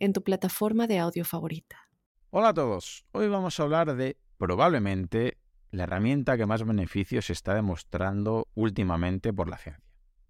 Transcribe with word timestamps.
en 0.00 0.12
tu 0.12 0.24
plataforma 0.24 0.88
de 0.88 0.98
audio 0.98 1.24
favorita. 1.24 1.88
Hola 2.30 2.48
a 2.48 2.54
todos, 2.54 3.06
hoy 3.12 3.28
vamos 3.28 3.60
a 3.60 3.62
hablar 3.62 3.94
de 3.94 4.16
probablemente 4.36 5.38
la 5.70 5.84
herramienta 5.84 6.36
que 6.36 6.46
más 6.46 6.66
beneficios 6.66 7.30
está 7.30 7.54
demostrando 7.54 8.48
últimamente 8.54 9.32
por 9.32 9.48
la 9.48 9.58
ciencia. 9.58 9.84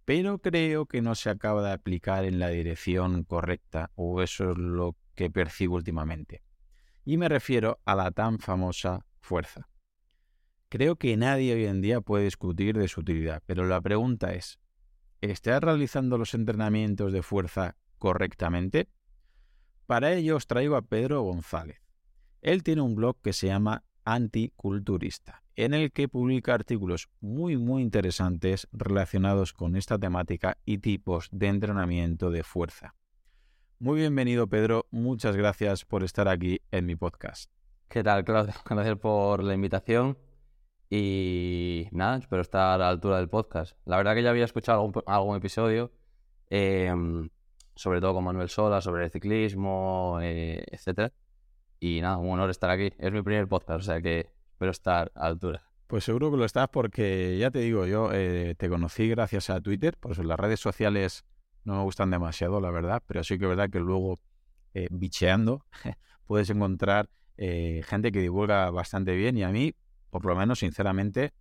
Pero 0.04 0.38
creo 0.38 0.84
que 0.84 1.00
no 1.00 1.14
se 1.14 1.30
acaba 1.30 1.62
de 1.62 1.72
aplicar 1.72 2.24
en 2.24 2.38
la 2.38 2.48
dirección 2.48 3.24
correcta, 3.24 3.90
o 3.94 4.20
eso 4.20 4.50
es 4.50 4.58
lo 4.58 4.96
que 5.14 5.30
percibo 5.30 5.76
últimamente 5.76 6.42
y 7.04 7.16
me 7.16 7.28
refiero 7.28 7.80
a 7.84 7.94
la 7.94 8.10
tan 8.10 8.38
famosa 8.38 9.04
fuerza. 9.20 9.68
Creo 10.68 10.96
que 10.96 11.16
nadie 11.16 11.54
hoy 11.54 11.64
en 11.64 11.80
día 11.80 12.00
puede 12.00 12.24
discutir 12.24 12.78
de 12.78 12.88
su 12.88 13.00
utilidad, 13.00 13.42
pero 13.46 13.66
la 13.66 13.80
pregunta 13.80 14.32
es, 14.32 14.60
¿estás 15.20 15.60
realizando 15.60 16.18
los 16.18 16.34
entrenamientos 16.34 17.12
de 17.12 17.22
fuerza 17.22 17.76
correctamente? 17.98 18.88
Para 19.90 20.12
ello 20.12 20.36
os 20.36 20.46
traigo 20.46 20.76
a 20.76 20.82
Pedro 20.82 21.20
González. 21.22 21.82
Él 22.42 22.62
tiene 22.62 22.80
un 22.80 22.94
blog 22.94 23.20
que 23.20 23.32
se 23.32 23.48
llama 23.48 23.82
Anticulturista, 24.04 25.42
en 25.56 25.74
el 25.74 25.90
que 25.90 26.06
publica 26.06 26.54
artículos 26.54 27.08
muy 27.18 27.56
muy 27.56 27.82
interesantes 27.82 28.68
relacionados 28.70 29.52
con 29.52 29.74
esta 29.74 29.98
temática 29.98 30.58
y 30.64 30.78
tipos 30.78 31.28
de 31.32 31.48
entrenamiento 31.48 32.30
de 32.30 32.44
fuerza. 32.44 32.94
Muy 33.80 33.98
bienvenido, 33.98 34.46
Pedro. 34.46 34.86
Muchas 34.92 35.34
gracias 35.34 35.84
por 35.84 36.04
estar 36.04 36.28
aquí 36.28 36.60
en 36.70 36.86
mi 36.86 36.94
podcast. 36.94 37.50
¿Qué 37.88 38.04
tal, 38.04 38.24
Claudio? 38.24 38.54
Gracias 38.64 38.96
por 38.96 39.42
la 39.42 39.54
invitación. 39.54 40.16
Y 40.88 41.88
nada, 41.90 42.18
espero 42.18 42.42
estar 42.42 42.74
a 42.74 42.78
la 42.78 42.90
altura 42.90 43.16
del 43.16 43.28
podcast. 43.28 43.76
La 43.86 43.96
verdad 43.96 44.14
que 44.14 44.22
ya 44.22 44.30
había 44.30 44.44
escuchado 44.44 44.88
algún, 45.06 45.36
episodio, 45.36 45.90
em, 46.48 47.28
sobre 47.80 47.98
todo 48.02 48.12
con 48.12 48.24
Manuel 48.24 48.50
Sola, 48.50 48.82
sobre 48.82 49.04
el 49.04 49.10
ciclismo, 49.10 50.18
eh, 50.20 50.62
etc. 50.70 51.10
Y 51.78 52.02
nada, 52.02 52.18
un 52.18 52.28
honor 52.28 52.50
estar 52.50 52.68
aquí. 52.68 52.92
Es 52.98 53.10
mi 53.10 53.22
primer 53.22 53.48
podcast, 53.48 53.80
o 53.80 53.82
sea 53.82 54.02
que 54.02 54.28
espero 54.52 54.70
estar 54.70 55.10
a 55.14 55.24
altura. 55.28 55.62
Pues 55.86 56.04
seguro 56.04 56.30
que 56.30 56.36
lo 56.36 56.44
estás 56.44 56.68
porque, 56.68 57.38
ya 57.38 57.50
te 57.50 57.60
digo, 57.60 57.86
yo 57.86 58.10
eh, 58.12 58.54
te 58.58 58.68
conocí 58.68 59.08
gracias 59.08 59.48
a 59.48 59.62
Twitter, 59.62 59.96
por 59.96 60.12
eso 60.12 60.22
las 60.22 60.38
redes 60.38 60.60
sociales 60.60 61.24
no 61.64 61.74
me 61.76 61.82
gustan 61.82 62.10
demasiado, 62.10 62.60
la 62.60 62.70
verdad, 62.70 63.02
pero 63.06 63.24
sí 63.24 63.38
que 63.38 63.46
es 63.46 63.48
verdad 63.48 63.70
que 63.70 63.80
luego 63.80 64.20
eh, 64.74 64.88
bicheando 64.90 65.64
puedes 66.26 66.50
encontrar 66.50 67.08
eh, 67.38 67.80
gente 67.86 68.12
que 68.12 68.20
divulga 68.20 68.70
bastante 68.70 69.16
bien 69.16 69.38
y 69.38 69.42
a 69.42 69.48
mí, 69.48 69.74
por 70.10 70.26
lo 70.26 70.36
menos, 70.36 70.58
sinceramente, 70.58 71.32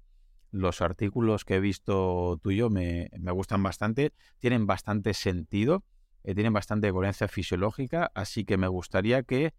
los 0.51 0.81
artículos 0.81 1.43
que 1.43 1.55
he 1.55 1.59
visto 1.59 2.39
tuyo 2.41 2.69
me, 2.69 3.09
me 3.19 3.33
gustan 3.33 3.61
bastante, 3.61 4.13
tienen 4.39 4.67
bastante 4.67 5.13
sentido, 5.13 5.83
eh, 6.23 6.35
tienen 6.35 6.53
bastante 6.53 6.91
coherencia 6.91 7.27
fisiológica, 7.27 8.11
así 8.13 8.45
que 8.45 8.57
me 8.57 8.67
gustaría 8.67 9.23
que 9.23 9.53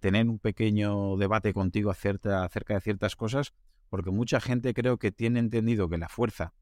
tener 0.00 0.28
un 0.28 0.38
pequeño 0.38 1.18
debate 1.18 1.52
contigo 1.52 1.90
acerca, 1.90 2.42
acerca 2.42 2.72
de 2.74 2.80
ciertas 2.80 3.16
cosas, 3.16 3.52
porque 3.90 4.10
mucha 4.10 4.40
gente 4.40 4.72
creo 4.72 4.96
que 4.96 5.12
tiene 5.12 5.40
entendido 5.40 5.90
que 5.90 5.98
la 5.98 6.08
fuerza 6.08 6.54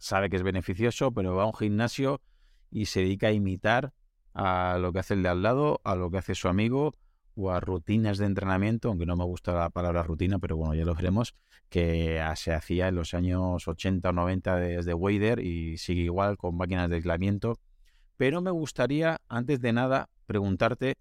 sabe 0.00 0.30
que 0.30 0.36
es 0.36 0.42
beneficioso, 0.42 1.12
pero 1.12 1.36
va 1.36 1.42
a 1.42 1.46
un 1.46 1.54
gimnasio 1.54 2.22
y 2.70 2.86
se 2.86 3.00
dedica 3.00 3.28
a 3.28 3.32
imitar 3.32 3.92
a 4.32 4.78
lo 4.80 4.92
que 4.92 5.00
hace 5.00 5.14
el 5.14 5.22
de 5.22 5.28
al 5.28 5.42
lado, 5.42 5.80
a 5.84 5.94
lo 5.94 6.10
que 6.10 6.18
hace 6.18 6.34
su 6.34 6.48
amigo 6.48 6.94
o 7.34 7.50
a 7.50 7.60
rutinas 7.60 8.18
de 8.18 8.26
entrenamiento, 8.26 8.88
aunque 8.88 9.06
no 9.06 9.16
me 9.16 9.24
gusta 9.24 9.52
la 9.52 9.70
palabra 9.70 10.02
rutina, 10.02 10.38
pero 10.38 10.56
bueno, 10.56 10.74
ya 10.74 10.84
lo 10.84 10.94
veremos, 10.94 11.34
que 11.68 12.22
se 12.36 12.52
hacía 12.52 12.88
en 12.88 12.96
los 12.96 13.14
años 13.14 13.68
80 13.68 14.08
o 14.08 14.12
90 14.12 14.56
desde 14.56 14.94
Wader 14.94 15.40
y 15.40 15.76
sigue 15.78 16.02
igual 16.02 16.36
con 16.36 16.56
máquinas 16.56 16.88
de 16.88 16.96
aislamiento. 16.96 17.58
Pero 18.20 18.42
me 18.42 18.50
gustaría, 18.50 19.18
antes 19.30 19.62
de 19.62 19.72
nada, 19.72 20.10
preguntarte 20.26 20.98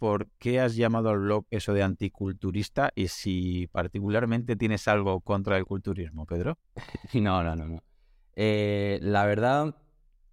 por 0.00 0.26
qué 0.40 0.58
has 0.58 0.74
llamado 0.74 1.10
al 1.10 1.20
blog 1.20 1.46
eso 1.48 1.72
de 1.72 1.84
anticulturista 1.84 2.90
y 2.96 3.06
si 3.06 3.68
particularmente 3.68 4.56
tienes 4.56 4.88
algo 4.88 5.20
contra 5.20 5.58
el 5.58 5.64
culturismo, 5.64 6.26
Pedro. 6.26 6.58
No, 7.14 7.44
no, 7.44 7.54
no, 7.54 7.68
no. 7.68 7.84
Eh, 8.34 8.98
la 9.00 9.26
verdad, 9.26 9.76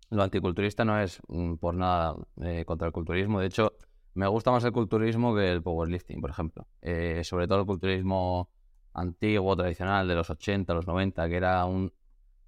lo 0.09 0.23
anticulturista 0.23 0.83
no 0.83 0.99
es 0.99 1.21
mm, 1.27 1.57
por 1.57 1.75
nada 1.75 2.15
eh, 2.41 2.65
contra 2.65 2.87
el 2.87 2.93
culturismo. 2.93 3.39
De 3.39 3.45
hecho, 3.45 3.73
me 4.15 4.25
gusta 4.25 4.49
más 4.49 4.63
el 4.63 4.71
culturismo 4.71 5.35
que 5.35 5.51
el 5.51 5.61
powerlifting, 5.61 6.19
por 6.19 6.31
ejemplo. 6.31 6.65
Eh, 6.81 7.21
sobre 7.23 7.47
todo 7.47 7.59
el 7.59 7.67
culturismo 7.67 8.49
antiguo, 8.91 9.55
tradicional, 9.55 10.07
de 10.07 10.15
los 10.15 10.31
80, 10.31 10.73
los 10.73 10.87
90, 10.87 11.29
que 11.29 11.35
era 11.35 11.63
un 11.65 11.93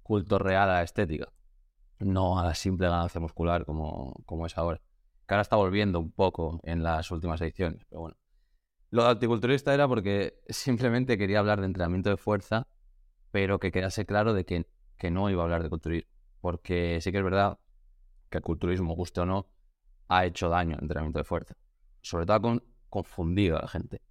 culto 0.02 0.40
real 0.40 0.70
a 0.70 0.74
la 0.74 0.82
estética, 0.82 1.28
no 1.98 2.38
a 2.38 2.44
la 2.44 2.54
simple 2.54 2.88
ganancia 2.88 3.20
muscular 3.20 3.64
como, 3.64 4.14
como 4.26 4.46
es 4.46 4.56
ahora. 4.58 4.80
Que 5.26 5.40
está 5.40 5.56
volviendo 5.56 5.98
un 5.98 6.12
poco 6.12 6.60
en 6.62 6.82
las 6.82 7.10
últimas 7.10 7.40
ediciones, 7.40 7.84
pero 7.88 8.02
bueno. 8.02 8.16
Lo 8.90 9.02
de 9.02 9.10
anticulturista 9.10 9.74
era 9.74 9.88
porque 9.88 10.40
simplemente 10.48 11.18
quería 11.18 11.40
hablar 11.40 11.60
de 11.60 11.66
entrenamiento 11.66 12.10
de 12.10 12.16
fuerza, 12.16 12.68
pero 13.30 13.58
que 13.58 13.72
quedase 13.72 14.06
claro 14.06 14.32
de 14.32 14.44
que 14.44 14.66
que 14.96 15.10
no 15.10 15.28
iba 15.30 15.42
a 15.42 15.44
hablar 15.44 15.62
de 15.62 15.68
culturismo, 15.68 16.10
porque 16.40 16.98
sí 17.00 17.12
que 17.12 17.18
es 17.18 17.24
verdad 17.24 17.58
que 18.30 18.38
el 18.38 18.44
culturismo, 18.44 18.94
guste 18.94 19.20
o 19.20 19.26
no, 19.26 19.46
ha 20.08 20.24
hecho 20.24 20.48
daño 20.48 20.76
al 20.76 20.82
entrenamiento 20.82 21.18
de 21.18 21.24
fuerza. 21.24 21.54
Sobre 22.00 22.26
todo 22.26 22.36
ha 22.36 22.60
confundido 22.88 23.58
a 23.58 23.62
la 23.62 23.68
gente, 23.68 24.02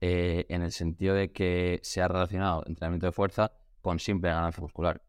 eh, 0.00 0.46
en 0.48 0.62
el 0.62 0.72
sentido 0.72 1.14
de 1.14 1.32
que 1.32 1.80
se 1.82 2.02
ha 2.02 2.08
relacionado 2.08 2.64
entrenamiento 2.66 3.06
de 3.06 3.12
fuerza 3.12 3.52
con 3.80 3.98
simple 3.98 4.30
ganancia 4.30 4.62
muscular. 4.62 5.02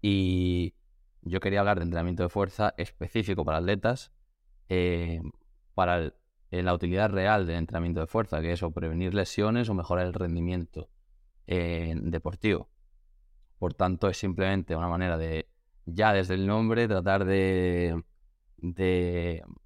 Y 0.00 0.74
yo 1.28 1.40
quería 1.40 1.60
hablar 1.60 1.78
de 1.78 1.84
entrenamiento 1.84 2.22
de 2.22 2.28
fuerza 2.28 2.74
específico 2.76 3.44
para 3.44 3.58
atletas, 3.58 4.12
eh, 4.68 5.20
para 5.74 6.12
la 6.50 6.74
utilidad 6.74 7.10
real 7.10 7.46
del 7.46 7.56
entrenamiento 7.56 8.00
de 8.00 8.06
fuerza, 8.06 8.40
que 8.40 8.52
es 8.52 8.62
o 8.62 8.70
prevenir 8.70 9.14
lesiones 9.14 9.68
o 9.68 9.74
mejorar 9.74 10.06
el 10.06 10.14
rendimiento 10.14 10.88
eh, 11.46 11.94
deportivo. 11.96 12.68
Por 13.58 13.74
tanto, 13.74 14.08
es 14.08 14.16
simplemente 14.16 14.76
una 14.76 14.88
manera 14.88 15.18
de, 15.18 15.48
ya 15.84 16.12
desde 16.12 16.34
el 16.34 16.46
nombre, 16.46 16.86
tratar 16.88 17.24
de, 17.24 18.02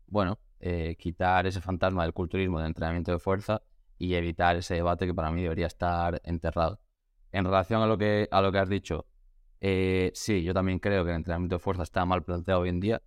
bueno, 0.07 0.39
eh, 0.61 0.97
quitar 0.99 1.47
ese 1.47 1.61
fantasma 1.61 2.03
del 2.05 2.13
culturismo 2.13 2.61
de 2.61 2.67
entrenamiento 2.67 3.13
de 3.13 3.19
fuerza 3.19 3.63
y 3.99 4.15
evitar 4.15 4.57
ese 4.57 4.75
debate 4.75 5.07
que 5.07 5.15
para 5.15 5.31
mí 5.31 5.43
debería 5.43 5.67
estar 5.67 6.21
enterrado. 6.25 6.81
En 7.31 7.45
relación 7.45 7.83
a 7.83 7.87
lo 7.87 7.99
que, 7.99 8.29
a 8.31 8.41
lo 8.41 8.53
que 8.53 8.59
has 8.59 8.69
dicho, 8.69 9.07
eh, 9.65 10.11
sí, 10.15 10.43
yo 10.43 10.53
también 10.53 10.81
creo 10.81 11.05
que 11.05 11.11
el 11.11 11.17
entrenamiento 11.17 11.55
de 11.55 11.61
fuerza 11.61 11.85
está 11.85 12.05
mal 12.05 12.25
planteado 12.25 12.63
hoy 12.63 12.69
en 12.69 12.81
día. 12.81 13.03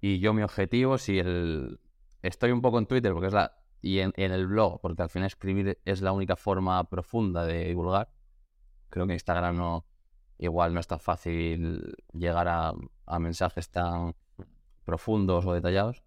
Y 0.00 0.18
yo 0.18 0.34
mi 0.34 0.42
objetivo, 0.42 0.98
si 0.98 1.20
el... 1.20 1.80
Estoy 2.20 2.50
un 2.50 2.60
poco 2.60 2.78
en 2.78 2.86
Twitter 2.86 3.12
porque 3.12 3.28
es 3.28 3.32
la... 3.32 3.56
y 3.80 4.00
en, 4.00 4.12
en 4.16 4.32
el 4.32 4.48
blog, 4.48 4.80
porque 4.80 5.02
al 5.02 5.08
final 5.08 5.28
escribir 5.28 5.78
es 5.84 6.02
la 6.02 6.10
única 6.12 6.34
forma 6.34 6.82
profunda 6.90 7.46
de 7.46 7.68
divulgar. 7.68 8.10
Creo 8.90 9.06
que 9.06 9.12
Instagram 9.12 9.56
no, 9.56 9.86
igual 10.38 10.74
no 10.74 10.80
es 10.80 10.86
tan 10.88 10.98
fácil 10.98 11.94
llegar 12.12 12.48
a, 12.48 12.74
mensajes 13.20 13.70
tan 13.70 14.16
profundos 14.84 15.46
o 15.46 15.54
detallados. 15.54 16.02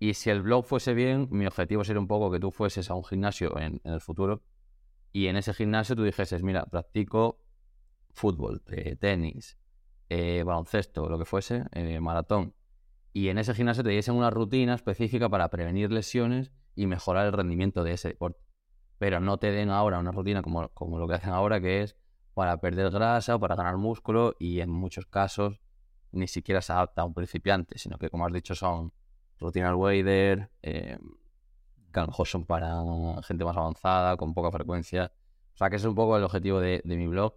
Y 0.00 0.14
si 0.14 0.30
el 0.30 0.42
blog 0.42 0.64
fuese 0.64 0.94
bien, 0.94 1.28
mi 1.30 1.46
objetivo 1.46 1.84
sería 1.84 2.00
un 2.00 2.08
poco 2.08 2.30
que 2.32 2.40
tú 2.40 2.50
fueses 2.50 2.90
a 2.90 2.94
un 2.94 3.04
gimnasio 3.04 3.56
en, 3.58 3.80
el 3.84 4.00
futuro 4.00 4.42
y 5.12 5.26
en 5.28 5.36
ese 5.36 5.54
gimnasio 5.54 5.96
tú 5.96 6.02
dijeses, 6.02 6.42
mira, 6.42 6.66
practico 6.66 7.40
fútbol, 8.18 8.62
eh, 8.68 8.96
tenis, 8.96 9.58
eh, 10.08 10.42
baloncesto, 10.44 11.08
lo 11.08 11.18
que 11.18 11.24
fuese, 11.24 11.64
eh, 11.72 12.00
maratón. 12.00 12.54
Y 13.12 13.28
en 13.28 13.38
ese 13.38 13.54
gimnasio 13.54 13.82
te 13.82 13.90
diesen 13.90 14.14
una 14.14 14.30
rutina 14.30 14.74
específica 14.74 15.28
para 15.28 15.48
prevenir 15.48 15.90
lesiones 15.90 16.52
y 16.74 16.86
mejorar 16.86 17.26
el 17.26 17.32
rendimiento 17.32 17.82
de 17.82 17.92
ese 17.92 18.08
deporte. 18.08 18.40
Pero 18.98 19.20
no 19.20 19.38
te 19.38 19.50
den 19.50 19.70
ahora 19.70 19.98
una 19.98 20.12
rutina 20.12 20.42
como, 20.42 20.68
como 20.70 20.98
lo 20.98 21.08
que 21.08 21.14
hacen 21.14 21.30
ahora, 21.30 21.60
que 21.60 21.82
es 21.82 21.96
para 22.34 22.60
perder 22.60 22.90
grasa 22.90 23.36
o 23.36 23.40
para 23.40 23.56
ganar 23.56 23.76
músculo 23.78 24.34
y 24.38 24.60
en 24.60 24.70
muchos 24.70 25.06
casos 25.06 25.60
ni 26.12 26.28
siquiera 26.28 26.62
se 26.62 26.72
adapta 26.72 27.02
a 27.02 27.04
un 27.04 27.14
principiante, 27.14 27.78
sino 27.78 27.98
que 27.98 28.10
como 28.10 28.26
has 28.26 28.32
dicho 28.32 28.54
son 28.54 28.92
rutinas 29.38 29.74
wader, 29.74 30.50
eh, 30.62 30.98
son 32.24 32.44
para 32.44 32.80
gente 33.22 33.44
más 33.44 33.56
avanzada, 33.56 34.16
con 34.16 34.34
poca 34.34 34.50
frecuencia. 34.50 35.12
O 35.54 35.56
sea 35.56 35.70
que 35.70 35.76
es 35.76 35.84
un 35.84 35.94
poco 35.94 36.16
el 36.16 36.24
objetivo 36.24 36.60
de, 36.60 36.80
mi 36.84 37.06
blog. 37.06 37.34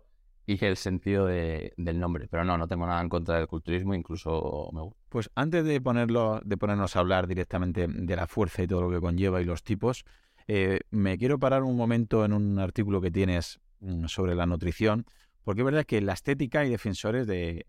Y 0.52 0.66
el 0.66 0.78
sentido 0.78 1.26
del 1.26 2.00
nombre. 2.00 2.28
Pero 2.30 2.44
no, 2.44 2.58
no 2.58 2.68
tengo 2.68 2.86
nada 2.86 3.02
en 3.02 3.10
contra 3.10 3.38
del 3.38 3.48
culturismo, 3.48 3.94
incluso 3.94 4.70
me 4.74 4.82
gusta. 4.82 5.00
Pues 5.10 5.30
antes 5.36 5.66
de 5.66 5.80
ponerlo, 5.82 6.42
de 6.44 6.58
ponernos 6.58 6.96
a 6.96 7.00
hablar 7.00 7.28
directamente 7.28 7.88
de 7.88 8.16
la 8.16 8.28
fuerza 8.28 8.64
y 8.64 8.68
todo 8.68 8.82
lo 8.82 8.90
que 8.90 9.00
conlleva 9.00 9.42
y 9.42 9.46
los 9.46 9.64
tipos, 9.64 10.06
eh, 10.48 10.80
me 10.90 11.18
quiero 11.18 11.40
parar 11.40 11.64
un 11.64 11.78
momento 11.78 12.26
en 12.26 12.34
un 12.34 12.60
artículo 12.60 13.02
que 13.02 13.12
tienes 13.12 13.60
mm, 13.80 14.06
sobre 14.06 14.36
la 14.36 14.46
nutrición, 14.46 15.06
porque 15.44 15.62
es 15.62 15.66
verdad 15.66 15.86
que 15.86 16.02
la 16.02 16.14
estética 16.14 16.60
hay 16.60 16.70
defensores 16.70 17.28
de 17.28 17.66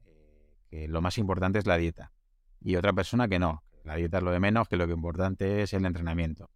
que 0.71 0.89
lo 0.89 1.01
más 1.01 1.19
importante 1.19 1.59
es 1.59 1.67
la 1.67 1.77
dieta. 1.77 2.13
Y 2.61 2.77
otra 2.77 2.93
persona 2.93 3.29
que 3.29 3.39
no, 3.39 3.63
la 3.85 3.97
dieta 3.97 4.19
es 4.19 4.25
lo 4.25 4.31
de 4.31 4.41
menos, 4.41 4.69
que 4.69 4.77
lo 4.77 4.87
que 4.87 4.93
importante 4.93 5.63
es 5.63 5.73
el 5.73 5.85
entrenamiento. 5.85 6.51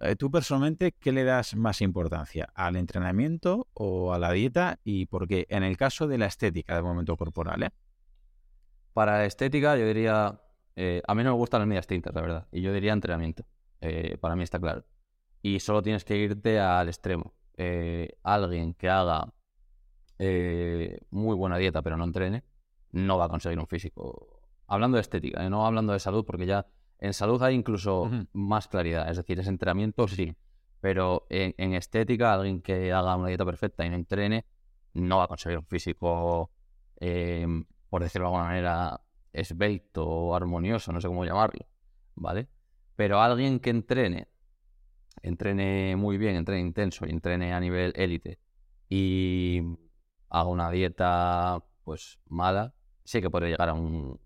Eh, 0.00 0.14
¿Tú 0.14 0.30
personalmente 0.30 0.92
qué 0.92 1.10
le 1.12 1.24
das 1.24 1.56
más 1.56 1.80
importancia? 1.80 2.48
¿Al 2.54 2.76
entrenamiento 2.76 3.68
o 3.74 4.12
a 4.12 4.18
la 4.18 4.32
dieta? 4.32 4.78
Y 4.84 5.06
porque 5.06 5.46
en 5.50 5.64
el 5.64 5.76
caso 5.76 6.06
de 6.06 6.18
la 6.18 6.26
estética 6.26 6.74
del 6.74 6.84
momento 6.84 7.16
corporal, 7.16 7.64
¿eh? 7.64 7.70
Para 8.92 9.24
estética 9.24 9.76
yo 9.76 9.86
diría, 9.86 10.40
eh, 10.76 11.02
a 11.06 11.14
mí 11.14 11.24
no 11.24 11.30
me 11.30 11.36
gustan 11.36 11.60
las 11.60 11.68
medias 11.68 11.86
tintas, 11.86 12.14
la 12.14 12.20
verdad, 12.20 12.48
y 12.52 12.62
yo 12.62 12.72
diría 12.72 12.92
entrenamiento. 12.92 13.44
para 14.20 14.36
mí 14.36 14.42
está 14.42 14.58
claro. 14.58 14.84
Y 15.42 15.60
solo 15.60 15.82
tienes 15.82 16.04
que 16.04 16.16
irte 16.16 16.58
al 16.60 16.88
extremo. 16.88 17.34
alguien 18.22 18.74
que 18.74 18.88
haga 18.88 19.32
muy 21.10 21.36
buena 21.36 21.58
dieta 21.58 21.82
pero 21.82 21.96
no 21.96 22.04
entrene, 22.04 22.44
no 22.92 23.18
va 23.18 23.26
a 23.26 23.28
conseguir 23.28 23.58
un 23.58 23.66
físico. 23.66 24.40
Hablando 24.66 24.96
de 24.96 25.02
estética, 25.02 25.48
no 25.48 25.66
hablando 25.66 25.92
de 25.92 26.00
salud, 26.00 26.24
porque 26.24 26.46
ya 26.46 26.66
en 26.98 27.12
salud 27.14 27.42
hay 27.42 27.54
incluso 27.54 28.10
más 28.32 28.68
claridad, 28.68 29.10
es 29.10 29.16
decir, 29.16 29.38
es 29.38 29.46
entrenamiento, 29.46 30.08
sí, 30.08 30.36
pero 30.80 31.26
en, 31.30 31.74
estética, 31.74 32.34
alguien 32.34 32.62
que 32.62 32.92
haga 32.92 33.16
una 33.16 33.28
dieta 33.28 33.44
perfecta 33.44 33.84
y 33.84 33.90
no 33.90 33.96
entrene, 33.96 34.46
no 34.94 35.18
va 35.18 35.24
a 35.24 35.28
conseguir 35.28 35.58
un 35.58 35.66
físico, 35.66 36.50
em, 36.96 37.64
por 37.88 38.02
decirlo 38.02 38.26
de 38.26 38.28
alguna 38.28 38.48
manera, 38.48 39.00
esbelto 39.32 40.06
o 40.06 40.34
armonioso, 40.34 40.92
no 40.92 41.00
sé 41.00 41.08
cómo 41.08 41.24
llamarlo, 41.24 41.66
¿vale? 42.14 42.48
Pero 42.96 43.20
alguien 43.20 43.60
que 43.60 43.70
entrene, 43.70 44.28
entrene 45.22 45.96
muy 45.96 46.18
bien, 46.18 46.36
entrene 46.36 46.60
intenso 46.60 47.06
y 47.06 47.10
entrene 47.10 47.52
a 47.52 47.60
nivel 47.60 47.92
élite 47.96 48.40
y 48.88 49.62
haga 50.30 50.48
una 50.48 50.70
dieta 50.70 51.64
pues 51.84 52.18
mala, 52.26 52.74
sí 53.04 53.20
que 53.20 53.30
puede 53.30 53.48
llegar 53.48 53.68
a 53.68 53.74
un, 53.74 54.20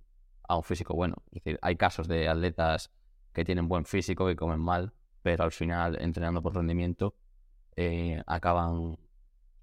a 0.52 0.56
un 0.56 0.62
físico 0.62 0.94
bueno. 0.94 1.16
Es 1.26 1.42
decir, 1.42 1.58
hay 1.62 1.76
casos 1.76 2.06
de 2.08 2.28
atletas 2.28 2.90
que 3.32 3.44
tienen 3.44 3.68
buen 3.68 3.84
físico 3.84 4.30
y 4.30 4.36
comen 4.36 4.60
mal, 4.60 4.92
pero 5.22 5.44
al 5.44 5.52
final, 5.52 5.96
entrenando 6.00 6.42
por 6.42 6.54
rendimiento, 6.54 7.14
eh, 7.76 8.22
acaban 8.26 8.98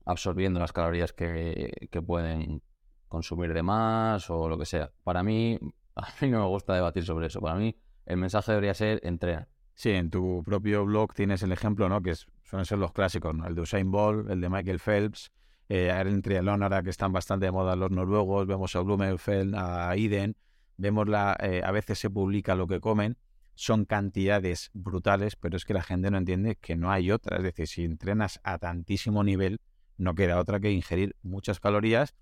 absorbiendo 0.05 0.59
las 0.59 0.73
calorías 0.73 1.13
que, 1.13 1.89
que, 1.91 2.01
pueden 2.01 2.63
consumir 3.07 3.53
de 3.53 3.61
más 3.61 4.29
o 4.31 4.49
lo 4.49 4.57
que 4.57 4.65
sea. 4.65 4.91
Para 5.03 5.21
mí, 5.21 5.59
a 5.95 6.07
mí 6.21 6.29
no 6.29 6.39
me 6.39 6.47
gusta 6.47 6.73
debatir 6.73 7.05
sobre 7.05 7.27
eso. 7.27 7.39
Para 7.39 7.55
mí, 7.55 7.75
el 8.05 8.17
mensaje 8.17 8.51
debería 8.51 8.73
ser 8.73 8.99
entrenar. 9.03 9.47
Sí, 9.75 9.91
en 9.91 10.09
tu 10.09 10.43
propio 10.43 10.85
blog 10.85 11.13
tienes 11.13 11.43
el 11.43 11.51
ejemplo, 11.51 11.87
¿no? 11.87 12.01
Que 12.01 12.15
suelen 12.15 12.65
ser 12.65 12.79
los 12.79 12.91
clásicos, 12.91 13.35
¿no? 13.35 13.47
El 13.47 13.55
de 13.55 13.61
Usain 13.61 13.91
Bolt, 13.91 14.29
el 14.29 14.41
de 14.41 14.49
Michael 14.49 14.79
Phelps, 14.79 15.31
eh, 15.69 16.19
triatlón 16.23 16.63
ahora 16.63 16.81
que 16.81 16.89
están 16.89 17.13
bastante 17.13 17.45
de 17.45 17.51
moda 17.51 17.75
los 17.75 17.91
noruegos, 17.91 18.47
vemos 18.47 18.75
a 18.75 18.81
Blumenfeld, 18.81 19.55
a 19.55 19.95
Iden, 19.95 20.35
vemos 20.79 21.07
la, 21.07 21.37
eh, 21.41 21.61
a 21.63 21.71
veces 21.71 21.99
se 21.99 22.09
publica 22.09 22.55
lo 22.55 22.65
que 22.65 22.79
comen, 22.79 23.17
son 23.53 23.83
cantidades 23.85 24.71
brutales, 24.73 25.35
pero 25.35 25.57
es 25.57 25.65
que 25.65 25.73
la 25.73 25.83
gente 25.83 26.09
no 26.09 26.17
entiende 26.17 26.55
que 26.55 26.77
no 26.77 26.91
hay 26.91 27.11
otra. 27.11 27.37
Es 27.37 27.43
decir, 27.43 27.67
si 27.67 27.83
entrenas 27.83 28.39
a 28.43 28.57
tantísimo 28.57 29.23
nivel, 29.23 29.59
no 29.97 30.15
queda 30.15 30.39
otra 30.39 30.61
que 30.61 30.71
ingerir 30.71 31.15
muchas 31.21 31.59
calorías, 31.59 32.15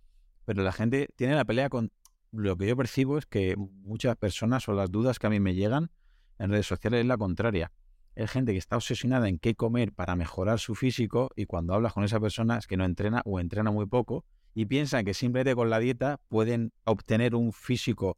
pero 0.46 0.64
la 0.64 0.72
gente 0.72 1.10
tiene 1.16 1.36
la 1.36 1.46
pelea 1.46 1.70
con... 1.70 1.92
Lo 2.32 2.58
que 2.58 2.68
yo 2.68 2.76
percibo 2.76 3.18
es 3.18 3.26
que 3.26 3.56
muchas 3.56 4.18
personas 4.18 4.68
o 4.68 4.74
las 4.74 4.92
dudas 4.92 5.18
que 5.18 5.28
a 5.28 5.30
mí 5.30 5.40
me 5.40 5.54
llegan 5.54 5.92
en 6.40 6.50
redes 6.50 6.66
sociales 6.66 7.02
es 7.02 7.06
la 7.06 7.18
contraria. 7.18 7.72
Hay 8.16 8.28
gente 8.28 8.52
que 8.52 8.58
está 8.58 8.76
obsesionada 8.76 9.30
en 9.30 9.38
qué 9.38 9.56
comer 9.56 9.94
para 9.94 10.16
mejorar 10.16 10.60
su 10.60 10.76
físico 10.76 11.30
y 11.36 11.46
cuando 11.46 11.74
hablas 11.74 11.94
con 11.94 12.04
esa 12.04 12.20
persona 12.20 12.58
es 12.58 12.68
que 12.68 12.76
no 12.76 12.84
entrena 12.84 13.22
o 13.26 13.40
entrena 13.40 13.72
muy 13.72 13.86
poco 13.86 14.26
y 14.56 14.66
piensan 14.66 15.06
que 15.06 15.14
simplemente 15.14 15.56
con 15.56 15.70
la 15.70 15.80
dieta 15.80 16.20
pueden 16.28 16.74
obtener 16.84 17.36
un 17.36 17.54
físico 17.54 18.18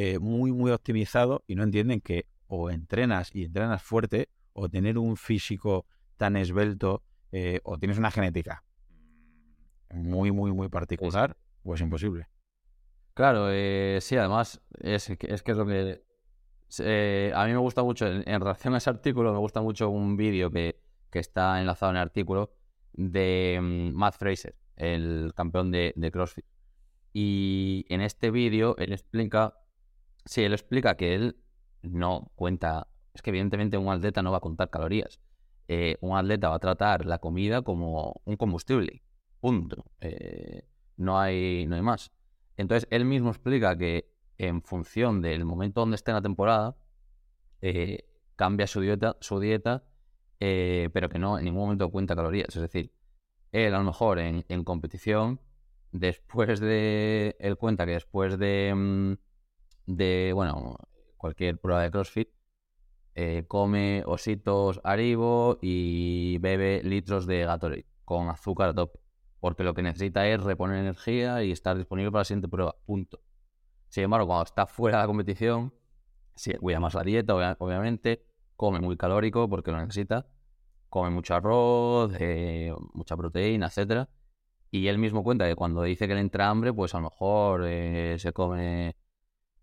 eh, 0.00 0.20
muy, 0.20 0.52
muy 0.52 0.70
optimizado 0.70 1.42
y 1.48 1.56
no 1.56 1.64
entienden 1.64 2.00
que 2.00 2.26
o 2.46 2.70
entrenas 2.70 3.34
y 3.34 3.42
entrenas 3.42 3.82
fuerte 3.82 4.28
o 4.52 4.68
tener 4.68 4.96
un 4.96 5.16
físico 5.16 5.86
tan 6.16 6.36
esbelto 6.36 7.02
eh, 7.32 7.58
o 7.64 7.78
tienes 7.78 7.98
una 7.98 8.12
genética 8.12 8.62
muy, 9.90 10.30
muy, 10.30 10.52
muy 10.52 10.68
particular 10.68 11.36
o 11.64 11.74
es 11.74 11.80
imposible. 11.80 12.28
Claro, 13.12 13.48
eh, 13.50 13.98
sí, 14.00 14.16
además 14.16 14.60
es, 14.78 15.10
es 15.10 15.42
que 15.42 15.50
es 15.50 15.58
lo 15.58 15.66
que... 15.66 16.00
a 17.34 17.44
mí 17.46 17.52
me 17.52 17.58
gusta 17.58 17.82
mucho, 17.82 18.06
en, 18.06 18.40
relación 18.40 18.74
a 18.74 18.76
ese 18.76 18.90
artículo, 18.90 19.32
me 19.32 19.40
gusta 19.40 19.62
mucho 19.62 19.90
un 19.90 20.16
vídeo 20.16 20.48
que, 20.52 20.80
que, 21.10 21.18
está 21.18 21.60
enlazado 21.60 21.90
en 21.90 21.96
el 21.96 22.02
artículo 22.02 22.52
de 22.92 23.58
mm, 23.60 23.96
Matt 23.96 24.14
Fraser, 24.14 24.54
el 24.76 25.32
campeón 25.34 25.72
de, 25.72 25.92
de 25.96 26.12
CrossFit. 26.12 26.46
Y 27.12 27.84
en 27.88 28.00
este 28.00 28.30
vídeo 28.30 28.76
él 28.78 28.92
explica 28.92 29.54
Sí, 30.28 30.42
él 30.44 30.52
explica 30.52 30.94
que 30.94 31.14
él 31.14 31.36
no 31.80 32.30
cuenta, 32.34 32.86
es 33.14 33.22
que 33.22 33.30
evidentemente 33.30 33.78
un 33.78 33.88
atleta 33.88 34.20
no 34.22 34.30
va 34.30 34.36
a 34.36 34.40
contar 34.40 34.68
calorías. 34.68 35.20
Eh, 35.68 35.96
un 36.02 36.18
atleta 36.18 36.50
va 36.50 36.56
a 36.56 36.58
tratar 36.58 37.06
la 37.06 37.18
comida 37.18 37.62
como 37.62 38.20
un 38.26 38.36
combustible, 38.36 39.02
punto. 39.40 39.86
Eh, 40.02 40.68
no, 40.98 41.18
hay, 41.18 41.64
no 41.66 41.76
hay 41.76 41.82
más. 41.82 42.12
Entonces, 42.58 42.86
él 42.90 43.06
mismo 43.06 43.30
explica 43.30 43.78
que 43.78 44.12
en 44.36 44.60
función 44.62 45.22
del 45.22 45.46
momento 45.46 45.80
donde 45.80 45.94
esté 45.94 46.10
en 46.10 46.16
la 46.16 46.22
temporada, 46.22 46.76
eh, 47.62 48.04
cambia 48.36 48.66
su 48.66 48.82
dieta, 48.82 49.16
su 49.20 49.40
dieta 49.40 49.84
pero 50.38 51.08
que 51.08 51.18
no 51.18 51.38
en 51.38 51.46
ningún 51.46 51.62
momento 51.62 51.90
cuenta 51.90 52.14
calorías. 52.14 52.54
Es 52.54 52.60
decir, 52.60 52.92
él 53.52 53.74
a 53.74 53.78
lo 53.78 53.84
mejor 53.84 54.18
en, 54.18 54.44
competición, 54.64 55.40
después 55.90 56.60
de, 56.60 57.34
él 57.40 57.56
cuenta 57.56 57.86
que 57.86 57.92
después 57.92 58.38
de... 58.38 58.74
Mm, 58.76 59.27
de, 59.88 60.32
bueno, 60.34 60.76
cualquier 61.16 61.58
prueba 61.58 61.82
de 61.82 61.90
CrossFit, 61.90 62.28
eh, 63.14 63.44
come 63.48 64.04
ositos 64.06 64.80
Aribo 64.84 65.58
y 65.60 66.38
bebe 66.38 66.82
litros 66.84 67.26
de 67.26 67.44
Gatorade 67.44 67.86
con 68.04 68.28
azúcar 68.28 68.70
a 68.70 68.74
top. 68.74 68.92
Porque 69.40 69.64
lo 69.64 69.74
que 69.74 69.82
necesita 69.82 70.26
es 70.26 70.42
reponer 70.42 70.78
energía 70.78 71.42
y 71.44 71.52
estar 71.52 71.76
disponible 71.76 72.10
para 72.10 72.20
la 72.20 72.24
siguiente 72.24 72.48
prueba. 72.48 72.76
Punto. 72.86 73.20
Sin 73.88 74.04
embargo, 74.04 74.26
cuando 74.26 74.44
está 74.44 74.66
fuera 74.66 74.98
de 74.98 75.02
la 75.04 75.06
competición, 75.06 75.74
sí, 76.34 76.52
cuida 76.54 76.80
más 76.80 76.94
la 76.94 77.02
dieta, 77.02 77.34
obviamente. 77.34 78.24
Come 78.56 78.80
muy 78.80 78.96
calórico 78.96 79.48
porque 79.48 79.70
lo 79.70 79.78
necesita. 79.80 80.26
Come 80.88 81.10
mucho 81.10 81.34
arroz, 81.34 82.12
eh, 82.18 82.74
mucha 82.94 83.16
proteína, 83.16 83.66
etcétera. 83.66 84.08
Y 84.70 84.88
él 84.88 84.98
mismo 84.98 85.22
cuenta 85.22 85.46
que 85.46 85.54
cuando 85.54 85.82
dice 85.82 86.08
que 86.08 86.14
le 86.14 86.20
entra 86.20 86.48
hambre, 86.50 86.72
pues 86.72 86.94
a 86.94 86.98
lo 86.98 87.04
mejor 87.04 87.64
eh, 87.66 88.16
se 88.18 88.32
come 88.32 88.96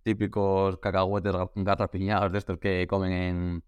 típicos 0.06 0.78
cacahuetes 0.78 1.34
garrapiñados 1.56 2.32
de 2.32 2.38
estos 2.38 2.60
que 2.60 2.86
comen 2.88 3.12
en, 3.12 3.64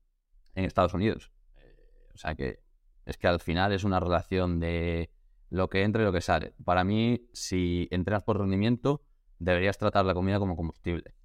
en 0.54 0.66
Estados 0.66 0.94
Unidos. 0.94 1.32
Eh, 1.56 2.12
o 2.14 2.18
sea 2.18 2.36
que 2.36 2.60
es 3.06 3.18
que 3.18 3.28
al 3.28 3.40
final 3.40 3.74
es 3.74 3.84
una 3.84 4.00
relación 4.00 4.60
de 4.60 5.10
lo 5.50 5.68
que 5.68 5.82
entra 5.82 6.04
y 6.04 6.06
lo 6.06 6.14
que 6.14 6.22
sale. 6.22 6.54
Para 6.64 6.84
mí, 6.84 7.28
si 7.34 7.88
entrenas 7.90 8.22
por 8.22 8.38
rendimiento, 8.38 9.02
deberías 9.40 9.80
tratar 9.80 10.06
la 10.06 10.14
comida 10.14 10.38
como 10.38 10.56
combustible. 10.56 11.16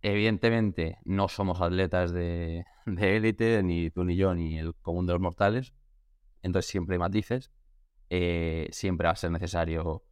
Evidentemente, 0.00 0.98
no 1.04 1.28
somos 1.28 1.60
atletas 1.60 2.10
de, 2.12 2.64
élite, 2.86 3.62
ni 3.62 3.90
tú 3.90 4.04
ni 4.04 4.16
yo, 4.16 4.34
ni 4.34 4.58
el 4.58 4.74
común 4.76 5.06
de 5.06 5.12
los 5.12 5.20
mortales. 5.20 5.74
Entonces 6.40 6.70
siempre 6.70 6.94
hay 6.94 7.00
matices. 7.00 7.52
Eh, 8.08 8.68
siempre 8.72 9.06
va 9.06 9.12
a 9.12 9.16
ser 9.16 9.32
necesario 9.32 10.02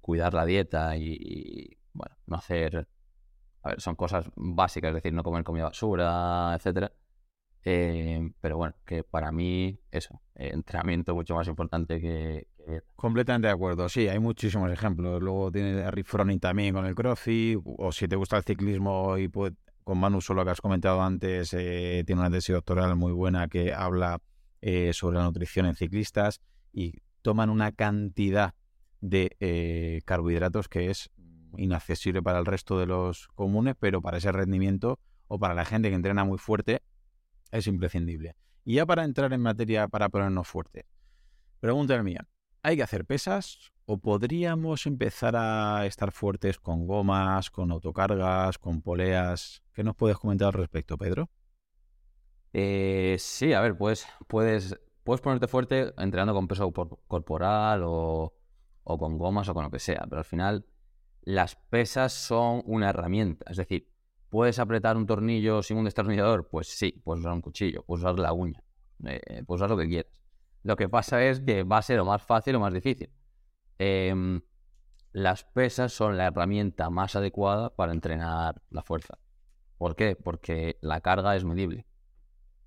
cuidar 0.00 0.34
la 0.34 0.44
dieta 0.44 0.96
y 0.96 1.78
bueno, 1.92 2.16
no 2.26 2.36
hacer 2.36 2.88
a 3.66 3.78
son 3.78 3.96
cosas 3.96 4.30
básicas, 4.36 4.88
es 4.88 4.94
decir, 4.96 5.12
no 5.12 5.22
comer 5.22 5.44
comida 5.44 5.64
basura, 5.64 6.54
etcétera. 6.54 6.92
Eh, 7.68 8.30
pero 8.40 8.56
bueno, 8.56 8.76
que 8.84 9.02
para 9.02 9.32
mí, 9.32 9.76
eso, 9.90 10.22
eh, 10.36 10.50
entrenamiento 10.54 11.16
mucho 11.16 11.34
más 11.34 11.48
importante 11.48 12.00
que, 12.00 12.46
Completamente 12.96 13.46
de 13.46 13.52
acuerdo, 13.52 13.88
sí, 13.88 14.08
hay 14.08 14.18
muchísimos 14.18 14.70
ejemplos. 14.72 15.22
Luego 15.22 15.52
tiene 15.52 15.88
Rick 15.90 16.06
Froning 16.06 16.40
también 16.40 16.74
con 16.74 16.84
el 16.84 16.96
crossfit, 16.96 17.60
o 17.64 17.92
si 17.92 18.08
te 18.08 18.16
gusta 18.16 18.36
el 18.36 18.42
ciclismo 18.42 19.16
y 19.18 19.28
con 19.28 19.98
Manu 19.98 20.20
solo 20.20 20.44
que 20.44 20.50
has 20.50 20.60
comentado 20.60 21.00
antes, 21.00 21.54
eh, 21.54 22.02
tiene 22.06 22.22
una 22.22 22.30
tesis 22.30 22.54
doctoral 22.54 22.96
muy 22.96 23.12
buena 23.12 23.46
que 23.46 23.72
habla 23.72 24.20
sobre 24.92 25.18
la 25.18 25.24
nutrición 25.24 25.66
en 25.66 25.76
ciclistas 25.76 26.40
y 26.72 27.00
toman 27.22 27.50
una 27.50 27.70
cantidad 27.70 28.54
de 29.00 30.02
carbohidratos 30.04 30.68
que 30.68 30.90
es 30.90 31.10
inaccesible 31.58 32.22
para 32.22 32.38
el 32.38 32.46
resto 32.46 32.78
de 32.78 32.86
los 32.86 33.28
comunes, 33.28 33.74
pero 33.78 34.02
para 34.02 34.18
ese 34.18 34.32
rendimiento 34.32 34.98
o 35.28 35.38
para 35.38 35.54
la 35.54 35.64
gente 35.64 35.88
que 35.88 35.94
entrena 35.94 36.24
muy 36.24 36.38
fuerte 36.38 36.82
es 37.50 37.66
imprescindible. 37.66 38.36
Y 38.64 38.74
ya 38.74 38.86
para 38.86 39.04
entrar 39.04 39.32
en 39.32 39.40
materia, 39.40 39.88
para 39.88 40.08
ponernos 40.08 40.48
fuertes, 40.48 40.84
pregunta 41.60 42.02
mía. 42.02 42.26
¿hay 42.66 42.76
que 42.76 42.82
hacer 42.82 43.04
pesas 43.04 43.70
o 43.84 43.98
podríamos 43.98 44.86
empezar 44.86 45.36
a 45.36 45.86
estar 45.86 46.10
fuertes 46.10 46.58
con 46.58 46.84
gomas, 46.88 47.48
con 47.48 47.70
autocargas, 47.70 48.58
con 48.58 48.82
poleas? 48.82 49.62
¿Qué 49.72 49.84
nos 49.84 49.94
puedes 49.94 50.18
comentar 50.18 50.48
al 50.48 50.54
respecto, 50.54 50.98
Pedro? 50.98 51.30
Eh, 52.52 53.14
sí, 53.20 53.52
a 53.52 53.60
ver, 53.60 53.78
pues 53.78 54.04
puedes, 54.26 54.76
puedes 55.04 55.20
ponerte 55.20 55.46
fuerte 55.46 55.94
entrenando 55.96 56.34
con 56.34 56.48
peso 56.48 56.72
corporal 57.06 57.84
o, 57.84 58.34
o 58.82 58.98
con 58.98 59.16
gomas 59.16 59.48
o 59.48 59.54
con 59.54 59.62
lo 59.62 59.70
que 59.70 59.78
sea, 59.78 60.04
pero 60.08 60.18
al 60.18 60.24
final 60.24 60.66
las 61.26 61.56
pesas 61.56 62.12
son 62.12 62.62
una 62.66 62.90
herramienta. 62.90 63.50
Es 63.50 63.56
decir, 63.58 63.92
¿puedes 64.30 64.60
apretar 64.60 64.96
un 64.96 65.06
tornillo 65.06 65.60
sin 65.60 65.76
un 65.76 65.84
destornillador? 65.84 66.48
Pues 66.48 66.68
sí, 66.68 67.02
puedes 67.04 67.20
usar 67.20 67.32
un 67.32 67.42
cuchillo, 67.42 67.82
puedes 67.82 68.04
usar 68.04 68.18
la 68.20 68.32
uña, 68.32 68.62
eh, 69.04 69.42
puedes 69.44 69.60
usar 69.60 69.70
lo 69.70 69.76
que 69.76 69.88
quieras. 69.88 70.22
Lo 70.62 70.76
que 70.76 70.88
pasa 70.88 71.24
es 71.24 71.40
que 71.40 71.64
va 71.64 71.78
a 71.78 71.82
ser 71.82 71.98
o 71.98 72.04
más 72.04 72.22
fácil 72.22 72.54
o 72.54 72.60
más 72.60 72.72
difícil. 72.72 73.12
Em, 73.78 74.40
las 75.12 75.42
pesas 75.44 75.92
son 75.92 76.16
la 76.16 76.26
herramienta 76.26 76.90
más 76.90 77.16
adecuada 77.16 77.74
para 77.74 77.92
entrenar 77.92 78.62
la 78.70 78.82
fuerza. 78.82 79.18
¿Por 79.78 79.96
qué? 79.96 80.14
Porque 80.14 80.78
la 80.80 81.00
carga 81.00 81.34
es 81.34 81.44
medible. 81.44 81.86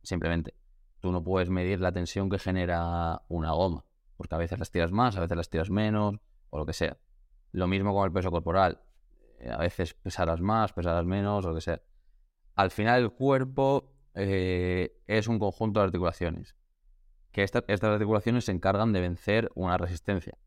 Simplemente. 0.03 0.53
Tú 0.99 1.13
no 1.13 1.23
puedes 1.23 1.49
medir 1.49 1.79
la 1.79 1.93
tensión 1.93 2.29
que 2.29 2.39
genera 2.39 3.21
una 3.29 3.53
goma. 3.53 3.85
Porque 4.17 4.35
a 4.35 4.37
veces 4.37 4.59
las 4.59 4.69
tiras 4.69 4.91
más, 4.91 5.15
a 5.15 5.21
veces 5.21 5.37
las 5.37 5.49
tiras 5.49 5.69
menos, 5.69 6.15
o 6.49 6.57
lo 6.57 6.65
que 6.65 6.73
sea. 6.73 6.97
Lo 7.51 7.67
mismo 7.67 7.93
con 7.93 8.05
el 8.05 8.11
peso 8.11 8.31
corporal. 8.31 8.81
Eh, 9.39 9.49
a 9.49 9.57
veces 9.57 9.93
pesarás 9.93 10.41
más, 10.41 10.73
pesarás 10.73 11.05
menos, 11.05 11.45
o 11.45 11.49
lo 11.49 11.55
que 11.55 11.61
sea. 11.61 11.81
Al 12.55 12.71
final 12.71 13.01
el 13.01 13.11
cuerpo 13.11 13.93
eh, 14.13 15.01
es 15.07 15.27
un 15.27 15.39
conjunto 15.39 15.79
de 15.79 15.85
articulaciones. 15.85 16.55
Que 17.31 17.43
estas 17.43 17.63
articulaciones 17.83 18.45
se 18.45 18.51
encargan 18.51 18.91
de 18.91 19.01
vencer 19.01 19.49
una 19.55 19.77
resistencia. 19.77 20.37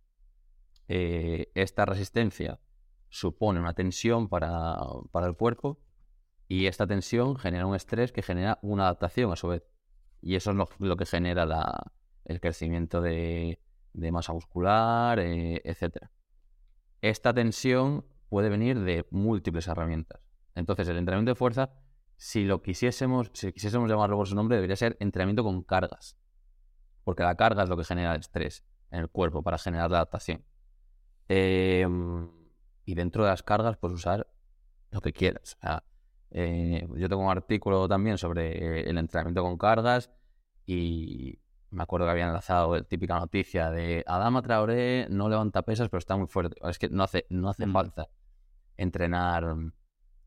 Eh, 0.88 1.50
esta 1.54 1.87
resistencia 1.87 2.61
supone 3.09 3.61
una 3.61 3.73
tensión 3.73 4.28
para, 4.28 4.76
el 5.25 5.37
cuerpo 5.37 5.80
y 6.49 6.66
esta 6.66 6.87
tensión 6.87 7.37
genera 7.37 7.66
un 7.66 7.75
estrés 7.75 8.12
que 8.12 8.23
genera 8.23 8.59
una 8.62 8.85
adaptación 8.85 9.32
a 9.32 9.37
su 9.37 9.49
vez. 9.49 9.62
Y 10.21 10.35
eso 10.35 10.50
es 10.50 10.56
lo, 10.78 10.97
que 10.97 11.06
genera 11.06 11.47
el 12.25 12.40
crecimiento 12.40 13.00
de, 13.00 13.59
masa 13.94 14.32
muscular, 14.32 15.18
etc. 15.18 16.09
Esta 17.02 17.35
tensión 17.35 18.06
puede 18.28 18.49
venir 18.49 18.80
de 18.80 19.06
múltiples 19.11 19.66
herramientas. 19.66 20.21
Entonces, 20.54 20.88
el 20.88 20.97
entrenamiento 20.97 21.32
de 21.32 21.35
fuerza, 21.35 21.71
si 22.16 22.44
lo 22.44 22.62
quisiésemos, 22.62 23.30
si 23.35 23.52
quisiésemos 23.52 23.90
llamarlo 23.90 24.16
por 24.16 24.28
su 24.28 24.37
nombre, 24.37 24.56
debería 24.56 24.76
ser 24.76 24.97
entrenamiento 25.00 25.42
con 25.42 25.62
cargas. 25.64 26.16
Porque 27.02 27.25
la 27.25 27.35
carga 27.35 27.64
es 27.64 27.68
lo 27.68 27.76
que 27.76 27.85
genera 27.85 28.14
el 28.14 28.21
estrés 28.21 28.64
en 28.90 29.00
el 29.00 29.09
cuerpo 29.09 29.42
para 29.42 29.59
generar 29.59 29.90
la 29.90 29.99
adaptación. 29.99 30.44
Em, 31.28 32.30
y 32.85 32.94
dentro 32.94 33.25
de 33.25 33.30
las 33.30 33.42
cargas, 33.42 33.76
puedes 33.76 33.97
usar 33.97 34.28
lo 34.90 35.00
que 35.00 35.12
quieras. 35.12 35.59
Eh, 36.30 36.87
yo 36.97 37.09
tengo 37.09 37.23
un 37.23 37.30
artículo 37.30 37.88
también 37.88 38.16
sobre 38.16 38.88
el 38.88 38.97
entrenamiento 38.97 39.42
con 39.42 39.59
cargas 39.59 40.11
y 40.66 41.40
me 41.72 41.82
acuerdo 41.82 42.06
que 42.06 42.12
habían 42.12 42.32
lanzado 42.32 42.76
la 42.76 42.82
típica 42.82 43.18
noticia 43.18 43.70
de 43.70 44.04
Adama 44.06 44.42
Traoré 44.42 45.06
no 45.08 45.28
levanta 45.28 45.62
pesas, 45.62 45.88
pero 45.88 45.98
está 45.98 46.16
muy 46.16 46.26
fuerte. 46.26 46.56
Es 46.68 46.78
que 46.78 46.88
no 46.88 47.02
hace, 47.02 47.26
no 47.30 47.48
hace 47.48 47.66
mm. 47.66 47.72
falta 47.72 48.08
entrenar, 48.76 49.56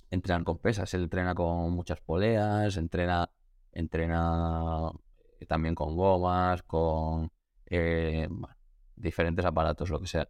entrenar 0.10 0.44
con 0.44 0.58
pesas. 0.58 0.94
Él 0.96 1.04
entrena 1.04 1.36
con 1.36 1.72
muchas 1.72 2.02
poleas, 2.02 2.78
entrena, 2.78 3.30
entrena 3.72 4.92
también 5.48 5.76
con 5.76 5.96
gomas, 5.96 6.64
con 6.64 7.32
eh, 7.68 8.28
diferentes 8.96 9.46
aparatos, 9.46 9.90
lo 9.92 10.00
que 10.00 10.08
sea. 10.08 10.28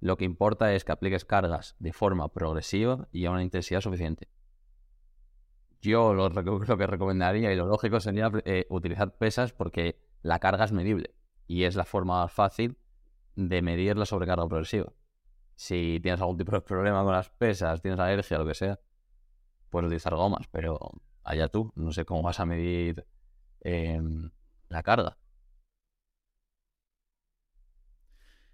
Lo 0.00 0.16
que 0.18 0.26
importa 0.26 0.74
es 0.74 0.84
que 0.84 0.92
apliques 0.92 1.24
cargas 1.24 1.76
de 1.78 1.94
forma 1.94 2.28
progresiva 2.28 3.08
y 3.10 3.24
a 3.24 3.30
una 3.30 3.42
intensidad 3.42 3.80
suficiente. 3.80 4.28
Yo 5.80 6.12
lo, 6.12 6.30
que 6.30 6.86
recomendaría 6.86 7.52
y 7.52 7.56
lo 7.56 7.66
lógico 7.66 8.00
sería 8.00 8.30
eh, 8.44 8.66
utilizar 8.68 9.16
pesas 9.16 9.52
porque 9.52 10.11
la 10.22 10.38
carga 10.38 10.64
es 10.64 10.72
medible 10.72 11.14
y 11.46 11.64
es 11.64 11.76
la 11.76 11.84
forma 11.84 12.22
más 12.22 12.32
fácil 12.32 12.78
de 13.36 13.62
medir 13.62 13.96
la 13.96 14.06
sobrecarga 14.06 14.48
progresiva. 14.48 14.92
Si 15.56 16.00
tienes 16.02 16.20
algún 16.20 16.38
tipo 16.38 16.52
de 16.52 16.60
problema 16.60 17.04
con 17.04 17.12
las 17.12 17.30
pesas, 17.30 17.80
tienes 17.82 18.00
alergia, 18.00 18.38
lo 18.38 18.46
que 18.46 18.54
sea, 18.54 18.80
puedes 19.70 19.86
utilizar 19.86 20.14
gomas, 20.14 20.46
pero 20.50 20.78
allá 21.24 21.48
tú, 21.48 21.72
no 21.76 21.92
sé 21.92 22.04
cómo 22.04 22.22
vas 22.22 22.40
a 22.40 22.46
medir 22.46 23.06
em, 23.60 24.30
la 24.68 24.82
carga. 24.82 25.18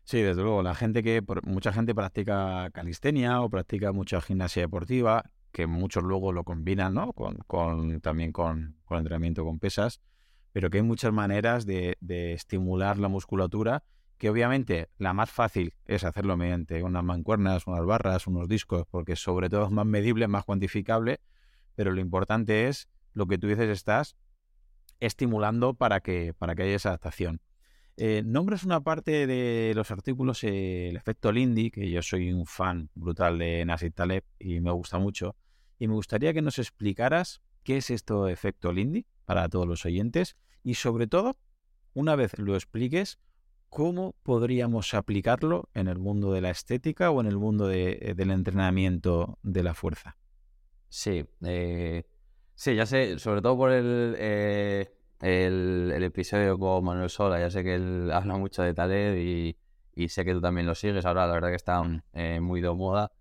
Sí, 0.05 0.23
desde 0.23 0.43
luego, 0.43 0.63
la 0.63 0.75
gente 0.75 1.03
que 1.03 1.23
mucha 1.45 1.73
gente 1.73 1.95
practica 1.95 2.71
calistenia 2.73 3.43
o 3.43 3.51
practica 3.51 3.93
mucha 3.93 4.21
gimnasia 4.23 4.63
deportiva, 4.63 5.31
que 5.53 5.67
muchos 5.67 6.03
luego 6.03 6.33
lo 6.33 6.45
combinan, 6.45 6.95
¿no? 6.95 7.13
Con, 7.13 8.01
también 8.01 8.33
con, 8.33 8.79
con 8.87 8.99
entrenamiento 8.99 9.45
con 9.45 9.59
pesas 9.59 10.01
pero 10.53 10.71
que 10.71 10.79
hay 10.79 10.83
muchas 10.83 11.13
maneras 11.13 11.67
de, 11.67 11.97
estimular 12.01 12.99
la 12.99 13.09
musculatura, 13.09 13.85
que 14.17 14.31
obviamente 14.31 14.89
la 14.99 15.13
más 15.13 15.31
fácil 15.31 15.75
es 15.87 16.05
hacerlo 16.05 16.37
mediante 16.37 16.83
unas 16.83 17.05
mancuernas, 17.05 17.67
unas 17.67 17.85
barras, 17.85 18.27
unos 18.27 18.49
discos, 18.49 18.85
porque 18.91 19.15
sobre 19.15 19.49
todo 19.49 19.67
es 19.67 19.71
más 19.71 19.87
medible, 19.87 20.27
más 20.27 20.45
cuantificable, 20.45 21.21
pero 21.75 21.93
lo 21.93 22.01
importante 22.01 22.69
es 22.69 22.89
lo 23.13 23.27
que 23.27 23.39
tú 23.39 23.47
dices, 23.47 23.69
estás 23.69 24.17
estimulando 25.01 25.75
para 25.75 26.01
que, 26.01 26.35
para 26.35 26.55
que 26.55 26.65
haya 26.65 26.77
esa 26.77 26.89
adaptación. 26.91 27.41
Eh, 27.97 28.23
nombres 28.25 28.65
una 28.65 28.81
parte 28.81 29.27
de 29.27 29.73
los 29.75 29.91
artículos, 29.91 30.45
el 30.45 30.97
efecto 30.97 31.33
Lindy, 31.33 31.71
que 31.71 31.91
yo 31.91 32.01
soy 32.03 32.33
un 32.33 32.47
fan 32.47 32.91
brutal 32.95 33.39
de 33.39 33.65
Nassim 33.65 33.93
Taleb 33.93 34.25
y 34.39 34.61
me 34.61 34.71
gusta 34.71 34.99
mucho, 34.99 35.37
y 35.79 35.89
me 35.89 35.95
gustaría 35.95 36.33
que 36.33 36.43
nos 36.43 36.59
explicaras 36.59 37.43
qué 37.65 37.77
es 37.77 37.91
esto 37.91 38.29
efecto 38.29 38.73
Lindy 38.73 39.07
para 39.29 39.51
todos 39.51 39.69
los 39.69 39.85
oyentes 39.85 40.39
y 40.65 40.77
sobre 40.77 41.07
todo, 41.07 41.37
una 41.93 42.17
vez 42.17 42.39
lo 42.39 42.55
expliques, 42.55 43.19
cómo 43.69 44.15
podríamos 44.23 44.95
aplicarlo 44.95 45.69
en 45.75 45.87
el 45.87 45.99
mundo 45.99 46.33
de 46.33 46.41
la 46.41 46.49
estética 46.49 47.11
o 47.11 47.21
en 47.21 47.27
el 47.27 47.37
mundo 47.37 47.71
eh, 47.71 48.15
del 48.17 48.31
entrenamiento 48.31 49.39
de 49.43 49.63
la 49.63 49.75
fuerza. 49.75 50.17
Sí, 50.89 51.27
eh, 51.45 52.05
sí, 52.55 52.75
ya 52.75 52.87
sé, 52.87 53.19
sobre 53.19 53.43
todo 53.43 53.59
por 53.59 53.71
el, 53.71 54.15
eh, 54.19 54.95
el, 55.21 56.03
episodio 56.03 56.59
con 56.59 56.83
Manuel 56.83 57.11
Sola, 57.11 57.39
ya 57.39 57.51
sé 57.51 57.63
que 57.63 57.75
él 57.75 58.11
habla 58.11 58.39
mucho 58.39 58.63
de 58.63 58.73
Taleb 58.73 59.19
y, 59.19 59.59
y 59.95 60.09
sé 60.09 60.25
que 60.25 60.33
tú 60.33 60.41
también 60.41 60.67
lo 60.67 60.75
sigues. 60.75 61.05
Ahora 61.05 61.27
la 61.27 61.35
verdad 61.35 61.51
que 61.51 61.57
está 61.57 61.83
mm. 61.83 62.41
muy 62.41 62.63
de 62.63 62.73
moda 62.73 63.13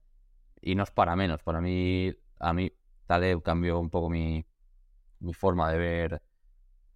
y 0.61 0.75
no 0.75 0.83
es 0.83 0.91
para 0.91 1.17
menos. 1.17 1.43
Para 1.43 1.59
mí, 1.59 2.13
a 2.39 2.53
mí 2.53 2.71
Taleb 3.07 3.41
cambió 3.41 3.77
un 3.77 3.89
poco 3.89 4.09
mi, 4.09 4.45
mi 5.19 5.33
forma 5.33 5.71
de 5.71 5.77
ver 5.77 6.21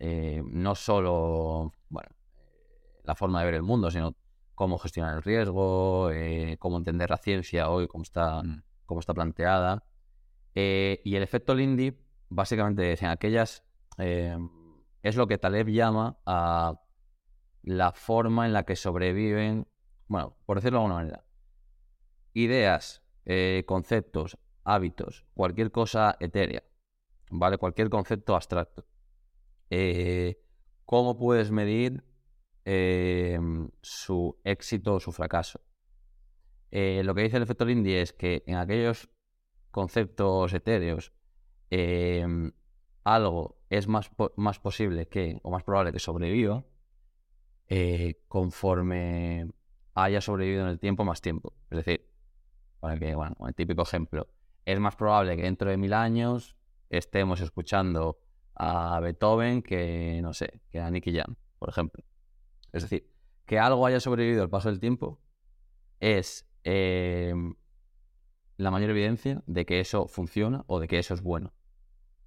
eh, 0.04 0.42
no 0.44 0.74
solo 0.74 1.74
bueno, 1.90 2.10
la 3.04 3.14
forma 3.14 3.40
de 3.40 3.46
ver 3.46 3.54
el 3.54 3.62
mundo, 3.62 3.92
sino 3.92 4.16
cómo 4.56 4.80
gestionar 4.80 5.16
el 5.16 5.22
riesgo, 5.22 6.10
eh, 6.10 6.58
cómo 6.58 6.80
entender 6.80 7.12
la 7.12 7.18
ciencia 7.18 7.70
hoy, 7.70 7.88
cómo 7.88 8.02
está, 8.02 8.42
mm. 8.42 8.64
cómo 8.88 9.00
está 9.00 9.14
planteada. 9.14 9.84
Eh, 10.56 11.02
y 11.06 11.16
el 11.16 11.22
efecto 11.22 11.54
Lindy, 11.54 11.96
básicamente 12.30 12.92
es 12.92 13.04
en 13.04 13.10
aquellas. 13.10 13.64
es 13.98 15.16
lo 15.16 15.28
que 15.28 15.38
Taleb 15.38 15.68
llama 15.68 16.18
a 16.26 16.82
la 17.62 17.92
forma 17.92 18.48
en 18.48 18.54
la 18.54 18.64
que 18.64 18.76
sobreviven, 18.76 19.68
bueno, 20.08 20.36
por 20.48 20.58
decirlo 20.58 20.80
de 20.80 20.86
alguna 20.86 21.02
manera, 21.02 21.26
ideas, 22.34 23.04
conceptos, 23.68 24.40
hábitos, 24.64 25.26
cualquier 25.36 25.72
cosa 25.72 26.18
etérea 26.20 26.64
¿vale? 27.32 27.58
Cualquier 27.58 27.90
concepto 27.90 28.36
abstracto. 28.36 28.86
Eh, 29.70 30.40
¿Cómo 30.86 31.18
puedes 31.18 31.52
medir 31.52 32.04
em, 32.66 33.70
su 33.82 34.40
éxito 34.44 34.96
o 34.96 35.00
su 35.00 35.12
fracaso? 35.12 35.62
Eh, 36.70 37.02
lo 37.04 37.16
que 37.16 37.24
dice 37.24 37.38
el 37.38 37.44
efecto 37.44 37.66
Lindy 37.66 37.94
es 37.94 38.14
que 38.14 38.44
en 38.46 38.56
aquellos 38.56 39.10
conceptos 39.72 40.54
etéreos 40.54 41.14
em, 41.70 42.52
algo 43.04 43.62
es 43.70 43.88
más, 43.88 44.12
más 44.36 44.60
posible 44.60 45.08
que, 45.08 45.40
o 45.44 45.52
más 45.52 45.64
probable 45.64 45.94
que 45.94 46.00
sobreviva 46.00 46.66
eh, 47.68 48.22
conforme 48.28 49.50
haya 49.94 50.20
sobrevivido 50.20 50.64
en 50.64 50.70
el 50.70 50.80
tiempo 50.80 51.06
más 51.06 51.22
tiempo. 51.22 51.54
Es 51.70 51.78
decir, 51.78 52.10
para 52.82 53.00
que, 53.00 53.16
bueno, 53.16 53.36
el 53.48 53.56
típico 53.56 53.84
ejemplo, 53.84 54.28
es 54.66 54.80
más 54.80 54.96
probable 54.96 55.38
que 55.38 55.44
dentro 55.44 55.70
de 55.70 55.78
mil 55.78 55.94
años 55.94 56.58
estemos 56.92 57.40
escuchando 57.42 58.20
a 58.54 59.00
Beethoven 59.00 59.64
que, 59.64 60.20
no 60.22 60.34
sé, 60.34 60.62
que 60.70 60.80
a 60.80 60.92
Nicky 60.92 61.14
Jam, 61.16 61.36
por 61.58 61.70
ejemplo. 61.70 62.04
Es 62.74 62.84
decir, 62.84 63.10
que 63.46 63.60
algo 63.60 63.86
haya 63.86 64.00
sobrevivido 64.00 64.44
al 64.44 64.50
paso 64.50 64.70
del 64.70 64.80
tiempo 64.80 65.22
es 66.00 66.48
em, 66.64 67.56
la 68.58 68.72
mayor 68.72 68.92
evidencia 68.92 69.42
de 69.48 69.66
que 69.66 69.80
eso 69.80 70.08
funciona 70.08 70.64
o 70.68 70.80
de 70.80 70.88
que 70.88 71.00
eso 71.00 71.14
es 71.14 71.22
bueno. 71.22 71.54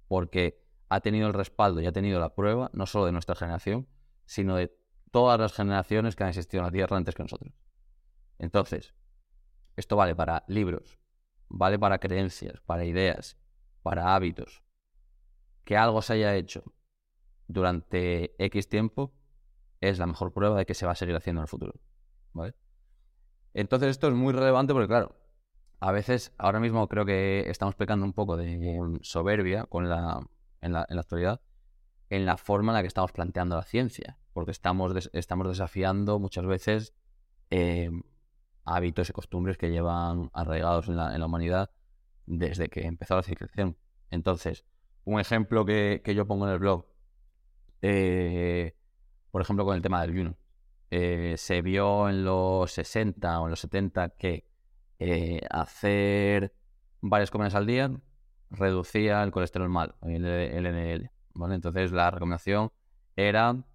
Porque 0.07 0.61
ha 0.89 0.99
tenido 0.99 1.27
el 1.27 1.33
respaldo 1.33 1.81
y 1.81 1.85
ha 1.85 1.91
tenido 1.91 2.19
la 2.19 2.33
prueba, 2.35 2.69
no 2.73 2.85
solo 2.85 3.05
de 3.05 3.11
nuestra 3.11 3.35
generación, 3.35 3.87
sino 4.25 4.55
de 4.55 4.75
todas 5.11 5.39
las 5.39 5.53
generaciones 5.53 6.15
que 6.15 6.23
han 6.23 6.29
existido 6.29 6.61
en 6.61 6.65
la 6.65 6.71
Tierra 6.71 6.97
antes 6.97 7.15
que 7.15 7.23
nosotros. 7.23 7.53
Entonces, 8.39 8.93
esto 9.75 9.95
vale 9.95 10.15
para 10.15 10.43
libros, 10.47 10.99
vale 11.49 11.77
para 11.79 11.99
creencias, 11.99 12.61
para 12.61 12.85
ideas, 12.85 13.37
para 13.85 14.15
hábitos. 14.15 14.63
Que 15.63 15.77
algo 15.77 16.01
se 16.01 16.13
haya 16.13 16.35
hecho 16.35 16.63
durante 17.47 18.33
X 18.43 18.67
tiempo 18.67 19.13
es 19.79 19.99
la 19.99 20.07
mejor 20.07 20.33
prueba 20.33 20.57
de 20.57 20.65
que 20.65 20.73
se 20.73 20.87
va 20.87 20.93
a 20.93 20.95
seguir 20.95 21.15
haciendo 21.15 21.41
en 21.41 21.43
el 21.43 21.47
futuro. 21.47 21.73
¿Vale? 22.33 22.55
Entonces 23.53 23.89
esto 23.89 24.07
es 24.07 24.15
muy 24.15 24.33
relevante 24.33 24.73
porque, 24.73 24.87
claro, 24.87 25.15
a 25.79 25.91
veces, 25.91 26.33
ahora 26.39 26.59
mismo 26.59 26.87
creo 26.87 27.05
que 27.05 27.47
estamos 27.47 27.75
pecando 27.75 28.07
un 28.07 28.13
poco 28.13 28.37
de 28.37 28.97
soberbia 29.03 29.65
con 29.65 29.87
la, 29.87 30.19
en, 30.61 30.73
la, 30.73 30.87
actualidad 30.89 31.41
en 32.09 32.25
la 32.25 32.37
forma 32.37 32.71
en 32.71 32.77
la 32.77 32.81
que 32.81 32.87
estamos 32.87 33.11
planteando 33.11 33.55
la 33.55 33.63
ciencia, 33.63 34.17
porque 34.33 34.49
estamos, 34.49 35.11
estamos 35.13 35.47
desafiando 35.47 36.17
muchas 36.17 36.47
veces 36.47 36.95
eh, 37.51 37.91
hábitos 38.63 39.11
y 39.11 39.13
costumbres 39.13 39.59
que 39.59 39.69
llevan 39.69 40.31
arraigados 40.33 40.87
en 40.87 40.95
la, 40.95 41.23
humanidad 41.23 41.69
desde 42.25 42.69
que 42.69 42.85
empezó 42.85 43.15
la 43.15 43.23
civilización. 43.23 43.77
Entonces, 44.11 44.65
un 45.03 45.19
ejemplo 45.19 45.65
que, 45.65 46.01
que 46.03 46.15
yo 46.15 46.25
pongo 46.27 46.47
en 46.47 46.53
el 46.53 46.59
blog, 46.59 46.85
eh, 47.81 48.75
por 49.31 49.41
ejemplo, 49.41 49.65
con 49.65 49.75
el 49.75 49.81
tema 49.81 50.01
del 50.01 50.11
ayuno. 50.11 50.37
Eh, 50.91 51.35
se 51.37 51.61
vio 51.61 52.09
en 52.09 52.23
los 52.23 52.71
60 52.71 53.41
o 53.41 53.45
en 53.45 53.49
los 53.49 53.59
70 53.59 54.09
que 54.11 54.47
eh, 54.99 55.41
hacer 55.49 56.53
varias 57.01 57.31
comidas 57.31 57.55
al 57.55 57.65
día 57.65 57.91
reducía 58.49 59.21
el 59.23 59.31
colesterol 59.31 59.67
mal, 59.67 59.95
el 60.03 60.23
LDL. 60.23 61.11
Entonces 61.53 61.91
la 61.91 62.11
recomendación 62.11 62.71
era 63.15 63.65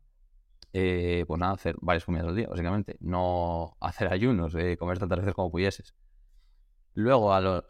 eh, 0.72 1.24
pues 1.26 1.38
nada, 1.38 1.52
hacer 1.52 1.76
varias 1.80 2.04
comidas 2.04 2.28
al 2.28 2.36
día, 2.36 2.48
básicamente. 2.48 2.96
No 3.00 3.76
hacer 3.80 4.12
ayunos, 4.12 4.54
comer 4.78 4.98
tantas 4.98 5.18
veces 5.18 5.34
como 5.34 5.50
pudieses. 5.50 5.94
Luego, 6.94 7.34
a 7.34 7.64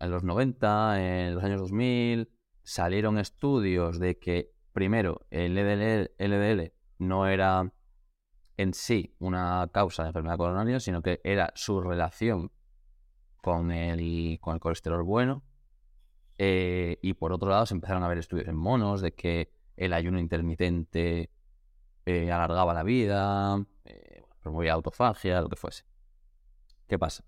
en 0.00 0.10
los 0.10 0.24
90, 0.24 1.26
en 1.26 1.34
los 1.34 1.44
años 1.44 1.60
2000, 1.60 2.30
salieron 2.62 3.18
estudios 3.18 3.98
de 3.98 4.18
que, 4.18 4.52
primero, 4.72 5.26
el 5.30 5.54
LDL, 5.54 6.12
LDL 6.18 6.72
no 6.98 7.26
era 7.26 7.72
en 8.56 8.74
sí 8.74 9.14
una 9.18 9.68
causa 9.72 10.02
de 10.02 10.08
enfermedad 10.08 10.36
coronaria, 10.36 10.80
sino 10.80 11.02
que 11.02 11.20
era 11.24 11.52
su 11.54 11.80
relación 11.80 12.50
con 13.42 13.70
el, 13.70 14.38
con 14.40 14.54
el 14.54 14.60
colesterol 14.60 15.02
bueno. 15.02 15.42
Eh, 16.38 16.98
y 17.02 17.14
por 17.14 17.32
otro 17.32 17.50
lado, 17.50 17.66
se 17.66 17.74
empezaron 17.74 18.02
a 18.02 18.08
ver 18.08 18.18
estudios 18.18 18.48
en 18.48 18.56
monos 18.56 19.02
de 19.02 19.14
que 19.14 19.52
el 19.76 19.92
ayuno 19.92 20.18
intermitente 20.18 21.30
eh, 22.06 22.32
alargaba 22.32 22.74
la 22.74 22.82
vida, 22.82 23.64
eh, 23.84 24.22
promovía 24.40 24.72
autofagia, 24.72 25.40
lo 25.40 25.48
que 25.48 25.56
fuese. 25.56 25.84
¿Qué 26.86 26.98
pasa? 26.98 27.24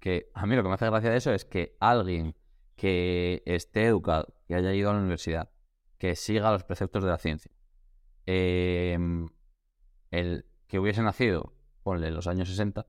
Que 0.00 0.30
a 0.34 0.46
mí 0.46 0.54
lo 0.54 0.62
que 0.62 0.68
me 0.68 0.74
hace 0.74 0.86
gracia 0.86 1.10
de 1.10 1.16
eso 1.16 1.32
es 1.32 1.44
que 1.44 1.76
alguien 1.80 2.36
que 2.76 3.42
esté 3.46 3.86
educado, 3.86 4.34
que 4.46 4.54
haya 4.54 4.72
ido 4.72 4.90
a 4.90 4.92
la 4.92 5.00
universidad, 5.00 5.50
que 5.98 6.14
siga 6.14 6.52
los 6.52 6.64
preceptos 6.64 7.02
de 7.02 7.10
la 7.10 7.18
ciencia, 7.18 7.50
em, 8.26 9.28
el 10.10 10.46
que 10.68 10.78
hubiese 10.78 11.02
nacido, 11.02 11.52
ponle 11.82 12.10
los 12.10 12.26
años 12.28 12.48
60, 12.48 12.86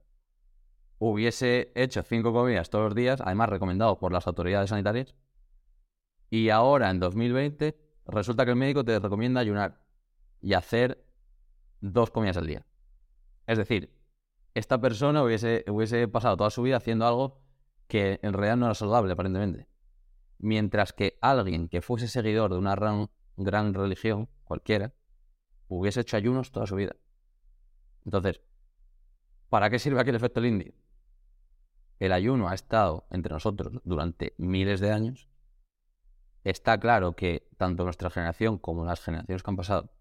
hubiese 0.98 1.72
hecho 1.74 2.02
cinco 2.02 2.32
comidas 2.32 2.70
todos 2.70 2.84
los 2.84 2.94
días, 2.94 3.20
además 3.20 3.48
recomendado 3.48 3.98
por 3.98 4.12
las 4.12 4.26
autoridades 4.26 4.70
sanitarias, 4.70 5.14
y 6.30 6.50
ahora 6.50 6.90
en 6.90 7.00
2020 7.00 7.76
resulta 8.06 8.44
que 8.44 8.52
el 8.52 8.56
médico 8.56 8.84
te 8.84 8.98
recomienda 9.00 9.40
ayunar 9.40 9.80
y 10.40 10.54
hacer 10.54 11.04
dos 11.80 12.10
comidas 12.10 12.36
al 12.36 12.46
día. 12.46 12.66
Es 13.46 13.58
decir, 13.58 13.99
esta 14.54 14.80
persona 14.80 15.22
hubiese, 15.22 15.64
hubiese 15.68 16.08
pasado 16.08 16.36
toda 16.36 16.50
su 16.50 16.62
vida 16.62 16.76
haciendo 16.76 17.06
algo 17.06 17.40
que 17.86 18.20
en 18.22 18.32
realidad 18.32 18.56
no 18.56 18.66
era 18.66 18.74
saludable, 18.74 19.12
aparentemente. 19.12 19.68
Mientras 20.38 20.92
que 20.92 21.18
alguien 21.20 21.68
que 21.68 21.82
fuese 21.82 22.08
seguidor 22.08 22.52
de 22.52 22.58
una 22.58 22.74
gran, 22.74 23.74
religión, 23.74 24.28
cualquiera, 24.44 24.94
hubiese 25.68 26.00
hecho 26.00 26.16
ayunos 26.16 26.50
toda 26.50 26.66
su 26.66 26.76
vida. 26.76 26.96
Entonces, 28.04 28.40
¿para 29.48 29.70
qué 29.70 29.78
sirve 29.78 30.00
aquí 30.00 30.10
el 30.10 30.16
efecto 30.16 30.40
Lindy? 30.40 30.74
El 31.98 32.12
ayuno 32.12 32.48
ha 32.48 32.54
estado 32.54 33.06
entre 33.10 33.32
nosotros 33.32 33.80
durante 33.84 34.34
miles 34.38 34.80
de 34.80 34.90
años. 34.90 35.28
Está 36.44 36.80
claro 36.80 37.14
que 37.14 37.48
tanto 37.58 37.84
nuestra 37.84 38.08
generación 38.08 38.56
como 38.56 38.86
las 38.86 39.00
generaciones 39.00 39.42
que 39.42 39.50
han 39.50 39.56
pasado 39.56 39.92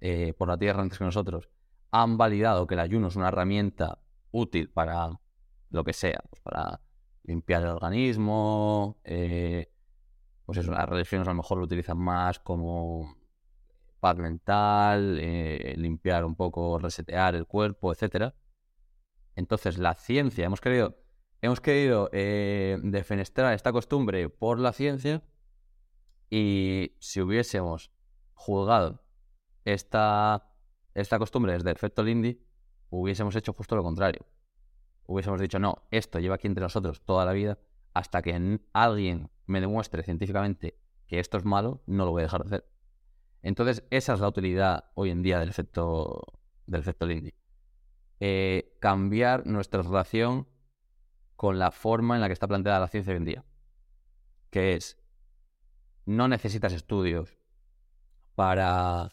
eh, 0.00 0.34
por 0.34 0.48
la 0.48 0.58
Tierra 0.58 0.82
antes 0.82 0.98
que 0.98 1.04
nosotros 1.04 1.48
han 1.92 2.16
validado 2.16 2.66
que 2.66 2.74
el 2.74 2.80
ayuno 2.80 3.08
es 3.08 3.16
una 3.16 3.28
herramienta 3.28 3.98
útil 4.32 4.70
para 4.70 5.20
lo 5.70 5.84
que 5.84 5.92
sea, 5.92 6.24
pues 6.28 6.42
para 6.42 6.80
limpiar 7.22 7.62
el 7.62 7.68
organismo, 7.68 8.98
eh, 9.04 9.70
pues 10.44 10.58
eso, 10.58 10.72
las 10.72 10.88
religiones 10.88 11.28
a 11.28 11.30
lo 11.30 11.36
mejor 11.36 11.58
lo 11.58 11.64
utilizan 11.64 11.98
más 11.98 12.38
como 12.40 13.16
paz 14.00 14.16
mental, 14.16 15.18
eh, 15.20 15.74
limpiar 15.76 16.24
un 16.24 16.34
poco, 16.34 16.78
resetear 16.78 17.36
el 17.36 17.46
cuerpo, 17.46 17.92
etcétera. 17.92 18.34
Entonces, 19.36 19.78
la 19.78 19.94
ciencia, 19.94 20.46
hemos 20.46 20.60
querido, 20.60 20.98
hemos 21.40 21.60
querido 21.60 22.08
eh, 22.12 22.78
defenestrar 22.82 23.52
esta 23.54 23.70
costumbre 23.70 24.28
por 24.28 24.58
la 24.58 24.72
ciencia 24.72 25.22
y 26.30 26.96
si 27.00 27.20
hubiésemos 27.20 27.92
juzgado 28.34 29.04
esta, 29.64 30.51
esta 30.94 31.18
costumbre 31.18 31.52
desde 31.52 31.70
efecto 31.70 32.02
Lindy, 32.02 32.40
hubiésemos 32.90 33.34
hecho 33.36 33.52
justo 33.52 33.76
lo 33.76 33.82
contrario. 33.82 34.26
Hubiésemos 35.06 35.40
dicho, 35.40 35.58
no, 35.58 35.86
esto 35.90 36.18
lleva 36.18 36.36
aquí 36.36 36.46
entre 36.46 36.62
nosotros 36.62 37.02
toda 37.02 37.24
la 37.24 37.32
vida, 37.32 37.58
hasta 37.94 38.22
que 38.22 38.60
alguien 38.72 39.30
me 39.46 39.60
demuestre 39.60 40.02
científicamente 40.02 40.78
que 41.06 41.18
esto 41.18 41.36
es 41.36 41.44
malo, 41.44 41.82
no 41.86 42.04
lo 42.04 42.12
voy 42.12 42.20
a 42.20 42.24
dejar 42.24 42.42
de 42.42 42.46
hacer. 42.46 42.68
Entonces, 43.42 43.84
esa 43.90 44.14
es 44.14 44.20
la 44.20 44.28
utilidad 44.28 44.84
hoy 44.94 45.10
en 45.10 45.22
día 45.22 45.38
del 45.38 45.48
efecto, 45.48 46.22
del 46.66 46.80
efecto 46.80 47.06
Lindy. 47.06 47.34
Eh, 48.20 48.76
cambiar 48.80 49.46
nuestra 49.46 49.82
relación 49.82 50.48
con 51.34 51.58
la 51.58 51.72
forma 51.72 52.14
en 52.14 52.20
la 52.20 52.28
que 52.28 52.34
está 52.34 52.46
planteada 52.46 52.78
la 52.78 52.88
ciencia 52.88 53.12
hoy 53.12 53.16
en 53.16 53.24
día. 53.24 53.44
Que 54.50 54.74
es, 54.74 54.96
no 56.06 56.28
necesitas 56.28 56.72
estudios 56.72 57.36
para 58.34 59.10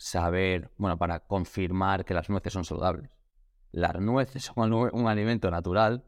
saber, 0.00 0.70
bueno, 0.76 0.98
para 0.98 1.20
confirmar 1.20 2.04
que 2.04 2.14
las 2.14 2.30
nueces 2.30 2.52
son 2.52 2.64
saludables. 2.64 3.10
Las 3.72 4.00
nueces 4.00 4.44
son 4.44 4.72
un 4.72 5.08
alimento 5.08 5.50
natural 5.50 6.04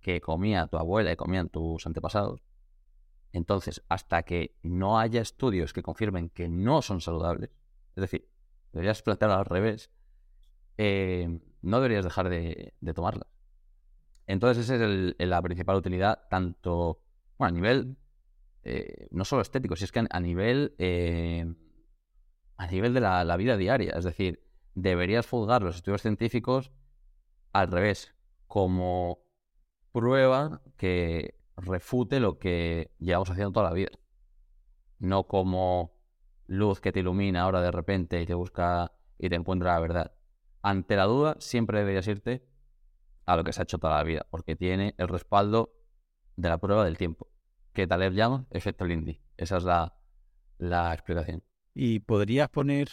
que 0.00 0.20
comía 0.20 0.66
tu 0.66 0.76
abuela 0.78 1.12
y 1.12 1.16
comían 1.16 1.48
tus 1.48 1.86
antepasados 1.86 2.42
entonces, 3.34 3.82
hasta 3.88 4.22
que 4.22 4.54
no 4.62 5.00
haya 5.00 5.20
estudios 5.20 5.72
que 5.72 5.82
confirmen 5.82 6.30
que 6.30 6.48
no 6.48 6.82
son 6.82 7.00
saludables, 7.00 7.50
es 7.96 8.00
decir, 8.00 8.28
deberías 8.72 9.02
plantearlo 9.02 9.36
al 9.36 9.44
revés, 9.44 9.90
eh, 10.78 11.40
no 11.60 11.78
deberías 11.78 12.04
dejar 12.04 12.28
de, 12.28 12.74
tomarlas. 12.94 13.28
Entonces, 14.28 14.70
esa 14.70 14.86
es 15.18 15.28
la 15.28 15.42
principal 15.42 15.74
utilidad, 15.74 16.28
tanto 16.30 17.00
bueno, 17.36 17.48
a 17.48 17.60
nivel 17.60 17.96
eh, 18.62 19.08
no 19.10 19.24
solo 19.24 19.42
estético, 19.42 19.74
si 19.74 19.82
es 19.82 19.90
que 19.90 20.06
a, 20.08 20.20
nivel 20.20 20.76
eh, 20.78 21.52
a 22.56 22.66
nivel 22.66 22.94
de 22.94 23.00
la, 23.00 23.24
la, 23.24 23.36
vida 23.36 23.56
diaria. 23.56 23.92
Es 23.96 24.04
decir, 24.04 24.44
deberías 24.74 25.28
juzgar 25.28 25.62
los 25.62 25.76
estudios 25.76 26.02
científicos 26.02 26.72
al 27.52 27.70
revés, 27.70 28.14
como 28.46 29.24
prueba 29.92 30.62
que 30.76 31.38
refute 31.56 32.20
lo 32.20 32.38
que 32.38 32.92
llevamos 32.98 33.30
haciendo 33.30 33.52
toda 33.52 33.68
la 33.68 33.74
vida. 33.74 33.90
No 34.98 35.24
como 35.26 35.94
luz 36.46 36.80
que 36.80 36.92
te 36.92 37.00
ilumina 37.00 37.42
ahora 37.42 37.60
de 37.60 37.70
repente 37.70 38.20
y 38.20 38.26
te 38.26 38.34
busca 38.34 38.92
y 39.18 39.28
te 39.28 39.36
encuentra 39.36 39.74
la 39.74 39.80
verdad. 39.80 40.12
Ante 40.62 40.96
la 40.96 41.04
duda, 41.04 41.36
siempre 41.38 41.78
deberías 41.78 42.06
irte 42.08 42.46
a 43.26 43.36
lo 43.36 43.44
que 43.44 43.52
se 43.52 43.60
ha 43.60 43.64
hecho 43.64 43.78
toda 43.78 43.96
la 43.96 44.02
vida, 44.02 44.26
porque 44.30 44.56
tiene 44.56 44.94
el 44.98 45.08
respaldo 45.08 45.74
de 46.36 46.48
la 46.48 46.58
prueba 46.58 46.84
del 46.84 46.98
tiempo, 46.98 47.28
que 47.72 47.86
Taleb 47.86 48.12
llama 48.12 48.46
efecto 48.50 48.84
Lindy. 48.84 49.20
Esa 49.36 49.58
es 49.58 49.64
la, 49.64 49.94
la 50.58 50.92
explicación. 50.92 51.42
¿Y 51.74 52.00
podrías 52.00 52.48
poner 52.48 52.88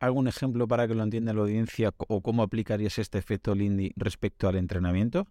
algún 0.00 0.28
ejemplo 0.28 0.68
para 0.68 0.86
que 0.88 0.94
lo 0.94 1.02
entienda 1.02 1.32
la 1.32 1.40
audiencia 1.40 1.94
o 1.96 2.20
cómo 2.20 2.42
aplicarías 2.42 2.98
este 2.98 3.18
efecto 3.18 3.54
Lindy 3.54 3.92
respecto 3.96 4.48
al 4.48 4.56
entrenamiento? 4.56 5.26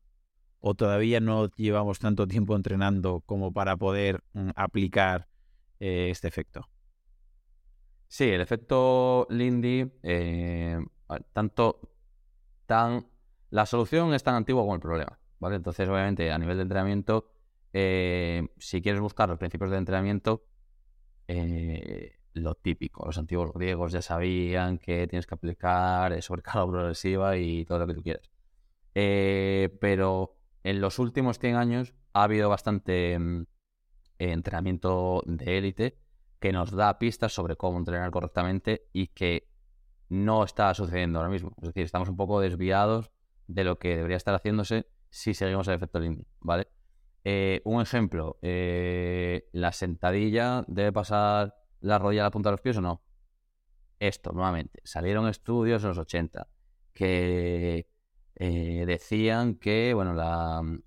o 0.65 0.75
todavía 0.75 1.19
no 1.19 1.49
llevamos 1.57 1.99
tanto 1.99 2.25
tiempo 2.25 2.55
entrenando 2.55 3.21
como 3.25 3.51
para 3.51 3.75
poder 3.75 4.23
mm, 4.31 4.51
aplicar 4.55 5.27
eh, 5.81 6.07
este 6.09 6.29
efecto? 6.29 6.69
Sí, 8.07 8.29
el 8.29 8.39
efecto 8.39 9.27
Lindy, 9.29 9.91
eh, 10.03 10.79
tanto 11.33 11.81
tan 12.65 13.05
la 13.49 13.65
solución 13.65 14.13
es 14.13 14.23
tan 14.23 14.35
antigua 14.35 14.61
como 14.61 14.75
el 14.75 14.79
problema, 14.79 15.19
¿vale? 15.39 15.57
Entonces, 15.57 15.89
obviamente, 15.89 16.31
a 16.31 16.37
nivel 16.37 16.55
de 16.55 16.63
entrenamiento, 16.63 17.29
eh, 17.73 18.47
si 18.57 18.81
quieres 18.81 19.01
buscar 19.01 19.27
los 19.27 19.37
principios 19.37 19.69
de 19.69 19.77
entrenamiento, 19.77 20.45
lo 22.33 22.55
típico. 22.55 23.05
Los 23.05 23.17
antiguos 23.17 23.53
griegos 23.53 23.91
ya 23.91 24.01
sabían 24.01 24.77
que 24.77 25.07
tienes 25.07 25.25
que 25.25 25.35
aplicar 25.35 26.21
sobrecarga 26.21 26.67
progresiva 26.67 27.37
y 27.37 27.65
todo 27.65 27.79
lo 27.79 27.87
que 27.87 27.93
tú 27.93 28.03
quieras. 28.03 28.29
Eh, 28.95 29.75
pero 29.81 30.35
en 30.63 30.81
los 30.81 30.99
últimos 30.99 31.39
100 31.39 31.55
años 31.55 31.93
ha 32.13 32.23
habido 32.23 32.49
bastante 32.49 33.17
mm, 33.17 33.45
entrenamiento 34.19 35.23
de 35.25 35.57
élite 35.57 35.97
que 36.39 36.51
nos 36.51 36.71
da 36.71 36.99
pistas 36.99 37.33
sobre 37.33 37.55
cómo 37.55 37.77
entrenar 37.77 38.11
correctamente 38.11 38.87
y 38.91 39.07
que 39.07 39.49
no 40.09 40.43
está 40.43 40.73
sucediendo 40.73 41.19
ahora 41.19 41.31
mismo. 41.31 41.53
Es 41.61 41.69
decir, 41.69 41.83
estamos 41.83 42.09
un 42.09 42.17
poco 42.17 42.39
desviados 42.39 43.11
de 43.47 43.63
lo 43.63 43.79
que 43.79 43.95
debería 43.95 44.17
estar 44.17 44.35
haciéndose 44.35 44.87
si 45.09 45.33
seguimos 45.33 45.67
el 45.67 45.75
efecto 45.75 45.99
Lindy, 45.99 46.25
¿vale? 46.39 46.67
Eh, 47.23 47.61
un 47.63 47.81
ejemplo, 47.81 48.37
eh, 48.41 49.47
la 49.53 49.71
sentadilla 49.71 50.65
debe 50.67 50.91
pasar 50.91 51.55
la 51.83 51.99
rodilla 51.99 52.21
a 52.21 52.25
la 52.25 52.31
punta 52.31 52.49
de 52.49 52.53
los 52.53 52.61
pies 52.61 52.77
o 52.77 52.81
no. 52.81 53.03
Esto, 53.99 54.31
nuevamente, 54.31 54.81
salieron 54.83 55.27
estudios 55.27 55.83
en 55.83 55.89
los 55.89 55.97
80 55.97 56.47
que 56.93 57.87
eh, 58.35 58.83
decían 58.87 59.55
que, 59.55 59.93
bueno, 59.93 60.15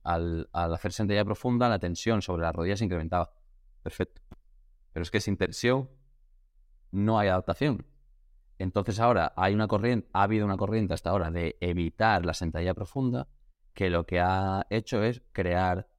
al, 0.02 0.48
hacer 0.52 0.92
sentadilla 0.92 1.24
profunda, 1.24 1.68
la 1.68 1.78
tensión 1.78 2.22
sobre 2.22 2.42
la 2.42 2.52
rodilla 2.52 2.76
se 2.76 2.84
incrementaba. 2.84 3.32
Perfecto. 3.82 4.22
Pero 4.92 5.02
es 5.02 5.10
que 5.10 5.20
sin 5.20 5.36
tensión 5.36 5.90
no 6.90 7.18
hay 7.18 7.28
adaptación. 7.28 7.86
Entonces 8.58 8.98
ahora 8.98 9.34
hay 9.36 9.52
una 9.54 9.68
corriente, 9.68 10.08
ha 10.14 10.22
habido 10.22 10.46
una 10.46 10.56
corriente 10.56 10.94
hasta 10.94 11.10
ahora 11.10 11.30
de 11.30 11.58
evitar 11.60 12.24
la 12.24 12.32
sentadilla 12.32 12.72
profunda, 12.72 13.28
que 13.74 13.90
lo 13.90 14.06
que 14.06 14.18
ha 14.20 14.66
hecho 14.70 15.02
es 15.02 15.22
crear 15.32 15.90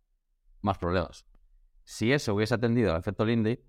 más 0.62 0.79
problemas. 0.79 1.27
Si 1.83 2.12
eso 2.12 2.33
hubiese 2.33 2.55
atendido 2.55 2.91
al 2.91 2.99
efecto 2.99 3.23
Lindy, 3.25 3.60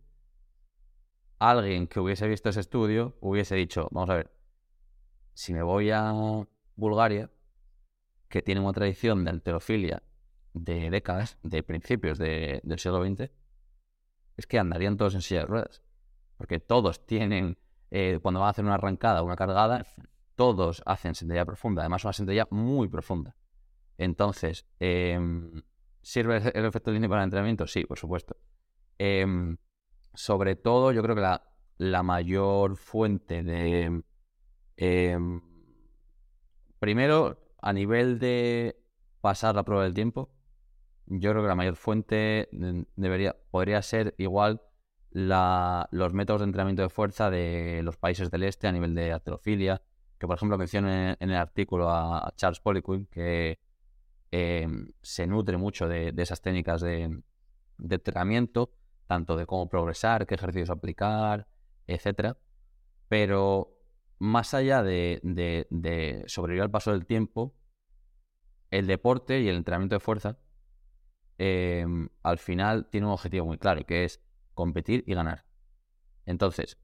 alguien 1.38 1.86
que 1.86 2.00
hubiese 2.00 2.26
visto 2.26 2.48
ese 2.48 2.60
estudio 2.60 3.16
hubiese 3.20 3.54
dicho, 3.54 3.88
vamos 3.90 4.10
a 4.10 4.16
ver, 4.16 4.32
si 5.34 5.52
me 5.52 5.62
voy 5.62 5.90
a 5.90 6.12
Bulgaria, 6.76 7.30
que 8.28 8.42
tiene 8.42 8.60
una 8.60 8.72
tradición 8.72 9.24
de 9.24 9.30
alterofilia 9.30 10.02
de 10.52 10.90
décadas, 10.90 11.38
de 11.42 11.62
principios 11.62 12.18
del 12.18 12.78
siglo 12.78 13.04
XX, 13.04 13.30
es 14.36 14.46
que 14.46 14.58
andarían 14.58 14.96
todos 14.96 15.14
en 15.14 15.22
silla 15.22 15.40
de 15.40 15.46
ruedas. 15.46 15.82
Porque 16.36 16.60
todos 16.60 17.06
tienen, 17.06 17.58
eh, 17.90 18.18
cuando 18.22 18.40
van 18.40 18.48
a 18.48 18.50
hacer 18.50 18.64
una 18.64 18.74
arrancada 18.74 19.22
una 19.22 19.36
cargada, 19.36 19.86
todos 20.36 20.82
hacen 20.86 21.14
sentadilla 21.14 21.44
profunda. 21.44 21.82
Además, 21.82 22.04
una 22.04 22.12
sentadilla 22.12 22.46
muy 22.50 22.88
profunda. 22.88 23.34
Entonces, 23.96 24.66
em, 24.78 25.62
¿sirve 26.02 26.36
el 26.54 26.64
efecto 26.64 26.92
línea 26.92 27.08
para 27.08 27.22
el 27.22 27.26
entrenamiento? 27.26 27.66
Sí, 27.66 27.84
por 27.84 27.98
supuesto. 27.98 28.36
Em, 28.98 29.56
sobre 30.18 30.56
todo, 30.56 30.90
yo 30.90 31.00
creo 31.00 31.14
que 31.14 31.38
la, 31.78 32.02
mayor 32.02 32.76
fuente 32.76 33.44
de... 33.44 34.02
Em, 34.76 35.40
primero, 36.80 37.38
a 37.62 37.72
nivel 37.72 38.18
de 38.18 38.82
pasar 39.20 39.54
la 39.54 39.62
prueba 39.62 39.84
del 39.84 39.94
tiempo, 39.94 40.28
yo 41.06 41.30
creo 41.30 41.42
que 41.42 41.48
la 41.48 41.54
mayor 41.54 41.76
fuente 41.76 42.48
debería, 42.96 43.36
podría 43.52 43.80
ser 43.80 44.16
igual 44.18 44.60
los 45.12 46.12
métodos 46.12 46.40
de 46.40 46.46
entrenamiento 46.46 46.82
de 46.82 46.88
fuerza 46.88 47.30
de 47.30 47.82
los 47.84 47.96
países 47.96 48.28
del 48.28 48.42
este 48.42 48.66
a 48.66 48.72
nivel 48.72 48.96
de 48.96 49.12
aterofilia, 49.12 49.82
que 50.18 50.26
por 50.26 50.34
ejemplo 50.34 50.58
menciono 50.58 50.90
en, 50.90 51.16
el 51.20 51.36
artículo 51.36 51.90
a, 51.90 52.32
Charles 52.34 52.58
Poliquin, 52.58 53.06
que 53.06 53.60
em, 54.32 54.88
se 55.00 55.28
nutre 55.28 55.56
mucho 55.58 55.86
de, 55.86 56.12
esas 56.16 56.42
técnicas 56.42 56.80
de, 56.80 57.22
entrenamiento, 57.78 58.72
tanto 59.08 59.36
de 59.36 59.46
cómo 59.46 59.68
progresar, 59.68 60.26
qué 60.26 60.36
ejercicios 60.36 60.70
aplicar, 60.70 61.48
etcétera. 61.86 62.36
Pero 63.08 63.74
más 64.18 64.54
allá 64.54 64.82
de, 64.82 66.24
sobrevivir 66.26 66.62
al 66.62 66.70
paso 66.70 66.92
del 66.92 67.06
tiempo, 67.06 67.56
el 68.70 68.86
deporte 68.86 69.40
y 69.40 69.48
el 69.48 69.56
entrenamiento 69.56 69.96
de 69.96 70.00
fuerza 70.00 70.38
em, 71.38 72.10
al 72.22 72.38
final 72.38 72.88
tiene 72.90 73.06
un 73.06 73.14
objetivo 73.14 73.46
muy 73.46 73.56
claro, 73.56 73.84
que 73.86 74.04
es 74.04 74.20
competir 74.52 75.04
y 75.06 75.14
ganar. 75.14 75.46
Entonces, 76.26 76.78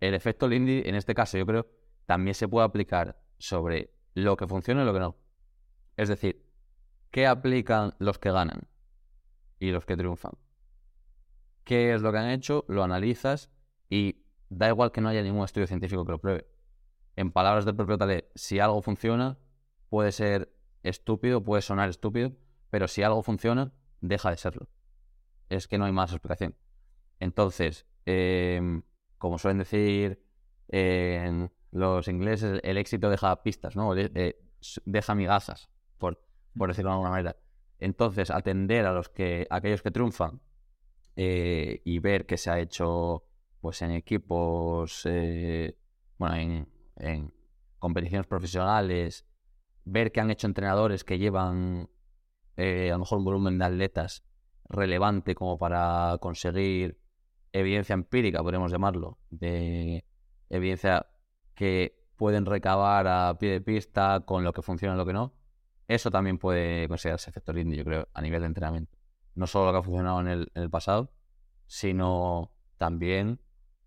el 0.00 0.12
efecto 0.12 0.46
Lindy, 0.46 0.82
en 0.84 0.94
este 0.94 1.14
caso, 1.14 1.38
yo 1.38 1.46
creo, 1.46 1.66
también 2.04 2.34
se 2.34 2.48
puede 2.48 2.66
aplicar 2.66 3.22
sobre 3.38 3.94
lo 4.12 4.36
que 4.36 4.46
funciona 4.46 4.82
y 4.82 4.84
lo 4.84 4.92
que 4.92 5.00
no. 5.00 5.16
Es 5.96 6.10
decir, 6.10 6.44
¿qué 7.10 7.26
aplican 7.26 7.94
los 7.98 8.18
que 8.18 8.30
ganan 8.30 8.68
y 9.58 9.70
los 9.70 9.86
que 9.86 9.96
triunfan? 9.96 10.32
¿Qué 11.70 11.94
es 11.94 12.02
lo 12.02 12.10
que 12.10 12.18
han 12.18 12.30
hecho? 12.30 12.64
Lo 12.66 12.82
analizas 12.82 13.48
y 13.88 14.24
da 14.48 14.66
igual 14.66 14.90
que 14.90 15.00
no 15.00 15.08
haya 15.08 15.22
ningún 15.22 15.44
estudio 15.44 15.68
científico 15.68 16.04
que 16.04 16.10
lo 16.10 16.18
pruebe. 16.18 16.48
En 17.14 17.30
palabras 17.30 17.64
del 17.64 17.76
propio 17.76 17.96
Taleb, 17.96 18.28
si 18.34 18.58
algo 18.58 18.82
funciona, 18.82 19.38
puede 19.88 20.10
ser 20.10 20.52
estúpido, 20.82 21.44
puede 21.44 21.62
sonar 21.62 21.88
estúpido, 21.88 22.32
pero 22.70 22.88
si 22.88 23.04
algo 23.04 23.22
funciona, 23.22 23.72
deja 24.00 24.30
de 24.30 24.36
serlo. 24.36 24.68
Es 25.48 25.68
que 25.68 25.78
no 25.78 25.84
hay 25.84 25.92
más 25.92 26.10
explicación. 26.10 26.56
Entonces, 27.20 27.86
em, 28.04 28.82
como 29.18 29.38
suelen 29.38 29.58
decir 29.58 30.24
en 30.66 31.52
los 31.70 32.08
ingleses, 32.08 32.58
el 32.64 32.78
éxito 32.78 33.08
deja 33.10 33.44
pistas, 33.44 33.76
¿no? 33.76 33.94
deja 33.94 35.14
migajas, 35.14 35.70
por, 35.98 36.20
por 36.58 36.70
decirlo 36.70 36.90
de 36.90 36.94
alguna 36.94 37.10
manera. 37.10 37.36
Entonces, 37.78 38.32
atender 38.32 38.86
a 38.86 38.92
los 38.92 39.08
que, 39.08 39.46
aquellos 39.50 39.82
que 39.82 39.92
triunfan 39.92 40.40
eh, 41.22 41.82
y 41.84 41.98
ver 41.98 42.24
que 42.24 42.38
se 42.38 42.48
ha 42.50 42.58
hecho 42.58 43.24
pues 43.60 43.82
en 43.82 43.90
equipos, 43.90 45.02
eh, 45.04 45.76
bueno, 46.16 46.66
en, 46.96 47.34
competiciones 47.78 48.26
profesionales, 48.26 49.26
ver 49.84 50.12
que 50.12 50.20
han 50.20 50.30
hecho 50.30 50.46
entrenadores 50.46 51.04
que 51.04 51.18
llevan 51.18 51.90
eh, 52.56 52.88
a 52.88 52.94
lo 52.94 53.00
mejor 53.00 53.18
un 53.18 53.24
volumen 53.24 53.58
de 53.58 53.66
atletas 53.66 54.24
relevante 54.70 55.34
como 55.34 55.58
para 55.58 56.16
conseguir 56.22 56.98
evidencia 57.52 57.92
empírica, 57.92 58.42
podemos 58.42 58.72
llamarlo, 58.72 59.18
de 59.28 60.06
evidencia 60.48 61.06
que 61.54 62.02
pueden 62.16 62.46
recabar 62.46 63.06
a 63.06 63.36
pie 63.38 63.50
de 63.50 63.60
pista 63.60 64.20
con 64.24 64.42
lo 64.42 64.54
que 64.54 64.62
funciona 64.62 64.94
y 64.94 64.96
lo 64.96 65.04
que 65.04 65.12
no, 65.12 65.34
eso 65.86 66.10
también 66.10 66.38
puede 66.38 66.88
considerarse 66.88 67.28
efecto 67.28 67.52
Lindy, 67.52 67.76
yo 67.76 67.84
creo, 67.84 68.08
a 68.14 68.22
nivel 68.22 68.40
de 68.40 68.46
entrenamiento. 68.46 68.99
No 69.40 69.46
solo 69.46 69.64
lo 69.64 69.72
que 69.72 69.78
ha 69.78 69.82
funcionado 69.82 70.20
en 70.20 70.50
el, 70.52 70.68
pasado, 70.68 71.14
sino 71.66 72.52
también 72.76 73.40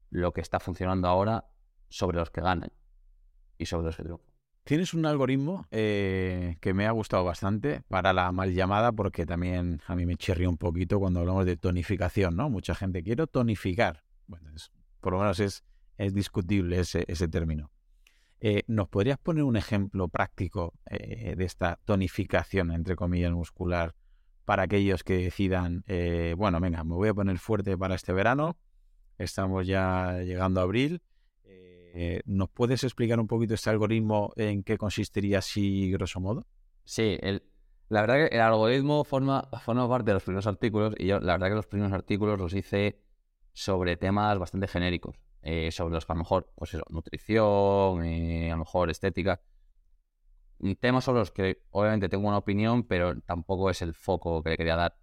lo 0.10 0.34
que 0.34 0.42
está 0.42 0.60
funcionando 0.60 1.08
ahora 1.08 1.46
sobre 1.89 2.18
los 2.18 2.32
que 2.32 2.42
ganan 2.42 2.72
y 3.60 3.68
sobre 3.68 3.86
los 3.86 3.96
que 3.96 4.02
triunfan. 4.02 4.34
Tienes 4.63 4.96
un 4.96 5.06
algoritmo 5.06 5.68
eh, 5.70 6.58
que 6.60 6.74
me 6.74 6.88
ha 6.88 6.92
gustado 6.92 7.24
bastante 7.24 7.84
para 7.88 8.13
la 8.13 8.32
mal 8.32 8.52
llamada, 8.52 8.94
porque 8.94 9.28
también 9.28 9.80
a 9.86 9.96
mí 9.96 10.08
me 10.08 10.16
chirrió 10.16 10.50
un 10.50 10.58
poquito 10.58 11.00
cuando 11.00 11.20
hablamos 11.20 11.46
de 11.46 11.56
tonificación, 11.56 12.36
¿no? 12.36 12.50
Mucha 12.50 12.74
gente 12.74 13.04
quiere 13.04 13.28
tonificar. 13.28 14.04
Bueno, 14.26 14.50
por 15.02 15.13
lo 15.13 15.20
menos 15.20 15.39
es, 15.39 15.63
discutible 16.16 16.80
ese, 16.80 17.06
ese 17.08 17.28
término. 17.28 17.70
Eh, 18.39 18.63
¿Nos 18.66 18.89
podrías 18.89 19.20
poner 19.20 19.44
un 19.44 19.56
ejemplo 19.56 20.08
práctico 20.08 20.74
eh, 20.89 21.36
de 21.38 21.46
esta 21.46 21.80
tonificación, 21.86 22.72
entre 22.72 22.96
comillas, 22.96 23.32
muscular, 23.32 23.94
para 24.45 24.63
aquellos 24.63 25.03
que 25.03 25.17
decidan, 25.17 25.84
bueno, 26.38 26.60
venga, 26.60 26.84
me 26.84 26.95
voy 26.95 27.10
a 27.10 27.13
poner 27.13 27.38
fuerte 27.38 27.77
para 27.77 27.95
este 27.95 28.13
verano, 28.13 28.58
Estamos 29.17 29.67
ya 29.67 30.19
llegando 30.23 30.60
a 30.60 30.63
abril. 30.63 31.01
Eh, 31.45 32.21
¿Nos 32.25 32.49
puedes 32.49 32.84
explicar 32.84 33.19
un 33.19 33.27
poquito 33.27 33.53
este 33.53 33.69
algoritmo 33.69 34.34
en 34.36 34.63
qué 34.63 34.77
consistiría 34.77 35.39
así, 35.39 35.91
grosso 35.91 36.19
modo? 36.19 36.47
Sí, 36.84 37.17
la 37.89 38.01
verdad 38.01 38.15
que 38.27 38.36
el 38.36 38.41
algoritmo 38.41 39.03
forma, 39.03 39.47
forma 39.63 39.88
parte 39.88 40.10
de 40.10 40.15
los 40.15 40.23
primeros 40.23 40.47
artículos 40.47 40.95
y 40.97 41.08
yo 41.08 41.19
la 41.19 41.34
verdad 41.34 41.49
que 41.49 41.56
los 41.56 41.67
primeros 41.67 41.93
artículos 41.93 42.39
los 42.39 42.53
hice 42.53 42.99
sobre 43.53 43.95
temas 43.95 44.39
bastante 44.39 44.67
genéricos, 44.67 45.15
eh, 45.43 45.69
sobre 45.71 45.93
los 45.93 46.06
que 46.06 46.13
a 46.13 46.15
lo 46.15 46.19
mejor, 46.19 46.51
pues 46.56 46.73
eso, 46.73 46.84
nutrición, 46.89 48.03
eh, 48.03 48.49
a 48.51 48.56
lo 48.56 48.60
mejor 48.60 48.89
estética, 48.89 49.39
temas 50.80 51.04
sobre 51.04 51.19
los 51.19 51.32
que 51.32 51.63
obviamente 51.71 52.10
tengo 52.10 52.28
una 52.28 52.38
opinión, 52.38 52.84
pero 52.84 53.19
tampoco 53.21 53.69
es 53.69 53.82
el 53.82 53.93
foco 53.93 54.41
que 54.43 54.52
le 54.52 54.58
quería 54.58 54.76
dar. 54.76 54.97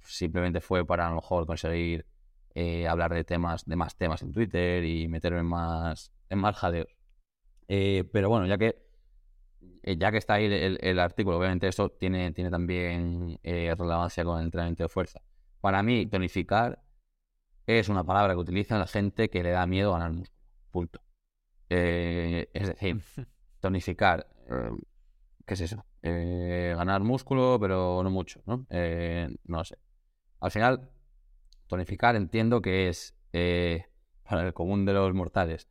Simplemente 0.00 0.60
fue 0.60 0.86
para 0.86 1.06
a 1.06 1.10
lo 1.10 1.16
mejor 1.16 1.46
conseguir 1.46 2.06
eh, 2.54 2.86
hablar 2.86 3.12
de 3.14 3.24
temas, 3.24 3.64
de 3.64 3.76
más 3.76 3.96
temas 3.96 4.22
en 4.22 4.32
Twitter 4.32 4.84
y 4.84 5.08
meterme 5.08 5.40
en 5.40 5.46
más, 5.46 6.12
en 6.28 6.38
más 6.38 6.56
jadeos. 6.56 6.96
Eh, 7.68 8.04
pero 8.12 8.28
bueno, 8.28 8.46
ya 8.46 8.58
que 8.58 8.84
eh, 9.82 9.96
ya 9.98 10.12
que 10.12 10.18
está 10.18 10.34
ahí 10.34 10.46
el, 10.46 10.98
artículo, 10.98 11.38
obviamente 11.38 11.68
esto 11.68 11.90
tiene, 11.90 12.32
tiene 12.32 12.50
también 12.50 13.38
relevancia 13.42 14.24
con 14.24 14.38
el 14.38 14.46
entrenamiento 14.46 14.84
de 14.84 14.88
fuerza. 14.88 15.22
Para 15.60 15.82
mí, 15.82 16.06
tonificar 16.06 16.82
es 17.66 17.88
una 17.88 18.04
palabra 18.04 18.34
que 18.34 18.40
utiliza 18.40 18.78
la 18.78 18.86
gente 18.86 19.30
que 19.30 19.42
le 19.42 19.50
da 19.50 19.66
miedo 19.66 19.94
a 19.94 19.98
ganar 19.98 20.12
músculo. 20.12 20.34
Punto. 20.70 21.00
es 21.68 22.66
decir, 22.66 23.00
tonificar, 23.60 24.28
¿qué 25.46 25.54
es 25.54 25.60
eso? 25.60 25.84
ganar 26.02 27.02
músculo, 27.02 27.58
pero 27.60 28.02
no 28.02 28.10
mucho, 28.10 28.42
¿no? 28.46 28.66
no 28.68 29.58
lo 29.58 29.64
sé. 29.64 29.78
Al 30.40 30.50
final, 30.50 30.90
Tonificar 31.66 32.14
entiendo 32.16 32.60
que 32.60 32.88
es 32.88 33.16
eh, 33.32 33.86
para 34.28 34.46
el 34.46 34.54
común 34.54 34.84
de 34.84 34.92
los 34.92 35.12
mortales, 35.14 35.68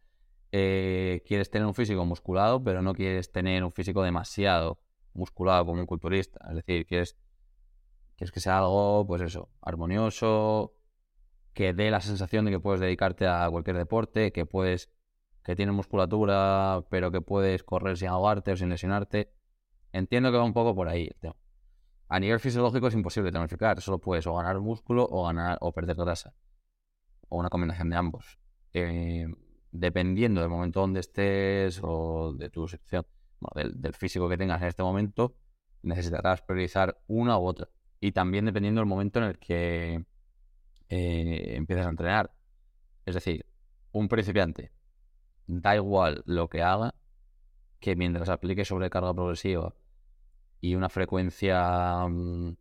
eh, 0.51 1.23
quieres 1.25 1.49
tener 1.49 1.65
un 1.65 1.73
físico 1.73 2.05
musculado, 2.05 2.63
pero 2.63 2.81
no 2.81 2.93
quieres 2.93 3.31
tener 3.31 3.63
un 3.63 3.71
físico 3.71 4.03
demasiado 4.03 4.79
musculado 5.13 5.65
como 5.65 5.81
un 5.81 5.87
culturista. 5.87 6.39
Es 6.49 6.55
decir, 6.57 6.85
quieres, 6.85 7.17
quieres 8.15 8.31
que 8.31 8.39
sea 8.39 8.59
algo, 8.59 9.05
pues 9.07 9.21
eso, 9.21 9.49
armonioso, 9.61 10.75
que 11.53 11.73
dé 11.73 11.91
la 11.91 12.01
sensación 12.01 12.45
de 12.45 12.51
que 12.51 12.59
puedes 12.59 12.81
dedicarte 12.81 13.27
a 13.27 13.47
cualquier 13.49 13.77
deporte, 13.77 14.31
que 14.31 14.45
puedes, 14.45 14.91
que 15.43 15.55
tienes 15.55 15.73
musculatura, 15.75 16.85
pero 16.89 17.11
que 17.11 17.21
puedes 17.21 17.63
correr 17.63 17.97
sin 17.97 18.09
ahogarte 18.09 18.51
o 18.51 18.57
sin 18.57 18.69
lesionarte. 18.69 19.31
Entiendo 19.93 20.31
que 20.31 20.37
va 20.37 20.43
un 20.43 20.53
poco 20.53 20.75
por 20.75 20.89
ahí. 20.89 21.09
A 22.09 22.19
nivel 22.19 22.39
fisiológico 22.39 22.87
es 22.87 22.95
imposible 22.95 23.31
tonificar, 23.31 23.79
solo 23.79 23.99
puedes 23.99 24.25
o 24.27 24.35
ganar 24.35 24.59
músculo 24.59 25.07
o 25.09 25.25
ganar 25.25 25.57
o 25.61 25.71
perder 25.71 25.95
grasa. 25.95 26.33
O 27.29 27.37
una 27.37 27.49
combinación 27.49 27.89
de 27.91 27.95
ambos. 27.95 28.39
Eh, 28.73 29.27
dependiendo 29.71 30.41
del 30.41 30.49
momento 30.49 30.79
donde 30.79 30.99
estés 30.99 31.79
o 31.83 32.33
de 32.33 32.49
tu 32.49 32.67
situación, 32.67 33.05
del, 33.55 33.93
físico 33.93 34.27
que 34.27 34.37
tengas 34.37 34.61
en 34.63 34.67
este 34.67 34.81
momento, 34.81 35.35
necesitarás 35.83 36.41
priorizar 36.41 36.97
una 37.07 37.37
u 37.37 37.45
otra. 37.45 37.69
Y 37.99 38.13
también 38.13 38.45
dependiendo 38.45 38.81
del 38.81 38.89
momento 38.89 39.19
en 39.19 39.25
el 39.25 39.37
que 39.37 40.05
eh, 40.89 41.55
empiezas 41.55 41.85
a 41.85 41.89
entrenar. 41.89 42.31
Es 43.05 43.13
decir, 43.13 43.45
un 43.91 44.07
principiante, 44.07 44.71
da 45.45 45.75
igual 45.75 46.23
lo 46.25 46.49
que 46.49 46.63
haga, 46.63 46.95
que 47.79 47.95
mientras 47.95 48.29
aplique 48.29 48.65
sobrecarga 48.65 49.13
progresiva 49.13 49.75
y 50.63 50.75
una 50.75 50.87
frecuencia, 50.89 52.07
mm, 52.07 52.55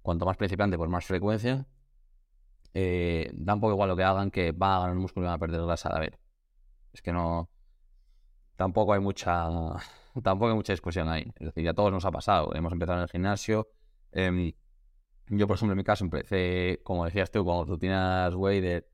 cuanto 0.00 0.24
más 0.24 0.38
principiante, 0.38 0.78
pues 0.78 0.88
más 0.88 1.04
frecuencia, 1.04 1.66
eh, 2.74 3.30
da 3.34 3.56
poco 3.56 3.72
igual 3.72 3.90
lo 3.90 3.96
que 3.96 4.04
hagan, 4.04 4.30
que 4.30 4.52
va 4.52 4.76
a 4.76 4.80
ganar 4.80 4.96
músculo 4.96 5.26
y 5.26 5.28
va 5.28 5.34
a 5.34 5.38
perder 5.38 5.60
grasa 5.62 5.90
a 5.90 6.00
ver. 6.00 6.18
Es 6.94 7.02
que 7.02 7.12
no. 7.12 7.50
Tampoco 8.56 8.94
hay 8.94 9.00
mucha. 9.00 9.48
Tampoco 10.22 10.48
hay 10.50 10.54
mucha 10.56 10.72
discusión 10.72 11.08
ahí. 11.10 11.30
Es 11.36 11.46
decir, 11.48 11.64
ya 11.64 11.74
todos 11.74 11.92
nos 11.92 12.06
ha 12.06 12.10
pasado. 12.10 12.54
Hemos 12.54 12.72
empezado 12.72 12.98
en 12.98 13.02
el 13.04 13.10
gimnasio. 13.10 13.68
Em, 14.12 14.52
yo, 15.28 15.46
por 15.46 15.56
ejemplo, 15.56 15.72
en 15.74 15.78
mi 15.78 15.84
caso 15.84 16.04
empecé, 16.04 16.80
como 16.84 17.04
decías 17.04 17.30
tú, 17.30 17.44
con 17.44 17.66
rutinas 17.66 18.34
Wader 18.34 18.88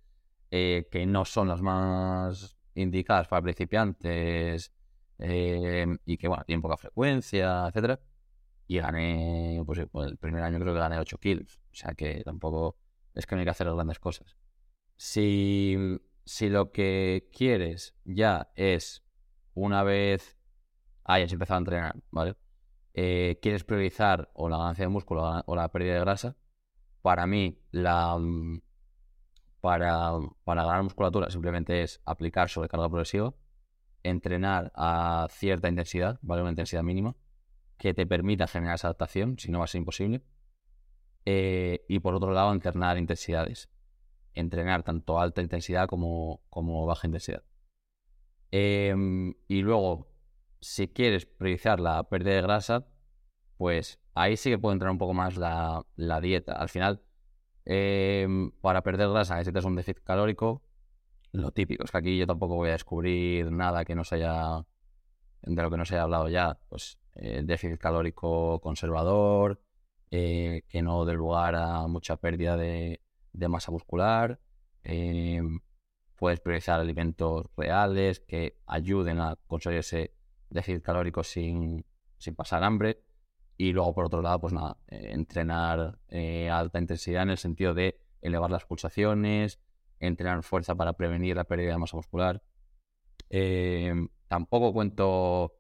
eh, 0.51 0.89
que 0.91 1.07
no 1.07 1.25
son 1.25 1.49
las 1.49 1.63
más 1.63 2.57
indicadas 2.75 3.29
para 3.29 3.43
principiantes 3.43 4.73
em, 5.19 5.99
y 6.05 6.17
que, 6.19 6.29
bueno, 6.29 6.45
tienen 6.45 6.63
poca 6.63 6.77
frecuencia, 6.77 7.67
etcétera 7.69 8.01
y 8.69 8.79
gané, 8.79 9.63
pues, 9.67 9.81
pues, 9.91 10.11
el 10.11 10.19
primer 10.19 10.43
año 10.45 10.61
creo 10.61 10.75
que 10.75 10.81
gané 10.81 10.99
8 10.99 11.19
kilos. 11.19 11.59
O 11.73 11.75
sea 11.75 11.95
que 11.95 12.23
tampoco 12.23 12.77
es 13.15 13.27
que 13.27 13.35
no 13.35 13.41
hay 13.41 13.47
que 13.47 13.51
hacer 13.51 13.73
grandes 13.73 13.99
cosas. 13.99 14.37
Si, 14.97 15.77
si 16.25 16.51
lo 16.51 16.71
que 16.71 17.29
quieres 17.33 17.95
ya 18.05 18.51
es, 18.55 19.03
una 19.55 19.83
vez 19.83 20.37
hayas 21.05 21.33
empezado 21.33 21.57
a 21.57 21.61
entrenar, 21.61 21.97
¿vale? 22.11 22.37
Eh, 22.93 23.39
quieres 23.41 23.65
priorizar 23.65 24.31
o 24.35 24.49
la 24.51 24.59
ganancia 24.59 24.85
de 24.85 24.89
músculo 24.91 25.43
o 25.47 25.57
la 25.57 25.71
pérdida 25.71 25.95
de 25.95 26.01
grasa, 26.01 26.37
para 27.01 27.27
mí 27.27 27.59
la 27.71 28.19
para, 29.61 30.13
para 30.45 30.65
ganar 30.65 30.83
musculatura 30.83 31.31
simplemente 31.31 31.83
es 31.83 32.01
aplicar 32.05 32.49
sobrecarga 32.51 32.89
progresiva, 32.89 33.35
entrenar 34.03 34.73
a 34.75 35.27
cierta 35.31 35.69
intensidad, 35.69 36.19
¿vale? 36.23 36.43
Una 36.43 36.51
intensidad 36.51 36.83
mínima 36.83 37.17
que 37.79 37.95
te 37.95 38.07
permita 38.07 38.47
generar 38.47 38.75
esa 38.75 38.89
adaptación, 38.89 39.39
si 39.39 39.51
no 39.51 39.59
va 39.59 39.65
a 39.65 39.69
ser 39.69 39.81
imposible. 39.81 40.23
Eh, 41.25 41.85
y 41.89 42.01
por 42.01 42.15
otro 42.15 42.33
lado, 42.33 42.53
entrenar 42.53 42.99
intensidades. 42.99 43.71
Entrenar 44.35 44.83
tanto 44.83 45.21
alta 45.21 45.43
intensidad 45.43 45.89
como, 45.89 46.43
como 46.51 46.87
baja 46.87 47.07
intensidad. 47.07 47.43
Em, 48.51 49.35
y 49.47 49.63
luego, 49.63 50.09
si 50.61 50.89
quieres 50.89 51.27
priorizar 51.27 51.81
la 51.81 52.09
pérdida 52.09 52.35
de 52.35 52.43
grasa, 52.43 52.87
pues 53.57 54.01
ahí 54.15 54.37
sí 54.37 54.51
que 54.51 54.59
puede 54.59 54.75
entrar 54.75 54.91
un 54.91 54.99
poco 54.99 55.15
más 55.15 55.37
la, 55.37 55.85
dieta. 56.21 56.53
Al 56.53 56.69
final, 56.69 57.03
em, 57.65 58.51
para 58.61 58.83
perder 58.83 59.09
grasa 59.11 59.37
necesitas 59.37 59.65
un 59.65 59.77
déficit 59.77 60.03
calórico. 60.03 60.63
Lo 61.33 61.53
típico 61.53 61.85
es 61.85 61.91
que 61.91 61.99
aquí 61.99 62.19
yo 62.19 62.27
tampoco 62.27 62.57
voy 62.57 62.71
a 62.71 62.73
descubrir 62.73 63.53
nada 63.53 63.85
que 63.85 63.95
no 63.95 64.05
se 64.05 64.17
haya 64.17 64.65
de 65.43 65.63
lo 65.63 65.71
que 65.71 65.77
no 65.77 65.85
se 65.85 65.95
haya 65.95 66.05
hablado 66.05 66.29
ya, 66.29 66.59
pues 66.69 66.99
el 67.19 67.47
déficit 67.47 67.79
calórico 67.79 68.61
conservador, 68.61 69.61
eh, 70.11 70.63
que 70.69 70.83
no 70.83 71.05
dé 71.05 71.15
lugar 71.15 71.55
a 71.55 71.87
mucha 71.87 72.17
pérdida 72.17 72.57
de, 72.57 73.01
masa 73.49 73.71
muscular. 73.71 74.41
Eh, 74.85 75.43
puedes 76.17 76.41
priorizar 76.41 76.81
alimentos 76.81 77.47
reales 77.57 78.21
que 78.21 78.59
ayuden 78.67 79.21
a 79.21 79.37
conseguir 79.47 79.81
ese 79.81 80.15
déficit 80.51 80.83
calórico 80.83 81.23
sin, 81.23 81.85
pasar 82.37 82.65
hambre. 82.65 83.03
Y 83.57 83.73
luego, 83.73 83.93
por 83.95 84.07
otro 84.07 84.23
lado, 84.23 84.41
pues 84.41 84.53
nada, 84.53 84.79
eh, 84.89 85.11
entrenar 85.13 85.99
a 86.11 86.59
alta 86.59 86.79
intensidad 86.79 87.25
en 87.25 87.31
el 87.31 87.39
sentido 87.39 87.75
de 87.75 88.01
elevar 88.23 88.51
las 88.51 88.65
pulsaciones, 88.65 89.61
entrenar 89.99 90.43
fuerza 90.45 90.75
para 90.77 90.93
prevenir 90.95 91.37
la 91.37 91.45
pérdida 91.45 91.73
de 91.73 91.79
masa 91.79 91.97
muscular. 91.97 92.43
tampoco 94.29 94.73
cuento 94.73 95.58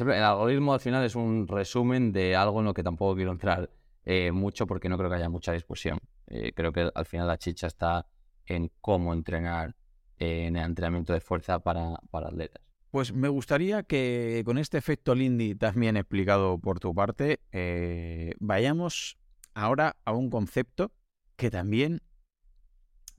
el 0.00 0.22
algoritmo 0.22 0.74
al 0.74 0.80
final 0.80 1.04
es 1.04 1.14
un 1.14 1.46
resumen 1.46 2.12
de 2.12 2.36
algo 2.36 2.60
en 2.60 2.66
lo 2.66 2.74
que 2.74 2.82
tampoco 2.82 3.14
quiero 3.16 3.32
entrar 3.32 3.70
eh, 4.04 4.32
mucho 4.32 4.66
porque 4.66 4.88
no 4.88 4.98
creo 4.98 5.08
que 5.08 5.16
haya 5.16 5.28
mucha 5.28 5.52
discusión. 5.52 5.98
Eh, 6.26 6.52
creo 6.54 6.72
que 6.72 6.90
al 6.94 7.06
final 7.06 7.26
la 7.26 7.38
chicha 7.38 7.66
está 7.66 8.06
en 8.46 8.70
cómo 8.80 9.12
entrenar 9.12 9.74
en 10.18 10.56
el 10.56 10.64
entrenamiento 10.64 11.12
de 11.12 11.20
fuerza 11.20 11.60
para, 11.60 11.94
atletas. 12.12 12.62
Pues 12.90 13.12
me 13.12 13.28
gustaría 13.28 13.82
que 13.82 14.42
con 14.44 14.58
este 14.58 14.78
efecto 14.78 15.14
Lindy 15.14 15.54
también 15.54 15.96
explicado 15.96 16.58
por 16.58 16.78
tu 16.78 16.94
parte, 16.94 17.40
eh, 17.50 18.34
vayamos 18.38 19.18
ahora 19.54 19.96
a 20.04 20.12
un 20.12 20.30
concepto 20.30 20.92
que 21.36 21.50
también 21.50 22.00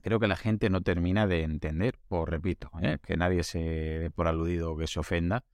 creo 0.00 0.18
que 0.20 0.28
la 0.28 0.36
gente 0.36 0.70
no 0.70 0.80
termina 0.82 1.26
de 1.26 1.42
entender, 1.42 1.98
por 2.08 2.30
repito, 2.30 2.70
que 3.02 3.16
nadie 3.16 3.42
se 3.42 3.58
dé 3.58 4.10
por 4.10 4.28
aludido 4.28 4.72
o 4.72 4.76
que 4.78 4.86
se 4.86 5.00
ofenda, 5.00 5.44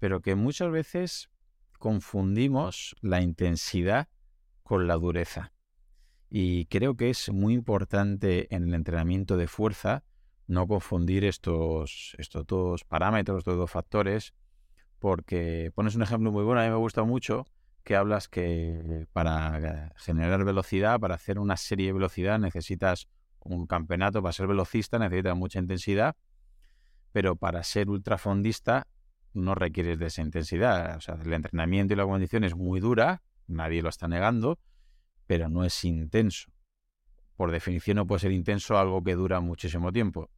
pero 0.00 0.20
que 0.20 0.34
muchas 0.34 0.72
veces 0.72 1.30
confundimos 1.78 2.96
la 3.00 3.20
intensidad 3.20 4.08
con 4.62 4.88
la 4.88 4.94
dureza. 4.94 5.52
Y 6.28 6.66
creo 6.66 6.96
que 6.96 7.10
es 7.10 7.30
muy 7.30 7.54
importante 7.54 8.52
en 8.54 8.64
el 8.64 8.74
entrenamiento 8.74 9.36
de 9.36 9.46
fuerza 9.46 10.04
no 10.46 10.66
confundir 10.66 11.24
estos, 11.24 12.16
estos 12.18 12.46
dos 12.46 12.84
parámetros, 12.84 13.38
estos 13.38 13.56
dos 13.56 13.70
factores, 13.70 14.34
porque 14.98 15.70
pones 15.74 15.94
un 15.94 16.02
ejemplo 16.02 16.32
muy 16.32 16.44
bueno, 16.44 16.60
a 16.60 16.64
mí 16.64 16.70
me 16.70 16.76
gusta 16.76 17.04
mucho, 17.04 17.46
que 17.84 17.94
hablas 17.94 18.28
que 18.28 19.06
para 19.12 19.92
generar 19.96 20.44
velocidad, 20.44 20.98
para 20.98 21.14
hacer 21.14 21.38
una 21.38 21.56
serie 21.56 21.86
de 21.86 21.92
velocidad 21.92 22.38
necesitas 22.38 23.08
un 23.40 23.66
campeonato, 23.66 24.22
para 24.22 24.32
ser 24.32 24.46
velocista 24.46 24.98
necesitas 24.98 25.36
mucha 25.36 25.58
intensidad, 25.58 26.16
pero 27.12 27.36
para 27.36 27.62
ser 27.62 27.88
ultrafondista 27.88 28.86
no 29.32 29.54
requieres 29.54 29.98
de 29.98 30.06
esa 30.06 30.22
intensidad. 30.22 30.96
O 30.96 31.00
sea, 31.00 31.14
el 31.14 31.32
entrenamiento 31.32 31.94
y 31.94 31.96
la 31.96 32.04
condición 32.04 32.44
es 32.44 32.54
muy 32.54 32.80
dura, 32.80 33.22
nadie 33.46 33.82
lo 33.82 33.88
está 33.88 34.08
negando, 34.08 34.58
pero 35.26 35.48
no 35.48 35.64
es 35.64 35.84
intenso. 35.84 36.50
Por 37.36 37.52
definición 37.52 37.96
no 37.96 38.06
puede 38.06 38.20
ser 38.20 38.32
intenso 38.32 38.78
algo 38.78 39.02
que 39.02 39.14
dura 39.14 39.40
muchísimo 39.40 39.92
tiempo. 39.92 40.30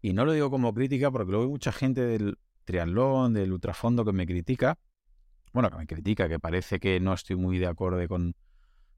Y 0.00 0.12
no 0.12 0.24
lo 0.24 0.32
digo 0.32 0.50
como 0.50 0.72
crítica 0.72 1.10
porque 1.10 1.30
luego 1.30 1.44
hay 1.44 1.50
mucha 1.50 1.72
gente 1.72 2.02
del 2.02 2.38
triatlón, 2.64 3.34
del 3.34 3.52
ultrafondo 3.52 4.04
que 4.04 4.12
me 4.12 4.26
critica. 4.26 4.78
Bueno, 5.52 5.70
que 5.70 5.76
me 5.76 5.86
critica, 5.86 6.28
que 6.28 6.38
parece 6.38 6.78
que 6.78 7.00
no 7.00 7.12
estoy 7.14 7.36
muy 7.36 7.58
de 7.58 7.66
acuerdo 7.66 8.06
con, 8.06 8.34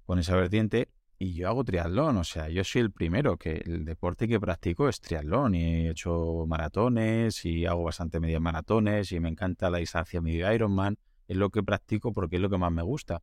con 0.05 0.19
esa 0.19 0.37
vertiente. 0.37 0.91
Y 1.23 1.35
yo 1.35 1.49
hago 1.49 1.65
triatlón, 1.65 2.17
o 2.17 2.25
sea, 2.25 2.49
yo 2.49 2.65
soy 2.65 2.81
el 2.81 2.93
primero 2.93 3.37
que 3.37 3.63
el 3.67 3.85
deporte 3.85 4.27
que 4.27 4.41
practico 4.41 4.89
es 4.89 5.03
triatlón 5.03 5.55
y 5.55 5.65
he 5.65 5.91
hecho 5.91 6.47
maratones 6.49 7.45
y 7.45 7.67
hago 7.67 7.83
bastante 7.83 8.21
medias 8.21 8.41
maratones 8.41 9.13
y 9.13 9.21
me 9.21 9.29
encanta 9.29 9.69
la 9.69 9.77
distancia 9.77 10.23
medio 10.23 10.51
Ironman, 10.51 10.97
es 11.29 11.37
lo 11.37 11.51
que 11.51 11.63
practico 11.63 12.15
porque 12.15 12.37
es 12.37 12.43
lo 12.43 12.49
que 12.49 12.57
más 12.57 12.73
me 12.73 12.81
gusta. 12.81 13.23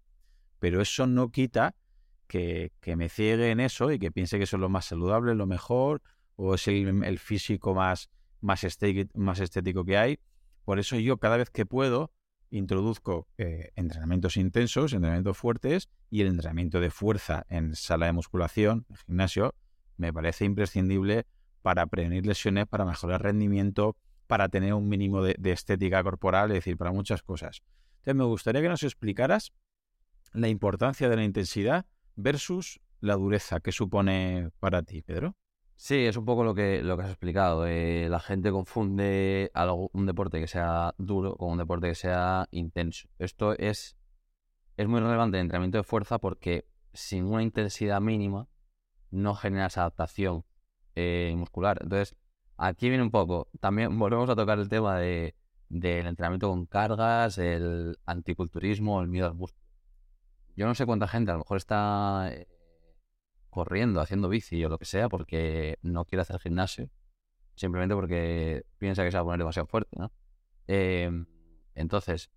Pero 0.59 0.79
eso 0.79 1.07
no 1.07 1.31
quita 1.31 1.73
que, 2.27 2.71
me 2.95 3.09
ciegue 3.09 3.49
en 3.49 3.59
eso 3.59 3.91
y 3.91 3.97
que 3.97 4.11
piense 4.11 4.37
que 4.37 4.43
eso 4.43 4.57
es 4.57 4.61
lo 4.61 4.69
más 4.69 4.85
saludable, 4.85 5.33
lo 5.33 5.47
mejor, 5.47 6.03
o 6.35 6.53
es 6.53 6.67
el, 6.67 7.17
físico 7.17 7.73
más, 7.73 8.11
más, 8.41 8.63
más 9.15 9.39
estético 9.39 9.85
que 9.85 9.97
hay. 9.97 10.19
Por 10.65 10.77
eso 10.77 10.97
yo 10.99 11.17
cada 11.17 11.37
vez 11.37 11.49
que 11.49 11.65
puedo 11.65 12.11
introduzco 12.49 13.27
eh, 13.37 13.71
entrenamientos 13.75 14.37
intensos, 14.37 14.93
entrenamientos 14.93 15.37
fuertes 15.37 15.89
y 16.09 16.21
el 16.21 16.27
entrenamiento 16.27 16.79
de 16.79 16.89
fuerza 16.89 17.45
en 17.49 17.75
sala 17.75 18.05
de 18.07 18.13
musculación, 18.13 18.85
en 18.89 18.95
gimnasio, 18.97 19.55
me 19.97 20.13
parece 20.13 20.45
imprescindible 20.45 21.25
para 21.61 21.85
prevenir 21.87 22.25
lesiones, 22.25 22.67
para 22.67 22.85
mejorar 22.85 23.23
rendimiento, 23.23 23.97
para 24.27 24.49
tener 24.49 24.73
un 24.73 24.87
mínimo 24.87 25.21
de, 25.21 25.35
estética 25.51 26.03
corporal, 26.03 26.51
es 26.51 26.57
decir, 26.57 26.77
para 26.77 26.91
muchas 26.91 27.23
cosas. 27.23 27.61
Entonces, 27.99 28.15
me 28.15 28.23
gustaría 28.25 28.61
que 28.61 28.69
nos 28.69 28.83
explicaras 28.83 29.53
la 30.33 30.47
importancia 30.47 31.09
de 31.09 31.15
la 31.15 31.23
intensidad 31.23 31.85
versus 32.15 32.79
la 32.99 33.15
dureza 33.15 33.59
que 33.59 33.71
supone 33.71 34.49
para 34.59 34.83
ti, 34.83 35.01
Pedro. 35.01 35.35
Sí, 35.79 36.05
es 36.07 36.17
un 36.17 36.25
poco 36.25 36.43
lo 36.43 36.55
que, 36.55 36.81
lo 36.81 36.97
que 36.97 37.03
has 37.03 37.09
explicado. 37.11 37.67
Eh, 37.67 38.07
la 38.09 38.19
gente 38.19 38.51
confunde 38.51 39.51
algo, 39.53 39.91
un 39.93 40.07
deporte 40.07 40.39
que 40.39 40.47
sea 40.47 40.95
duro 40.97 41.35
con 41.37 41.51
un 41.51 41.59
deporte 41.59 41.87
que 41.87 41.95
sea 41.95 42.47
intenso. 42.51 43.07
Esto 43.19 43.53
es, 43.53 43.95
es 44.75 44.87
muy 44.87 44.99
relevante 44.99 45.37
en 45.37 45.43
entrenamiento 45.43 45.77
de 45.77 45.83
fuerza 45.83 46.17
porque 46.17 46.67
sin 46.93 47.25
una 47.25 47.43
intensidad 47.43 48.01
mínima 48.01 48.47
no 49.11 49.35
generas 49.35 49.77
adaptación 49.77 50.45
eh, 50.95 51.33
muscular. 51.37 51.77
Entonces, 51.81 52.15
aquí 52.57 52.89
viene 52.89 53.03
un 53.03 53.11
poco. 53.11 53.49
También 53.59 53.97
volvemos 53.99 54.29
a 54.31 54.35
tocar 54.35 54.57
el 54.57 54.69
tema 54.69 54.97
de, 54.97 55.35
del 55.69 56.07
entrenamiento 56.07 56.49
con 56.49 56.65
cargas, 56.65 57.37
el 57.37 57.99
anticulturismo, 58.07 58.99
el 58.99 59.09
miedo 59.09 59.27
al 59.27 59.35
músculo. 59.35 59.63
Yo 60.55 60.65
no 60.65 60.73
sé 60.73 60.87
cuánta 60.87 61.07
gente 61.07 61.29
a 61.29 61.35
lo 61.35 61.41
mejor 61.41 61.57
está 61.57 62.29
eh, 62.31 62.47
corriendo, 63.57 64.01
haciendo 64.01 64.29
bici 64.29 64.63
o 64.63 64.69
lo 64.69 64.77
que 64.77 64.85
sea, 64.85 65.09
porque 65.09 65.79
no 65.81 66.05
quiere 66.05 66.21
hacer 66.21 66.39
gimnasio, 66.39 66.91
simplemente 67.55 67.95
porque 67.95 68.65
piensa 68.77 69.03
que 69.03 69.09
se 69.09 69.17
va 69.17 69.21
a 69.21 69.23
poner 69.25 69.39
demasiado 69.39 69.65
fuerte, 69.65 69.97
¿no? 69.97 70.11
Em, 70.67 71.25
entonces, 71.73 72.29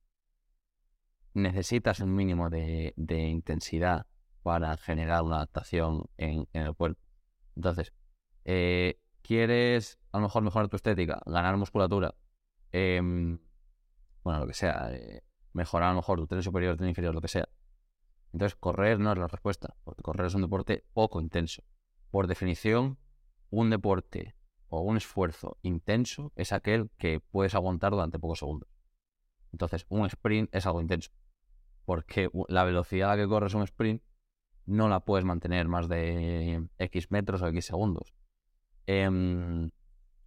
necesitas 1.34 2.00
un 2.00 2.14
mínimo 2.14 2.48
de, 2.48 2.94
intensidad 2.96 4.06
para 4.42 4.78
generar 4.78 5.22
una 5.22 5.36
adaptación 5.36 6.06
en, 6.16 6.48
el 6.54 6.74
cuerpo. 6.74 7.02
Entonces, 7.54 7.92
eh, 8.46 8.98
¿quieres 9.20 9.98
a 10.12 10.18
lo 10.18 10.22
mejor 10.22 10.42
mejorar 10.42 10.68
tu 10.68 10.76
estética, 10.76 11.20
ganar 11.26 11.54
musculatura? 11.58 12.14
Em, 12.72 13.38
bueno, 14.24 14.40
lo 14.40 14.46
que 14.46 14.54
sea, 14.54 14.88
eh, 14.92 15.22
mejorar 15.52 15.90
a 15.90 15.92
lo 15.92 15.96
mejor 15.96 16.18
tu 16.18 16.26
tren 16.26 16.42
superior, 16.42 16.76
tren 16.78 16.88
inferior, 16.88 17.14
lo 17.14 17.20
que 17.20 17.28
sea. 17.28 17.46
Entonces, 18.32 18.56
correr 18.56 18.98
no 19.00 19.12
es 19.12 19.18
la 19.18 19.26
respuesta, 19.26 19.76
porque 19.84 20.02
correr 20.02 20.26
es 20.26 20.34
un 20.34 20.42
deporte 20.42 20.84
poco 20.92 21.20
intenso. 21.20 21.62
Por 22.10 22.26
definición, 22.26 22.98
un 23.50 23.70
deporte 23.70 24.34
o 24.68 24.80
un 24.80 24.96
esfuerzo 24.96 25.58
intenso 25.62 26.32
es 26.36 26.52
aquel 26.52 26.90
que 26.96 27.20
puedes 27.20 27.54
aguantar 27.54 27.92
durante 27.92 28.18
pocos 28.18 28.38
segundos. 28.38 28.68
Entonces, 29.52 29.84
un 29.88 30.06
sprint 30.06 30.54
es 30.54 30.66
algo 30.66 30.80
intenso, 30.80 31.10
porque 31.84 32.30
la 32.48 32.64
velocidad 32.64 33.10
a 33.10 33.16
la 33.16 33.22
que 33.22 33.28
corres 33.28 33.54
un 33.54 33.62
sprint 33.62 34.02
no 34.66 34.88
la 34.88 35.00
puedes 35.00 35.24
mantener 35.24 35.66
más 35.66 35.88
de 35.88 36.68
X 36.78 37.10
metros 37.10 37.42
o 37.42 37.48
X 37.48 37.64
segundos. 37.64 38.14
Em, 38.86 39.70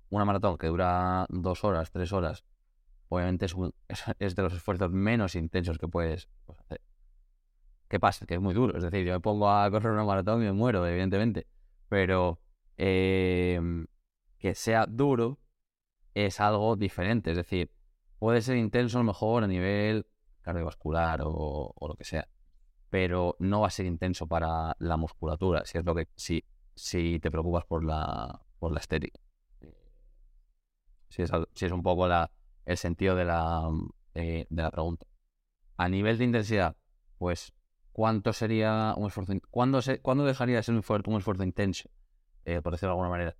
una 0.10 0.26
maratón 0.26 0.58
que 0.58 0.68
dura 0.68 1.26
dos 1.30 1.64
horas, 1.64 1.92
tres 1.92 2.12
horas, 2.12 2.44
obviamente 3.08 3.46
es, 3.46 3.56
es, 4.20 4.36
de 4.36 4.44
los 4.44 4.54
esfuerzos 4.54 4.92
menos 4.92 5.36
intensos 5.36 5.78
que 5.78 5.88
puedes 5.88 6.30
hacer. 6.48 6.82
¿Qué 7.88 8.00
pasa? 8.00 8.26
Que 8.26 8.36
es 8.36 8.42
muy 8.42 8.54
duro. 8.54 8.78
Es 8.78 8.84
decir, 8.84 9.06
yo 9.06 9.14
me 9.14 9.20
pongo 9.20 9.50
a 9.50 9.70
correr 9.70 9.92
una 9.92 10.04
maratón 10.04 10.42
y 10.42 10.46
me 10.46 10.54
muero, 10.54 10.86
evidentemente. 10.88 11.48
Pero 11.90 12.40
em, 12.78 13.86
que 14.40 14.56
sea 14.56 14.86
duro 14.88 15.40
es 16.14 16.40
algo 16.40 16.76
diferente. 16.76 17.32
Es 17.32 17.38
decir, 17.38 17.72
puede 18.20 18.42
ser 18.42 18.58
intenso 18.58 18.98
a 18.98 19.02
lo 19.02 19.06
mejor 19.06 19.44
a 19.44 19.48
nivel 19.48 20.08
cardiovascular 20.42 21.22
o, 21.24 21.74
lo 21.80 21.96
que 21.96 22.04
sea. 22.04 22.28
Pero 22.90 23.36
no 23.40 23.62
va 23.62 23.68
a 23.68 23.72
ser 23.72 23.86
intenso 23.86 24.28
para 24.28 24.76
la 24.80 24.98
musculatura, 24.98 25.66
si 25.66 25.78
es 25.78 25.86
lo 25.86 25.96
que. 25.96 26.08
si, 26.16 26.44
si 26.76 27.20
te 27.20 27.32
preocupas 27.32 27.66
por 27.66 27.84
la, 27.84 28.42
por 28.60 28.72
la 28.72 28.80
estética. 28.80 29.20
Si 31.10 31.22
es, 31.22 31.32
si 31.54 31.66
es 31.66 31.72
un 31.72 31.84
poco 31.84 32.08
la, 32.08 32.32
el 32.66 32.78
sentido 32.78 33.16
de 33.16 33.26
la, 33.26 33.70
eh, 34.14 34.46
de 34.50 34.64
la 34.64 34.72
pregunta. 34.72 35.06
A 35.78 35.90
nivel 35.90 36.18
de 36.18 36.24
intensidad, 36.26 36.76
pues 37.18 37.54
cuánto 37.94 38.34
sería 38.34 38.94
un 38.98 39.08
esfuerzo, 39.08 39.34
cuándo, 39.50 39.80
¿cuándo 40.02 40.26
dejaría 40.26 40.58
de 40.58 40.64
ser 40.64 40.74
un 40.74 40.80
esfuerzo, 40.80 41.44
intenso, 41.44 41.90
eh, 42.44 42.62
por 42.62 42.74
decirlo 42.74 42.90
de 42.90 42.94
alguna 42.94 43.10
manera. 43.10 43.38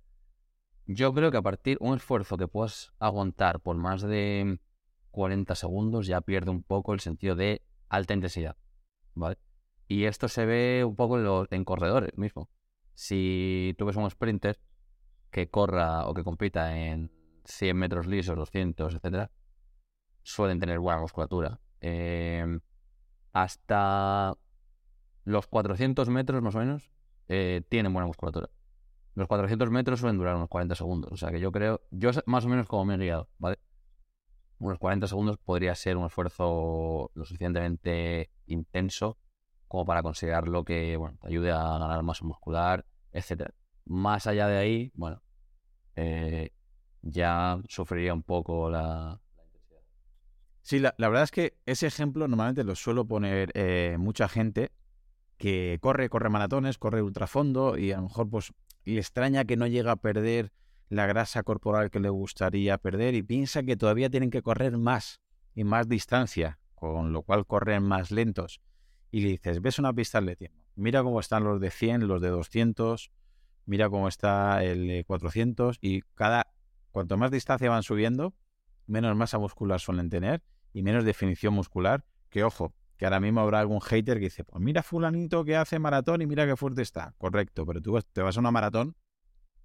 Yo 0.86 1.12
creo 1.12 1.30
que 1.30 1.36
a 1.36 1.42
partir 1.42 1.76
un 1.80 1.96
esfuerzo 1.96 2.36
que 2.36 2.48
puedas 2.48 2.92
aguantar 2.98 3.60
por 3.60 3.76
más 3.76 4.02
de 4.02 4.60
40 5.10 5.54
segundos 5.54 6.06
ya 6.06 6.20
pierde 6.20 6.50
un 6.50 6.62
poco 6.62 6.94
el 6.94 7.00
sentido 7.00 7.34
de 7.34 7.62
alta 7.88 8.14
intensidad, 8.14 8.56
¿vale? 9.14 9.38
Y 9.88 10.04
esto 10.04 10.28
se 10.28 10.46
ve 10.46 10.84
un 10.84 10.96
poco 10.96 11.18
en, 11.18 11.24
los, 11.24 11.48
en 11.50 11.64
corredores 11.64 12.16
mismo. 12.16 12.48
Si 12.94 13.74
tú 13.76 13.86
ves 13.86 13.96
un 13.96 14.08
sprinter 14.10 14.58
que 15.30 15.50
corra 15.50 16.06
o 16.06 16.14
que 16.14 16.22
compita 16.22 16.76
en 16.76 17.10
100 17.44 17.76
metros 17.76 18.06
lisos, 18.06 18.36
200, 18.36 18.94
etcétera, 18.94 19.30
suelen 20.22 20.60
tener 20.60 20.78
buena 20.78 21.00
musculatura. 21.00 21.60
Eh, 21.80 22.58
hasta 23.32 24.36
los 25.24 25.46
400 25.46 26.08
metros 26.10 26.42
más 26.42 26.54
o 26.54 26.58
menos 26.58 26.90
eh, 27.28 27.62
tienen 27.68 27.92
buena 27.92 28.06
musculatura. 28.06 28.50
Los 29.14 29.28
400 29.28 29.70
metros 29.70 30.00
suelen 30.00 30.18
durar 30.18 30.36
unos 30.36 30.48
40 30.48 30.74
segundos. 30.74 31.12
O 31.12 31.16
sea 31.16 31.30
que 31.30 31.40
yo 31.40 31.52
creo, 31.52 31.82
yo 31.90 32.10
más 32.26 32.44
o 32.44 32.48
menos 32.48 32.66
como 32.66 32.84
me 32.84 32.94
he 32.94 32.98
guiado, 32.98 33.28
¿vale? 33.38 33.58
Unos 34.58 34.78
40 34.78 35.06
segundos 35.06 35.38
podría 35.38 35.74
ser 35.74 35.96
un 35.96 36.06
esfuerzo 36.06 37.10
lo 37.14 37.24
suficientemente 37.24 38.30
intenso 38.46 39.18
como 39.68 39.84
para 39.84 40.02
considerarlo 40.02 40.64
que, 40.64 40.96
bueno, 40.96 41.18
te 41.20 41.28
ayude 41.28 41.50
a 41.50 41.78
ganar 41.78 42.02
masa 42.02 42.24
muscular, 42.24 42.84
etcétera. 43.12 43.54
Más 43.86 44.26
allá 44.26 44.46
de 44.46 44.58
ahí, 44.58 44.92
bueno, 44.94 45.22
eh, 45.96 46.50
ya 47.02 47.58
sufriría 47.68 48.14
un 48.14 48.22
poco 48.22 48.70
la, 48.70 49.20
intensidad. 49.44 49.80
Sí, 50.62 50.78
la, 50.78 50.94
verdad 50.98 51.24
es 51.24 51.30
que 51.30 51.58
ese 51.66 51.86
ejemplo 51.86 52.28
normalmente 52.28 52.64
lo 52.64 52.74
suelo 52.74 53.06
poner 53.06 53.50
eh, 53.54 53.96
mucha 53.98 54.28
gente 54.28 54.72
que 55.36 55.78
corre, 55.80 56.08
corre 56.08 56.30
maratones, 56.30 56.78
corre 56.78 57.02
ultrafondo 57.02 57.76
y 57.76 57.92
a 57.92 57.96
lo 57.96 58.04
mejor 58.04 58.30
pues 58.30 58.52
le 58.84 58.98
extraña 58.98 59.44
que 59.44 59.56
no 59.56 59.66
llega 59.66 59.92
a 59.92 59.96
perder 59.96 60.52
la 60.88 61.06
grasa 61.06 61.42
corporal 61.42 61.90
que 61.90 62.00
le 62.00 62.08
gustaría 62.08 62.78
perder 62.78 63.14
y 63.14 63.22
piensa 63.22 63.62
que 63.62 63.76
todavía 63.76 64.10
tienen 64.10 64.30
que 64.30 64.42
correr 64.42 64.76
más 64.76 65.20
y 65.54 65.64
más 65.64 65.88
distancia, 65.88 66.58
con 66.74 67.12
lo 67.12 67.22
cual 67.22 67.46
corren 67.46 67.82
más 67.82 68.10
lentos. 68.10 68.60
Y 69.10 69.20
le 69.20 69.28
dices, 69.28 69.60
ves 69.62 69.78
una 69.78 69.92
pista 69.92 70.18
atletismo, 70.18 70.64
mira 70.74 71.02
cómo 71.02 71.20
están 71.20 71.44
los 71.44 71.60
de 71.60 71.70
100, 71.70 72.06
los 72.06 72.20
de 72.20 72.28
200, 72.28 73.10
mira 73.66 73.88
cómo 73.88 74.08
está 74.08 74.62
el 74.64 74.86
de 74.86 75.04
400 75.04 75.78
y 75.80 76.02
cada 76.14 76.52
cuanto 76.90 77.16
más 77.16 77.30
distancia 77.30 77.70
van 77.70 77.82
subiendo, 77.82 78.34
menos 78.86 79.16
masa 79.16 79.38
muscular 79.38 79.80
suelen 79.80 80.10
tener 80.10 80.42
y 80.72 80.82
menos 80.82 81.04
definición 81.04 81.54
muscular, 81.54 82.04
que 82.28 82.44
ojo, 82.44 82.74
que 82.96 83.06
ahora 83.06 83.20
mismo 83.20 83.40
habrá 83.40 83.60
algún 83.60 83.80
hater 83.80 84.18
que 84.18 84.24
dice, 84.24 84.44
pues 84.44 84.62
mira 84.62 84.82
fulanito 84.82 85.44
que 85.44 85.56
hace 85.56 85.78
maratón 85.78 86.22
y 86.22 86.26
mira 86.26 86.46
qué 86.46 86.56
fuerte 86.56 86.82
está. 86.82 87.14
Correcto, 87.18 87.66
pero 87.66 87.80
tú 87.80 87.98
te 88.12 88.22
vas 88.22 88.36
a 88.36 88.40
una 88.40 88.50
maratón 88.50 88.96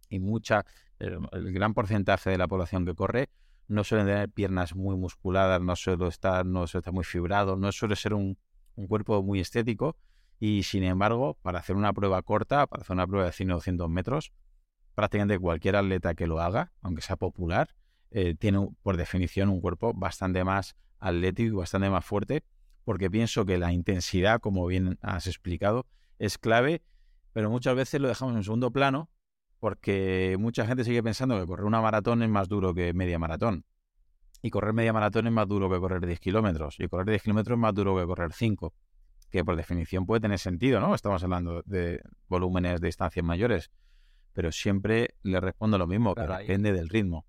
y 0.10 0.20
mucha, 0.20 0.66
el, 0.98 1.20
gran 1.54 1.74
porcentaje 1.74 2.32
de 2.32 2.38
la 2.38 2.48
población 2.48 2.86
que 2.86 2.96
corre 2.96 3.30
no 3.68 3.84
suelen 3.84 4.08
tener 4.08 4.30
piernas 4.30 4.76
muy 4.76 4.96
musculadas, 4.98 5.62
no 5.62 5.76
suele 5.76 6.08
estar, 6.08 6.46
no 6.46 6.66
suele 6.66 6.82
estar 6.82 6.94
muy 6.94 7.04
fibrado, 7.04 7.56
no 7.56 7.72
suele 7.72 7.96
ser 7.96 8.16
un, 8.16 8.38
un 8.76 8.88
cuerpo 8.88 9.22
muy 9.22 9.40
estético 9.40 9.96
y 10.40 10.64
sin 10.64 10.84
embargo, 10.84 11.38
para 11.42 11.60
hacer 11.60 11.76
una 11.76 11.94
prueba 11.94 12.22
corta, 12.24 12.66
para 12.66 12.82
hacer 12.82 12.94
una 12.96 13.06
prueba 13.06 13.26
de 13.26 13.34
100 13.34 13.52
o 13.52 13.56
200 13.56 13.90
metros, 13.90 14.32
prácticamente 14.96 15.38
cualquier 15.38 15.76
atleta 15.76 16.16
que 16.16 16.28
lo 16.28 16.40
haga, 16.40 16.72
aunque 16.82 17.02
sea 17.02 17.16
popular, 17.16 17.76
eh, 18.12 18.36
tiene 18.36 18.70
por 18.82 18.98
definición 18.98 19.50
un 19.50 19.62
cuerpo 19.62 19.94
bastante 19.94 20.44
más 20.44 20.76
atlético 20.98 21.56
y 21.56 21.58
bastante 21.58 21.90
más 21.90 22.04
fuerte 22.04 22.44
porque 22.84 23.10
pienso 23.10 23.46
que 23.46 23.58
la 23.58 23.72
intensidad, 23.72 24.40
como 24.40 24.66
bien 24.66 24.98
has 25.02 25.28
explicado, 25.28 25.86
es 26.18 26.38
clave, 26.38 26.82
pero 27.34 27.50
muchas 27.50 27.76
veces 27.76 28.02
lo 28.02 28.08
dejamos 28.08 28.36
en 28.36 28.44
segundo 28.44 28.72
plano 28.72 29.10
porque 29.60 30.38
mucha 30.40 30.66
gente 30.66 30.84
sigue 30.84 31.04
pensando 31.04 31.40
que 31.40 31.46
correr 31.46 31.66
una 31.66 31.82
maratón 31.82 32.24
es 32.24 32.30
más 32.30 32.48
duro 32.48 32.74
que 32.74 32.94
media 32.94 33.20
maratón. 33.20 33.66
Y 34.42 34.50
correr 34.52 34.74
media 34.74 34.94
maratón 34.94 35.28
es 35.28 35.34
más 35.34 35.48
duro 35.48 35.70
que 35.70 35.80
correr 35.80 36.06
10 36.06 36.20
kilómetros. 36.20 36.80
Y 36.80 36.88
correr 36.88 37.08
10 37.08 37.24
kilómetros 37.24 37.58
es 37.58 37.60
más 37.60 37.74
duro 37.74 37.98
que 37.98 38.06
correr 38.06 38.32
5. 38.32 38.74
Que 39.30 39.44
por 39.44 39.58
definición 39.58 40.06
puede 40.06 40.22
tener 40.22 40.40
sentido, 40.40 40.80
¿no? 40.80 40.96
Estamos 40.96 41.22
hablando 41.24 41.62
de 41.66 42.02
volúmenes 42.30 42.80
de 42.80 42.88
distancias 42.88 43.26
mayores. 43.26 43.70
Pero 44.32 44.52
siempre 44.54 45.16
le 45.24 45.42
respondo 45.42 45.78
lo 45.78 45.88
mismo, 45.88 46.16
que 46.16 46.22
depende 46.22 46.72
del 46.72 46.88
ritmo. 46.88 47.26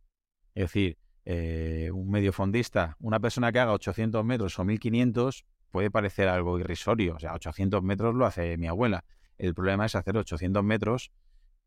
Es 0.54 0.64
decir, 0.64 0.98
eh, 1.24 1.90
un 1.92 2.10
medio 2.10 2.32
fondista, 2.32 2.96
una 2.98 3.20
persona 3.20 3.52
que 3.52 3.60
haga 3.60 3.72
800 3.72 4.24
metros 4.24 4.58
o 4.58 4.64
1500 4.64 5.44
puede 5.70 5.90
parecer 5.90 6.28
algo 6.28 6.58
irrisorio. 6.58 7.16
O 7.16 7.18
sea, 7.18 7.34
800 7.34 7.82
metros 7.82 8.14
lo 8.14 8.26
hace 8.26 8.56
mi 8.56 8.66
abuela. 8.66 9.04
El 9.36 9.54
problema 9.54 9.86
es 9.86 9.94
hacer 9.94 10.16
800 10.16 10.64
metros. 10.64 11.12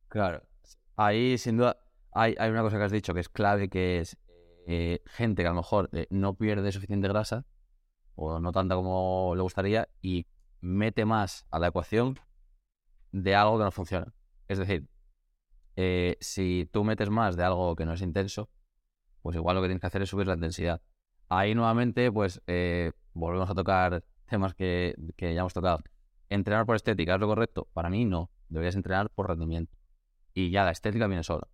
Claro. 0.08 0.44
Ahí, 0.96 1.38
sin 1.38 1.58
duda, 1.58 1.78
hay, 2.12 2.36
hay 2.38 2.50
una 2.50 2.62
cosa 2.62 2.78
que 2.78 2.84
has 2.84 2.92
dicho 2.92 3.14
que 3.14 3.20
es 3.20 3.30
clave, 3.30 3.70
que 3.70 4.00
es 4.00 4.18
eh, 4.68 5.02
gente 5.06 5.44
que 5.44 5.48
a 5.48 5.52
lo 5.52 5.58
mejor 5.58 5.90
eh, 5.94 6.08
no 6.10 6.36
pierde 6.36 6.72
suficiente 6.72 7.08
grasa, 7.08 7.46
o 8.16 8.40
no 8.40 8.52
tanta 8.52 8.76
como 8.76 9.34
le 9.36 9.42
gustaría, 9.42 9.90
y 10.02 10.28
mete 10.62 11.06
más 11.06 11.46
a 11.52 11.60
la 11.60 11.68
ecuación 11.68 12.20
de 13.12 13.36
algo 13.36 13.58
que 13.58 13.64
no 13.64 13.72
funciona. 13.72 14.14
Es 14.48 14.60
decir, 14.60 14.88
si 16.20 16.70
tú 16.72 16.84
metes 16.84 17.10
más 17.10 17.36
de 17.36 17.44
algo 17.44 17.76
que 17.76 17.86
no 17.86 17.94
es 17.94 18.02
intenso, 18.02 18.50
pues 19.24 19.36
igual 19.38 19.56
lo 19.56 19.62
que 19.62 19.70
tienes 19.70 19.82
que 19.82 19.88
hacer 19.88 20.04
es 20.04 20.10
subir 20.10 20.28
la 20.28 20.36
intensidad. 20.36 20.82
Ahí 21.30 21.56
nuevamente, 21.56 22.12
pues 22.12 22.44
eh, 22.46 22.92
volvemos 23.14 23.50
a 23.50 23.56
tocar 23.56 24.04
temas 24.30 24.54
que, 24.54 24.96
ya 25.18 25.30
hemos 25.30 25.54
tocado. 25.54 25.80
¿Entrenar 26.30 26.66
por 26.66 26.76
estética 26.76 27.16
es 27.16 27.20
lo 27.20 27.28
correcto? 27.28 27.68
Para 27.74 27.90
mí 27.90 28.06
no. 28.06 28.30
Deberías 28.50 28.76
entrenar 28.76 29.10
por 29.10 29.30
rendimiento. 29.30 29.76
y 30.36 30.52
ya 30.52 30.66
la 30.66 30.72
estética 30.72 31.08
viene 31.08 31.24
sola. 31.24 31.48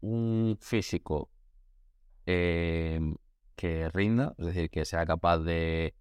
Un 0.00 0.58
físico 0.60 1.30
eh, 2.26 3.00
que 3.56 3.88
rinda, 3.88 4.34
es 4.38 4.46
decir, 4.46 4.70
que 4.70 4.84
sea 4.84 5.06
capaz 5.06 5.38
de 5.38 5.94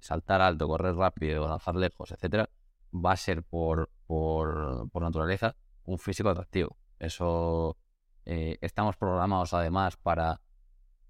saltar 0.00 0.42
alto, 0.42 0.68
correr 0.68 0.94
rápido, 0.94 1.48
lanzar 1.48 1.76
lejos, 1.76 2.12
etcétera, 2.12 2.50
va 2.92 3.12
a 3.12 3.16
ser 3.16 3.42
por, 3.42 3.90
por, 4.06 4.90
por 4.90 5.02
naturaleza 5.02 5.56
un 5.84 5.98
físico 5.98 6.28
atractivo. 6.28 6.76
Eso 6.98 7.78
eh, 8.26 8.58
estamos 8.60 8.96
programados 8.96 9.52
además 9.54 9.96
para, 9.96 10.40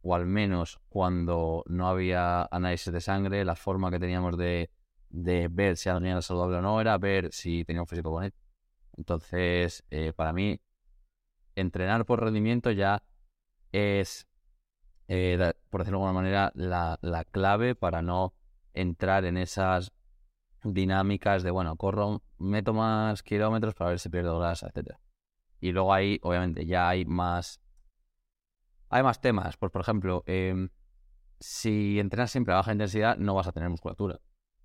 o 0.02 0.14
al 0.14 0.26
menos 0.26 0.80
cuando 0.88 1.62
no 1.66 1.88
había 1.88 2.44
análisis 2.50 2.92
de 2.92 3.00
sangre, 3.00 3.44
la 3.44 3.56
forma 3.56 3.90
que 3.90 4.00
teníamos 4.00 4.36
de, 4.36 4.70
de 5.10 5.48
ver 5.48 5.76
si 5.76 5.88
alguien 5.88 6.12
era 6.12 6.22
saludable 6.22 6.56
o 6.56 6.62
no 6.62 6.80
era 6.80 6.98
ver 6.98 7.32
si 7.32 7.64
tenía 7.64 7.82
un 7.82 7.88
físico 7.88 8.10
bonito. 8.10 8.36
Entonces, 8.96 9.84
eh, 9.90 10.12
para 10.12 10.32
mí, 10.32 10.60
entrenar 11.54 12.04
por 12.04 12.22
rendimiento 12.22 12.70
ya 12.70 13.02
es, 13.72 14.26
eh, 15.08 15.52
por 15.70 15.80
decirlo 15.80 15.98
de 15.98 16.04
alguna 16.04 16.20
manera, 16.20 16.52
la, 16.54 16.98
la, 17.02 17.24
clave 17.24 17.74
para 17.74 18.02
no 18.02 18.34
entrar 18.72 19.24
en 19.24 19.36
esas 19.36 19.92
dinámicas 20.64 21.42
de, 21.42 21.50
bueno, 21.50 21.76
corro, 21.76 22.22
meto 22.38 22.72
más 22.72 23.22
kilómetros 23.22 23.74
para 23.74 23.90
ver 23.90 23.98
si 23.98 24.08
pierdo 24.08 24.38
grasa, 24.38 24.68
etcétera. 24.68 25.00
Y 25.64 25.72
luego 25.72 25.94
ahí, 25.94 26.18
obviamente, 26.22 26.66
ya 26.66 26.90
hay 26.90 27.06
más. 27.06 27.58
Hay 28.90 29.02
más 29.02 29.22
temas. 29.22 29.56
Pues, 29.56 29.72
por 29.72 29.80
ejemplo, 29.80 30.22
em, 30.26 30.68
si 31.40 31.98
entrenas 31.98 32.30
siempre 32.30 32.52
a 32.52 32.58
baja 32.58 32.72
intensidad, 32.72 33.16
no 33.16 33.34
vas 33.34 33.46
a 33.46 33.52
tener 33.52 33.70
musculatura. 33.70 34.20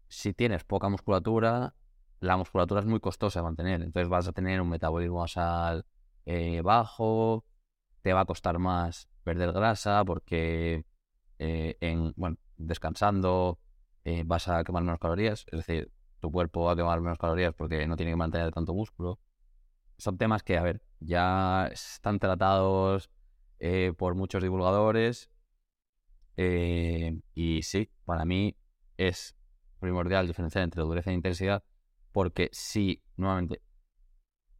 Si 0.09 0.33
tienes 0.33 0.65
poca 0.65 0.89
musculatura, 0.89 1.73
la 2.19 2.35
musculatura 2.35 2.81
es 2.81 2.85
muy 2.85 2.99
costosa 2.99 3.39
de 3.39 3.43
mantener. 3.45 3.81
Entonces 3.81 4.09
vas 4.09 4.27
a 4.27 4.33
tener 4.33 4.59
un 4.59 4.67
metabolismo 4.67 5.19
basal 5.19 5.85
eh, 6.25 6.59
bajo, 6.61 7.45
te 8.01 8.11
va 8.11 8.21
a 8.21 8.25
costar 8.25 8.59
más 8.59 9.07
perder 9.23 9.53
grasa 9.53 10.03
porque 10.03 10.83
eh, 11.37 11.77
en, 11.79 12.11
bueno, 12.17 12.35
descansando 12.57 13.57
eh, 14.03 14.23
vas 14.25 14.49
a 14.49 14.65
quemar 14.65 14.83
menos 14.83 14.99
calorías. 14.99 15.45
Es 15.49 15.59
decir, 15.65 15.93
tu 16.19 16.29
cuerpo 16.29 16.65
va 16.65 16.73
a 16.73 16.75
quemar 16.75 16.99
menos 16.99 17.17
calorías 17.17 17.53
porque 17.53 17.87
no 17.87 17.95
tiene 17.95 18.11
que 18.11 18.17
mantener 18.17 18.51
tanto 18.51 18.73
músculo. 18.73 19.17
Son 19.97 20.17
temas 20.17 20.43
que, 20.43 20.57
a 20.57 20.63
ver, 20.63 20.81
ya 20.99 21.67
están 21.67 22.19
tratados 22.19 23.09
por 23.97 24.15
muchos 24.15 24.41
divulgadores. 24.43 25.29
y 26.37 27.61
sí, 27.63 27.89
para 28.05 28.25
mí 28.25 28.55
es 28.97 29.35
primordial 29.79 30.27
diferenciar 30.27 30.63
entre 30.63 30.83
dureza 30.83 31.11
e 31.11 31.13
intensidad 31.13 31.63
porque 32.11 32.49
si, 32.51 33.03
nuevamente, 33.17 33.61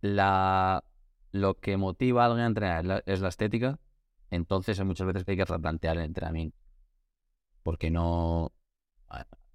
la, 0.01 0.83
lo 1.31 1.59
que 1.59 1.77
motiva 1.77 2.23
a 2.23 2.25
alguien 2.27 2.43
a 2.43 2.47
entrenar 2.47 3.03
es 3.05 3.21
la, 3.21 3.29
estética, 3.29 3.79
entonces 4.29 4.79
hay 4.79 4.85
muchas 4.85 5.07
veces 5.07 5.25
que 5.25 5.31
hay 5.31 5.37
que 5.37 5.45
replantear 5.45 5.97
el 5.97 6.03
entrenamiento. 6.03 6.57
Porque 7.63 7.91
no 7.91 8.53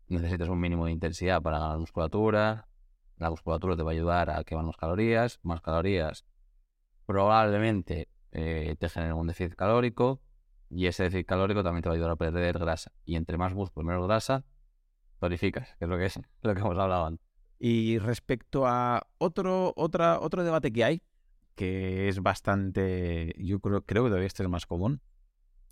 necesitas 0.08 0.48
un 0.48 0.60
mínimo 0.60 0.86
de 0.86 0.92
intensidad 0.92 1.40
para 1.42 1.58
ganar 1.58 1.78
musculatura. 1.78 2.68
La 3.16 3.30
musculatura 3.30 3.76
te 3.76 3.82
va 3.82 3.92
a 3.92 3.94
ayudar 3.94 4.30
a 4.30 4.44
quemar 4.44 4.64
más 4.64 4.76
calorías. 4.76 5.40
Más 5.42 5.60
calorías 5.60 6.24
probablemente 7.06 8.08
eh, 8.32 8.76
te 8.78 8.88
generen 8.88 9.16
un 9.16 9.26
déficit 9.26 9.54
calórico. 9.54 10.20
Y 10.70 10.86
ese 10.86 11.04
déficit 11.04 11.26
calórico 11.26 11.62
también 11.62 11.82
te 11.82 11.88
va 11.88 11.94
a 11.94 11.96
ayudar 11.96 12.10
a 12.10 12.16
perder 12.16 12.58
grasa. 12.58 12.92
Y 13.04 13.16
entre 13.16 13.38
más 13.38 13.54
músculo 13.54 13.86
menos 13.86 14.06
grasa, 14.06 14.44
tonificas, 15.20 15.68
que 15.78 15.84
es 15.84 15.88
lo 15.88 15.96
que 15.96 16.06
es 16.06 16.20
lo 16.42 16.54
que 16.54 16.60
hemos 16.60 16.78
hablado 16.78 17.06
antes. 17.06 17.26
Y 17.58 17.98
respecto 17.98 18.66
a 18.66 19.06
otro, 19.18 19.72
otra, 19.76 20.20
otro 20.20 20.42
debate 20.44 20.72
que 20.72 20.84
hay, 20.84 21.02
que 21.54 22.08
es 22.08 22.20
bastante, 22.20 23.32
yo 23.38 23.60
creo, 23.60 23.82
creo 23.82 24.04
que 24.04 24.10
todavía 24.10 24.26
este 24.26 24.42
es 24.42 24.48
más 24.48 24.66
común, 24.66 25.00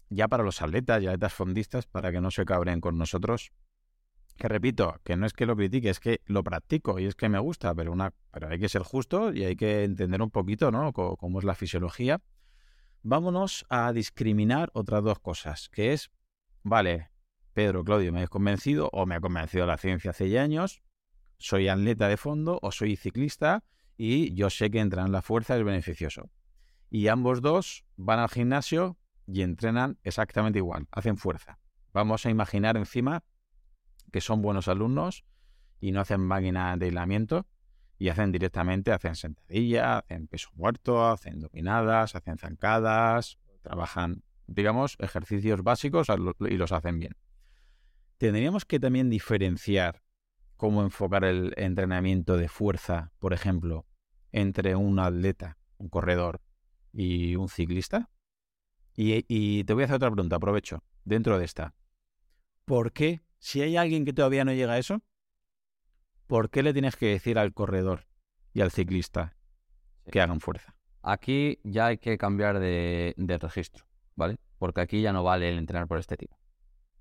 ya 0.09 0.29
para 0.29 0.45
los 0.45 0.63
atletas 0.63 1.03
y 1.03 1.07
atletas 1.07 1.33
fondistas, 1.33 1.87
para 1.87 2.13
que 2.13 2.21
no 2.21 2.31
se 2.31 2.45
cabren 2.45 2.81
con 2.81 2.97
nosotros, 2.97 3.53
que 4.43 4.49
repito, 4.49 5.01
que 5.05 5.17
no 5.17 5.25
es 5.25 5.35
que 5.35 5.47
lo 5.47 5.55
critique, 5.55 5.89
es 5.89 6.01
que 6.01 6.21
lo 6.27 6.43
practico 6.43 6.99
y 6.99 7.07
es 7.07 7.15
que 7.15 7.29
me 7.29 7.39
gusta, 7.39 7.73
pero, 7.77 7.93
una, 7.93 8.13
pero 8.33 8.49
hay 8.49 8.59
que 8.59 8.69
ser 8.69 8.83
justo 8.83 9.33
y 9.33 9.45
hay 9.45 9.55
que 9.55 9.85
entender 9.85 10.21
un 10.21 10.33
poquito 10.33 10.73
¿no? 10.73 10.93
cómo 10.93 11.39
es 11.39 11.45
la 11.45 11.55
fisiología. 11.55 12.21
Vámonos 13.05 13.65
a 13.69 13.93
discriminar 13.93 14.71
otras 14.75 15.05
dos 15.05 15.21
cosas, 15.21 15.69
que 15.69 15.93
es, 15.93 16.11
vale, 16.65 17.11
Pedro, 17.53 17.85
Claudio, 17.85 18.13
me 18.13 18.21
has 18.21 18.29
convencido 18.29 18.91
o 18.93 19.07
me 19.07 19.15
ha 19.15 19.21
convencido 19.21 19.65
la 19.65 19.79
ciencia 19.79 20.11
hace 20.11 20.29
ya 20.29 20.43
años, 20.43 20.83
soy 21.39 21.69
atleta 21.69 22.09
de 22.09 22.17
fondo 22.17 22.59
o 22.63 22.73
soy 22.73 22.97
ciclista 22.97 23.63
y 23.97 24.35
yo 24.35 24.51
sé 24.51 24.73
que 24.73 24.81
entrenar 24.81 25.11
la 25.11 25.23
fuerza 25.23 25.57
es 25.57 25.63
beneficioso. 25.63 26.31
Y 26.91 27.07
ambos 27.07 27.43
dos 27.43 27.85
van 27.95 28.19
al 28.19 28.29
gimnasio 28.29 28.99
y 29.25 29.43
entrenan 29.43 30.01
exactamente 30.03 30.59
igual, 30.59 30.89
hacen 30.91 31.17
fuerza. 31.17 31.61
Vamos 31.93 32.27
a 32.27 32.31
imaginar 32.31 32.77
encima 32.77 33.23
que 34.13 34.21
son 34.21 34.43
buenos 34.43 34.69
alumnos 34.69 35.25
y 35.81 35.91
no 35.91 36.01
hacen 36.01 36.21
máquina 36.21 36.77
de 36.77 36.87
aislamiento 36.87 37.47
y 37.99 38.09
hacen 38.09 38.31
directamente, 38.31 38.93
hacen 38.93 39.17
sentadilla, 39.17 39.99
hacen 39.99 40.29
peso 40.29 40.51
muerto, 40.55 41.05
hacen 41.09 41.41
dominadas, 41.41 42.15
hacen 42.15 42.39
zancadas, 42.39 43.39
trabajan, 43.63 44.23
digamos, 44.47 44.97
ejercicios 45.01 45.63
básicos 45.65 46.07
y 46.41 46.57
los 46.57 46.71
hacen 46.71 47.01
bien. 47.01 47.17
Tendríamos 48.19 48.65
que 48.65 48.79
también 48.79 49.11
diferenciar 49.11 50.03
cómo 50.57 50.83
enfocar 50.83 51.25
el 51.25 51.55
entrenamiento 51.57 52.37
de 52.37 52.49
fuerza, 52.49 53.11
por 53.19 53.33
ejemplo, 53.33 53.85
entre 54.31 54.77
un 54.77 55.01
atleta, 55.01 55.59
un 55.79 55.89
corredor 55.89 56.41
y 56.93 57.35
un 57.37 57.49
ciclista? 57.49 58.11
Y, 58.95 59.65
te 59.65 59.73
voy 59.73 59.83
a 59.83 59.87
hacer 59.87 59.97
otra 59.97 60.11
pregunta, 60.11 60.37
aprovecho, 60.37 60.85
dentro 61.05 61.39
de 61.39 61.47
esta. 61.47 61.75
¿Por 62.65 62.93
qué, 62.93 63.23
si 63.43 63.61
hay 63.61 63.77
alguien 63.77 64.05
que 64.05 64.13
todavía 64.13 64.45
no 64.45 64.53
llega 64.53 64.75
a 64.75 64.79
eso, 64.79 65.03
¿por 66.29 66.49
qué 66.49 66.63
le 66.63 66.73
tienes 66.73 66.95
que 66.95 67.07
decir 67.07 67.41
al 67.41 67.53
corredor 67.53 68.07
y 68.55 68.61
al 68.61 68.71
ciclista 68.71 69.37
que 70.13 70.21
hagan 70.21 70.39
fuerza? 70.39 70.77
Aquí 71.03 71.59
ya 71.65 71.87
hay 71.87 71.99
que 71.99 72.17
cambiar 72.19 72.61
de, 72.61 73.15
de 73.17 73.39
registro, 73.39 73.85
¿vale? 74.15 74.39
Porque 74.59 74.81
aquí 74.81 75.03
ya 75.03 75.13
no 75.13 75.25
vale 75.25 75.49
el 75.49 75.59
entrenar 75.59 75.89
por 75.89 75.99
estética. 75.99 76.39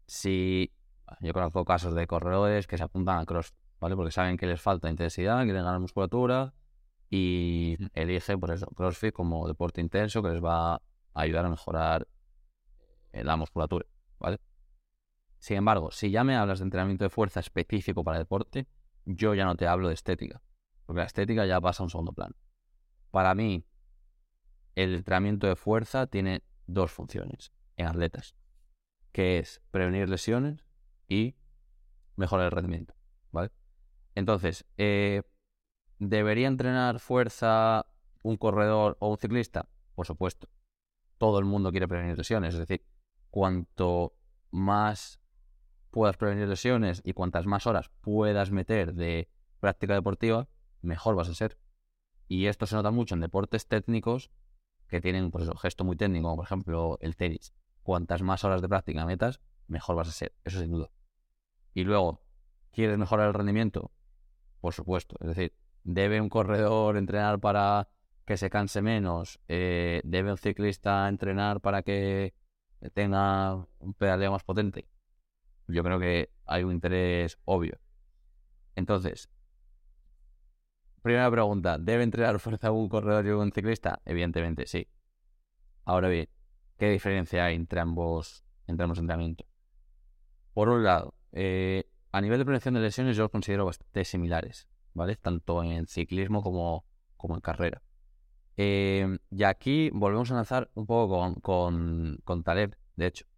Si 0.07 0.73
yo 1.19 1.31
conozco 1.31 1.63
casos 1.63 1.93
de 1.93 2.07
corredores 2.07 2.65
que 2.65 2.75
se 2.75 2.83
apuntan 2.83 3.19
a 3.19 3.25
CrossFit, 3.27 3.55
¿vale? 3.79 3.95
Porque 3.95 4.11
saben 4.11 4.35
que 4.35 4.47
les 4.47 4.59
falta 4.59 4.89
intensidad, 4.89 5.43
quieren 5.43 5.63
ganar 5.63 5.79
musculatura 5.79 6.55
y 7.07 7.77
eligen, 7.93 8.39
por 8.39 8.49
eso, 8.49 8.65
CrossFit 8.65 9.13
como 9.13 9.47
deporte 9.47 9.79
intenso 9.79 10.23
que 10.23 10.29
les 10.29 10.43
va 10.43 10.73
a 10.73 10.81
ayudar 11.13 11.45
a 11.45 11.49
mejorar 11.49 12.07
eh, 13.11 13.23
la 13.23 13.35
musculatura, 13.35 13.85
¿vale? 14.17 14.39
Sin 15.41 15.57
embargo, 15.57 15.89
si 15.89 16.11
ya 16.11 16.23
me 16.23 16.35
hablas 16.35 16.59
de 16.59 16.65
entrenamiento 16.65 17.03
de 17.03 17.09
fuerza 17.09 17.39
específico 17.39 18.03
para 18.03 18.19
deporte, 18.19 18.67
yo 19.05 19.33
ya 19.33 19.43
no 19.43 19.55
te 19.55 19.65
hablo 19.65 19.87
de 19.87 19.95
estética, 19.95 20.39
porque 20.85 20.99
la 20.99 21.07
estética 21.07 21.47
ya 21.47 21.59
pasa 21.59 21.81
a 21.81 21.85
un 21.85 21.89
segundo 21.89 22.13
plano. 22.13 22.35
Para 23.09 23.33
mí, 23.33 23.65
el 24.75 24.93
entrenamiento 24.93 25.47
de 25.47 25.55
fuerza 25.55 26.05
tiene 26.05 26.43
dos 26.67 26.91
funciones 26.91 27.51
en 27.75 27.87
atletas, 27.87 28.35
que 29.11 29.39
es 29.39 29.63
prevenir 29.71 30.07
lesiones 30.09 30.63
y 31.07 31.35
mejorar 32.17 32.45
el 32.45 32.51
rendimiento, 32.51 32.93
¿vale? 33.31 33.49
Entonces, 34.13 34.67
eh, 34.77 35.23
¿debería 35.97 36.49
entrenar 36.49 36.99
fuerza 36.99 37.87
un 38.21 38.37
corredor 38.37 38.95
o 38.99 39.09
un 39.09 39.17
ciclista? 39.17 39.67
Por 39.95 40.05
supuesto. 40.05 40.49
Todo 41.17 41.39
el 41.39 41.45
mundo 41.45 41.71
quiere 41.71 41.87
prevenir 41.87 42.15
lesiones, 42.15 42.53
es 42.53 42.59
decir, 42.59 42.85
cuanto 43.31 44.13
más 44.51 45.20
puedas 45.91 46.17
prevenir 46.17 46.47
lesiones 46.47 47.01
y 47.03 47.13
cuantas 47.13 47.45
más 47.45 47.67
horas 47.67 47.91
puedas 48.01 48.51
meter 48.51 48.93
de 48.93 49.29
práctica 49.59 49.93
deportiva, 49.93 50.47
mejor 50.81 51.15
vas 51.15 51.29
a 51.29 51.35
ser. 51.35 51.57
Y 52.27 52.47
esto 52.47 52.65
se 52.65 52.75
nota 52.75 52.91
mucho 52.91 53.13
en 53.13 53.21
deportes 53.21 53.67
técnicos 53.67 54.31
que 54.87 55.01
tienen, 55.01 55.31
pues 55.31 55.49
gesto 55.61 55.83
muy 55.83 55.95
técnico, 55.95 56.23
como 56.23 56.37
por 56.37 56.45
ejemplo 56.45 56.97
el 57.01 57.15
tenis. 57.15 57.53
Cuantas 57.83 58.21
más 58.21 58.43
horas 58.43 58.61
de 58.61 58.69
práctica 58.69 59.05
metas, 59.05 59.41
mejor 59.67 59.95
vas 59.95 60.07
a 60.07 60.11
ser, 60.11 60.33
eso 60.43 60.59
sin 60.59 60.71
duda. 60.71 60.89
Y 61.73 61.83
luego, 61.83 62.21
¿quieres 62.71 62.97
mejorar 62.97 63.27
el 63.27 63.33
rendimiento? 63.33 63.91
Por 64.59 64.73
supuesto. 64.73 65.15
Es 65.19 65.27
decir, 65.27 65.53
¿debe 65.83 66.21
un 66.21 66.29
corredor 66.29 66.97
entrenar 66.97 67.39
para 67.39 67.89
que 68.25 68.37
se 68.37 68.49
canse 68.49 68.81
menos? 68.81 69.39
Eh, 69.47 70.01
¿Debe 70.03 70.31
un 70.31 70.37
ciclista 70.37 71.07
entrenar 71.07 71.61
para 71.61 71.83
que 71.83 72.33
tenga 72.93 73.55
un 73.79 73.93
pedaleo 73.93 74.31
más 74.31 74.43
potente? 74.43 74.87
Yo 75.67 75.83
creo 75.83 75.99
que 75.99 76.31
hay 76.45 76.63
un 76.63 76.73
interés 76.73 77.37
obvio. 77.45 77.79
Entonces, 78.75 79.29
primera 81.01 81.29
pregunta, 81.31 81.77
¿debe 81.77 82.03
entrenar 82.03 82.39
fuerza 82.39 82.71
un 82.71 82.89
corredor 82.89 83.25
y 83.25 83.29
un 83.29 83.51
ciclista? 83.51 84.01
Evidentemente, 84.05 84.67
sí. 84.67 84.87
Ahora 85.85 86.07
bien, 86.09 86.29
¿qué 86.77 86.89
diferencia 86.89 87.45
hay 87.45 87.55
entre 87.55 87.79
ambos, 87.79 88.43
entre 88.67 88.83
ambos 88.83 88.99
entrenamientos? 88.99 89.47
Por 90.53 90.69
un 90.69 90.83
lado, 90.83 91.15
eh, 91.31 91.89
a 92.11 92.21
nivel 92.21 92.39
de 92.39 92.45
prevención 92.45 92.73
de 92.73 92.81
lesiones 92.81 93.15
yo 93.15 93.23
los 93.23 93.31
considero 93.31 93.65
bastante 93.65 94.03
similares, 94.05 94.67
¿vale? 94.93 95.15
Tanto 95.15 95.63
en 95.63 95.87
ciclismo 95.87 96.43
como, 96.43 96.85
como 97.17 97.35
en 97.35 97.41
carrera. 97.41 97.81
Eh, 98.57 99.17
y 99.29 99.43
aquí 99.43 99.89
volvemos 99.93 100.29
a 100.31 100.35
lanzar 100.35 100.69
un 100.75 100.85
poco 100.85 101.17
con, 101.17 101.35
con, 101.35 102.17
con 102.23 102.43
Taleb, 102.43 102.75
de 102.95 103.07
hecho. 103.07 103.30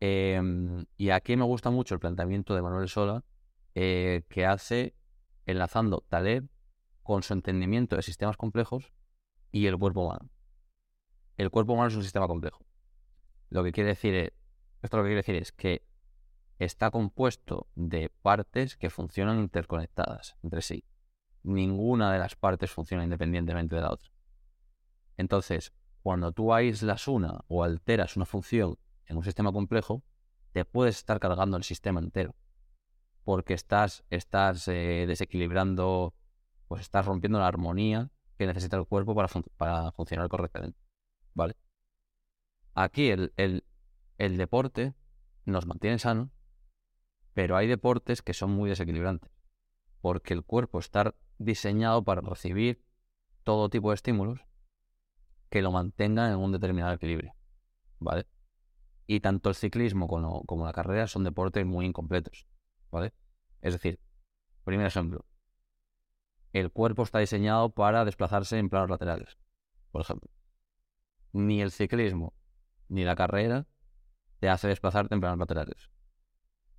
Em, 0.00 0.86
y 0.96 1.10
aquí 1.10 1.36
me 1.36 1.44
gusta 1.44 1.70
mucho 1.70 1.94
el 1.94 2.00
planteamiento 2.00 2.54
de 2.54 2.62
Manuel 2.62 2.88
Sola, 2.88 3.22
eh, 3.74 4.22
que 4.30 4.46
hace 4.46 4.94
enlazando 5.44 6.04
Taleb 6.08 6.48
con 7.02 7.22
su 7.22 7.34
entendimiento 7.34 7.96
de 7.96 8.02
sistemas 8.02 8.36
complejos 8.36 8.92
y 9.52 9.66
el 9.66 9.76
cuerpo 9.76 10.06
humano. 10.06 10.30
El 11.36 11.50
cuerpo 11.50 11.74
humano 11.74 11.88
es 11.88 11.96
un 11.96 12.02
sistema 12.02 12.26
complejo. 12.26 12.64
Lo 13.50 13.62
que 13.62 13.72
quiere 13.72 13.90
decir 13.90 14.14
es, 14.14 14.32
esto 14.82 14.96
lo 14.96 15.02
que 15.02 15.08
quiere 15.08 15.22
decir 15.22 15.36
es 15.36 15.52
que 15.52 15.84
está 16.58 16.90
compuesto 16.90 17.68
de 17.74 18.10
partes 18.22 18.76
que 18.76 18.90
funcionan 18.90 19.38
interconectadas 19.38 20.36
entre 20.42 20.62
sí. 20.62 20.84
Ninguna 21.42 22.12
de 22.12 22.18
las 22.18 22.36
partes 22.36 22.70
funciona 22.70 23.04
independientemente 23.04 23.76
de 23.76 23.82
la 23.82 23.92
otra. 23.92 24.10
Entonces, 25.16 25.72
cuando 26.02 26.32
tú 26.32 26.54
aíslas 26.54 27.08
una 27.08 27.40
o 27.48 27.64
alteras 27.64 28.16
una 28.16 28.26
función 28.26 28.78
en 29.10 29.16
un 29.16 29.24
sistema 29.24 29.52
complejo, 29.52 30.04
te 30.52 30.64
puedes 30.64 30.96
estar 30.96 31.18
cargando 31.18 31.56
el 31.56 31.64
sistema 31.64 32.00
entero. 32.00 32.36
Porque 33.24 33.54
estás, 33.54 34.04
estás 34.08 34.68
eh, 34.68 35.04
desequilibrando, 35.06 36.14
pues 36.68 36.82
estás 36.82 37.06
rompiendo 37.06 37.40
la 37.40 37.48
armonía 37.48 38.10
que 38.38 38.46
necesita 38.46 38.76
el 38.76 38.86
cuerpo 38.86 39.14
para, 39.14 39.28
para 39.56 39.92
funcionar 39.92 40.28
correctamente. 40.28 40.78
¿Vale? 41.34 41.56
Aquí 42.74 43.10
el, 43.10 43.32
el 43.36 44.36
deporte 44.36 44.94
nos 45.44 45.66
mantiene 45.66 45.98
sanos, 45.98 46.30
pero 47.34 47.56
hay 47.56 47.66
deportes 47.66 48.22
que 48.22 48.32
son 48.32 48.52
muy 48.52 48.70
desequilibrantes, 48.70 49.30
porque 50.00 50.34
el 50.34 50.44
cuerpo 50.44 50.78
está 50.78 51.14
diseñado 51.38 52.04
para 52.04 52.20
recibir 52.20 52.84
todo 53.42 53.70
tipo 53.70 53.90
de 53.90 53.96
estímulos 53.96 54.40
que 55.48 55.62
lo 55.62 55.72
mantengan 55.72 56.30
en 56.30 56.38
un 56.38 56.52
determinado 56.52 56.92
equilibrio, 56.92 57.34
¿vale? 57.98 58.26
Y 59.12 59.18
tanto 59.18 59.48
el 59.48 59.56
ciclismo 59.56 60.06
como, 60.06 60.64
la 60.64 60.72
carrera 60.72 61.08
son 61.08 61.24
deportes 61.24 61.66
muy 61.66 61.84
incompletos, 61.84 62.46
¿vale? 62.92 63.12
Es 63.60 63.72
decir, 63.72 63.98
primer 64.62 64.86
ejemplo, 64.86 65.26
el 66.52 66.70
cuerpo 66.70 67.02
está 67.02 67.18
diseñado 67.18 67.70
para 67.70 68.04
desplazarse 68.04 68.56
en 68.56 68.68
planos 68.68 68.88
laterales, 68.88 69.36
por 69.90 70.02
ejemplo. 70.02 70.30
Ni 71.32 71.60
el 71.60 71.72
ciclismo 71.72 72.34
ni 72.86 73.02
la 73.02 73.16
carrera 73.16 73.66
te 74.38 74.48
hace 74.48 74.68
desplazarte 74.68 75.12
en 75.12 75.20
planos 75.20 75.40
laterales. 75.40 75.90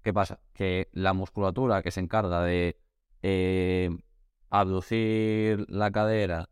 ¿Qué 0.01 0.13
pasa? 0.13 0.39
Que 0.53 0.87
la 0.93 1.11
musculatura 1.11 1.83
que 1.83 1.91
se 1.91 1.99
encarga 1.99 2.41
de 2.43 2.79
eh, 3.23 3.89
abducir 4.49 5.65
la 5.69 5.91
cadera 5.91 6.49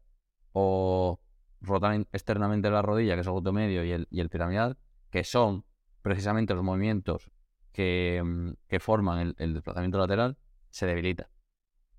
o 0.51 1.21
rotar 1.61 2.05
externamente 2.11 2.69
la 2.69 2.81
rodilla, 2.81 3.15
que 3.15 3.21
es 3.21 3.27
el 3.27 3.31
glúteo 3.31 3.53
medio, 3.53 3.85
y 3.85 4.19
el 4.19 4.29
piramidal, 4.29 4.77
que 5.09 5.23
son 5.23 5.63
precisamente 6.01 6.53
los 6.53 6.63
movimientos 6.63 7.31
que, 7.71 8.21
mm, 8.23 8.51
que 8.67 8.79
forman 8.79 9.35
el, 9.37 9.53
desplazamiento 9.53 9.97
lateral, 9.97 10.37
se 10.69 10.85
debilita. 10.85 11.29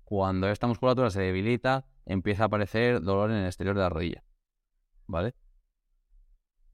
Cuando 0.03 0.49
esta 0.49 0.67
musculatura 0.67 1.09
se 1.09 1.21
debilita, 1.21 1.85
empieza 2.05 2.43
a 2.43 2.45
aparecer 2.47 3.01
dolor 3.01 3.31
en 3.31 3.37
el 3.37 3.45
exterior 3.45 3.75
de 3.75 3.81
la 3.81 3.89
rodilla. 3.89 4.23
¿Vale? 5.07 5.33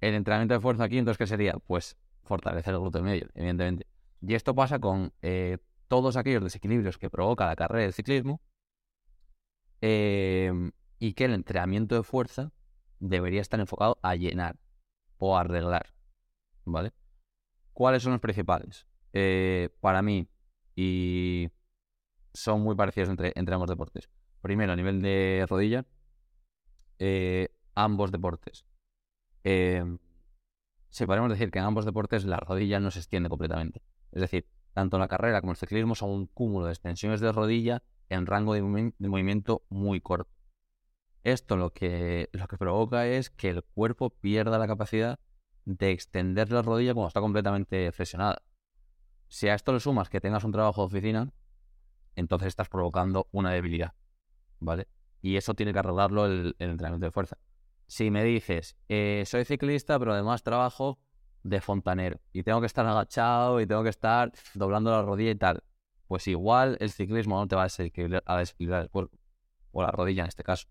El 0.01 0.13
entrenamiento 0.13 0.53
de 0.53 0.59
fuerza 0.59 0.83
aquí, 0.83 0.97
entonces, 0.97 1.17
¿qué 1.17 1.27
sería? 1.27 1.53
Pues 1.53 1.97
fortalecer 2.23 2.73
el 2.73 2.79
glúteo 2.79 3.01
medio, 3.01 3.27
evidentemente. 3.33 3.87
Y 4.21 4.33
esto 4.35 4.53
pasa 4.55 4.79
con 4.79 5.13
eh, 5.21 5.57
todos 5.87 6.17
aquellos 6.17 6.43
desequilibrios 6.43 6.97
que 6.97 7.09
provoca 7.09 7.45
la 7.45 7.55
carrera 7.55 7.83
del 7.83 7.93
ciclismo 7.93 8.41
eh, 9.81 10.71
y 10.99 11.13
que 11.13 11.25
el 11.25 11.33
entrenamiento 11.33 11.95
de 11.95 12.03
fuerza 12.03 12.51
debería 12.99 13.41
estar 13.41 13.59
enfocado 13.59 13.97
a 14.01 14.15
llenar 14.15 14.57
o 15.17 15.37
arreglar. 15.37 15.93
¿Vale? 16.65 16.91
¿Cuáles 17.77 18.01
son 18.01 18.13
los 18.13 18.21
principales? 18.21 18.87
Eh, 19.13 19.69
para 19.81 20.01
mí, 20.01 20.27
y 20.75 21.51
son 22.33 22.61
muy 22.61 22.75
parecidos 22.75 23.09
entre, 23.09 23.33
ambos 23.53 23.69
deportes. 23.69 24.09
Primero, 24.41 24.73
a 24.73 24.75
nivel 24.75 25.01
de 25.01 25.45
rodilla, 25.47 25.85
ambos 27.75 28.11
deportes 28.11 28.65
se 30.97 31.05
podemos 31.05 31.29
decir 31.29 31.51
que 31.51 31.59
en 31.59 31.65
ambos 31.65 31.85
deportes 31.85 32.25
la 32.25 32.37
rodilla 32.37 32.79
no 32.79 32.89
se 32.89 32.97
extiende 32.97 33.29
completamente. 33.29 33.83
Es 34.11 34.21
decir, 34.21 34.47
tanto 34.73 34.97
la 34.97 35.07
carrera 35.07 35.41
como 35.41 35.51
el 35.51 35.57
ciclismo 35.57 35.93
son 35.93 36.09
un 36.09 36.25
cúmulo 36.25 36.65
de 36.65 36.71
extensiones 36.71 37.19
de 37.19 37.31
rodilla 37.31 37.83
en 38.09 38.25
rango 38.25 38.55
de, 38.55 38.63
movimiento 38.63 39.63
muy 39.69 40.01
corto. 40.01 40.31
Esto 41.23 41.55
lo 41.55 41.71
que, 41.71 42.29
lo 42.31 42.47
que 42.47 42.57
provoca 42.57 43.05
es 43.05 43.29
que 43.29 43.49
el 43.49 43.63
cuerpo 43.63 44.09
pierda 44.09 44.57
la 44.57 44.65
capacidad 44.65 45.19
de 45.67 45.91
extender 45.91 46.51
la 46.51 46.61
rodilla 46.61 46.93
cuando 46.93 47.09
está 47.09 47.19
completamente 47.19 47.91
flexionada. 47.91 48.41
Si 49.27 49.49
a 49.49 49.55
esto 49.55 49.73
le 49.73 49.79
sumas 49.79 50.09
que 50.09 50.21
tengas 50.21 50.43
un 50.43 50.51
trabajo 50.51 50.81
de 50.81 50.85
oficina, 50.87 51.31
entonces 52.15 52.47
estás 52.47 52.69
provocando 52.69 53.27
una 53.31 53.51
debilidad, 53.51 53.93
¿vale? 54.59 54.87
Y 55.21 55.35
eso 55.35 55.53
tiene 55.53 55.73
que 55.73 55.79
arreglarlo 55.79 56.25
el 56.25 56.55
entrenamiento 56.59 57.05
de 57.05 57.11
fuerza 57.11 57.37
si 57.87 58.11
me 58.11 58.23
dices, 58.23 58.77
eh, 58.89 59.23
soy 59.25 59.45
ciclista, 59.45 59.97
pero 59.97 60.13
además 60.13 60.43
trabajo 60.43 60.99
de 61.43 61.61
fontanero 61.61 62.19
y 62.33 62.43
tengo 62.43 62.59
que 62.59 62.65
estar 62.65 62.85
agachado 62.85 63.61
y 63.61 63.65
tengo 63.65 63.83
que 63.83 63.89
estar 63.89 64.31
doblando 64.53 64.91
la 64.91 65.01
rodilla 65.01 65.31
y 65.31 65.35
tal, 65.35 65.63
pues 66.07 66.27
igual 66.27 66.77
el 66.81 66.91
ciclismo 66.91 67.37
no 67.37 67.47
te 67.47 67.55
va 67.55 67.63
a 67.63 67.65
desequilibrar, 67.65 68.23
a 68.25 68.41
el 68.41 68.89
cuerpo, 68.89 69.17
o 69.71 69.81
la 69.81 69.91
rodilla 69.91 70.23
en 70.23 70.27
este 70.27 70.43
caso. 70.43 70.67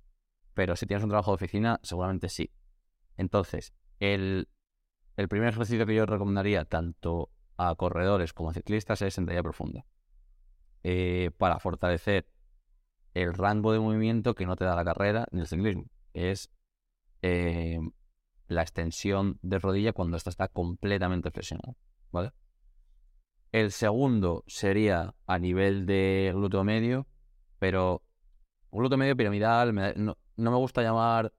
Pero 0.53 0.77
si 0.77 0.87
tienes 0.87 1.05
un 1.05 1.11
trabajo 1.11 1.31
de 1.31 1.37
oficina, 1.37 1.81
seguramente 1.83 2.29
sí. 2.29 2.51
Entonces, 3.17 3.73
el, 3.99 4.49
el 5.17 5.29
primer 5.29 5.49
ejercicio 5.49 5.87
que 5.87 5.95
yo 5.95 6.07
recomendaría 6.07 6.65
tanto 6.65 7.31
a 7.57 7.75
corredores 7.75 8.33
como 8.33 8.51
a 8.51 8.55
ciclistas 8.55 9.03
es 9.03 9.15
sentadilla 9.15 9.43
profunda. 9.43 9.87
Eh, 10.83 11.31
para 11.39 11.59
fortalecer 11.59 12.29
el 13.15 13.33
rango 13.33 13.73
de 13.73 13.81
movimiento 13.81 14.35
que 14.35 14.47
no 14.47 14.57
te 14.57 14.65
da 14.65 14.77
la 14.77 14.85
carrera 14.85 15.27
ni 15.33 15.41
el 15.41 15.47
ciclismo. 15.47 15.87
Es 16.13 16.51
eh, 17.23 17.81
la 18.47 18.63
extensión 18.63 19.39
de 19.43 19.59
rodilla 19.59 19.93
cuando 19.93 20.17
esta 20.17 20.31
está 20.31 20.49
completamente 20.49 21.31
flexionada. 21.31 21.75
¿vale? 22.13 22.33
El 23.53 23.73
segundo 23.73 24.45
sería 24.47 25.15
a 25.27 25.39
nivel 25.39 25.87
de 25.87 26.31
glúteo 26.35 26.63
medio, 26.63 27.07
pero 27.59 28.03
glúteo 28.71 28.99
medio 28.99 29.17
piramidal, 29.17 29.75
no, 29.75 30.17
me 30.37 30.57
gusta 30.57 30.83
llamar 30.83 31.33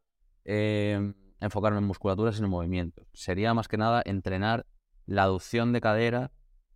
eh, 0.45 1.13
enfocarme 1.39 1.79
en 1.79 1.85
musculatura, 1.85 2.31
sino 2.31 2.45
en 2.47 2.51
movimiento. 2.51 3.05
Sería 3.13 3.53
más 3.53 3.67
que 3.67 3.77
nada 3.77 4.01
entrenar 4.05 4.65
la 5.05 5.23
aducción 5.23 5.73
de 5.73 5.81
cadera 5.81 6.31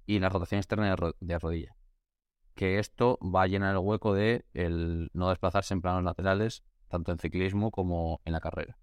y 0.06 0.20
la 0.20 0.30
rotación 0.30 0.60
externa 0.60 0.96
de, 1.20 1.40
rodilla. 1.40 1.76
Que 2.56 2.80
esto 2.80 3.18
va 3.22 3.44
a 3.44 3.48
llenar 3.48 3.76
el 3.76 3.80
hueco 3.80 4.14
de 4.14 4.46
el 4.54 5.10
no 5.14 5.30
desplazarse 5.30 5.74
en 5.74 5.82
planos 5.82 6.04
laterales, 6.04 6.64
tanto 6.88 7.12
en 7.12 7.20
ciclismo 7.20 7.72
como 7.72 8.22
en 8.26 8.34
la 8.34 8.40
carrera. 8.42 8.78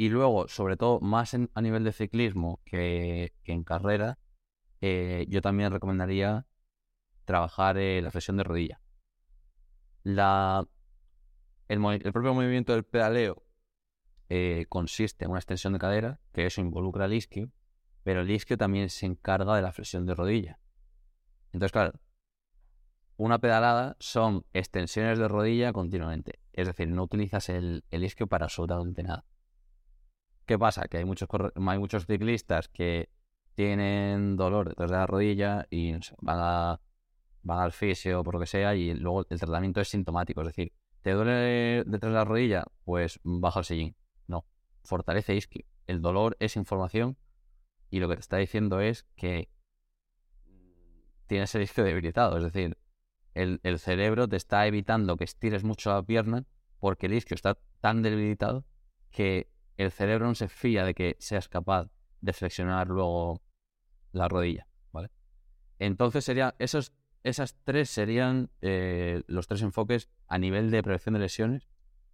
Y 0.00 0.10
luego, 0.10 0.46
sobre 0.46 0.76
todo, 0.76 1.00
más 1.00 1.34
a 1.34 1.60
nivel 1.60 1.82
de 1.82 1.92
ciclismo 1.92 2.60
que, 2.64 3.32
en 3.42 3.64
carrera, 3.64 4.20
eh, 4.80 5.26
yo 5.28 5.42
también 5.42 5.72
recomendaría 5.72 6.46
trabajar 7.24 7.78
eh, 7.78 8.00
la 8.00 8.12
flexión 8.12 8.36
de 8.36 8.44
rodilla. 8.44 8.80
La, 10.04 10.64
el, 11.66 11.80
propio 12.12 12.32
movimiento 12.32 12.74
del 12.74 12.84
pedaleo 12.84 13.42
eh, 14.28 14.66
consiste 14.68 15.24
en 15.24 15.30
una 15.30 15.40
extensión 15.40 15.72
de 15.72 15.78
cadera, 15.78 16.20
que 16.32 16.46
eso 16.46 16.60
involucra 16.60 17.06
el 17.06 17.14
isquio, 17.14 17.50
pero 18.02 18.20
el 18.20 18.30
isquio 18.30 18.56
también 18.56 18.90
se 18.90 19.06
encarga 19.06 19.56
de 19.56 19.62
la 19.62 19.72
flexión 19.72 20.06
de 20.06 20.14
rodilla. 20.14 20.58
Entonces, 21.52 21.72
claro, 21.72 22.00
una 23.16 23.38
pedalada 23.38 23.96
son 23.98 24.44
extensiones 24.52 25.18
de 25.18 25.28
rodilla 25.28 25.72
continuamente. 25.72 26.40
Es 26.52 26.66
decir, 26.66 26.88
no 26.88 27.02
utilizas 27.02 27.48
el, 27.48 27.84
el 27.90 28.04
isquio 28.04 28.26
para 28.26 28.44
absolutamente 28.44 29.02
nada. 29.02 29.24
¿Qué 30.46 30.58
pasa? 30.58 30.88
Que 30.88 30.98
hay 30.98 31.04
muchos, 31.04 31.28
hay 31.54 31.78
muchos 31.78 32.06
ciclistas 32.06 32.68
que 32.68 33.10
tienen 33.54 34.36
dolor 34.36 34.68
detrás 34.68 34.90
de 34.90 34.96
la 34.96 35.06
rodilla 35.06 35.66
y 35.68 35.92
van, 36.20 36.38
a, 36.40 36.80
van 37.42 37.58
al 37.58 37.72
fisio 37.72 38.20
o 38.20 38.24
por 38.24 38.34
lo 38.34 38.40
que 38.40 38.46
sea 38.46 38.74
y 38.74 38.94
luego 38.94 39.26
el 39.28 39.38
tratamiento 39.38 39.80
es 39.80 39.88
sintomático. 39.88 40.40
Es 40.42 40.46
decir, 40.46 40.72
¿te 41.02 41.10
duele 41.10 41.82
detrás 41.84 42.12
de 42.12 42.18
la 42.18 42.24
rodilla? 42.24 42.64
Pues 42.84 43.20
baja 43.24 43.58
el 43.58 43.64
sillín. 43.64 43.96
Fortalece 44.88 45.36
isquio. 45.36 45.66
El 45.86 46.00
dolor 46.00 46.38
es 46.40 46.56
información 46.56 47.18
y 47.90 48.00
lo 48.00 48.08
que 48.08 48.14
te 48.14 48.20
está 48.20 48.38
diciendo 48.38 48.80
es 48.80 49.02
que 49.16 49.50
tienes 51.26 51.54
el 51.54 51.60
isquio 51.60 51.84
debilitado. 51.84 52.38
Es 52.38 52.42
decir, 52.42 52.78
el, 53.34 53.60
el 53.64 53.78
cerebro 53.78 54.26
te 54.28 54.36
está 54.36 54.66
evitando 54.66 55.18
que 55.18 55.24
estires 55.24 55.62
mucho 55.62 55.90
la 55.90 56.02
pierna 56.02 56.46
porque 56.80 57.04
el 57.04 57.12
isquio 57.12 57.34
está 57.34 57.58
tan 57.82 58.00
debilitado 58.00 58.64
que 59.10 59.50
el 59.76 59.92
cerebro 59.92 60.26
no 60.26 60.34
se 60.34 60.48
fía 60.48 60.86
de 60.86 60.94
que 60.94 61.16
seas 61.18 61.50
capaz 61.50 61.90
de 62.22 62.32
flexionar 62.32 62.88
luego 62.88 63.42
la 64.12 64.26
rodilla, 64.26 64.68
¿vale? 64.90 65.10
Entonces 65.78 66.24
sería, 66.24 66.54
esos, 66.58 66.94
esas 67.24 67.58
tres 67.62 67.90
serían 67.90 68.50
eh, 68.62 69.22
los 69.26 69.48
tres 69.48 69.60
enfoques 69.60 70.08
a 70.28 70.38
nivel 70.38 70.70
de 70.70 70.82
prevención 70.82 71.12
de 71.12 71.20
lesiones 71.20 71.68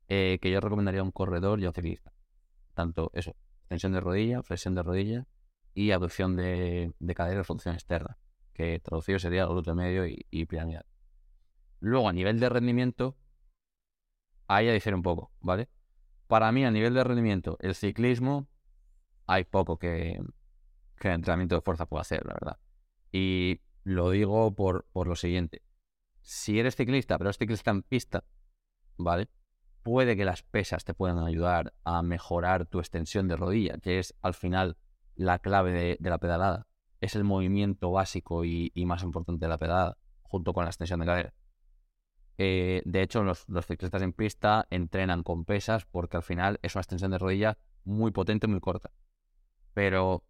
eh, 0.09 0.41
que 0.43 0.51
yo 0.51 0.59
recomendaría 0.59 1.03
a 1.03 1.05
un 1.05 1.12
corredor 1.12 1.61
y 1.61 1.66
a 1.66 1.68
un 1.68 1.75
ciclista. 1.75 2.14
Tanto 2.75 3.11
eso, 3.14 3.37
extensión 3.61 3.93
de 3.93 4.01
rodilla, 4.01 4.43
flexión 4.43 4.75
de 4.75 4.83
rodilla 4.83 5.27
y 5.75 5.93
abducción 5.93 6.37
de, 6.37 6.93
de 6.99 7.14
cadera 7.14 7.41
y 7.41 7.45
función 7.45 7.75
externa, 7.75 8.18
que 8.53 8.81
traducido 8.81 9.18
sería 9.18 9.47
glúteo 9.47 9.75
medio 9.75 10.07
y, 10.07 10.27
y 10.31 10.45
piramidal. 10.47 10.87
Luego, 11.81 12.09
a 12.09 12.12
nivel 12.12 12.41
de 12.41 12.49
rendimiento, 12.49 13.16
ahí 14.47 14.66
ya 14.66 14.72
difiere 14.72 14.97
un 14.97 15.03
poco, 15.03 15.33
¿vale? 15.41 15.68
Para 16.27 16.51
mí, 16.53 16.64
a 16.64 16.70
nivel 16.70 16.95
de 16.95 17.05
rendimiento, 17.05 17.57
el 17.61 17.75
ciclismo, 17.75 18.49
hay 19.27 19.45
poco 19.45 19.79
que, 19.79 20.20
que 20.97 21.09
el 21.09 21.14
entrenamiento 21.14 21.55
de 21.55 21.61
fuerza 21.61 21.87
pueda 21.87 22.03
hacer, 22.03 22.25
la 22.27 22.35
verdad. 22.35 22.59
Y 23.12 23.61
lo 23.85 24.11
digo 24.11 24.55
por, 24.55 24.87
por 24.93 25.07
lo 25.07 25.16
siguiente. 25.16 25.62
Si 26.22 26.59
eres 26.59 26.77
ciclista, 26.77 27.18
pero 27.18 27.29
eres 27.29 27.39
ciclista 27.39 27.70
en 27.70 27.83
pista, 27.83 28.25
¿vale? 28.97 29.29
Puede 29.85 30.16
que 30.16 30.24
las 30.24 30.43
pesas 30.43 30.82
te 30.82 30.95
puedan 30.95 31.18
ayudar 31.18 31.74
a 31.85 32.03
mejorar 32.03 32.64
tu 32.64 32.78
extensión 32.78 33.28
de 33.28 33.37
rodilla, 33.37 33.76
que 33.76 33.99
es 33.99 34.14
al 34.22 34.32
final 34.32 34.78
la 35.14 35.39
clave 35.39 35.99
de, 36.01 36.11
la 36.11 36.16
pedalada. 36.16 36.66
Es 37.03 37.14
el 37.16 37.22
movimiento 37.22 37.91
básico 37.91 38.47
y, 38.47 38.72
más 38.87 39.03
importante 39.03 39.45
de 39.45 39.51
la 39.51 39.59
pedalada, 39.59 39.99
junto 40.22 40.55
con 40.55 40.64
la 40.64 40.70
extensión 40.70 41.01
de 41.01 41.07
cadera. 41.07 41.35
Eh, 42.39 42.80
de 42.87 43.03
hecho, 43.03 43.22
los, 43.24 43.45
ciclistas 43.66 44.01
en 44.01 44.14
pista 44.14 44.66
entrenan 44.70 45.22
con 45.22 45.45
pesas 45.45 45.85
porque 45.85 46.16
al 46.16 46.22
final 46.22 46.59
es 46.62 46.74
una 46.74 46.80
extensión 46.80 47.11
de 47.11 47.18
rodilla 47.18 47.59
muy 47.85 48.11
potente, 48.11 48.47
muy 48.47 48.61
corta. 48.61 48.91
Pero 49.74 50.24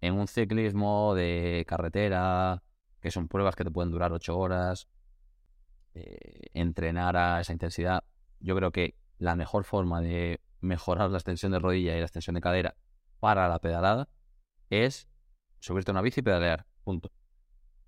en 0.00 0.14
un 0.14 0.28
ciclismo 0.28 1.16
de 1.16 1.64
carretera, 1.66 2.62
que 3.00 3.10
son 3.10 3.26
pruebas 3.26 3.56
que 3.56 3.64
te 3.64 3.72
pueden 3.72 3.90
durar 3.90 4.12
ocho 4.12 4.38
horas, 4.38 4.88
eh, 5.94 6.42
entrenar 6.54 7.16
a 7.16 7.40
esa 7.40 7.52
intensidad, 7.52 8.04
yo 8.40 8.56
creo 8.56 8.72
que 8.72 8.96
la 9.18 9.36
mejor 9.36 9.64
forma 9.64 10.00
de 10.00 10.40
mejorar 10.60 11.10
la 11.10 11.18
extensión 11.18 11.52
de 11.52 11.58
rodilla 11.58 11.94
y 11.94 11.98
la 11.98 12.04
extensión 12.04 12.34
de 12.34 12.40
cadera 12.40 12.76
para 13.18 13.48
la 13.48 13.58
pedalada 13.58 14.08
es 14.70 15.08
subirte 15.58 15.90
a 15.90 15.92
una 15.92 16.02
bici 16.02 16.20
y 16.20 16.22
pedalear. 16.22 16.66
Punto. 16.84 17.12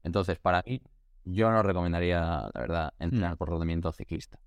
Entonces, 0.03 0.39
para 0.39 0.63
mí, 0.67 0.83
yo 1.25 1.51
no 1.51 1.63
recomendaría, 1.63 2.51
la 2.53 2.61
verdad, 2.61 2.95
entrenar 2.99 3.35
mm. 3.35 3.37
por 3.37 3.51
rendimiento 3.51 3.93
ciclista. 3.93 4.39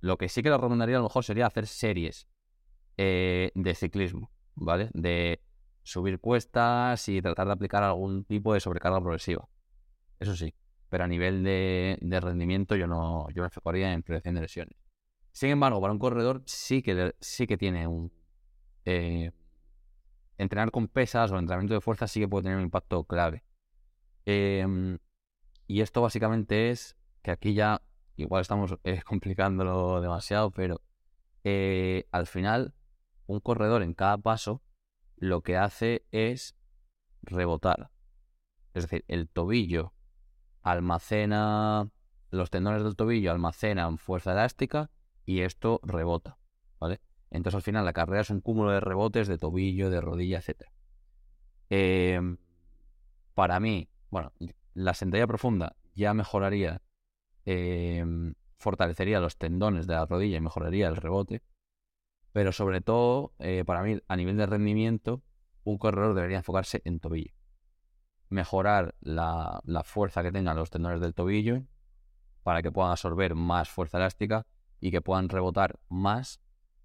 Lo 0.00 0.16
que 0.16 0.28
sí 0.28 0.42
que 0.42 0.50
le 0.50 0.56
recomendaría 0.56 0.96
a 0.96 1.00
lo 1.00 1.04
mejor 1.04 1.24
sería 1.24 1.46
hacer 1.46 1.66
series 1.66 2.28
eh, 2.96 3.50
de 3.54 3.74
ciclismo, 3.74 4.30
¿vale? 4.54 4.90
De 4.94 5.42
subir 5.82 6.20
cuestas 6.20 7.08
y 7.08 7.22
tratar 7.22 7.46
de 7.46 7.52
aplicar 7.52 7.82
algún 7.82 8.24
tipo 8.24 8.54
de 8.54 8.60
sobrecarga 8.60 9.00
progresiva. 9.00 9.48
Eso 10.18 10.34
sí, 10.36 10.54
pero 10.88 11.04
a 11.04 11.06
nivel 11.08 11.44
de, 11.44 11.98
de 12.00 12.20
rendimiento 12.20 12.76
yo 12.76 12.86
no 12.86 13.28
yo 13.30 13.42
me 13.42 13.46
enfocaría 13.46 13.92
en 13.92 14.02
prevención 14.02 14.34
de 14.34 14.40
lesiones. 14.40 14.87
Sin 15.38 15.50
embargo, 15.50 15.80
para 15.80 15.92
un 15.92 16.00
corredor 16.00 16.42
sí 16.46 16.82
que, 16.82 17.14
sí 17.20 17.46
que 17.46 17.56
tiene 17.56 17.86
un... 17.86 18.10
Eh, 18.84 19.30
entrenar 20.36 20.72
con 20.72 20.88
pesas 20.88 21.30
o 21.30 21.38
entrenamiento 21.38 21.74
de 21.74 21.80
fuerza 21.80 22.08
sí 22.08 22.18
que 22.18 22.26
puede 22.26 22.42
tener 22.42 22.58
un 22.58 22.64
impacto 22.64 23.04
clave. 23.04 23.44
Eh, 24.26 24.98
y 25.68 25.80
esto 25.80 26.02
básicamente 26.02 26.70
es 26.70 26.96
que 27.22 27.30
aquí 27.30 27.54
ya, 27.54 27.82
igual 28.16 28.40
estamos 28.40 28.78
eh, 28.82 29.00
complicándolo 29.06 30.00
demasiado, 30.00 30.50
pero 30.50 30.80
eh, 31.44 32.08
al 32.10 32.26
final 32.26 32.74
un 33.28 33.38
corredor 33.38 33.84
en 33.84 33.94
cada 33.94 34.18
paso 34.18 34.60
lo 35.14 35.42
que 35.42 35.56
hace 35.56 36.04
es 36.10 36.56
rebotar. 37.22 37.92
Es 38.74 38.82
decir, 38.82 39.04
el 39.06 39.28
tobillo 39.28 39.92
almacena, 40.62 41.88
los 42.32 42.50
tendones 42.50 42.82
del 42.82 42.96
tobillo 42.96 43.30
almacenan 43.30 43.98
fuerza 43.98 44.32
elástica 44.32 44.90
y 45.28 45.42
esto 45.42 45.78
rebota, 45.82 46.38
¿vale? 46.80 47.02
Entonces 47.30 47.56
al 47.56 47.62
final 47.62 47.84
la 47.84 47.92
carrera 47.92 48.22
es 48.22 48.30
un 48.30 48.40
cúmulo 48.40 48.70
de 48.70 48.80
rebotes 48.80 49.28
de 49.28 49.36
tobillo, 49.36 49.90
de 49.90 50.00
rodilla, 50.00 50.38
etc. 50.38 50.70
Em, 51.68 52.38
para 53.34 53.60
mí, 53.60 53.90
bueno, 54.08 54.32
la 54.72 54.94
sentadilla 54.94 55.26
profunda 55.26 55.76
ya 55.94 56.14
mejoraría, 56.14 56.80
em, 57.44 58.32
fortalecería 58.58 59.20
los 59.20 59.36
tendones 59.36 59.86
de 59.86 59.96
la 59.96 60.06
rodilla 60.06 60.38
y 60.38 60.40
mejoraría 60.40 60.88
el 60.88 60.96
rebote. 60.96 61.42
Pero 62.32 62.50
sobre 62.50 62.80
todo, 62.80 63.34
eh, 63.38 63.64
para 63.66 63.82
mí, 63.82 64.00
a 64.08 64.16
nivel 64.16 64.38
de 64.38 64.46
rendimiento, 64.46 65.22
un 65.62 65.76
corredor 65.76 66.14
debería 66.14 66.38
enfocarse 66.38 66.80
en 66.86 67.00
tobillo. 67.00 67.34
Mejorar 68.30 68.94
la, 69.00 69.60
la 69.64 69.84
fuerza 69.84 70.22
que 70.22 70.32
tengan 70.32 70.56
los 70.56 70.70
tendones 70.70 71.02
del 71.02 71.12
tobillo 71.12 71.64
para 72.42 72.62
que 72.62 72.72
puedan 72.72 72.92
absorber 72.92 73.34
más 73.34 73.68
fuerza 73.68 73.98
elástica 73.98 74.46
y 74.80 74.90
que 74.90 75.00
puedan 75.00 75.28
rebotar 75.28 75.78
más, 75.88 76.40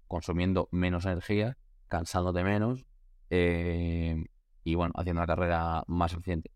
consumiendo 0.08 0.68
menos 0.70 1.04
energía, 1.06 1.56
cansándote 1.88 2.44
menos 2.44 2.86
em, 3.30 4.26
y 4.64 4.74
bueno, 4.74 4.92
haciendo 4.96 5.20
la 5.20 5.26
carrera 5.26 5.84
más 5.86 6.12
eficiente. 6.12 6.50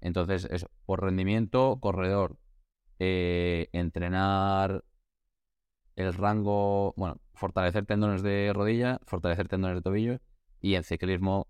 Entonces, 0.00 0.46
eso, 0.50 0.70
por 0.86 1.02
rendimiento, 1.02 1.78
corredor, 1.80 2.38
eh, 2.98 3.68
entrenar 3.72 4.84
el 5.96 6.14
rango, 6.14 6.94
bueno, 6.96 7.20
fortalecer 7.34 7.86
tendones 7.86 8.22
de 8.22 8.52
rodilla, 8.54 9.00
fortalecer 9.06 9.48
tendones 9.48 9.76
de 9.76 9.82
tobillo 9.82 10.20
y 10.60 10.74
en 10.74 10.84
ciclismo 10.84 11.46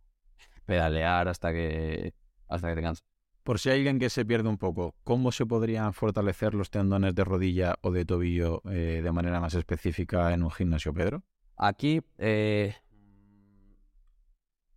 pedalear 0.67 1.29
hasta 1.29 1.53
que 1.53 2.15
hasta 2.49 2.69
que 2.69 2.75
te 2.75 2.83
canses. 2.83 3.10
Por 3.51 3.59
si 3.59 3.69
hay 3.69 3.79
alguien 3.79 3.99
que 3.99 4.11
se 4.11 4.25
pierde 4.25 4.49
un 4.49 4.59
poco, 4.59 4.95
¿cómo 5.03 5.33
se 5.33 5.45
podrían 5.45 5.93
fortalecer 5.93 6.55
los 6.55 6.71
tendones 6.71 7.17
de 7.17 7.25
rodilla 7.25 7.75
o 7.81 7.91
de 7.91 8.05
tobillo 8.05 8.63
eh, 8.71 9.01
de 9.03 9.11
manera 9.11 9.41
más 9.41 9.55
específica 9.55 10.33
en 10.33 10.45
un 10.45 10.53
gimnasio, 10.53 10.95
Pedro? 10.95 11.25
Aquí 11.57 12.01
eh, 12.19 12.77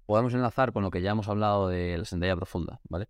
podemos 0.07 0.33
enlazar 0.33 0.73
con 0.73 0.81
lo 0.81 0.89
que 0.89 1.03
ya 1.03 1.11
hemos 1.11 1.27
hablado 1.27 1.67
de 1.67 1.99
la 1.99 2.05
sentadilla 2.05 2.35
profunda, 2.35 2.81
¿vale? 2.89 3.09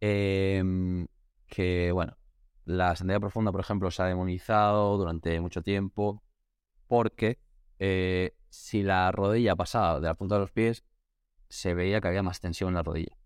Em, 0.00 1.06
que, 1.46 1.92
bueno, 1.92 2.16
la 2.64 2.96
sentadilla 2.96 3.20
profunda, 3.20 3.52
por 3.52 3.60
ejemplo, 3.60 3.92
se 3.92 4.02
ha 4.02 4.06
demonizado 4.06 4.98
durante 4.98 5.40
mucho 5.40 5.62
tiempo 5.62 6.24
porque 6.88 7.38
eh, 7.78 8.34
si 8.48 8.82
la 8.82 9.12
rodilla 9.12 9.54
pasaba 9.54 10.00
de 10.00 10.08
la 10.08 10.14
punta 10.16 10.34
de 10.34 10.40
los 10.40 10.50
pies, 10.50 10.84
se 11.48 11.74
veía 11.74 12.00
que 12.00 12.08
había 12.08 12.24
más 12.24 12.40
tensión 12.40 12.70
en 12.70 12.74
la 12.74 12.82
rodilla, 12.82 13.16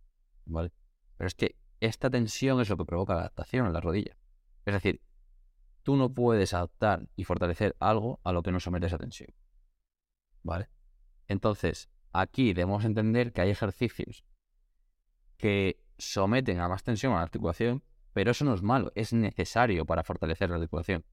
¿vale? 0.45 0.73
Pero 1.17 1.27
es 1.27 1.35
que 1.35 1.60
esta 1.81 2.11
tensión 2.11 2.61
es 2.61 2.69
lo 2.69 2.77
que 2.77 2.85
provoca 2.85 3.15
la 3.15 3.21
adaptación 3.21 3.67
en 3.67 3.73
la 3.73 3.81
rodilla. 3.81 4.17
Es 4.65 4.75
decir, 4.75 5.03
tú 5.83 5.97
no 5.97 6.13
puedes 6.13 6.55
adaptar 6.55 7.09
y 7.17 7.25
fortalecer 7.25 7.77
algo 7.81 8.21
a 8.23 8.33
lo 8.33 8.43
que 8.43 8.53
no 8.53 8.61
somete 8.61 8.87
esa 8.87 8.99
tensión, 8.99 9.31
¿vale? 10.43 10.69
Entonces, 11.27 11.91
aquí 12.13 12.53
debemos 12.53 12.85
entender 12.85 13.33
que 13.33 13.41
hay 13.41 13.51
ejercicios 13.51 14.25
que 15.37 15.83
someten 15.99 16.61
a 16.61 16.69
más 16.69 16.83
tensión 16.83 17.13
a 17.13 17.17
la 17.17 17.23
articulación, 17.23 17.83
pero 18.13 18.33
eso 18.33 18.45
no 18.45 18.55
es 18.55 18.63
malo, 18.63 18.93
es 18.95 19.13
necesario 19.13 19.87
para 19.87 20.05
fortalecer 20.05 20.51
la 20.51 20.57
articulación 20.57 21.05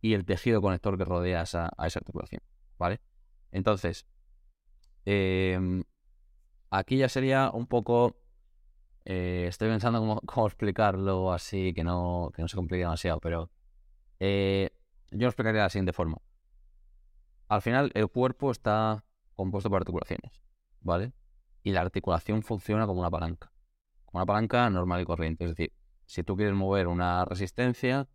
y 0.00 0.14
el 0.14 0.24
tejido 0.24 0.62
conector 0.62 0.96
que 0.96 1.04
rodea 1.04 1.40
a 1.40 1.42
esa, 1.42 1.68
articulación, 1.76 2.42
¿vale? 2.78 3.00
Entonces, 3.50 4.06
em, 5.04 5.84
aquí 6.70 6.98
ya 6.98 7.08
sería 7.08 7.50
un 7.50 7.66
poco... 7.66 8.16
Eh, 9.06 9.46
estoy 9.48 9.68
pensando 9.68 10.20
cómo, 10.26 10.46
explicarlo 10.46 11.32
así, 11.32 11.72
que 11.72 11.84
no, 11.84 12.30
que 12.34 12.42
no 12.42 12.48
se 12.48 12.56
complique 12.56 12.82
demasiado, 12.82 13.20
pero 13.20 13.50
eh, 14.20 14.70
yo 15.10 15.20
lo 15.20 15.28
explicaría 15.28 15.60
de 15.60 15.66
la 15.66 15.70
siguiente 15.70 15.92
forma. 15.94 16.18
Al 17.48 17.62
final, 17.62 17.92
el 17.94 18.08
cuerpo 18.08 18.50
está 18.50 19.04
compuesto 19.34 19.70
por 19.70 19.80
articulaciones, 19.80 20.42
¿vale? 20.80 21.12
Y 21.62 21.72
la 21.72 21.80
articulación 21.80 22.42
funciona 22.42 22.86
como 22.86 23.00
una 23.00 23.10
palanca 23.10 23.52
una 24.16 24.26
palanca 24.26 24.68
normal 24.70 25.02
y 25.02 25.04
corriente. 25.04 25.44
Es 25.44 25.50
decir, 25.50 25.72
si 26.06 26.22
tú 26.22 26.36
quieres 26.36 26.54
mover 26.54 26.88
una 26.88 27.24
resistencia, 27.24 28.08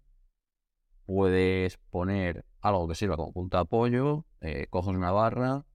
puedes 1.05 1.77
poner 1.89 2.45
algo 2.61 2.87
que 2.87 2.95
sirva 2.95 3.17
como 3.17 3.33
punto 3.33 3.57
de 3.57 3.61
apoyo, 3.61 4.25
eh, 4.41 4.67
coges 4.69 4.95
una 4.95 5.11
barra 5.11 5.65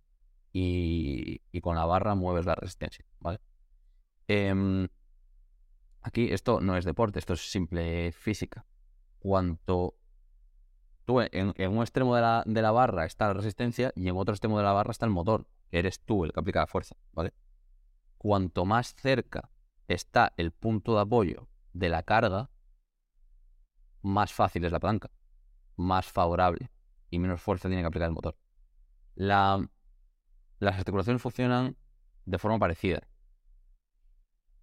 y, 0.53 1.41
con 1.61 1.77
la 1.77 1.85
barra 1.85 2.15
mueves 2.15 2.47
la 2.47 2.55
resistencia, 2.55 3.05
¿vale? 3.21 3.41
Em, 4.29 4.89
aquí 6.07 6.33
esto 6.33 6.61
no 6.61 6.77
es 6.77 6.85
deporte, 6.85 7.19
esto 7.19 7.35
es 7.35 7.51
simple 7.51 8.13
física. 8.13 8.65
Cuanto 9.19 9.97
tú 11.05 11.21
en, 11.21 11.53
un 11.59 11.81
extremo 11.81 12.15
de 12.15 12.23
la, 12.23 12.71
barra 12.71 13.05
está 13.05 13.27
la 13.29 13.35
resistencia 13.35 13.93
y 13.97 14.09
en 14.09 14.17
otro 14.17 14.33
extremo 14.33 14.57
de 14.57 14.65
la 14.65 14.73
barra 14.73 14.93
está 14.93 15.05
el 15.05 15.13
motor, 15.13 15.49
eres 15.71 16.01
tú 16.01 16.25
el 16.25 16.33
que 16.33 16.41
aplica 16.41 16.61
la 16.61 16.67
fuerza, 16.67 16.97
¿vale? 17.13 17.35
Cuanto 18.19 18.65
más 18.65 18.95
cerca 18.95 19.51
está 19.89 20.33
el 20.37 20.53
punto 20.53 20.95
de 20.95 21.01
apoyo 21.01 21.49
de 21.73 21.89
la 21.89 22.03
carga, 22.03 22.51
más 24.03 24.33
fácil 24.33 24.65
es 24.65 24.73
la 24.73 24.81
palanca, 24.81 25.11
más 25.77 26.07
favorable 26.07 26.71
y 27.11 27.19
menos 27.19 27.41
fuerza 27.41 27.69
tiene 27.69 27.83
que 27.83 27.89
aplicar 27.89 28.09
el 28.09 28.15
motor. 28.15 28.37
las 29.17 29.69
articulaciones 30.79 31.21
funcionan 31.21 31.77
de 32.25 32.39
forma 32.39 32.59
parecida. 32.59 33.07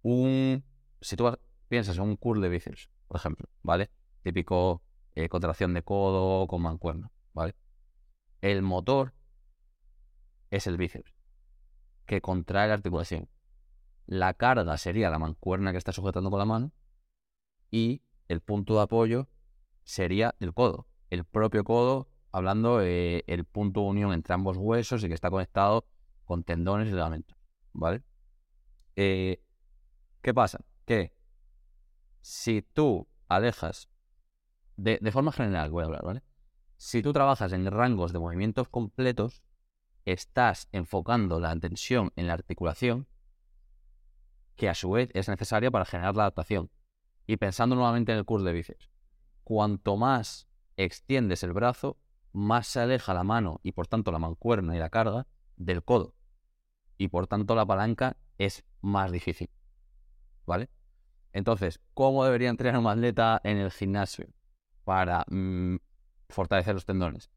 Un, 0.02 0.62
si 1.04 1.16
tú 1.16 1.30
piensas 1.68 1.96
en 1.98 2.04
un 2.04 2.16
curl 2.16 2.40
de 2.40 2.48
bíceps, 2.48 2.88
por 3.08 3.18
ejemplo, 3.18 3.48
¿vale? 3.62 3.90
Típico 4.22 4.82
eh, 5.14 5.28
contracción 5.28 5.74
de 5.74 5.82
codo 5.82 6.46
con 6.46 6.62
mancuerna, 6.62 7.10
¿vale? 7.34 7.54
el 8.40 8.60
motor 8.60 9.14
es 10.50 10.66
el 10.66 10.76
bíceps, 10.76 11.14
que 12.04 12.20
contrae 12.20 12.68
la 12.68 12.74
articulación. 12.74 13.28
La 14.06 14.34
carga 14.34 14.76
sería 14.76 15.08
la 15.08 15.18
mancuerna 15.18 15.72
que 15.72 15.78
está 15.78 15.92
sujetando 15.92 16.28
con 16.30 16.38
la 16.38 16.44
mano 16.44 16.72
y 17.70 18.02
el 18.28 18.42
punto 18.42 18.74
de 18.74 18.82
apoyo 18.82 19.28
sería 19.82 20.34
el 20.40 20.52
codo. 20.52 20.86
El 21.08 21.24
propio 21.24 21.64
codo, 21.64 22.08
hablando 22.32 22.82
eh, 22.82 23.24
el 23.28 23.46
punto 23.46 23.80
de 23.80 23.86
unión 23.86 24.12
entre 24.12 24.34
ambos 24.34 24.58
huesos 24.58 25.02
y 25.04 25.08
que 25.08 25.14
está 25.14 25.30
conectado 25.30 25.86
con 26.26 26.44
tendones 26.44 26.88
y 26.88 26.92
ligamentos. 26.92 27.38
¿Vale? 27.72 28.02
Eh, 28.96 29.42
¿Qué 30.20 30.34
pasa? 30.34 30.60
Que 30.84 31.12
si 32.20 32.62
tú 32.62 33.08
alejas, 33.28 33.88
de, 34.76 34.98
forma 35.12 35.32
general 35.32 35.70
voy 35.70 35.82
a 35.82 35.86
hablar, 35.86 36.04
¿vale? 36.04 36.22
Si 36.76 37.02
tú 37.02 37.12
trabajas 37.12 37.52
en 37.52 37.70
rangos 37.70 38.12
de 38.12 38.18
movimientos 38.18 38.68
completos, 38.68 39.42
estás 40.04 40.68
enfocando 40.72 41.40
la 41.40 41.54
tensión 41.56 42.12
en 42.16 42.26
la 42.26 42.34
articulación, 42.34 43.06
que 44.56 44.68
a 44.68 44.74
su 44.74 44.90
vez 44.90 45.10
es 45.14 45.28
necesaria 45.28 45.70
para 45.70 45.84
generar 45.84 46.14
la 46.16 46.24
adaptación. 46.24 46.70
Y 47.26 47.36
pensando 47.38 47.74
nuevamente 47.74 48.12
en 48.12 48.18
el 48.18 48.24
curso 48.24 48.44
de 48.44 48.52
bíceps, 48.52 48.90
cuanto 49.44 49.96
más 49.96 50.46
extiendes 50.76 51.42
el 51.42 51.52
brazo, 51.52 51.98
más 52.32 52.66
se 52.66 52.80
aleja 52.80 53.14
la 53.14 53.24
mano 53.24 53.60
y 53.62 53.72
por 53.72 53.86
tanto 53.86 54.12
la 54.12 54.18
mancuerna 54.18 54.76
y 54.76 54.78
la 54.78 54.90
carga 54.90 55.26
del 55.56 55.82
codo. 55.82 56.14
Y 56.98 57.08
por 57.08 57.26
tanto 57.26 57.54
la 57.54 57.64
palanca 57.64 58.16
es 58.38 58.64
más 58.80 59.10
difícil. 59.10 59.48
¿Vale? 60.46 60.68
Entonces, 61.32 61.80
¿cómo 61.94 62.24
debería 62.24 62.50
entrenar 62.50 62.80
un 62.80 62.86
atleta 62.86 63.40
en 63.44 63.58
el 63.58 63.70
gimnasio 63.70 64.28
para 64.84 65.24
mm, 65.28 65.76
fortalecer 66.28 66.74
los 66.74 66.84
tendones? 66.84 67.30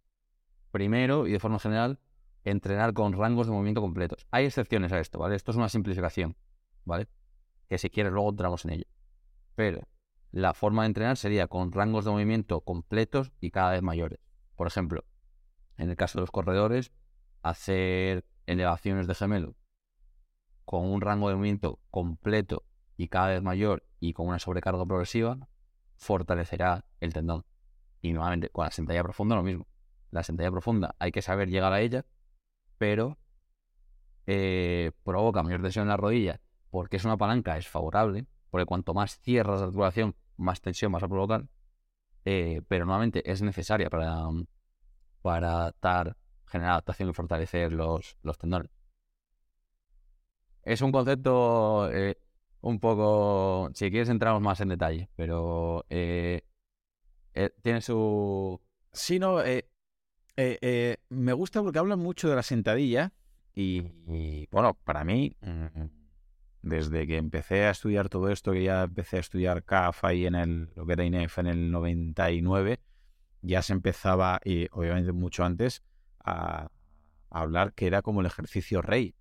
Primero 0.72 1.28
y 1.28 1.32
de 1.32 1.40
forma 1.40 1.60
general, 1.60 2.00
entrenar 2.44 2.94
con 2.94 3.14
rangos 3.14 3.48
de 3.48 3.54
movimiento 3.54 3.82
completos. 3.82 4.28
Hay 4.32 4.46
excepciones 4.46 4.92
a 4.92 5.00
esto, 5.00 5.20
¿vale? 5.20 5.36
Esto 5.36 5.52
es 5.52 5.58
una 5.58 5.70
simplificación, 5.70 6.36
¿vale? 6.86 7.08
Que 7.68 7.78
si 7.78 7.90
quieres 7.90 8.14
luego 8.14 8.30
entramos 8.30 8.66
en 8.66 8.72
ello. 8.72 8.86
Pero 9.56 9.88
la 10.32 10.54
forma 10.54 10.84
de 10.84 10.88
entrenar 10.88 11.18
sería 11.18 11.48
con 11.48 11.72
rangos 11.72 12.06
de 12.06 12.12
movimiento 12.12 12.62
completos 12.62 13.32
y 13.40 13.52
cada 13.52 13.72
vez 13.72 13.82
mayores. 13.82 14.20
Por 14.56 14.68
ejemplo, 14.68 15.06
en 15.78 15.90
el 15.90 15.96
caso 15.96 16.20
de 16.20 16.22
los 16.22 16.32
corredores, 16.32 16.92
hacer 17.42 18.26
elevaciones 18.46 19.08
de 19.08 19.16
gemelo 19.16 19.56
con 20.66 20.86
un 20.86 21.02
rango 21.02 21.30
de 21.30 21.36
movimiento 21.36 21.80
completo 21.90 22.64
y 22.98 23.08
cada 23.08 23.28
vez 23.28 23.42
mayor 23.42 23.84
y 24.00 24.14
con 24.14 24.28
una 24.28 24.40
sobrecarga 24.40 24.86
progresiva, 24.86 25.38
fortalecerá 25.96 26.86
el 27.00 27.14
tendón. 27.14 27.46
Y 28.02 28.14
nuevamente, 28.14 28.50
con 28.50 28.66
la 28.66 28.72
sentadilla 28.72 29.04
profunda 29.04 29.36
lo 29.36 29.44
mismo. 29.44 29.68
La 30.12 30.24
sentadilla 30.24 30.52
profunda 30.52 30.96
hay 31.00 31.12
que 31.12 31.22
saber 31.22 31.50
llegar 31.50 31.74
a 31.74 31.82
ella, 31.82 32.06
pero 32.78 33.18
eh, 34.26 34.92
provoca 35.04 35.44
mayor 35.44 35.62
tensión 35.62 35.84
en 35.84 35.90
la 35.90 35.98
rodilla 35.98 36.42
porque 36.70 36.98
es 36.98 37.06
una 37.06 37.18
palanca, 37.18 37.58
es 37.58 37.68
favorable, 37.68 38.26
porque 38.50 38.66
cuanto 38.66 38.94
más 38.94 39.20
cierras 39.20 39.60
la 39.60 39.66
articulación, 39.66 40.16
más 40.36 40.62
tensión 40.62 40.92
vas 40.92 41.04
a 41.04 41.08
provocar, 41.08 41.48
eh, 42.26 42.62
pero 42.68 42.86
nuevamente 42.86 43.30
es 43.30 43.42
necesaria 43.42 43.90
para, 43.90 44.28
para 45.22 45.74
dar, 45.82 46.18
generar 46.46 46.72
adaptación 46.72 47.10
y 47.10 47.14
fortalecer 47.14 47.72
los, 47.72 48.18
los 48.22 48.38
tendones. 48.38 48.70
Es 50.64 50.82
un 50.82 50.92
concepto 50.92 51.90
eh, 51.92 52.18
un 52.68 52.80
poco, 52.80 53.70
si 53.74 53.90
quieres 53.90 54.10
entramos 54.10 54.42
más 54.42 54.60
en 54.62 54.70
detalle, 54.70 55.10
pero 55.16 55.86
eh, 55.90 56.42
tiene 57.62 57.82
su... 57.82 58.60
Sí, 58.92 59.20
no, 59.20 59.38
me 61.10 61.34
gusta 61.34 61.62
porque 61.62 61.80
hablan 61.80 62.00
mucho 62.00 62.30
de 62.30 62.36
la 62.36 62.44
sentadilla 62.44 63.14
y, 63.54 64.48
bueno, 64.52 64.78
para 64.84 65.04
mí 65.04 65.36
mm, 65.42 65.86
desde 66.62 67.08
que 67.08 67.18
empecé 67.18 67.66
a 67.66 67.72
estudiar 67.72 68.10
todo 68.10 68.30
esto, 68.30 68.52
que 68.52 68.64
ya 68.64 68.84
empecé 68.84 69.18
a 69.18 69.22
estudiar 69.22 69.64
CAF 69.64 70.04
ahí 70.04 70.26
en 70.26 70.36
el, 70.36 70.70
lo 70.76 70.86
que 70.86 70.94
era 70.94 71.06
INEF 71.06 71.40
en 71.40 71.48
el 71.48 71.72
99, 71.72 72.80
ya 73.42 73.62
se 73.62 73.74
empezaba, 73.74 74.40
y 74.44 74.68
obviamente 74.72 75.12
mucho 75.12 75.44
antes, 75.44 75.84
a, 76.24 76.70
hablar 77.30 77.74
que 77.74 77.88
era 77.88 78.02
como 78.02 78.22
el 78.22 78.28
ejercicio 78.28 78.82
rey. 78.82 79.16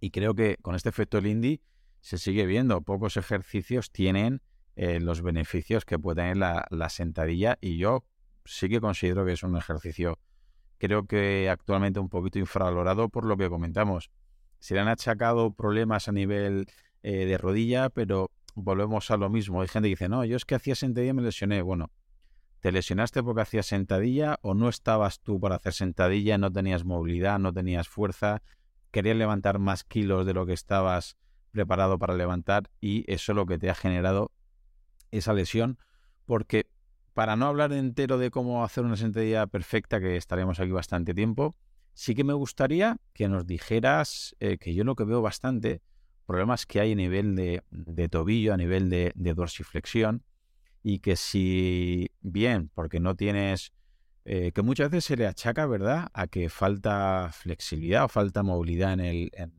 Y 0.00 0.10
creo 0.10 0.34
que 0.34 0.56
con 0.62 0.74
este 0.74 0.88
efecto 0.88 1.20
Lindy 1.20 1.60
se 2.04 2.18
sigue 2.18 2.44
viendo. 2.44 2.82
Pocos 2.82 3.16
ejercicios 3.16 3.90
tienen 3.90 4.42
eh, 4.76 5.00
los 5.00 5.22
beneficios 5.22 5.86
que 5.86 5.98
puede 5.98 6.16
tener 6.16 6.36
la, 6.36 6.66
la 6.68 6.90
sentadilla 6.90 7.56
y 7.62 7.78
yo 7.78 8.04
sí 8.44 8.68
que 8.68 8.78
considero 8.78 9.24
que 9.24 9.32
es 9.32 9.42
un 9.42 9.56
ejercicio, 9.56 10.18
creo 10.76 11.06
que 11.06 11.48
actualmente 11.48 12.00
un 12.00 12.10
poquito 12.10 12.38
infravalorado 12.38 13.08
por 13.08 13.24
lo 13.24 13.38
que 13.38 13.48
comentamos 13.48 14.10
se 14.58 14.74
le 14.74 14.80
han 14.80 14.88
achacado 14.88 15.54
problemas 15.54 16.06
a 16.06 16.12
nivel 16.12 16.66
eh, 17.02 17.24
de 17.24 17.38
rodilla, 17.38 17.88
pero 17.88 18.30
volvemos 18.54 19.10
a 19.10 19.16
lo 19.16 19.30
mismo. 19.30 19.62
Hay 19.62 19.68
gente 19.68 19.86
que 19.86 19.94
dice, 19.94 20.10
no, 20.10 20.26
yo 20.26 20.36
es 20.36 20.44
que 20.44 20.56
hacía 20.56 20.74
sentadilla 20.74 21.12
y 21.12 21.14
me 21.14 21.22
lesioné. 21.22 21.62
Bueno, 21.62 21.90
¿te 22.60 22.70
lesionaste 22.70 23.22
porque 23.22 23.40
hacías 23.40 23.64
sentadilla 23.64 24.38
o 24.42 24.52
no 24.52 24.68
estabas 24.68 25.20
tú 25.20 25.40
para 25.40 25.56
hacer 25.56 25.72
sentadilla, 25.72 26.36
no 26.36 26.52
tenías 26.52 26.84
movilidad, 26.84 27.38
no 27.38 27.50
tenías 27.50 27.88
fuerza, 27.88 28.42
querías 28.90 29.16
levantar 29.16 29.58
más 29.58 29.84
kilos 29.84 30.26
de 30.26 30.34
lo 30.34 30.44
que 30.44 30.52
estabas 30.52 31.16
preparado 31.54 31.98
para 31.98 32.14
levantar 32.14 32.70
y 32.80 33.10
eso 33.10 33.32
es 33.32 33.36
lo 33.36 33.46
que 33.46 33.58
te 33.58 33.70
ha 33.70 33.74
generado 33.74 34.30
esa 35.10 35.32
lesión? 35.32 35.78
Porque 36.26 36.66
para 37.14 37.36
no 37.36 37.46
hablar 37.46 37.72
entero 37.72 38.18
de 38.18 38.30
cómo 38.30 38.64
hacer 38.64 38.84
una 38.84 38.96
sentadilla 38.96 39.46
perfecta, 39.46 40.00
que 40.00 40.16
estaremos 40.16 40.60
aquí 40.60 40.72
bastante 40.72 41.14
tiempo, 41.14 41.54
Sí 41.94 42.16
que 42.16 42.24
me 42.24 42.32
gustaría 42.32 42.96
que 43.12 43.28
nos 43.28 43.46
dijeras, 43.46 44.34
eh, 44.40 44.58
que 44.58 44.74
yo 44.74 44.82
lo 44.82 44.96
que 44.96 45.04
veo 45.04 45.22
bastante, 45.22 45.80
problemas 46.26 46.66
que 46.66 46.80
hay 46.80 46.92
a 46.92 46.96
nivel 46.96 47.36
de, 47.36 47.62
tobillo, 48.08 48.52
a 48.52 48.56
nivel 48.56 48.90
de, 48.90 49.12
dorsiflexión, 49.14 50.24
y 50.82 50.98
que 50.98 51.14
si 51.14 52.10
bien, 52.20 52.70
porque 52.74 52.98
no 52.98 53.14
tienes, 53.14 53.72
eh, 54.24 54.50
que 54.52 54.62
muchas 54.62 54.90
veces 54.90 55.04
se 55.04 55.16
le 55.16 55.26
achaca, 55.26 55.66
¿verdad?, 55.66 56.08
a 56.12 56.26
que 56.26 56.48
falta 56.48 57.30
flexibilidad 57.32 58.04
o 58.04 58.08
falta 58.08 58.42
movilidad 58.42 58.94
en 58.94 59.00
el 59.00 59.30
en, 59.34 59.52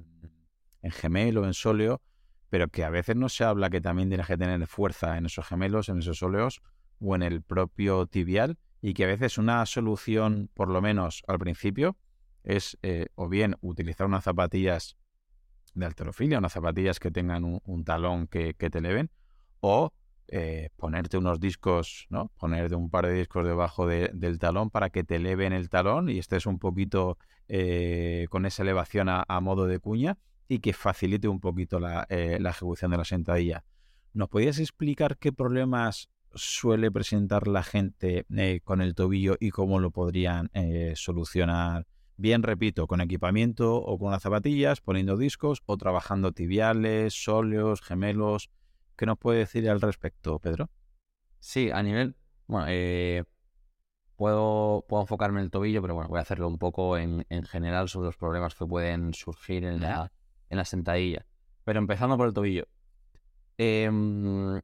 gemelo, 0.92 1.46
en 1.46 1.54
sóleo, 1.54 2.02
pero 2.50 2.68
que 2.68 2.84
a 2.84 2.90
veces 2.90 3.16
no 3.16 3.30
se 3.30 3.44
habla 3.44 3.70
que 3.70 3.82
también 3.82 4.10
tienes 4.10 4.28
que 4.28 4.38
tener 4.38 4.66
fuerza 4.68 5.18
en 5.18 5.26
esos 5.26 5.46
gemelos, 5.46 5.90
en 5.90 6.00
esos 6.00 6.20
sóleos 6.20 6.62
o 7.00 7.16
en 7.16 7.24
el 7.24 7.42
propio 7.42 8.08
tibial, 8.08 8.58
y 8.82 8.94
que 8.94 9.04
a 9.04 9.08
veces 9.08 9.38
una 9.38 9.66
solución, 9.66 10.50
por 10.54 10.70
lo 10.70 10.82
menos 10.82 11.24
al 11.28 11.40
principio, 11.40 11.98
es 12.44 12.78
eh, 12.84 13.08
o 13.16 13.28
bien 13.28 13.56
utilizar 13.62 14.08
unas 14.08 14.24
zapatillas 14.24 14.96
de 15.74 15.86
alterofilia, 15.86 16.38
unas 16.38 16.54
zapatillas 16.54 17.00
que 17.00 17.12
tengan 17.12 17.44
un, 17.44 17.84
talón 17.84 18.28
que, 18.28 18.54
te 18.54 18.78
eleven, 18.78 19.12
o 19.60 19.92
eh, 20.28 20.70
ponerte 20.78 21.18
unos 21.18 21.40
discos, 21.40 22.08
¿no? 22.10 22.32
Ponerte 22.38 22.76
un 22.76 22.90
par 22.90 23.08
de 23.08 23.14
discos 23.14 23.46
debajo 23.46 23.88
del 23.88 24.40
talón 24.40 24.70
para 24.70 24.90
que 24.90 25.04
te 25.04 25.18
eleven 25.18 25.54
el 25.54 25.70
talón 25.70 26.10
y 26.10 26.18
estés 26.18 26.46
un 26.46 26.60
poquito 26.60 27.18
eh, 27.48 28.28
con 28.30 28.46
esa 28.46 28.64
elevación 28.64 29.08
a, 29.10 29.26
modo 29.42 29.68
de 29.68 29.80
cuña 29.80 30.18
y 30.48 30.60
que 30.60 30.74
facilite 30.74 31.28
un 31.28 31.40
poquito 31.40 31.80
la, 31.80 32.08
la 32.10 32.50
ejecución 32.50 32.92
de 32.92 32.98
la 32.98 33.06
sentadilla. 33.06 33.64
¿Nos 34.14 34.30
podías 34.30 34.60
explicar 34.60 35.18
qué 35.18 35.32
problemas 35.32 36.10
suele 36.34 36.92
presentar 36.92 37.48
la 37.48 37.64
gente 37.64 38.26
con 38.64 38.82
el 38.82 38.96
tobillo 38.96 39.38
y 39.40 39.50
cómo 39.50 39.80
lo 39.80 39.92
podrían 39.92 40.52
solucionar 40.96 41.86
Bien, 42.18 42.44
repito, 42.44 42.88
con 42.88 43.02
equipamiento 43.02 43.76
o 43.76 43.98
con 44.00 44.12
las 44.12 44.24
zapatillas, 44.24 44.80
poniendo 44.80 45.18
discos 45.18 45.62
o 45.66 45.76
trabajando 45.76 46.32
tibiales, 46.32 47.14
sóleos, 47.14 47.82
gemelos. 47.82 48.50
¿Qué 48.96 49.06
nos 49.06 49.18
puede 49.18 49.40
decir 49.40 49.70
al 49.70 49.82
respecto, 49.82 50.40
Pedro? 50.40 50.70
Sí, 51.40 51.72
a 51.72 51.84
nivel. 51.84 52.16
Bueno, 52.48 52.68
eh, 52.70 53.26
puedo, 54.16 54.86
puedo 54.88 55.04
enfocarme 55.04 55.42
en 55.42 55.46
el 55.46 55.52
tobillo, 55.52 55.82
pero 55.82 55.94
bueno, 55.94 56.08
voy 56.08 56.20
a 56.20 56.22
hacerlo 56.22 56.48
un 56.48 56.58
poco 56.58 56.98
en, 56.98 57.26
general 57.48 57.90
sobre 57.90 58.06
los 58.06 58.16
problemas 58.16 58.56
que 58.56 58.66
pueden 58.66 59.14
surgir 59.14 59.66
en 59.66 59.82
la, 59.82 60.14
en 60.50 60.58
la 60.58 60.66
sentadilla. 60.66 61.26
Pero 61.64 61.80
empezando 61.80 62.18
por 62.18 62.28
el 62.28 62.34
tobillo. 62.34 62.68
Em, 63.58 64.60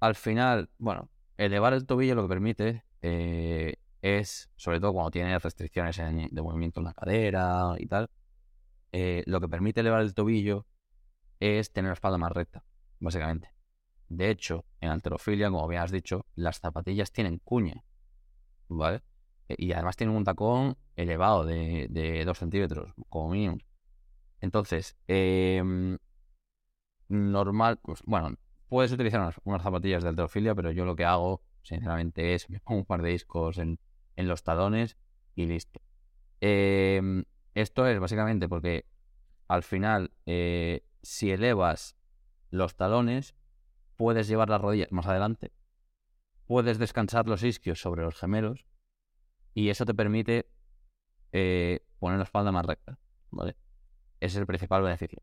al 0.00 0.14
final, 0.14 0.70
bueno, 0.78 1.10
elevar 1.36 1.74
el 1.74 1.86
tobillo 1.86 2.14
lo 2.14 2.22
que 2.22 2.28
permite 2.28 2.84
eh, 3.02 3.76
es, 4.02 4.50
sobre 4.56 4.80
todo 4.80 4.92
cuando 4.92 5.10
tiene 5.10 5.38
restricciones 5.38 5.96
de 5.96 6.42
movimiento 6.42 6.80
en 6.80 6.84
la 6.86 6.94
cadera 6.94 7.74
y 7.78 7.86
tal, 7.86 8.10
eh, 8.92 9.22
lo 9.26 9.40
que 9.40 9.48
permite 9.48 9.80
elevar 9.80 10.02
el 10.02 10.14
tobillo 10.14 10.66
es 11.40 11.72
tener 11.72 11.90
la 11.90 11.94
espalda 11.94 12.18
más 12.18 12.32
recta, 12.32 12.64
básicamente. 12.98 13.52
De 14.08 14.30
hecho, 14.30 14.64
en 14.80 14.90
alterofilia, 14.90 15.50
como 15.50 15.66
bien 15.68 15.82
has 15.82 15.92
dicho, 15.92 16.26
las 16.34 16.60
zapatillas 16.60 17.12
tienen 17.12 17.38
cuña, 17.38 17.84
¿vale? 18.68 19.02
E, 19.48 19.54
y 19.58 19.72
además 19.72 19.96
tienen 19.96 20.16
un 20.16 20.24
tacón 20.24 20.76
elevado 20.96 21.44
de, 21.44 21.86
de 21.90 22.24
2 22.24 22.38
centímetros, 22.38 22.92
como 23.08 23.30
mínimo. 23.30 23.58
Entonces, 24.40 24.96
em, 25.06 25.98
normal, 27.08 27.78
pues 27.82 28.02
bueno, 28.04 28.36
puedes 28.68 28.92
utilizar 28.92 29.20
unas, 29.20 29.40
unas, 29.44 29.62
zapatillas 29.62 30.02
de 30.02 30.10
alterofilia, 30.10 30.54
pero 30.54 30.70
yo 30.70 30.84
lo 30.84 30.96
que 30.96 31.04
hago, 31.04 31.42
sinceramente, 31.62 32.34
es 32.34 32.48
me 32.50 32.60
pongo 32.60 32.80
un 32.80 32.86
par 32.86 33.02
de 33.02 33.10
discos 33.10 33.58
en, 33.58 33.78
en 34.16 34.28
los 34.28 34.42
talones 34.42 34.96
y 35.34 35.46
listo. 35.46 35.80
Em, 36.40 37.24
esto 37.54 37.86
es 37.86 37.98
básicamente 38.00 38.48
porque 38.48 38.86
al 39.48 39.62
final, 39.62 40.12
eh, 40.26 40.84
si 41.02 41.30
elevas 41.30 41.96
los 42.50 42.76
talones, 42.76 43.34
puedes 43.96 44.28
llevar 44.28 44.48
las 44.48 44.60
rodillas 44.60 44.92
más 44.92 45.06
adelante, 45.06 45.52
puedes 46.46 46.78
descansar 46.78 47.28
los 47.28 47.42
isquios 47.42 47.80
sobre 47.80 48.02
los 48.02 48.16
gemelos 48.16 48.66
y 49.54 49.68
eso 49.68 49.84
te 49.84 49.94
permite 49.94 50.48
eh, 51.32 51.84
poner 51.98 52.18
la 52.18 52.24
espalda 52.24 52.52
más 52.52 52.64
recta. 52.64 52.98
¿vale? 53.30 53.56
Es 54.20 54.36
el 54.36 54.46
principal 54.46 54.82
beneficio. 54.82 55.22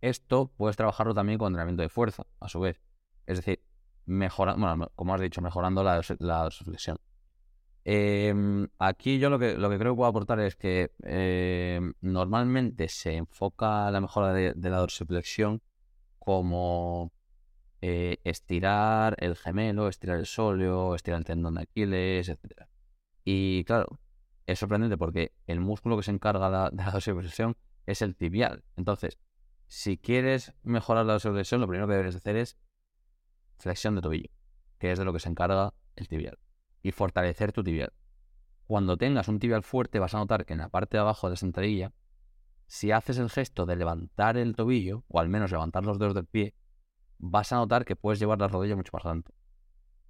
Esto 0.00 0.52
puedes 0.56 0.76
trabajarlo 0.76 1.14
también 1.14 1.38
con 1.38 1.48
entrenamiento 1.48 1.82
de 1.82 1.88
fuerza, 1.88 2.24
a 2.40 2.48
su 2.48 2.60
vez. 2.60 2.80
Es 3.26 3.38
decir, 3.38 3.62
mejorando, 4.06 4.92
como 4.94 5.14
has 5.14 5.20
dicho, 5.20 5.40
mejorando 5.42 5.82
la, 5.82 6.00
la. 6.20 6.50
Em, 7.84 8.68
aquí 8.78 9.18
yo 9.18 9.30
lo 9.30 9.38
que, 9.38 9.56
lo 9.56 9.70
que 9.70 9.78
creo 9.78 9.92
que 9.92 9.96
puedo 9.96 10.10
aportar 10.10 10.40
es 10.40 10.56
que 10.56 10.92
em, 11.02 11.94
normalmente 12.00 12.88
se 12.88 13.14
enfoca 13.16 13.90
la 13.90 14.00
mejora 14.00 14.32
de, 14.32 14.54
la 14.56 14.78
dorsiflexión 14.78 15.62
como 16.18 17.12
eh, 17.80 18.18
estirar 18.24 19.16
el 19.18 19.36
gemelo, 19.36 19.88
estirar 19.88 20.18
el 20.18 20.26
sóleo, 20.26 20.94
estirar 20.94 21.18
el 21.20 21.24
tendón 21.24 21.54
de 21.54 21.62
Aquiles, 21.62 22.28
etc. 22.28 22.66
Y 23.24 23.64
claro, 23.64 23.98
es 24.46 24.58
sorprendente 24.58 24.96
porque 24.96 25.32
el 25.46 25.60
músculo 25.60 25.96
que 25.96 26.02
se 26.02 26.10
encarga 26.10 26.70
de 26.70 26.76
la 26.76 26.90
dorsiflexión 26.90 27.56
es 27.90 28.02
el 28.02 28.14
tibial. 28.14 28.64
Entonces, 28.76 29.18
si 29.66 29.96
quieres 29.96 30.52
mejorar 30.62 31.06
la 31.06 31.14
dorsiflexión, 31.14 31.60
lo 31.60 31.66
primero 31.66 31.88
que 31.88 31.94
debes 31.94 32.16
hacer 32.16 32.36
es 32.36 32.58
flexión 33.58 33.94
de 33.94 34.02
tobillo, 34.02 34.30
que 34.78 34.92
es 34.92 34.98
de 34.98 35.04
lo 35.04 35.12
que 35.12 35.20
se 35.20 35.28
encarga 35.28 35.72
el 35.96 36.06
tibial, 36.06 36.38
y 36.82 36.92
fortalecer 36.92 37.52
tu 37.52 37.64
tibial. 37.64 37.92
Cuando 38.66 38.98
tengas 38.98 39.28
un 39.28 39.38
tibial 39.38 39.62
fuerte, 39.62 39.98
vas 39.98 40.14
a 40.14 40.18
notar 40.18 40.44
que 40.44 40.52
en 40.52 40.58
la 40.58 40.68
parte 40.68 40.98
de 40.98 41.00
abajo 41.00 41.26
de 41.26 41.32
la 41.32 41.36
sentadilla, 41.36 41.92
si 42.66 42.92
haces 42.92 43.16
el 43.18 43.30
gesto 43.30 43.64
de 43.64 43.76
levantar 43.76 44.36
el 44.36 44.54
tobillo, 44.54 45.04
o 45.08 45.18
al 45.18 45.30
menos 45.30 45.50
levantar 45.50 45.86
los 45.86 45.98
dedos 45.98 46.14
del 46.14 46.26
pie, 46.26 46.54
vas 47.16 47.52
a 47.52 47.56
notar 47.56 47.86
que 47.86 47.96
puedes 47.96 48.20
llevar 48.20 48.38
la 48.38 48.48
rodilla 48.48 48.76
mucho 48.76 48.90
más 48.92 49.04
adelante. 49.06 49.32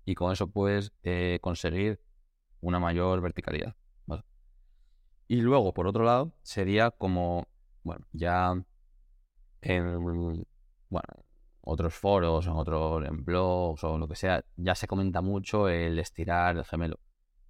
Y 0.05 0.17
con 0.17 0.33
eso 0.33 0.49
puedes 0.49 0.93
eh, 1.05 1.39
conseguir 1.41 2.01
una 2.61 2.81
mayor 2.81 3.21
verticalidad. 3.21 3.77
Y 5.31 5.43
luego, 5.43 5.75
por 5.75 5.87
otro 5.87 6.05
lado, 6.05 6.33
sería 6.43 6.91
como, 6.91 7.47
bueno, 7.89 8.07
ya 8.13 8.53
en 9.63 10.05
bueno, 10.91 11.09
otros 11.63 11.95
foros, 11.95 12.47
en 12.47 12.53
otros 12.53 13.03
blogs 13.25 13.83
o 13.83 13.97
lo 13.97 14.07
que 14.07 14.15
sea, 14.15 14.45
ya 14.57 14.75
se 14.75 14.87
comenta 14.87 15.23
mucho 15.23 15.69
el 15.69 15.99
estirar 15.99 16.57
el 16.57 16.65
gemelo. 16.65 17.01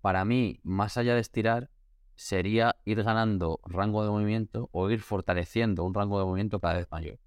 Para 0.00 0.24
mí, 0.24 0.60
más 0.62 0.96
allá 0.96 1.14
de 1.14 1.20
estirar, 1.20 1.70
sería 2.14 2.76
ir 2.84 3.02
ganando 3.02 3.60
rango 3.64 4.04
de 4.04 4.10
movimiento 4.10 4.68
o 4.72 4.88
ir 4.90 5.00
fortaleciendo 5.00 5.82
un 5.82 5.92
rango 5.92 6.20
de 6.20 6.24
movimiento 6.24 6.60
cada 6.60 6.74
vez 6.74 6.88
mayor. 6.92 7.18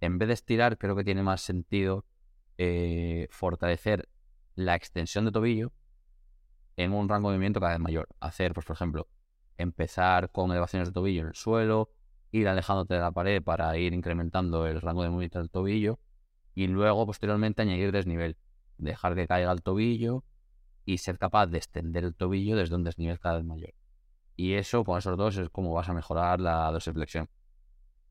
En 0.00 0.16
vez 0.16 0.28
de 0.28 0.34
estirar, 0.34 0.78
creo 0.78 0.96
que 0.96 1.04
tiene 1.04 1.22
más 1.22 1.42
sentido 1.42 2.06
eh, 2.56 3.28
fortalecer 3.30 4.08
la 4.54 4.74
extensión 4.74 5.26
de 5.26 5.32
tobillo 5.32 5.72
en 6.76 6.94
un 6.94 7.10
rango 7.10 7.28
de 7.28 7.36
movimiento 7.36 7.60
cada 7.60 7.72
vez 7.72 7.80
mayor. 7.80 8.08
Hacer, 8.20 8.54
pues, 8.54 8.64
por 8.64 8.74
ejemplo, 8.74 9.08
empezar 9.58 10.30
con 10.30 10.50
elevaciones 10.50 10.88
de 10.88 10.94
tobillo 10.94 11.22
en 11.22 11.28
el 11.28 11.34
suelo, 11.34 11.90
ir 12.32 12.48
alejándote 12.48 12.94
de 12.94 13.00
la 13.00 13.10
pared 13.12 13.42
para 13.42 13.76
ir 13.78 13.94
incrementando 13.94 14.66
el 14.66 14.80
rango 14.80 15.02
de 15.02 15.10
movimiento 15.10 15.38
del 15.38 15.50
tobillo 15.50 15.98
y 16.54 16.66
luego 16.66 17.06
posteriormente 17.06 17.62
añadir 17.62 17.92
desnivel, 17.92 18.36
dejar 18.78 19.14
que 19.14 19.26
caiga 19.26 19.52
el 19.52 19.62
tobillo 19.62 20.24
y 20.84 20.98
ser 20.98 21.18
capaz 21.18 21.46
de 21.46 21.58
extender 21.58 22.04
el 22.04 22.14
tobillo 22.14 22.56
desde 22.56 22.74
un 22.74 22.84
desnivel 22.84 23.20
cada 23.20 23.36
vez 23.36 23.44
mayor. 23.44 23.74
Y 24.36 24.54
eso 24.54 24.84
con 24.84 24.98
esos 24.98 25.16
dos 25.16 25.36
es 25.36 25.50
como 25.50 25.72
vas 25.72 25.88
a 25.88 25.94
mejorar 25.94 26.40
la 26.40 26.70
dorsiflexión. 26.70 27.28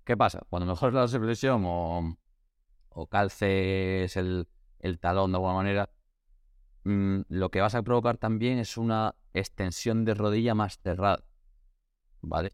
¿Qué 0.04 0.16
pasa? 0.16 0.42
Cuando 0.50 0.66
mejores 0.66 0.94
la 0.94 1.02
dorsiflexión 1.02 1.64
o, 1.66 2.18
o 2.90 3.08
calces 3.08 4.16
el, 4.16 4.48
el 4.80 5.00
talón 5.00 5.32
de 5.32 5.38
alguna 5.38 5.54
manera, 5.54 5.90
mm, 6.84 7.22
lo 7.30 7.50
que 7.50 7.62
vas 7.62 7.76
a 7.76 7.84
provocar 7.84 8.18
también 8.18 8.60
es 8.60 8.78
una 8.78 9.16
extensión 9.34 10.06
de 10.06 10.14
rodilla 10.14 10.56
más 10.56 10.80
cerrada. 10.80 11.24
¿Vale? 12.22 12.54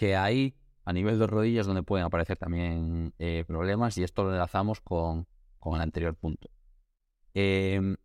Que 0.00 0.16
ahí, 0.16 0.56
a 0.86 0.94
nivel 0.94 1.18
de 1.18 1.26
rodillas, 1.26 1.66
donde 1.66 1.82
pueden 1.82 2.06
aparecer 2.06 2.38
también 2.38 3.12
eh, 3.18 3.44
problemas, 3.46 3.98
y 3.98 4.02
esto 4.02 4.24
lo 4.24 4.32
enlazamos 4.32 4.80
con, 4.80 5.26
con 5.58 5.74
el 5.74 5.82
anterior 5.82 6.14
punto. 6.14 6.48
Em, 7.34 7.98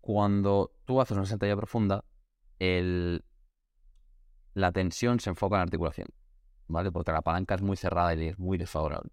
cuando 0.00 0.70
tú 0.84 1.00
haces 1.00 1.16
una 1.16 1.26
sentadilla 1.26 1.56
profunda, 1.56 2.04
el, 2.60 3.24
la 4.54 4.70
tensión 4.70 5.18
se 5.18 5.30
enfoca 5.30 5.56
en 5.56 5.58
la 5.58 5.64
articulación, 5.64 6.06
¿vale? 6.68 6.92
Porque 6.92 7.10
la 7.10 7.22
palanca 7.22 7.56
es 7.56 7.62
muy 7.62 7.76
cerrada 7.76 8.14
y 8.14 8.28
es 8.28 8.38
muy 8.38 8.56
desfavorable. 8.56 9.10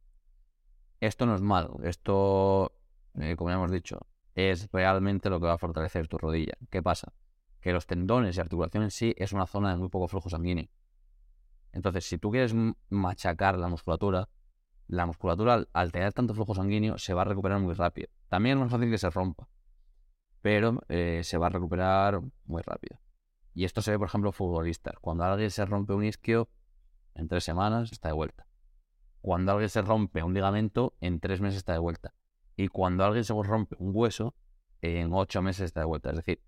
Esto 1.00 1.26
no 1.26 1.34
es 1.34 1.42
malo, 1.42 1.80
esto, 1.84 2.74
eh, 3.16 3.36
como 3.38 3.50
ya 3.50 3.56
hemos 3.56 3.72
dicho, 3.72 4.06
es 4.36 4.70
realmente 4.72 5.32
lo 5.32 5.40
que 5.40 5.48
va 5.48 5.54
a 5.54 5.58
fortalecer 5.58 6.08
tu 6.08 6.20
rodilla. 6.20 6.54
¿Qué 6.70 6.84
pasa? 6.84 7.12
Que 7.60 7.74
los 7.74 7.88
tendones 7.88 8.38
y 8.38 8.40
articulación 8.40 8.84
en 8.84 8.92
sí 8.92 9.16
es 9.18 9.34
una 9.34 9.48
zona 9.48 9.72
de 9.72 9.78
muy 9.78 9.90
poco 9.90 10.08
flujo 10.08 10.30
sanguíneo. 10.30 10.70
Entonces, 11.72 12.06
si 12.06 12.18
tú 12.18 12.32
quieres 12.32 12.54
machacar 12.90 13.58
la 13.58 13.68
musculatura, 13.68 14.30
la 14.88 15.06
musculatura 15.06 15.66
al, 15.72 15.92
tener 15.92 16.14
tanto 16.14 16.34
flujo 16.34 16.56
sanguíneo 16.56 16.98
se 16.98 17.14
va 17.14 17.22
a 17.22 17.26
recuperar 17.26 17.60
muy 17.60 17.74
rápido. 17.74 18.10
También 18.28 18.58
es 18.58 18.64
más 18.64 18.72
fácil 18.72 18.90
que 18.90 18.98
se 18.98 19.10
rompa, 19.10 19.48
pero 20.42 20.82
eh, 20.90 21.22
se 21.24 21.38
va 21.38 21.48
a 21.48 21.50
recuperar 21.50 22.22
muy 22.46 22.62
rápido. 22.64 23.00
Y 23.54 23.66
esto 23.66 23.82
se 23.82 23.92
ve, 23.92 24.00
por 24.00 24.08
ejemplo, 24.08 24.32
futbolistas. 24.32 24.96
Cuando 25.02 25.24
alguien 25.24 25.52
se 25.52 25.66
rompe 25.66 25.94
un 25.94 26.06
isquio, 26.06 26.50
en 27.14 27.28
tres 27.28 27.44
semanas 27.44 27.92
está 27.92 28.08
de 28.10 28.14
vuelta. 28.14 28.48
Cuando 29.22 29.52
alguien 29.52 29.70
se 29.70 29.82
rompe 29.82 30.24
un 30.24 30.34
ligamento, 30.34 30.96
en 31.02 31.20
tres 31.20 31.42
meses 31.42 31.58
está 31.58 31.74
de 31.74 31.80
vuelta. 31.80 32.14
Y 32.56 32.68
cuando 32.68 33.04
alguien 33.04 33.24
se 33.24 33.34
rompe 33.34 33.76
un 33.80 33.92
hueso, 33.94 34.36
en 34.82 35.14
ocho 35.14 35.42
meses 35.42 35.66
está 35.66 35.82
de 35.82 35.86
vuelta. 35.88 36.10
Es 36.12 36.18
decir, 36.18 36.42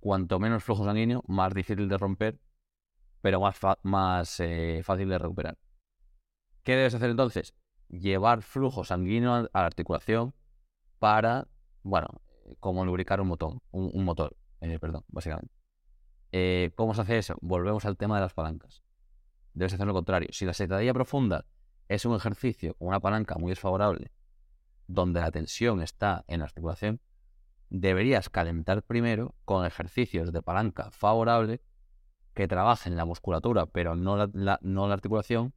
cuanto 0.00 0.38
menos 0.38 0.62
flujo 0.62 0.84
sanguíneo, 0.84 1.24
más 1.26 1.52
difícil 1.52 1.88
de 1.88 1.98
romper 1.98 2.38
pero 3.22 3.40
más, 3.40 3.58
más 3.82 4.40
eh, 4.40 4.82
fácil 4.84 5.08
de 5.08 5.18
recuperar. 5.18 5.56
¿Qué 6.64 6.76
debes 6.76 6.94
hacer 6.94 7.10
entonces? 7.10 7.54
Llevar 7.88 8.42
flujo 8.42 8.84
sanguíneo 8.84 9.32
a 9.32 9.60
la 9.60 9.66
articulación 9.66 10.34
para, 10.98 11.48
bueno, 11.82 12.08
como 12.60 12.84
lubricar 12.84 13.20
un 13.20 13.28
motor, 13.28 13.62
un, 13.70 14.04
motor, 14.04 14.36
eh, 14.60 14.78
perdón, 14.78 15.04
básicamente. 15.08 15.54
Eh, 16.32 16.72
¿Cómo 16.76 16.94
se 16.94 17.02
hace 17.02 17.18
eso? 17.18 17.36
Volvemos 17.40 17.84
al 17.84 17.96
tema 17.96 18.16
de 18.16 18.22
las 18.22 18.34
palancas. 18.34 18.82
Debes 19.54 19.74
hacer 19.74 19.86
lo 19.86 19.94
contrario. 19.94 20.28
Si 20.32 20.44
la 20.44 20.54
sentadilla 20.54 20.94
profunda 20.94 21.46
es 21.88 22.04
un 22.04 22.16
ejercicio 22.16 22.74
con 22.74 22.88
una 22.88 23.00
palanca 23.00 23.36
muy 23.36 23.50
desfavorable, 23.50 24.12
donde 24.86 25.20
la 25.20 25.30
tensión 25.30 25.82
está 25.82 26.24
en 26.26 26.40
la 26.40 26.46
articulación, 26.46 27.00
deberías 27.68 28.30
calentar 28.30 28.82
primero 28.82 29.34
con 29.44 29.64
ejercicios 29.64 30.32
de 30.32 30.42
palanca 30.42 30.90
favorable 30.90 31.60
que 32.34 32.48
trabajen 32.48 32.96
la 32.96 33.04
musculatura, 33.04 33.66
pero 33.66 33.94
no 33.94 34.16
la, 34.16 34.58
no 34.62 34.88
la 34.88 34.94
articulación, 34.94 35.52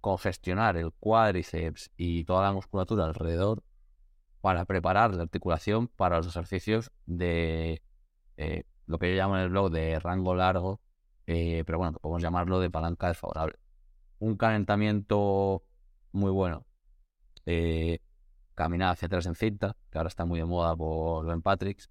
congestionar 0.00 0.76
el 0.76 0.92
cuádriceps 0.92 1.90
y 1.96 2.24
toda 2.24 2.42
la 2.42 2.52
musculatura 2.52 3.04
alrededor 3.04 3.62
para 4.40 4.64
preparar 4.64 5.14
la 5.14 5.22
articulación 5.22 5.88
para 5.88 6.16
los 6.16 6.26
ejercicios 6.26 6.90
de 7.06 7.82
eh, 8.36 8.64
lo 8.86 8.98
que 8.98 9.10
yo 9.10 9.16
llamo 9.16 9.36
en 9.36 9.42
el 9.42 9.50
blog 9.50 9.70
de 9.70 9.98
rango 10.00 10.34
largo, 10.34 10.80
eh, 11.26 11.62
pero 11.64 11.78
bueno, 11.78 11.92
podemos 11.94 12.22
llamarlo 12.22 12.60
de 12.60 12.70
palanca 12.70 13.08
desfavorable. 13.08 13.58
Un 14.18 14.36
calentamiento 14.36 15.62
muy 16.12 16.30
bueno. 16.30 16.66
Eh, 17.46 18.00
caminar 18.54 18.90
hacia 18.92 19.06
atrás 19.06 19.26
en 19.26 19.34
cinta, 19.34 19.76
que 19.90 19.98
ahora 19.98 20.08
está 20.08 20.24
muy 20.24 20.40
de 20.40 20.44
moda 20.44 20.76
por 20.76 21.26
Ben 21.26 21.42
Patricks. 21.42 21.90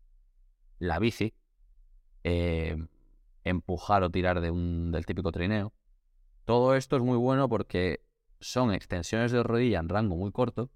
La 0.80 1.00
bici. 1.00 1.34
Empujar 3.44 4.04
o 4.04 4.10
tirar 4.10 4.42
del 4.42 5.06
típico 5.06 5.32
trineo. 5.32 5.74
Todo 6.46 6.76
esto 6.76 6.96
es 6.96 7.02
muy 7.02 7.18
bueno 7.18 7.50
porque 7.50 8.04
son 8.40 8.74
extensiones 8.74 9.32
de 9.32 9.44
rodilla 9.44 9.80
en 9.80 9.90
rango 9.90 10.16
muy 10.16 10.32
corto 10.32 10.72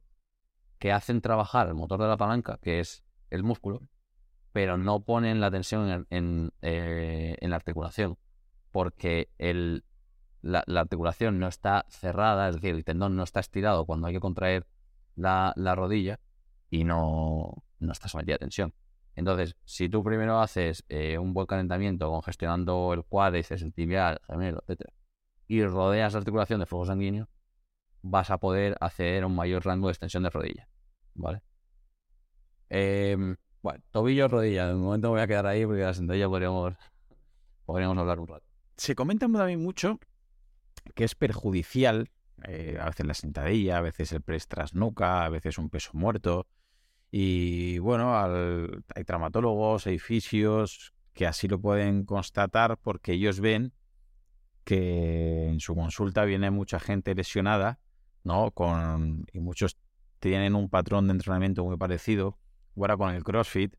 que 0.79 0.91
hacen 0.91 1.21
trabajar 1.21 1.67
el 1.67 1.73
motor 1.73 2.01
de 2.01 2.07
la 2.07 2.17
palanca, 2.17 2.59
que 2.61 2.79
es 2.79 3.03
el 3.29 3.43
músculo, 3.43 3.81
pero 4.51 4.77
no 4.77 5.03
ponen 5.03 5.41
la 5.41 5.51
tensión 5.51 6.05
en, 6.09 6.51
eh, 6.61 7.37
la 7.41 7.55
articulación, 7.55 8.17
porque 8.71 9.29
la, 10.41 10.63
articulación 10.79 11.39
no 11.39 11.47
está 11.47 11.85
cerrada, 11.89 12.49
es 12.49 12.55
decir, 12.55 12.75
el 12.75 12.85
tendón 12.85 13.15
no 13.15 13.23
está 13.23 13.39
estirado 13.39 13.85
cuando 13.85 14.07
hay 14.07 14.13
que 14.13 14.19
contraer 14.19 14.67
la, 15.15 15.53
la 15.55 15.75
rodilla 15.75 16.19
y 16.69 16.83
no, 16.83 17.63
no 17.79 17.91
está 17.91 18.07
sometida 18.07 18.35
a 18.35 18.39
tensión. 18.39 18.73
Entonces, 19.15 19.55
si 19.63 19.89
tú 19.89 20.03
primero 20.03 20.39
haces 20.39 20.83
eh, 20.89 21.17
un 21.17 21.33
buen 21.33 21.47
calentamiento 21.47 22.09
congestionando 22.09 22.93
el 22.93 23.03
cuádriceps, 23.03 23.61
el 23.61 23.73
tibial, 23.73 24.19
el 24.21 24.25
gemelo, 24.25 24.63
etc., 24.67 24.89
y 25.47 25.63
rodeas 25.63 26.13
la 26.13 26.19
articulación 26.19 26.59
de 26.59 26.65
flujo 26.65 26.85
sanguíneo, 26.85 27.29
vas 28.01 28.29
a 28.29 28.37
poder 28.37 28.75
hacer 28.81 29.25
un 29.25 29.35
mayor 29.35 29.65
rango 29.65 29.87
de 29.87 29.93
extensión 29.93 30.23
de 30.23 30.29
rodilla. 30.29 30.67
¿Vale? 31.13 31.41
Em, 32.69 33.35
bueno, 33.61 33.83
tobillo, 33.91 34.27
rodilla. 34.27 34.67
De 34.67 34.73
momento 34.73 35.07
me 35.07 35.13
voy 35.13 35.21
a 35.21 35.27
quedar 35.27 35.45
ahí 35.45 35.65
porque 35.65 35.81
la 35.81 35.93
sentadilla 35.93 36.27
podríamos, 36.27 36.75
podríamos 37.65 37.97
hablar 37.97 38.19
un 38.19 38.27
rato. 38.27 38.45
se 38.75 38.95
comenta 38.95 39.27
también 39.27 39.61
mucho 39.61 39.99
que 40.93 41.03
es 41.03 41.15
perjudicial, 41.15 42.11
eh, 42.43 42.77
a 42.79 42.85
veces 42.85 43.05
la 43.05 43.13
sentadilla, 43.13 43.77
a 43.77 43.81
veces 43.81 44.11
el 44.11 44.21
press 44.21 44.47
tras 44.47 44.75
nuca, 44.75 45.25
a 45.25 45.29
veces 45.29 45.57
un 45.57 45.69
peso 45.69 45.91
muerto. 45.93 46.47
Y 47.17 47.79
bueno, 47.79 48.13
hay 48.93 49.05
traumatólogos, 49.05 49.87
hay 49.87 49.99
fisios 49.99 50.93
que 51.13 51.25
así 51.25 51.47
lo 51.47 51.61
pueden 51.61 52.03
constatar 52.03 52.77
porque 52.77 53.13
ellos 53.13 53.39
ven 53.39 53.71
que 54.65 55.47
en 55.47 55.61
su 55.61 55.75
consulta 55.75 56.25
viene 56.25 56.51
mucha 56.51 56.77
gente 56.77 57.15
lesionada, 57.15 57.79
¿no? 58.25 58.51
Con, 58.51 59.25
y 59.31 59.39
muchos 59.39 59.77
tienen 60.19 60.55
un 60.55 60.69
patrón 60.69 61.07
de 61.07 61.13
entrenamiento 61.13 61.63
muy 61.63 61.77
parecido. 61.77 62.37
Ahora 62.75 62.97
con 62.97 63.15
el 63.15 63.23
CrossFit, 63.23 63.73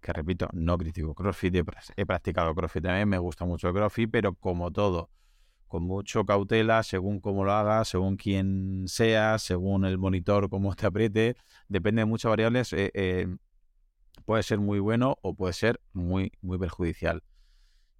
que 0.00 0.12
repito, 0.14 0.48
no 0.54 0.78
critico 0.78 1.14
CrossFit, 1.14 1.56
he, 1.96 2.06
practicado 2.06 2.54
CrossFit 2.54 2.84
también, 2.84 3.10
me 3.10 3.18
gusta 3.18 3.44
mucho 3.44 3.68
el 3.68 3.74
CrossFit, 3.74 4.10
pero 4.10 4.36
como 4.36 4.70
todo, 4.72 5.10
con 5.74 5.82
mucho 5.82 6.24
cautela, 6.24 6.84
según 6.84 7.18
cómo 7.18 7.44
lo 7.44 7.50
hagas, 7.50 7.88
según 7.88 8.16
quién 8.16 8.84
seas, 8.86 9.42
según 9.42 9.84
el 9.84 9.98
monitor, 9.98 10.48
cómo 10.48 10.72
te 10.76 10.86
apriete, 10.86 11.34
depende 11.66 12.02
de 12.02 12.06
muchas 12.06 12.30
variables, 12.30 12.72
eh, 12.72 12.92
eh, 12.94 13.26
puede 14.24 14.44
ser 14.44 14.60
muy 14.60 14.78
bueno 14.78 15.18
o 15.20 15.34
puede 15.34 15.52
ser 15.52 15.80
muy, 15.92 16.30
muy 16.42 16.58
perjudicial. 16.58 17.24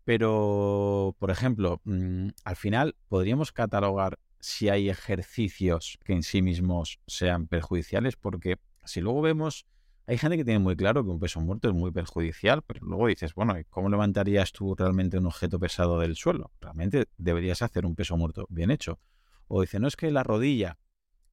Pero, 0.05 1.17
por 1.19 1.33
ejemplo, 1.33 1.81
mm, 1.83 2.29
al 2.45 2.55
final 2.55 2.95
podríamos 3.09 3.51
catalogar 3.51 4.21
si 4.39 4.69
hay 4.69 4.89
ejercicios 4.89 5.99
que 6.05 6.13
en 6.13 6.23
sí 6.23 6.43
mismos 6.43 7.01
sean 7.09 7.49
perjudiciales, 7.49 8.15
porque 8.15 8.61
si 8.85 9.01
luego 9.01 9.21
vemos, 9.21 9.67
hay 10.07 10.19
gente 10.19 10.37
que 10.37 10.45
tiene 10.45 10.59
muy 10.59 10.77
claro 10.77 11.03
que 11.03 11.11
un 11.11 11.19
peso 11.19 11.41
muerto 11.41 11.69
es 11.69 11.75
muy 11.75 11.91
perjudicial, 11.91 12.63
pero 12.63 12.81
luego 12.85 13.07
dices, 13.07 13.35
bueno, 13.35 13.55
¿cómo 13.71 13.89
levantarías 13.89 14.53
tú 14.53 14.75
realmente 14.75 15.19
un 15.19 15.27
objeto 15.27 15.59
pesado 15.59 15.99
del 15.99 16.15
suelo? 16.15 16.53
Realmente 16.61 17.07
deberías 17.17 17.63
hacer 17.63 17.87
un 17.87 17.95
peso 17.95 18.17
muerto 18.17 18.47
bien 18.51 18.71
hecho. 18.71 19.01
O 19.49 19.63
dice, 19.63 19.81
no 19.81 19.89
es 19.89 19.97
que 19.97 20.11
la 20.11 20.23
rodilla, 20.23 20.79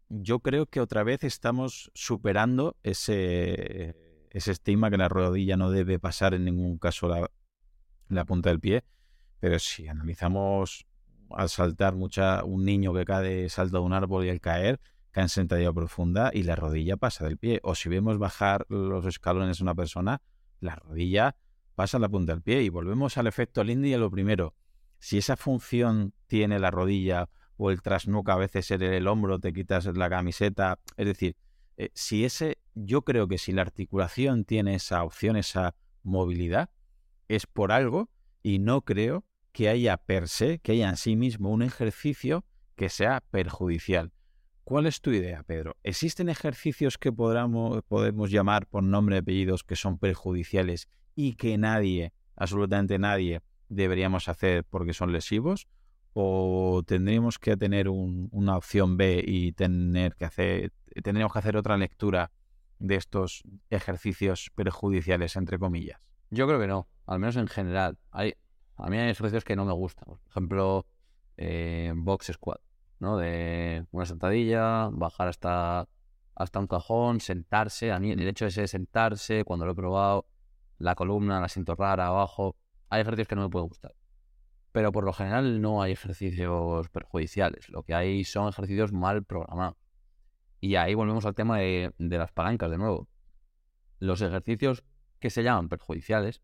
yo 0.07 0.39
creo 0.39 0.67
que 0.67 0.79
otra 0.79 1.03
vez 1.03 1.23
estamos 1.23 1.91
superando 1.93 2.77
ese, 2.83 3.95
ese 4.29 4.51
estigma 4.51 4.89
que 4.89 4.97
la 4.97 5.09
rodilla 5.09 5.57
no 5.57 5.69
debe 5.69 5.99
pasar 5.99 6.33
en 6.33 6.45
ningún 6.45 6.77
caso 6.77 7.09
la, 7.09 7.29
la 8.07 8.25
punta 8.25 8.49
del 8.49 8.59
pie, 8.61 8.83
pero 9.41 9.59
si 9.59 9.87
analizamos 9.87 10.85
al 11.29 11.49
saltar 11.49 11.95
mucha, 11.95 12.43
un 12.45 12.63
niño 12.63 12.93
que 12.93 13.03
cae, 13.03 13.49
salta 13.49 13.79
de 13.79 13.83
un 13.83 13.93
árbol 13.93 14.25
y 14.25 14.29
al 14.29 14.39
caer, 14.39 14.79
cae 15.11 15.23
en 15.23 15.29
sentadilla 15.29 15.71
profunda 15.73 16.31
y 16.33 16.43
la 16.43 16.55
rodilla 16.55 16.97
pasa 16.97 17.25
del 17.25 17.37
pie. 17.37 17.59
O 17.63 17.75
si 17.75 17.89
vemos 17.89 18.17
bajar 18.17 18.65
los 18.69 19.05
escalones 19.05 19.59
a 19.59 19.63
una 19.63 19.75
persona, 19.75 20.21
la 20.59 20.75
rodilla 20.75 21.35
pasa 21.75 21.99
la 21.99 22.09
punta 22.09 22.33
del 22.33 22.41
pie. 22.41 22.63
Y 22.63 22.69
volvemos 22.69 23.17
al 23.17 23.27
efecto 23.27 23.63
Lindy 23.63 23.93
a 23.93 23.97
lo 23.97 24.09
primero. 24.09 24.55
Si 24.99 25.17
esa 25.17 25.35
función 25.35 26.13
tiene 26.27 26.59
la 26.59 26.71
rodilla 26.71 27.29
o 27.57 27.71
el 27.71 27.81
trasnuca, 27.81 28.33
a 28.33 28.37
veces 28.37 28.71
en 28.71 28.81
el 28.81 29.07
hombro, 29.07 29.39
te 29.39 29.53
quitas 29.53 29.85
la 29.85 30.09
camiseta. 30.09 30.79
Es 30.97 31.05
decir, 31.05 31.35
eh, 31.77 31.89
si 31.93 32.25
ese, 32.25 32.57
yo 32.75 33.03
creo 33.03 33.27
que 33.27 33.37
si 33.37 33.51
la 33.51 33.63
articulación 33.63 34.45
tiene 34.45 34.75
esa 34.75 35.03
opción, 35.03 35.35
esa 35.35 35.75
movilidad, 36.03 36.69
es 37.27 37.47
por 37.47 37.71
algo 37.71 38.09
y 38.43 38.59
no 38.59 38.81
creo 38.81 39.25
que 39.51 39.69
haya 39.69 39.97
per 39.97 40.27
se, 40.27 40.59
que 40.59 40.73
haya 40.73 40.89
en 40.89 40.97
sí 40.97 41.15
mismo 41.15 41.49
un 41.49 41.61
ejercicio 41.61 42.45
que 42.75 42.89
sea 42.89 43.21
perjudicial. 43.31 44.11
¿Cuál 44.71 44.85
es 44.85 45.01
tu 45.01 45.11
idea, 45.11 45.43
Pedro? 45.43 45.75
¿Existen 45.83 46.29
ejercicios 46.29 46.97
que 46.97 47.11
podamos, 47.11 47.83
podemos 47.89 48.31
llamar 48.31 48.67
por 48.67 48.83
nombre 48.83 49.17
y 49.17 49.19
apellidos 49.19 49.65
que 49.65 49.75
son 49.75 49.97
perjudiciales 49.97 50.87
y 51.13 51.33
que 51.33 51.57
nadie, 51.57 52.13
absolutamente 52.37 52.97
nadie, 52.97 53.41
deberíamos 53.67 54.29
hacer 54.29 54.63
porque 54.63 54.93
son 54.93 55.11
lesivos? 55.11 55.67
¿O 56.13 56.83
tendríamos 56.87 57.37
que 57.37 57.57
tener 57.57 57.89
una 57.89 58.55
opción 58.55 58.95
B 58.95 59.21
y 59.27 59.51
tener 59.51 60.15
que 60.15 60.23
hacer, 60.23 60.71
tendríamos 61.03 61.33
que 61.33 61.39
hacer 61.39 61.57
otra 61.57 61.75
lectura 61.75 62.31
de 62.79 62.95
estos 62.95 63.43
ejercicios 63.69 64.51
perjudiciales, 64.55 65.35
entre 65.35 65.59
comillas? 65.59 65.99
Yo 66.29 66.47
creo 66.47 66.61
que 66.61 66.67
no, 66.67 66.87
al 67.07 67.19
menos 67.19 67.35
en 67.35 67.47
general. 67.47 67.97
Hay, 68.09 68.35
a 68.77 68.89
mí 68.89 68.97
hay 68.97 69.09
ejercicios 69.09 69.43
que 69.43 69.57
no 69.57 69.65
me 69.65 69.73
gustan. 69.73 70.05
Por 70.05 70.19
ejemplo, 70.29 70.85
eh, 71.35 71.91
box 71.93 72.31
squat, 72.31 72.61
¿no? 73.01 73.17
De 73.17 73.85
una 73.91 74.05
sentadilla, 74.05 74.89
bajar 74.91 75.27
hasta, 75.27 75.89
hasta 76.35 76.59
un 76.59 76.67
cajón, 76.67 77.19
sentarse. 77.19 77.91
A 77.91 77.99
mí 77.99 78.11
el 78.11 78.27
hecho 78.27 78.45
de 78.45 78.49
ese 78.49 78.67
sentarse, 78.67 79.43
cuando 79.43 79.65
lo 79.65 79.73
he 79.73 79.75
probado, 79.75 80.27
la 80.77 80.95
columna 80.95 81.41
la 81.41 81.49
siento 81.49 81.75
rara 81.75 82.07
abajo. 82.07 82.55
Hay 82.89 83.01
ejercicios 83.01 83.27
que 83.27 83.35
no 83.35 83.41
me 83.41 83.49
pueden 83.49 83.67
gustar. 83.67 83.95
Pero 84.71 84.91
por 84.91 85.03
lo 85.03 85.13
general 85.13 85.61
no 85.61 85.81
hay 85.81 85.93
ejercicios 85.93 86.89
perjudiciales. 86.89 87.69
Lo 87.69 87.83
que 87.83 87.95
hay 87.95 88.23
son 88.23 88.47
ejercicios 88.47 88.93
mal 88.93 89.23
programados. 89.23 89.77
Y 90.59 90.75
ahí 90.75 90.93
volvemos 90.93 91.25
al 91.25 91.33
tema 91.33 91.57
de, 91.57 91.93
de 91.97 92.17
las 92.17 92.31
palancas 92.31 92.69
de 92.69 92.77
nuevo. 92.77 93.09
Los 93.97 94.21
ejercicios 94.21 94.85
que 95.19 95.31
se 95.31 95.43
llaman 95.43 95.69
perjudiciales 95.69 96.43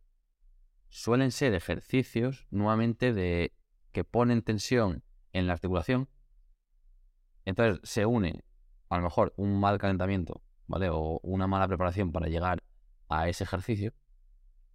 suelen 0.89 1.32
ser 1.32 1.53
ejercicios 1.53 2.47
nuevamente 2.49 3.14
de 3.14 3.53
que 3.91 4.03
ponen 4.03 4.41
tensión 4.41 5.03
en 5.34 5.45
la 5.45 5.53
articulación. 5.53 6.10
Entonces 7.47 7.79
se 7.89 8.05
une 8.05 8.43
a 8.89 8.97
lo 8.97 9.03
mejor 9.03 9.33
un 9.37 9.57
mal 9.57 9.77
calentamiento, 9.77 10.41
¿vale? 10.67 10.89
O 10.91 11.21
una 11.23 11.47
mala 11.47 11.65
preparación 11.65 12.11
para 12.11 12.27
llegar 12.27 12.61
a 13.07 13.29
ese 13.29 13.45
ejercicio. 13.45 13.93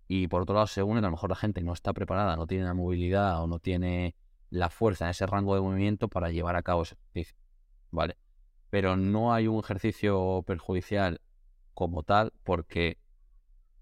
Y 0.09 0.27
por 0.29 0.41
otro 0.41 0.55
lado 0.55 0.67
se 0.67 0.83
une 0.83 1.01
a 1.01 1.03
lo 1.03 1.11
mejor 1.11 1.29
la 1.29 1.37
gente 1.37 1.61
no 1.61 1.75
está 1.75 1.93
preparada, 1.93 2.35
no 2.35 2.47
tiene 2.47 2.65
la 2.65 2.73
movilidad 2.73 3.43
o 3.43 3.47
no 3.47 3.59
tiene 3.59 4.17
la 4.49 4.71
fuerza 4.71 5.05
en 5.05 5.11
ese 5.11 5.27
rango 5.27 5.55
de 5.55 5.61
movimiento 5.61 6.09
para 6.09 6.31
llevar 6.31 6.57
a 6.57 6.63
cabo 6.63 6.85
ese 6.85 6.95
ejercicio, 6.95 7.37
¿vale? 7.91 8.17
Pero 8.71 8.97
no 8.97 9.35
hay 9.35 9.49
un 9.49 9.59
ejercicio 9.59 10.43
perjudicial 10.47 11.21
como 11.75 12.05
tal 12.05 12.33
porque 12.43 12.99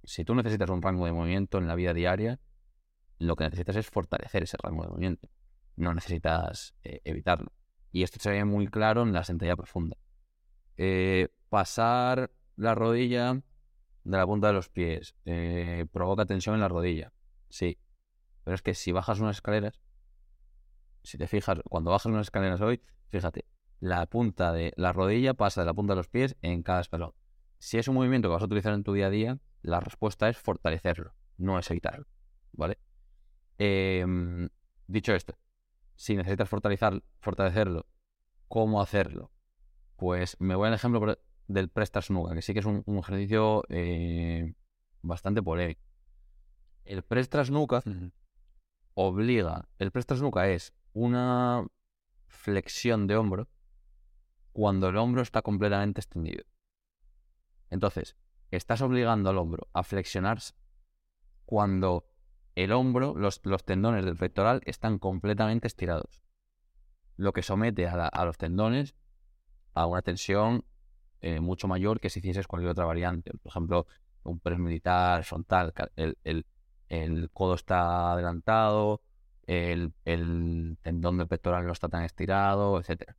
si 0.02 0.24
tú 0.24 0.34
necesitas 0.34 0.68
un 0.68 0.82
rango 0.82 1.06
de 1.06 1.12
movimiento 1.12 1.58
en 1.58 1.68
la 1.68 1.76
vida 1.76 1.94
diaria, 1.94 2.40
lo 3.20 3.36
que 3.36 3.44
necesitas 3.44 3.76
es 3.76 3.88
fortalecer 3.88 4.42
ese 4.42 4.56
rango 4.60 4.82
de 4.82 4.88
movimiento. 4.88 5.28
No 5.76 5.94
necesitas 5.94 6.74
eh, 6.82 7.00
evitarlo. 7.04 7.52
Y 7.92 8.02
esto 8.02 8.18
se 8.20 8.30
ve 8.30 8.44
muy 8.44 8.68
claro 8.68 9.02
en 9.02 9.12
la 9.12 9.24
sentadilla 9.24 9.56
profunda. 9.56 9.96
Eh, 10.76 11.28
pasar 11.48 12.30
la 12.56 12.74
rodilla 12.74 13.34
de 14.04 14.16
la 14.16 14.26
punta 14.26 14.48
de 14.48 14.52
los 14.52 14.68
pies 14.68 15.14
eh, 15.24 15.86
provoca 15.92 16.26
tensión 16.26 16.54
en 16.54 16.60
la 16.60 16.68
rodilla. 16.68 17.12
Sí. 17.48 17.78
Pero 18.44 18.54
es 18.54 18.62
que 18.62 18.74
si 18.74 18.92
bajas 18.92 19.20
unas 19.20 19.36
escaleras, 19.36 19.80
si 21.02 21.18
te 21.18 21.26
fijas, 21.26 21.58
cuando 21.68 21.90
bajas 21.90 22.06
unas 22.06 22.26
escaleras 22.26 22.60
hoy, 22.60 22.80
fíjate, 23.08 23.46
la 23.80 24.06
punta 24.06 24.52
de 24.52 24.72
la 24.76 24.92
rodilla 24.92 25.34
pasa 25.34 25.62
de 25.62 25.66
la 25.66 25.74
punta 25.74 25.92
de 25.92 25.96
los 25.96 26.08
pies 26.08 26.36
en 26.42 26.62
cada 26.62 26.80
escalón. 26.80 27.12
Si 27.58 27.78
es 27.78 27.88
un 27.88 27.94
movimiento 27.94 28.28
que 28.28 28.34
vas 28.34 28.42
a 28.42 28.46
utilizar 28.46 28.72
en 28.72 28.84
tu 28.84 28.92
día 28.92 29.06
a 29.06 29.10
día, 29.10 29.38
la 29.62 29.80
respuesta 29.80 30.28
es 30.28 30.38
fortalecerlo, 30.38 31.14
no 31.36 31.58
es 31.58 31.70
evitarlo, 31.70 32.06
¿vale? 32.52 32.78
Em, 33.58 34.48
dicho 34.86 35.14
esto, 35.14 35.38
si 36.00 36.16
necesitas 36.16 36.48
fortalecer, 36.48 37.04
fortalecerlo, 37.18 37.84
¿cómo 38.48 38.80
hacerlo? 38.80 39.30
Pues 39.96 40.34
me 40.40 40.54
voy 40.54 40.68
al 40.68 40.72
ejemplo 40.72 41.18
del 41.46 41.68
Prestas 41.68 42.10
Nuca, 42.10 42.34
que 42.34 42.40
sí 42.40 42.54
que 42.54 42.60
es 42.60 42.64
un, 42.64 42.82
ejercicio 42.86 43.64
eh, 43.68 44.54
bastante 45.02 45.42
polémico. 45.42 45.82
El 46.86 47.02
Prestas 47.02 47.50
Nuca 47.50 47.82
obliga, 48.94 49.68
el 49.78 49.90
Prestas 49.90 50.22
Nuca 50.22 50.48
es 50.48 50.72
una 50.94 51.66
flexión 52.28 53.06
de 53.06 53.16
hombro 53.16 53.50
cuando 54.54 54.88
el 54.88 54.96
hombro 54.96 55.20
está 55.20 55.42
completamente 55.42 56.00
extendido. 56.00 56.44
Entonces, 57.68 58.16
estás 58.50 58.80
obligando 58.80 59.28
al 59.28 59.36
hombro 59.36 59.68
a 59.74 59.82
flexionarse 59.82 60.54
cuando 61.44 62.09
el 62.54 62.72
hombro, 62.72 63.14
los, 63.16 63.40
tendones 63.64 64.04
del 64.04 64.16
pectoral 64.16 64.60
están 64.64 64.98
completamente 64.98 65.66
estirados. 65.66 66.22
Lo 67.16 67.32
que 67.32 67.42
somete 67.42 67.86
a, 67.86 68.24
los 68.24 68.38
tendones 68.38 68.94
a 69.74 69.86
una 69.86 70.02
tensión 70.02 70.64
eh, 71.20 71.40
mucho 71.40 71.68
mayor 71.68 72.00
que 72.00 72.10
si 72.10 72.20
hicieses 72.20 72.46
cualquier 72.46 72.70
otra 72.72 72.84
variante. 72.84 73.30
Por 73.30 73.50
ejemplo, 73.50 73.86
un 74.22 74.40
press 74.40 74.58
militar 74.58 75.24
frontal, 75.24 75.72
el, 75.96 76.46
el, 76.88 77.30
codo 77.32 77.54
está 77.54 78.12
adelantado, 78.12 79.02
el, 79.46 79.92
tendón 80.82 81.18
del 81.18 81.28
pectoral 81.28 81.66
no 81.66 81.72
está 81.72 81.88
tan 81.88 82.04
estirado, 82.04 82.80
etc. 82.80 83.14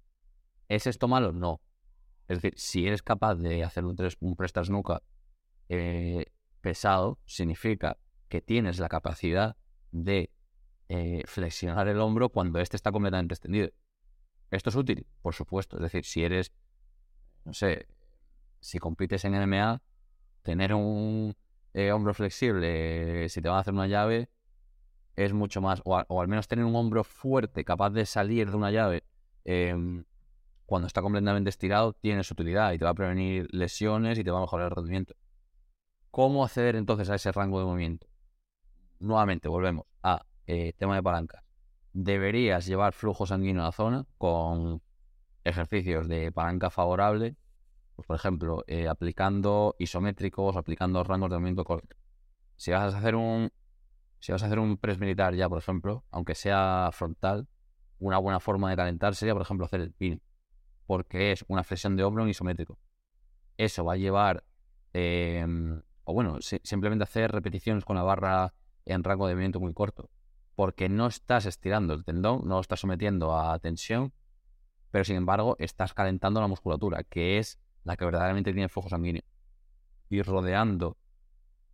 ¿Es 0.68 0.88
esto 0.88 1.08
malo? 1.08 1.32
No. 1.32 1.62
Es 2.28 2.42
decir, 2.42 2.54
si 2.58 2.88
eres 2.88 3.04
capaz 3.04 3.36
de 3.36 3.64
hacer 3.64 3.86
un, 3.86 3.96
un 4.20 4.36
press 4.36 4.70
nuca 4.70 5.04
eh, 5.70 6.26
pesado 6.62 7.20
significa 7.26 7.98
que 8.32 8.42
tienes 8.42 8.80
la 8.80 8.88
capacidad 8.88 9.58
de 9.92 10.32
eh, 10.88 11.22
flexionar 11.28 11.90
el 11.90 12.00
hombro 12.00 12.30
cuando 12.30 12.60
éste 12.60 12.78
está 12.78 12.92
completamente 12.92 13.34
extendido. 13.34 13.70
¿Esto 14.50 14.70
es 14.70 14.76
útil? 14.76 15.06
Por 15.22 15.36
supuesto. 15.36 15.76
Es 15.76 15.84
decir, 15.84 16.06
si 16.06 16.24
eres, 16.24 16.54
no 17.44 17.54
sé, 17.54 17.88
si 18.62 18.80
compites 18.80 19.26
en 19.26 19.36
MMA, 19.36 19.82
tener 20.44 20.74
un 20.74 21.36
eh, 21.74 21.92
hombro 21.92 22.14
flexible, 22.14 23.28
si 23.28 23.42
te 23.42 23.50
van 23.50 23.58
a 23.58 23.62
hacer 23.62 23.74
una 23.74 23.88
llave, 23.88 24.30
es 25.18 25.34
mucho 25.34 25.62
más, 25.62 25.82
o, 25.84 26.22
al 26.22 26.28
menos 26.30 26.48
tener 26.48 26.64
un 26.64 26.76
hombro 26.76 27.04
fuerte, 27.04 27.66
capaz 27.66 27.90
de 27.90 28.06
salir 28.06 28.50
de 28.50 28.56
una 28.56 28.72
llave 28.72 29.04
em, 29.44 30.06
cuando 30.66 30.88
está 30.88 31.02
completamente 31.02 31.50
estirado, 31.50 31.94
tiene 31.94 32.24
su 32.24 32.34
utilidad 32.34 32.72
y 32.72 32.78
te 32.78 32.86
va 32.86 32.92
a 32.92 32.96
prevenir 32.96 33.48
lesiones 33.52 34.18
y 34.18 34.24
te 34.24 34.32
va 34.32 34.38
a 34.38 34.42
mejorar 34.42 34.70
el 34.70 34.76
rendimiento. 34.76 35.16
¿Cómo 36.12 36.46
acceder 36.46 36.78
entonces 36.78 37.10
a 37.10 37.16
ese 37.16 37.32
rango 37.34 37.60
de 37.60 37.66
movimiento? 37.66 38.11
Nuevamente, 39.02 39.50
volvemos 39.50 39.88
a 40.04 40.24
eh, 40.46 40.74
tema 40.78 40.94
de 40.94 41.02
palancas. 41.02 41.44
Deberías 41.92 42.68
llevar 42.68 42.94
flujo 42.94 43.26
sanguíneo 43.26 43.64
a 43.64 43.66
la 43.66 43.72
zona 43.72 44.06
con 44.20 44.80
ejercicios 45.44 46.08
de 46.08 46.32
palanca 46.32 46.70
favorable, 46.70 47.36
pues 47.96 48.08
por 48.08 48.16
ejemplo, 48.16 48.64
eh, 48.68 48.88
aplicando 48.88 49.76
isométricos, 49.80 50.56
aplicando 50.56 51.04
rangos 51.04 51.32
de 51.32 51.38
movimiento 51.38 51.66
corto. 51.66 51.96
Si 52.58 52.70
vas 52.70 52.94
a 52.94 52.98
hacer 53.00 53.16
un 53.16 53.52
si 54.20 54.32
vas 54.34 54.44
a 54.44 54.46
hacer 54.46 54.60
un 54.60 54.78
press 54.78 55.00
militar 55.00 55.34
ya, 55.34 55.50
por 55.50 55.58
ejemplo, 55.58 56.06
aunque 56.12 56.36
sea 56.36 56.92
frontal, 56.94 57.48
una 57.98 58.20
buena 58.20 58.40
forma 58.40 58.70
de 58.70 58.76
calentar 58.76 59.16
sería, 59.16 59.34
por 59.34 59.42
ejemplo, 59.42 59.66
hacer 59.66 59.82
el 59.82 59.94
pin, 59.94 60.22
porque 60.86 61.32
es 61.32 61.44
una 61.48 61.64
flexión 61.64 61.96
de 61.96 62.04
hombro 62.04 62.22
en 62.22 62.30
isométrico. 62.30 62.78
Eso 63.58 63.84
va 63.84 63.94
a 63.94 63.98
llevar, 63.98 64.44
em, 64.94 65.82
o 66.04 66.14
bueno, 66.14 66.38
simplemente 66.40 67.04
hacer 67.04 67.32
repeticiones 67.32 67.84
con 67.84 67.96
la 67.96 68.04
barra 68.04 68.54
en 68.86 69.04
rango 69.04 69.28
de 69.28 69.34
movimiento 69.34 69.60
muy 69.60 69.74
corto, 69.74 70.10
porque 70.56 70.90
no 70.90 71.08
estás 71.08 71.46
estirando 71.46 71.94
el 71.94 72.04
tendón, 72.04 72.42
no 72.46 72.56
lo 72.56 72.62
estás 72.62 72.80
sometiendo 72.80 73.38
a 73.38 73.58
tensión, 73.60 74.14
pero 74.92 75.06
sin 75.06 75.16
embargo 75.16 75.56
estás 75.60 75.94
calentando 75.94 76.42
la 76.42 76.48
musculatura, 76.48 77.04
que 77.04 77.38
es 77.38 77.60
la 77.84 77.98
que 77.98 78.06
verdaderamente 78.06 78.54
tiene 78.54 78.70
flujo 78.70 78.90
sanguíneo. 78.90 79.24
Y 80.10 80.22
rodeando 80.22 80.98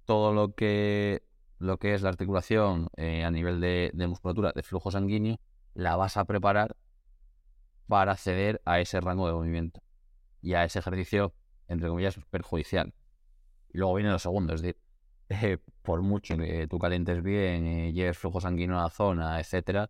todo 0.06 0.34
lo 0.34 0.54
que 0.54 1.24
lo 1.60 1.80
que 1.80 1.94
es 1.94 2.02
la 2.02 2.10
articulación 2.10 2.90
eh, 2.98 3.24
a 3.24 3.32
nivel 3.32 3.60
de, 3.60 3.92
musculatura, 4.08 4.52
de 4.56 4.64
flujo 4.64 4.92
sanguíneo, 4.92 5.40
la 5.74 5.96
vas 5.96 6.18
a 6.18 6.26
preparar 6.26 6.76
para 7.88 8.12
acceder 8.12 8.62
a 8.66 8.80
ese 8.80 9.02
rango 9.02 9.28
de 9.28 9.34
movimiento 9.34 9.82
y 10.42 10.54
a 10.54 10.64
ese 10.64 10.80
ejercicio, 10.80 11.34
entre 11.68 11.90
comillas, 11.90 12.20
perjudicial. 12.30 12.94
Y 13.74 13.80
luego 13.80 13.96
viene 13.96 14.12
lo 14.12 14.20
segundo, 14.20 14.54
es 14.54 14.62
decir, 14.62 14.80
eh, 15.30 15.58
por 15.88 16.02
mucho 16.02 16.36
que 16.36 16.68
tú 16.68 16.80
calientes 16.80 17.24
bien, 17.24 17.94
lleves 17.94 18.18
flujo 18.18 18.42
sanguíneo 18.42 18.78
a 18.78 18.84
la 18.84 18.90
zona, 18.90 19.40
etcétera, 19.40 19.90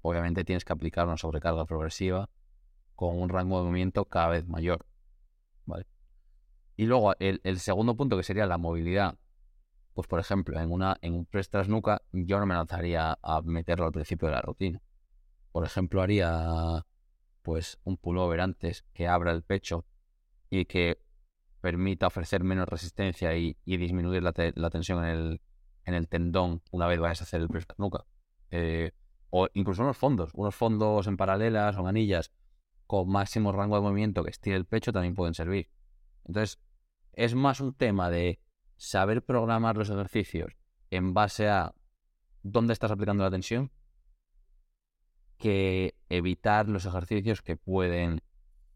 obviamente 0.00 0.42
tienes 0.42 0.64
que 0.64 0.72
aplicar 0.72 1.06
una 1.06 1.16
sobrecarga 1.16 1.64
progresiva 1.64 2.28
con 2.96 3.16
un 3.20 3.28
rango 3.28 3.58
de 3.58 3.66
movimiento 3.66 4.04
cada 4.04 4.30
vez 4.30 4.48
mayor. 4.48 4.84
¿vale? 5.64 5.86
Y 6.76 6.86
luego 6.86 7.14
el, 7.20 7.40
el 7.44 7.60
segundo 7.60 7.96
punto 7.96 8.16
que 8.16 8.24
sería 8.24 8.46
la 8.46 8.58
movilidad 8.58 9.16
pues 9.94 10.08
por 10.08 10.18
ejemplo, 10.18 10.58
en, 10.58 10.72
una, 10.72 10.96
en 11.02 11.14
un 11.14 11.24
press 11.24 11.50
tras 11.50 11.68
nuca, 11.68 12.02
yo 12.10 12.40
no 12.40 12.46
me 12.46 12.54
lanzaría 12.54 13.16
a 13.22 13.42
meterlo 13.42 13.86
al 13.86 13.92
principio 13.92 14.26
de 14.26 14.34
la 14.34 14.42
rutina. 14.42 14.82
Por 15.52 15.64
ejemplo, 15.64 16.02
haría 16.02 16.84
pues 17.42 17.78
un 17.84 17.96
pullover 17.96 18.40
antes 18.40 18.84
que 18.92 19.06
abra 19.06 19.30
el 19.30 19.44
pecho 19.44 19.84
y 20.50 20.64
que 20.64 20.98
permita 21.62 22.08
ofrecer 22.08 22.42
menos 22.42 22.68
resistencia 22.68 23.34
y, 23.36 23.56
disminuir 23.64 24.22
la, 24.22 24.32
tensión 24.32 25.04
en 25.04 25.10
el, 25.10 25.40
en 25.84 25.94
el, 25.94 26.08
tendón 26.08 26.60
una 26.72 26.88
vez 26.88 26.98
vayas 26.98 27.20
a 27.20 27.24
hacer 27.24 27.40
el 27.40 27.48
press 27.48 27.66
nuca. 27.78 28.04
Eh, 28.50 28.90
o 29.30 29.48
incluso 29.54 29.82
unos 29.82 29.96
fondos, 29.96 30.32
unos 30.34 30.54
fondos 30.54 31.06
en 31.06 31.16
paralelas 31.16 31.78
o 31.78 31.86
anillas 31.86 32.32
con 32.86 33.08
máximo 33.08 33.52
rango 33.52 33.76
de 33.76 33.82
movimiento 33.82 34.24
que 34.24 34.30
estire 34.30 34.56
el 34.56 34.66
pecho 34.66 34.92
también 34.92 35.14
pueden 35.14 35.34
servir. 35.34 35.70
Entonces, 36.24 36.58
es 37.12 37.34
más 37.36 37.60
un 37.60 37.72
tema 37.74 38.10
de 38.10 38.40
saber 38.76 39.24
programar 39.24 39.76
los 39.76 39.88
ejercicios 39.88 40.56
en 40.90 41.14
base 41.14 41.48
a 41.48 41.74
dónde 42.42 42.72
estás 42.72 42.90
aplicando 42.90 43.22
la 43.22 43.30
tensión 43.30 43.70
que 45.38 45.94
evitar 46.08 46.68
los 46.68 46.86
ejercicios 46.86 47.40
que 47.40 47.56
pueden 47.56 48.20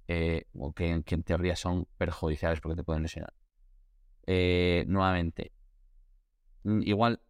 eh, 0.08 0.46
o 0.54 0.72
que, 0.72 0.90
en 0.90 1.02
teoría 1.02 1.56
son 1.56 1.86
perjudiciales 1.98 2.60
porque 2.60 2.76
te 2.76 2.84
pueden 2.84 3.02
lesionar. 3.02 3.34
Eh, 4.26 4.84
nuevamente, 4.88 5.52
mm, 6.64 6.82
igual 6.82 7.20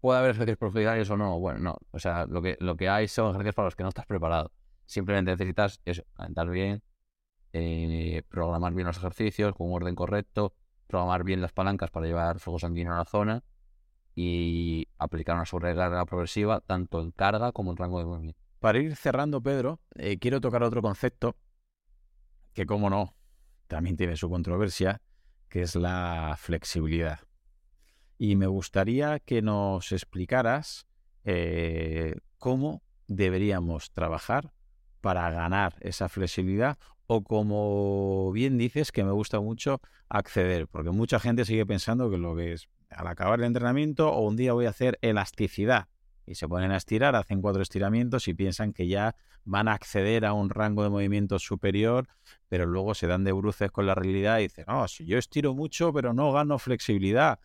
puede 0.00 0.18
haber 0.18 0.32
ejercicios 0.32 0.58
perjudiciales 0.58 1.10
o 1.10 1.16
no. 1.16 1.38
Bueno, 1.38 1.60
no. 1.60 1.78
O 1.90 1.98
sea, 1.98 2.26
lo 2.26 2.42
que, 2.42 2.56
lo 2.60 2.76
que 2.76 2.88
hay 2.88 3.08
son 3.08 3.30
ejercicios 3.30 3.54
para 3.54 3.66
los 3.66 3.76
que 3.76 3.82
no 3.82 3.88
estás 3.90 4.06
preparado. 4.06 4.52
Simplemente 4.86 5.30
necesitas 5.30 5.80
eso, 5.84 6.02
calentar 6.14 6.50
bien, 6.50 6.82
eh, 7.52 8.22
programar 8.28 8.74
bien 8.74 8.86
los 8.86 8.96
ejercicios 8.96 9.54
con 9.54 9.68
un 9.68 9.74
orden 9.74 9.94
correcto, 9.94 10.54
programar 10.86 11.24
bien 11.24 11.40
las 11.40 11.52
palancas 11.52 11.90
para 11.90 12.06
llevar 12.06 12.40
fuego 12.40 12.58
sanguíneo 12.58 12.94
a 12.94 12.98
la 12.98 13.04
zona 13.04 13.44
y 14.14 14.88
aplicar 14.98 15.36
una 15.36 15.46
sobrecarga 15.46 16.04
progresiva 16.04 16.60
tanto 16.60 17.00
en 17.00 17.12
carga 17.12 17.52
como 17.52 17.70
en 17.70 17.76
rango 17.76 17.98
de 17.98 18.04
movimiento. 18.04 18.40
Para 18.58 18.78
ir 18.78 18.94
cerrando, 18.96 19.40
Pedro, 19.40 19.80
eh, 19.94 20.18
quiero 20.18 20.40
tocar 20.40 20.62
otro 20.62 20.82
concepto 20.82 21.36
que, 22.54 22.66
como 22.66 22.90
no, 22.90 23.14
también 23.66 23.96
tiene 23.96 24.16
su 24.16 24.28
controversia, 24.28 25.00
que 25.48 25.62
es 25.62 25.74
la 25.76 26.36
flexibilidad. 26.38 27.20
Y 28.18 28.36
me 28.36 28.46
gustaría 28.46 29.18
que 29.18 29.42
nos 29.42 29.92
explicaras 29.92 30.86
eh, 31.24 32.14
cómo 32.38 32.82
deberíamos 33.06 33.90
trabajar 33.92 34.52
para 35.00 35.30
ganar 35.30 35.76
esa 35.80 36.08
flexibilidad 36.08 36.78
o 37.06 37.22
como 37.22 38.32
bien 38.32 38.56
dices, 38.56 38.92
que 38.92 39.04
me 39.04 39.10
gusta 39.10 39.40
mucho 39.40 39.80
acceder, 40.08 40.68
porque 40.68 40.90
mucha 40.90 41.18
gente 41.20 41.44
sigue 41.44 41.66
pensando 41.66 42.10
que 42.10 42.18
lo 42.18 42.34
que 42.36 42.52
es 42.52 42.68
al 42.88 43.06
acabar 43.06 43.40
el 43.40 43.46
entrenamiento 43.46 44.12
o 44.12 44.26
un 44.26 44.36
día 44.36 44.52
voy 44.52 44.66
a 44.66 44.70
hacer 44.70 44.98
elasticidad 45.02 45.88
y 46.26 46.34
se 46.34 46.48
ponen 46.48 46.70
a 46.70 46.76
estirar, 46.76 47.16
hacen 47.16 47.40
cuatro 47.40 47.62
estiramientos 47.62 48.28
y 48.28 48.34
piensan 48.34 48.72
que 48.72 48.86
ya 48.86 49.16
van 49.44 49.68
a 49.68 49.74
acceder 49.74 50.24
a 50.24 50.32
un 50.32 50.50
rango 50.50 50.82
de 50.82 50.90
movimiento 50.90 51.38
superior, 51.38 52.08
pero 52.48 52.66
luego 52.66 52.94
se 52.94 53.06
dan 53.06 53.24
de 53.24 53.32
bruces 53.32 53.70
con 53.70 53.86
la 53.86 53.94
realidad 53.94 54.38
y 54.38 54.42
dicen, 54.42 54.64
no, 54.68 54.86
si 54.88 55.04
yo 55.04 55.18
estiro 55.18 55.54
mucho 55.54 55.92
pero 55.92 56.12
no 56.12 56.32
gano 56.32 56.58
flexibilidad. 56.58 57.40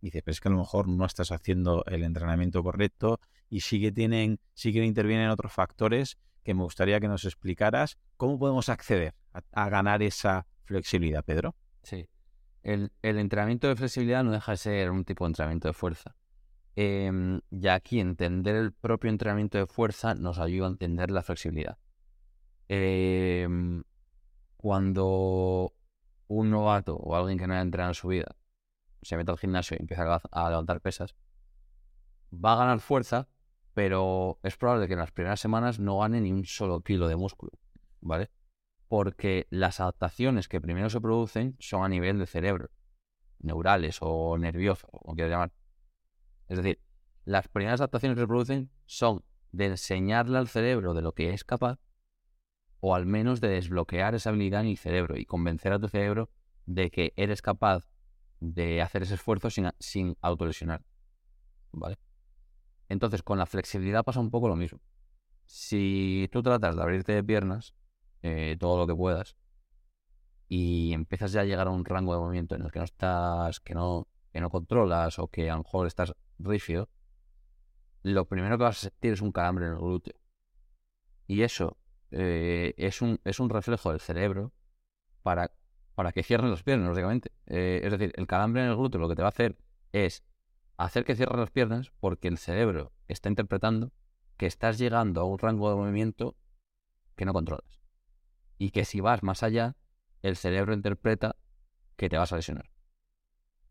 Y 0.00 0.06
dice, 0.06 0.22
pero 0.22 0.32
es 0.32 0.40
que 0.40 0.48
a 0.48 0.52
lo 0.52 0.58
mejor 0.58 0.88
no 0.88 1.04
estás 1.04 1.32
haciendo 1.32 1.84
el 1.86 2.04
entrenamiento 2.04 2.62
correcto 2.62 3.20
y 3.50 3.60
sí 3.60 3.80
que 3.80 3.90
tienen, 3.90 4.38
sí 4.54 4.72
que 4.72 4.84
intervienen 4.84 5.30
otros 5.30 5.52
factores 5.52 6.18
que 6.44 6.54
me 6.54 6.62
gustaría 6.62 7.00
que 7.00 7.08
nos 7.08 7.24
explicaras 7.24 7.98
cómo 8.16 8.38
podemos 8.38 8.68
acceder 8.68 9.14
a, 9.52 9.68
ganar 9.68 10.02
esa 10.02 10.46
flexibilidad, 10.64 11.24
Pedro. 11.24 11.54
Sí. 11.82 12.08
El, 12.62 12.90
entrenamiento 13.02 13.68
de 13.68 13.76
flexibilidad 13.76 14.24
no 14.24 14.32
deja 14.32 14.52
de 14.52 14.56
ser 14.58 14.90
un 14.90 15.04
tipo 15.04 15.24
de 15.24 15.28
entrenamiento 15.28 15.68
de 15.68 15.74
fuerza. 15.74 16.16
Eh, 16.80 17.40
ya 17.50 17.74
aquí 17.74 17.98
entender 17.98 18.54
el 18.54 18.72
propio 18.72 19.10
entrenamiento 19.10 19.58
de 19.58 19.66
fuerza 19.66 20.14
nos 20.14 20.38
ayuda 20.38 20.68
a 20.68 20.70
entender 20.70 21.10
la 21.10 21.22
flexibilidad. 21.22 21.76
Em, 22.68 23.82
cuando 24.56 25.74
un 26.28 26.50
novato 26.50 26.94
o 26.94 27.16
alguien 27.16 27.36
que 27.36 27.48
no 27.48 27.54
haya 27.54 27.62
entrenado 27.62 27.90
en 27.90 27.94
su 27.94 28.06
vida 28.06 28.36
se 29.02 29.16
mete 29.16 29.32
al 29.32 29.38
gimnasio 29.38 29.76
y 29.76 29.82
empieza 29.82 30.20
a 30.30 30.50
levantar 30.50 30.80
pesas, 30.80 31.16
va 32.32 32.52
a 32.52 32.56
ganar 32.58 32.78
fuerza 32.78 33.28
pero 33.74 34.38
es 34.44 34.56
probable 34.56 34.86
que 34.86 34.94
en 34.94 35.00
las 35.00 35.12
primeras 35.12 35.40
semanas 35.40 35.78
no 35.78 35.98
gane 35.98 36.20
ni 36.20 36.32
un 36.32 36.44
solo 36.44 36.80
kilo 36.80 37.06
de 37.06 37.14
músculo, 37.14 37.52
¿vale? 38.00 38.30
Porque 38.88 39.46
las 39.50 39.80
adaptaciones 39.80 40.48
que 40.48 40.60
primero 40.60 40.90
se 40.90 41.00
producen 41.00 41.56
son 41.60 41.84
a 41.84 41.88
nivel 41.88 42.18
de 42.18 42.26
cerebro, 42.26 42.70
neurales 43.38 43.98
o 44.00 44.36
nerviosos, 44.36 44.90
como 44.90 45.14
quieras 45.14 45.30
llamar. 45.30 45.52
Es 46.48 46.56
decir, 46.56 46.80
las 47.24 47.48
primeras 47.48 47.80
adaptaciones 47.80 48.16
que 48.16 48.22
se 48.22 48.26
producen 48.26 48.70
son 48.86 49.22
de 49.52 49.66
enseñarle 49.66 50.38
al 50.38 50.48
cerebro 50.48 50.94
de 50.94 51.02
lo 51.02 51.12
que 51.12 51.32
es 51.32 51.44
capaz, 51.44 51.78
o 52.80 52.94
al 52.94 53.06
menos 53.06 53.40
de 53.40 53.48
desbloquear 53.48 54.14
esa 54.14 54.30
habilidad 54.30 54.62
en 54.62 54.68
el 54.68 54.78
cerebro 54.78 55.16
y 55.16 55.24
convencer 55.24 55.72
a 55.72 55.78
tu 55.78 55.88
cerebro 55.88 56.30
de 56.66 56.90
que 56.90 57.12
eres 57.16 57.42
capaz 57.42 57.88
de 58.40 58.82
hacer 58.82 59.02
ese 59.02 59.14
esfuerzo 59.14 59.50
sin, 59.50 59.70
sin 59.78 60.16
autolesionar. 60.20 60.84
¿Vale? 61.72 61.98
Entonces, 62.88 63.22
con 63.22 63.38
la 63.38 63.46
flexibilidad 63.46 64.04
pasa 64.04 64.20
un 64.20 64.30
poco 64.30 64.48
lo 64.48 64.56
mismo. 64.56 64.80
Si 65.44 66.28
tú 66.32 66.42
tratas 66.42 66.76
de 66.76 66.82
abrirte 66.82 67.12
de 67.12 67.24
piernas 67.24 67.74
eh, 68.22 68.56
todo 68.58 68.78
lo 68.78 68.86
que 68.86 68.94
puedas 68.94 69.36
y 70.48 70.92
empiezas 70.92 71.32
ya 71.32 71.42
a 71.42 71.44
llegar 71.44 71.66
a 71.66 71.70
un 71.70 71.84
rango 71.84 72.14
de 72.14 72.20
movimiento 72.20 72.54
en 72.54 72.62
el 72.62 72.70
que 72.70 72.78
no 72.78 72.84
estás, 72.84 73.60
que 73.60 73.74
no, 73.74 74.08
que 74.32 74.40
no 74.40 74.50
controlas 74.50 75.18
o 75.18 75.28
que 75.28 75.50
a 75.50 75.54
lo 75.54 75.62
mejor 75.62 75.86
estás 75.86 76.14
rígido, 76.38 76.88
lo 78.02 78.26
primero 78.26 78.58
que 78.58 78.64
vas 78.64 78.78
a 78.78 78.90
sentir 78.90 79.12
es 79.12 79.20
un 79.20 79.32
calambre 79.32 79.66
en 79.66 79.72
el 79.72 79.78
glúteo. 79.78 80.14
Y 81.26 81.42
eso 81.42 81.76
eh, 82.10 82.74
es, 82.76 83.02
un, 83.02 83.20
es 83.24 83.40
un 83.40 83.50
reflejo 83.50 83.90
del 83.90 84.00
cerebro 84.00 84.52
para, 85.22 85.52
para 85.94 86.12
que 86.12 86.22
cierren 86.22 86.50
las 86.50 86.62
piernas, 86.62 86.88
básicamente. 86.88 87.32
Eh, 87.46 87.80
es 87.84 87.90
decir, 87.90 88.12
el 88.16 88.26
calambre 88.26 88.62
en 88.62 88.68
el 88.68 88.76
glúteo 88.76 89.00
lo 89.00 89.08
que 89.08 89.16
te 89.16 89.22
va 89.22 89.28
a 89.28 89.30
hacer 89.30 89.58
es 89.92 90.24
hacer 90.76 91.04
que 91.04 91.16
cierres 91.16 91.38
las 91.38 91.50
piernas 91.50 91.92
porque 92.00 92.28
el 92.28 92.38
cerebro 92.38 92.92
está 93.08 93.28
interpretando 93.28 93.92
que 94.36 94.46
estás 94.46 94.78
llegando 94.78 95.20
a 95.20 95.24
un 95.24 95.38
rango 95.38 95.68
de 95.68 95.76
movimiento 95.76 96.36
que 97.16 97.24
no 97.24 97.32
controlas. 97.32 97.80
Y 98.56 98.70
que 98.70 98.84
si 98.84 99.00
vas 99.00 99.22
más 99.22 99.42
allá, 99.42 99.76
el 100.22 100.36
cerebro 100.36 100.72
interpreta 100.72 101.36
que 101.96 102.08
te 102.08 102.16
vas 102.16 102.32
a 102.32 102.36
lesionar. 102.36 102.70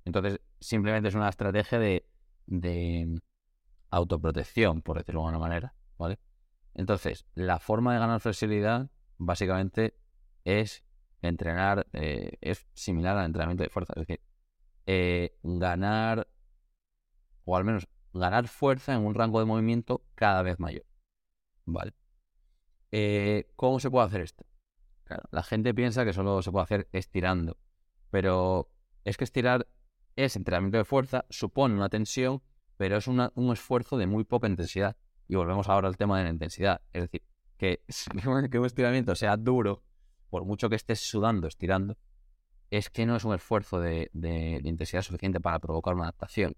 Entonces, 0.05 0.41
simplemente 0.59 1.09
es 1.09 1.15
una 1.15 1.29
estrategia 1.29 1.79
de, 1.79 2.06
de, 2.47 3.19
autoprotección, 3.89 4.81
por 4.81 4.97
decirlo 4.97 5.21
de 5.21 5.27
alguna 5.27 5.39
manera, 5.39 5.73
¿vale? 5.97 6.19
Entonces, 6.73 7.25
la 7.33 7.59
forma 7.59 7.93
de 7.93 7.99
ganar 7.99 8.19
flexibilidad 8.19 8.89
básicamente 9.17 9.95
es 10.43 10.83
entrenar, 11.21 11.87
eh, 11.93 12.37
es 12.41 12.67
similar 12.73 13.17
al 13.17 13.25
entrenamiento 13.25 13.63
de 13.63 13.69
fuerza, 13.69 13.93
es 13.95 14.01
decir, 14.07 14.21
eh, 14.85 15.37
ganar, 15.43 16.27
o 17.45 17.57
al 17.57 17.63
menos 17.63 17.87
ganar 18.13 18.47
fuerza 18.47 18.93
en 18.93 19.05
un 19.05 19.15
rango 19.15 19.39
de 19.39 19.45
movimiento 19.45 20.05
cada 20.15 20.41
vez 20.41 20.59
mayor, 20.59 20.85
¿vale? 21.65 21.93
Eh, 22.91 23.51
¿Cómo 23.55 23.79
se 23.79 23.89
puede 23.89 24.05
hacer 24.05 24.21
esto? 24.21 24.45
La 25.31 25.43
gente 25.43 25.73
piensa 25.73 26.03
que 26.03 26.13
solo 26.13 26.41
se 26.41 26.51
puede 26.51 26.63
hacer 26.63 26.89
estirando, 26.91 27.57
pero 28.11 28.69
es 29.05 29.17
que 29.17 29.23
estirar 29.23 29.67
es 30.17 30.35
entrenamiento 30.35 30.77
de 30.77 30.83
fuerza, 30.83 31.25
supone 31.29 31.75
una 31.75 31.89
tensión, 31.89 32.41
pero 32.75 32.97
es 32.97 33.07
un 33.07 33.51
esfuerzo 33.51 33.97
de 33.97 34.07
muy 34.07 34.23
poca 34.23 34.47
intensidad. 34.47 34.97
Y 35.27 35.35
volvemos 35.35 35.69
ahora 35.69 35.87
al 35.87 35.95
tema 35.95 36.17
de 36.17 36.25
la 36.25 36.29
intensidad. 36.31 36.81
Es 36.91 37.03
decir, 37.03 37.23
que, 37.57 37.81
que 38.51 38.59
un 38.59 38.65
estiramiento 38.65 39.15
sea 39.15 39.37
duro, 39.37 39.83
por 40.29 40.43
mucho 40.45 40.69
que 40.69 40.75
estés 40.75 40.99
sudando, 40.99 41.47
estirando, 41.47 41.97
es 42.71 42.89
que 42.89 43.05
no 43.05 43.15
es 43.15 43.23
un 43.23 43.33
esfuerzo 43.33 43.79
de, 43.79 44.09
intensidad 44.63 45.01
suficiente 45.03 45.39
para 45.39 45.59
provocar 45.59 45.93
una 45.93 46.03
adaptación 46.03 46.55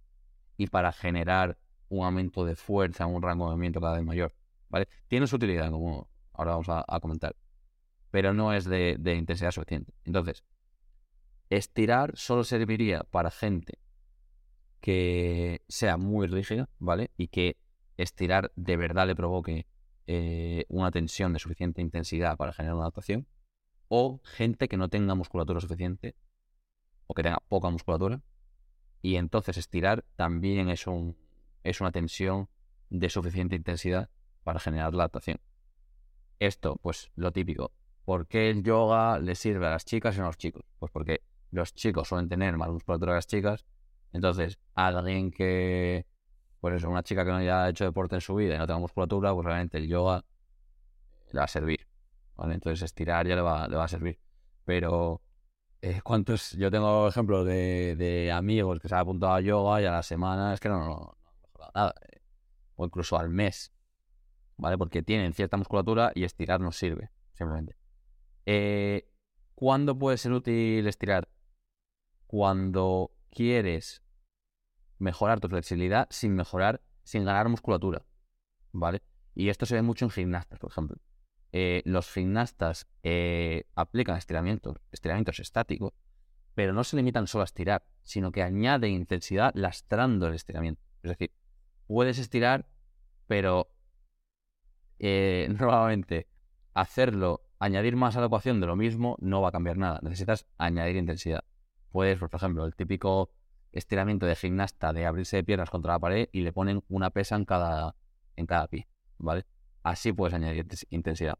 y 0.57 0.67
para 0.67 0.91
generar 0.91 1.57
un 1.89 2.05
aumento 2.05 2.45
de 2.45 2.55
fuerza 2.55 3.05
un 3.05 3.21
rango 3.21 3.45
de 3.45 3.51
movimiento 3.51 3.81
cada 3.81 3.95
vez 3.95 4.05
mayor. 4.05 4.33
¿vale? 4.69 4.87
Tiene 5.07 5.27
su 5.27 5.35
utilidad, 5.35 5.69
como 5.69 6.09
ahora 6.33 6.51
vamos 6.51 6.67
a, 6.69 6.99
comentar, 7.01 7.35
pero 8.09 8.33
no 8.33 8.53
es 8.53 8.65
de 8.65 9.15
intensidad 9.17 9.51
suficiente. 9.51 9.93
Entonces, 10.05 10.43
estirar 11.49 12.15
solo 12.15 12.43
serviría 12.43 13.03
para 13.03 13.31
gente 13.31 13.79
que 14.79 15.61
sea 15.67 15.97
muy 15.97 16.27
rígida, 16.27 16.69
¿vale? 16.79 17.11
Y 17.17 17.27
que 17.27 17.57
estirar 17.97 18.51
de 18.55 18.77
verdad 18.77 19.07
le 19.07 19.15
provoque 19.15 19.67
eh, 20.07 20.65
una 20.69 20.91
tensión 20.91 21.33
de 21.33 21.39
suficiente 21.39 21.81
intensidad 21.81 22.37
para 22.37 22.53
generar 22.53 22.75
una 22.75 22.85
adaptación, 22.85 23.27
o 23.89 24.21
gente 24.23 24.67
que 24.67 24.77
no 24.77 24.89
tenga 24.89 25.15
musculatura 25.15 25.59
suficiente 25.59 26.15
o 27.07 27.13
que 27.13 27.23
tenga 27.23 27.39
poca 27.47 27.69
musculatura, 27.69 28.21
y 29.01 29.15
entonces 29.15 29.57
estirar 29.57 30.05
también 30.15 30.69
es, 30.69 30.87
un, 30.87 31.17
es 31.63 31.81
una 31.81 31.91
tensión 31.91 32.49
de 32.89 33.09
suficiente 33.09 33.55
intensidad 33.55 34.09
para 34.43 34.59
generar 34.59 34.93
la 34.93 35.03
adaptación. 35.03 35.39
Esto, 36.39 36.77
pues 36.81 37.11
lo 37.15 37.31
típico. 37.31 37.71
¿Por 38.05 38.27
qué 38.27 38.49
el 38.49 38.63
yoga 38.63 39.19
le 39.19 39.35
sirve 39.35 39.67
a 39.67 39.71
las 39.71 39.85
chicas 39.85 40.15
y 40.15 40.19
no 40.19 40.25
a 40.25 40.27
los 40.27 40.37
chicos? 40.37 40.63
Pues 40.79 40.91
porque 40.91 41.21
los 41.51 41.73
chicos 41.73 42.07
suelen 42.07 42.29
tener 42.29 42.57
más 42.57 42.69
musculatura 42.69 43.13
que 43.13 43.15
las 43.15 43.27
chicas. 43.27 43.65
Entonces, 44.11 44.59
alguien 44.75 45.31
que, 45.31 46.05
pues 46.59 46.75
eso, 46.75 46.89
una 46.89 47.03
chica 47.03 47.23
que 47.23 47.31
no 47.31 47.37
haya 47.37 47.69
hecho 47.69 47.85
deporte 47.85 48.15
en 48.15 48.21
su 48.21 48.35
vida 48.35 48.55
y 48.55 48.57
no 48.57 48.67
tenga 48.67 48.79
musculatura, 48.79 49.33
pues 49.33 49.45
realmente 49.45 49.77
el 49.77 49.87
yoga 49.87 50.23
le 51.31 51.39
va 51.39 51.45
a 51.45 51.47
servir. 51.47 51.87
¿vale? 52.35 52.55
Entonces, 52.55 52.81
estirar 52.83 53.27
ya 53.27 53.35
le 53.35 53.41
va, 53.41 53.67
le 53.67 53.75
va 53.75 53.85
a 53.85 53.87
servir. 53.87 54.19
Pero, 54.65 55.21
eh, 55.81 56.01
¿cuántos? 56.03 56.51
Yo 56.53 56.71
tengo 56.71 57.07
ejemplos 57.07 57.45
de, 57.45 57.95
de, 57.95 58.31
amigos 58.31 58.79
que 58.79 58.87
se 58.87 58.95
han 58.95 59.01
apuntado 59.01 59.33
a 59.33 59.41
yoga 59.41 59.81
y 59.81 59.85
a 59.85 59.91
la 59.91 60.03
semana 60.03 60.53
es 60.53 60.59
que 60.59 60.69
no, 60.69 60.79
no, 60.79 61.17
no 61.23 61.31
mejorado 61.41 61.71
nada. 61.75 61.95
Eh, 62.11 62.21
o 62.75 62.85
incluso 62.85 63.17
al 63.17 63.29
mes. 63.29 63.71
¿Vale? 64.57 64.77
Porque 64.77 65.01
tienen 65.01 65.33
cierta 65.33 65.57
musculatura 65.57 66.11
y 66.15 66.23
estirar 66.23 66.59
no 66.59 66.71
sirve, 66.71 67.11
simplemente. 67.33 67.77
Eh, 68.45 69.09
¿Cuándo 69.55 69.97
puede 69.97 70.17
ser 70.17 70.31
útil 70.31 70.87
estirar? 70.87 71.27
Cuando 72.29 73.11
quieres 73.31 74.03
mejorar 74.99 75.39
tu 75.39 75.49
flexibilidad 75.49 76.07
sin 76.11 76.35
mejorar, 76.35 76.79
sin 77.01 77.25
ganar 77.25 77.49
musculatura, 77.49 78.05
¿vale? 78.71 79.01
Y 79.33 79.49
esto 79.49 79.65
se 79.65 79.73
ve 79.73 79.81
mucho 79.81 80.05
en 80.05 80.11
gimnastas, 80.11 80.59
por 80.59 80.69
ejemplo. 80.69 80.97
Eh, 81.53 81.81
los 81.85 82.07
gimnastas 82.11 82.87
eh, 83.01 83.63
aplican 83.73 84.15
estiramientos, 84.15 84.77
estiramientos 84.91 85.39
estáticos, 85.39 85.93
pero 86.53 86.71
no 86.71 86.83
se 86.83 86.97
limitan 86.97 87.25
solo 87.25 87.41
a 87.41 87.45
estirar, 87.45 87.83
sino 88.03 88.31
que 88.31 88.43
añaden 88.43 88.91
intensidad 88.91 89.51
lastrando 89.55 90.27
el 90.27 90.35
estiramiento. 90.35 90.83
Es 91.01 91.09
decir, 91.09 91.31
puedes 91.87 92.19
estirar, 92.19 92.69
pero 93.25 93.71
eh, 94.99 95.47
nuevamente 95.59 96.27
hacerlo, 96.75 97.41
añadir 97.57 97.95
más 97.95 98.15
a 98.17 98.19
la 98.19 98.27
ecuación 98.27 98.61
de 98.61 98.67
lo 98.67 98.75
mismo, 98.75 99.17
no 99.19 99.41
va 99.41 99.49
a 99.49 99.51
cambiar 99.51 99.77
nada. 99.77 99.99
Necesitas 100.03 100.45
añadir 100.59 100.95
intensidad. 100.95 101.43
Puedes, 101.91 102.19
por 102.19 102.29
ejemplo, 102.33 102.65
el 102.65 102.75
típico 102.75 103.31
estiramiento 103.71 104.25
de 104.25 104.35
gimnasta 104.35 104.93
de 104.93 105.05
abrirse 105.05 105.37
de 105.37 105.43
piernas 105.43 105.69
contra 105.69 105.93
la 105.93 105.99
pared 105.99 106.29
y 106.31 106.41
le 106.41 106.53
ponen 106.53 106.83
una 106.87 107.11
pesa 107.11 107.35
en 107.35 107.45
cada, 107.45 107.95
en 108.35 108.45
cada 108.45 108.67
pie, 108.67 108.87
¿vale? 109.17 109.45
Así 109.83 110.11
puedes 110.11 110.33
añadir 110.33 110.67
intensidad. 110.89 111.37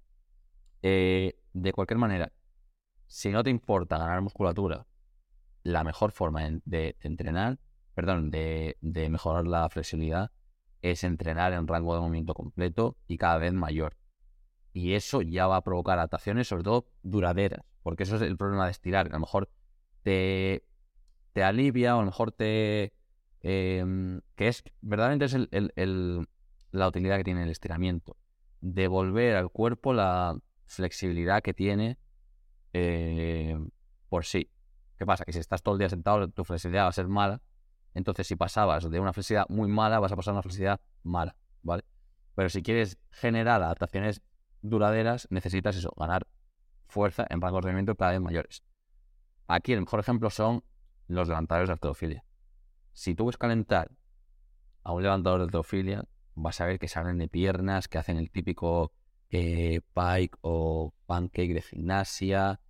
Eh, 0.82 1.40
de 1.54 1.74
cualquier 1.74 1.98
manera, 1.98 2.32
si 3.08 3.30
no 3.30 3.44
te 3.44 3.50
importa 3.50 3.98
ganar 3.98 4.22
musculatura, 4.22 4.86
la 5.64 5.84
mejor 5.84 6.12
forma 6.12 6.42
de, 6.66 6.96
entrenar, 7.02 7.60
perdón, 7.94 8.32
de, 8.32 8.78
de, 8.82 9.10
mejorar 9.10 9.46
la 9.46 9.68
flexibilidad 9.70 10.32
es 10.82 11.04
entrenar 11.04 11.54
en 11.54 11.68
rango 11.68 11.94
de 11.96 12.02
movimiento 12.02 12.34
completo 12.34 12.98
y 13.08 13.18
cada 13.18 13.38
vez 13.38 13.54
mayor. 13.54 13.98
Y 14.72 14.94
eso 14.94 15.22
ya 15.22 15.48
va 15.48 15.58
a 15.58 15.64
provocar 15.64 15.98
adaptaciones, 15.98 16.48
sobre 16.48 16.64
todo 16.64 16.88
duraderas, 17.04 17.66
porque 17.84 18.04
eso 18.04 18.16
es 18.16 18.22
el 18.22 18.38
problema 18.38 18.66
de 18.66 18.72
estirar. 18.72 19.08
A 19.08 19.14
lo 19.14 19.20
mejor 19.20 19.50
te, 20.10 21.44
alivia 21.44 21.96
o 21.96 22.00
a 22.00 22.02
lo 22.02 22.08
mejor 22.08 22.32
te... 22.32 22.94
Em, 23.42 24.20
que 24.36 24.50
es, 24.50 24.64
verdaderamente 24.82 25.26
es 25.26 25.34
el, 25.34 26.28
la 26.72 26.88
utilidad 26.88 27.18
que 27.18 27.24
tiene 27.24 27.44
el 27.44 27.50
estiramiento. 27.50 28.18
Devolver 28.60 29.38
al 29.38 29.50
cuerpo 29.50 29.94
la 29.94 30.38
flexibilidad 30.66 31.42
que 31.42 31.54
tiene 31.54 31.98
eh, 32.74 33.58
por 34.10 34.26
sí. 34.26 34.52
¿Qué 34.98 35.06
pasa? 35.06 35.24
Que 35.24 35.32
si 35.32 35.40
estás 35.40 35.64
todo 35.64 35.76
el 35.76 35.80
día 35.80 35.90
sentado, 35.90 36.28
tu 36.30 36.44
flexibilidad 36.44 36.84
va 36.84 36.90
a 36.90 36.94
ser 36.94 37.08
mala. 37.08 37.42
Entonces, 37.94 38.28
si 38.28 38.36
pasabas 38.36 38.90
de 38.90 39.00
una 39.00 39.14
flexibilidad 39.14 39.48
muy 39.50 39.70
mala, 39.70 40.00
vas 40.00 40.12
a 40.12 40.16
pasar 40.16 40.32
a 40.32 40.36
una 40.36 40.42
flexibilidad 40.42 40.82
mala, 41.04 41.36
¿vale? 41.64 41.86
Pero 42.36 42.50
si 42.50 42.62
quieres 42.62 42.98
generar 43.12 43.62
adaptaciones 43.64 44.22
duraderas, 44.62 45.28
necesitas 45.30 45.78
eso, 45.78 45.94
ganar 45.98 46.28
fuerza 46.88 47.26
en 47.30 47.40
rangos 47.42 47.62
de 47.64 47.68
movimiento 47.68 47.96
cada 47.96 48.12
vez 48.12 48.22
mayores. 48.22 48.64
Aquí 49.50 49.74
el 49.74 49.80
mejor 49.80 50.00
ejemplo 50.00 50.30
son 50.30 50.64
los 51.08 51.28
levantadores 51.28 51.70
de 51.70 51.74
artrofilia. 51.74 52.24
Si 52.94 53.16
tú 53.16 53.26
ves 53.26 53.36
calentar 53.36 53.90
a 54.84 54.94
un 54.94 55.02
levantador 55.02 55.40
de 55.40 55.46
artrofilia, 55.46 56.06
vas 56.36 56.62
a 56.62 56.68
ver 56.68 56.78
que 56.78 56.88
salen 56.88 57.18
de 57.18 57.28
piernas, 57.28 57.88
que 57.88 57.98
hacen 57.98 58.18
el 58.18 58.30
típico 58.30 58.94
eh, 59.32 59.82
pike 59.96 60.38
o 60.42 60.94
pancake 61.08 61.56
de 61.56 61.64
gimnasia. 61.64 62.62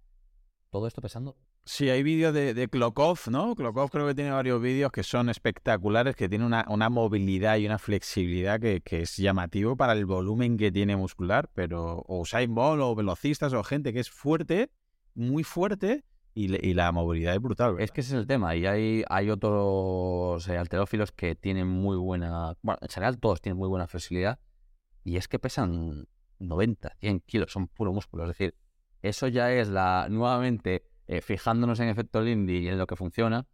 Todo 0.69 0.87
esto 0.87 1.01
pesando. 1.01 1.35
Sí, 1.65 1.89
hay 1.89 2.01
vídeos 2.01 2.33
de, 2.33 2.53
de 2.53 2.69
Klokov, 2.69 3.19
¿no? 3.29 3.55
Klokov 3.55 3.91
creo 3.91 4.07
que 4.07 4.15
tiene 4.15 4.31
varios 4.31 4.61
vídeos 4.61 4.89
que 4.93 5.03
son 5.03 5.27
espectaculares, 5.27 6.15
que 6.15 6.29
tiene 6.29 6.45
una, 6.45 6.89
movilidad 6.89 7.57
y 7.57 7.65
una 7.65 7.77
flexibilidad 7.77 8.57
que, 8.57 8.81
es 8.89 9.17
llamativo 9.17 9.75
para 9.75 9.91
el 9.91 10.05
volumen 10.05 10.55
que 10.55 10.71
tiene 10.71 10.95
muscular, 10.95 11.49
pero 11.53 12.05
o 12.07 12.21
Usain 12.21 12.55
Bolt 12.55 12.81
o 12.81 12.95
velocistas 12.95 13.51
o 13.51 13.63
gente 13.63 13.91
que 13.91 13.99
es 13.99 14.09
fuerte, 14.09 14.71
muy 15.13 15.43
fuerte, 15.43 16.05
y, 16.39 16.73
la 16.73 16.91
movilidad 16.93 17.33
es 17.33 17.41
brutal. 17.41 17.75
Es 17.79 17.91
que 17.91 17.99
ese 17.99 18.15
es 18.15 18.21
el 18.21 18.27
tema. 18.27 18.55
Y 18.55 18.65
hay, 18.65 19.03
hay 19.09 19.29
otros 19.29 20.47
eh, 20.47 20.57
alterófilos 20.57 21.11
que 21.11 21.35
tienen 21.35 21.67
muy 21.67 21.97
buena. 21.97 22.55
Bueno, 22.61 22.79
en 22.81 22.87
general 22.87 23.19
todos 23.19 23.41
tienen 23.41 23.57
muy 23.57 23.67
buena 23.67 23.87
flexibilidad. 23.87 24.39
Y 25.03 25.17
es 25.17 25.27
que 25.27 25.37
pesan 25.37 26.07
90, 26.39 26.95
100 26.99 27.19
kilos, 27.21 27.51
son 27.51 27.67
puro 27.67 27.91
músculo. 27.91 28.23
Es 28.23 28.29
decir, 28.29 28.55
eso 29.01 29.27
ya 29.27 29.51
es 29.51 29.67
la. 29.67 30.07
Nuevamente, 30.09 30.85
eh, 31.07 31.21
fijándonos 31.21 31.79
en 31.81 31.89
efecto 31.89 32.21
Lindy 32.21 32.59
y 32.59 32.67
en 32.69 32.77
lo 32.77 32.87
que 32.87 32.95
funciona, 32.95 33.45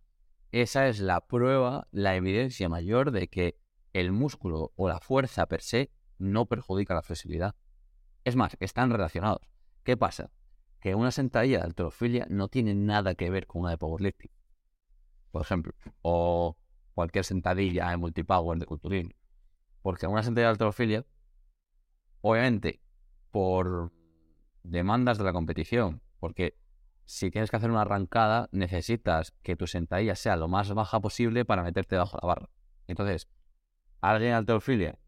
esa 0.52 0.88
es 0.88 0.99
la 0.99 1.26
prueba, 1.26 1.88
la 1.91 2.16
evidencia 2.16 2.70
mayor 2.70 3.12
de 3.12 3.28
que 3.30 3.57
el 3.94 4.12
músculo 4.12 4.74
o 4.76 4.90
la 4.90 4.99
fuerza 4.99 5.48
per 5.48 5.62
se 5.62 5.91
no 6.20 6.45
perjudica 6.45 6.94
la 6.94 7.02
flexibilidad. 7.02 7.56
Es 8.26 8.36
más, 8.36 8.56
están 8.60 8.91
relacionados. 8.91 9.41
¿Qué 9.84 9.98
pasa? 9.98 10.30
Que 10.86 10.94
una 10.94 11.10
sentadilla 11.10 11.57
de 11.57 11.64
alterofilia 11.64 12.28
no 12.30 12.48
tiene 12.48 12.76
nada 12.76 13.16
que 13.16 13.32
ver 13.32 13.48
con 13.48 13.62
una 13.62 13.72
de 13.72 13.78
powerlifting, 13.80 14.30
por 15.32 15.41
ejemplo, 15.41 15.74
o 16.03 16.57
cualquier 16.94 17.26
sentadilla 17.26 17.91
en 17.91 17.99
multipower 17.99 18.60
de 18.60 18.68
culturismo. 18.68 19.10
Porque 19.82 20.06
una 20.06 20.22
sentadilla 20.22 20.49
de 20.49 20.52
alterofilia, 20.52 21.06
obviamente, 22.22 22.84
por 23.32 23.94
demandas 24.62 25.18
de 25.18 25.24
la 25.24 25.34
competición, 25.34 26.03
porque 26.20 26.56
si 27.06 27.32
tienes 27.32 27.49
que 27.49 27.57
hacer 27.57 27.72
una 27.72 27.82
arrancada, 27.82 28.48
necesitas 28.52 29.32
que 29.41 29.56
tu 29.56 29.66
sentadilla 29.66 30.14
sea 30.14 30.36
lo 30.36 30.48
más 30.48 30.72
baja 30.72 30.99
posible 30.99 31.45
para 31.45 31.64
meterte 31.64 31.95
bajo 31.95 32.20
la 32.22 32.28
barra. 32.28 32.49
Entonces, 32.86 33.28
alguien 34.02 34.34
de 34.34 34.36
alterofilia 34.36 34.99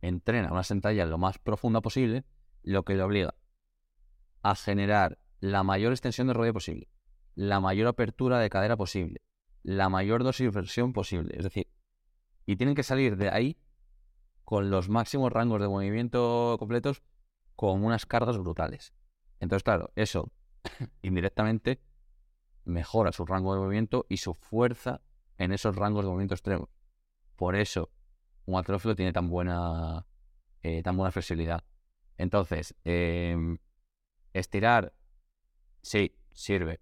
entrena 0.00 0.50
una 0.50 0.62
sentadilla 0.62 1.04
lo 1.04 1.18
más 1.18 1.36
profunda 1.36 1.82
posible, 1.82 2.24
lo 2.62 2.84
que 2.84 2.94
le 2.94 3.02
obliga 3.02 3.34
a 4.44 4.54
generar 4.54 5.18
la 5.40 5.62
mayor 5.62 5.92
extensión 5.92 6.28
de 6.28 6.34
rodilla 6.34 6.52
posible, 6.52 6.88
la 7.34 7.60
mayor 7.60 7.88
apertura 7.88 8.38
de 8.38 8.50
cadera 8.50 8.76
posible, 8.76 9.22
la 9.62 9.88
mayor 9.88 10.22
dosis 10.22 10.40
de 10.40 10.46
dosificación 10.52 10.92
posible. 10.92 11.34
Es 11.36 11.44
decir, 11.44 11.66
y 12.44 12.56
tienen 12.56 12.74
que 12.74 12.82
salir 12.82 13.16
de 13.16 13.30
ahí 13.30 13.56
con 14.44 14.70
los 14.70 14.90
máximos 14.90 15.32
rangos 15.32 15.62
de 15.62 15.68
movimiento 15.68 16.56
completos 16.58 17.02
con 17.56 17.82
unas 17.82 18.04
cargas 18.04 18.36
brutales. 18.36 18.92
Entonces, 19.40 19.64
claro, 19.64 19.90
eso 19.96 20.30
indirectamente 21.02 21.80
mejora 22.66 23.12
su 23.12 23.24
rango 23.24 23.54
de 23.54 23.60
movimiento 23.60 24.04
y 24.10 24.18
su 24.18 24.34
fuerza 24.34 25.00
en 25.38 25.52
esos 25.52 25.74
rangos 25.74 26.04
de 26.04 26.10
movimiento 26.10 26.34
extremos. 26.34 26.68
Por 27.34 27.56
eso 27.56 27.90
un 28.44 28.58
atrófilo 28.58 28.94
tiene 28.94 29.14
tan 29.14 29.30
buena, 29.30 30.06
eh, 30.62 30.82
tan 30.82 30.98
buena 30.98 31.10
flexibilidad. 31.12 31.64
Entonces, 32.18 32.74
em, 32.84 33.58
estirar, 34.34 34.92
sí, 35.80 36.14
sirve, 36.32 36.80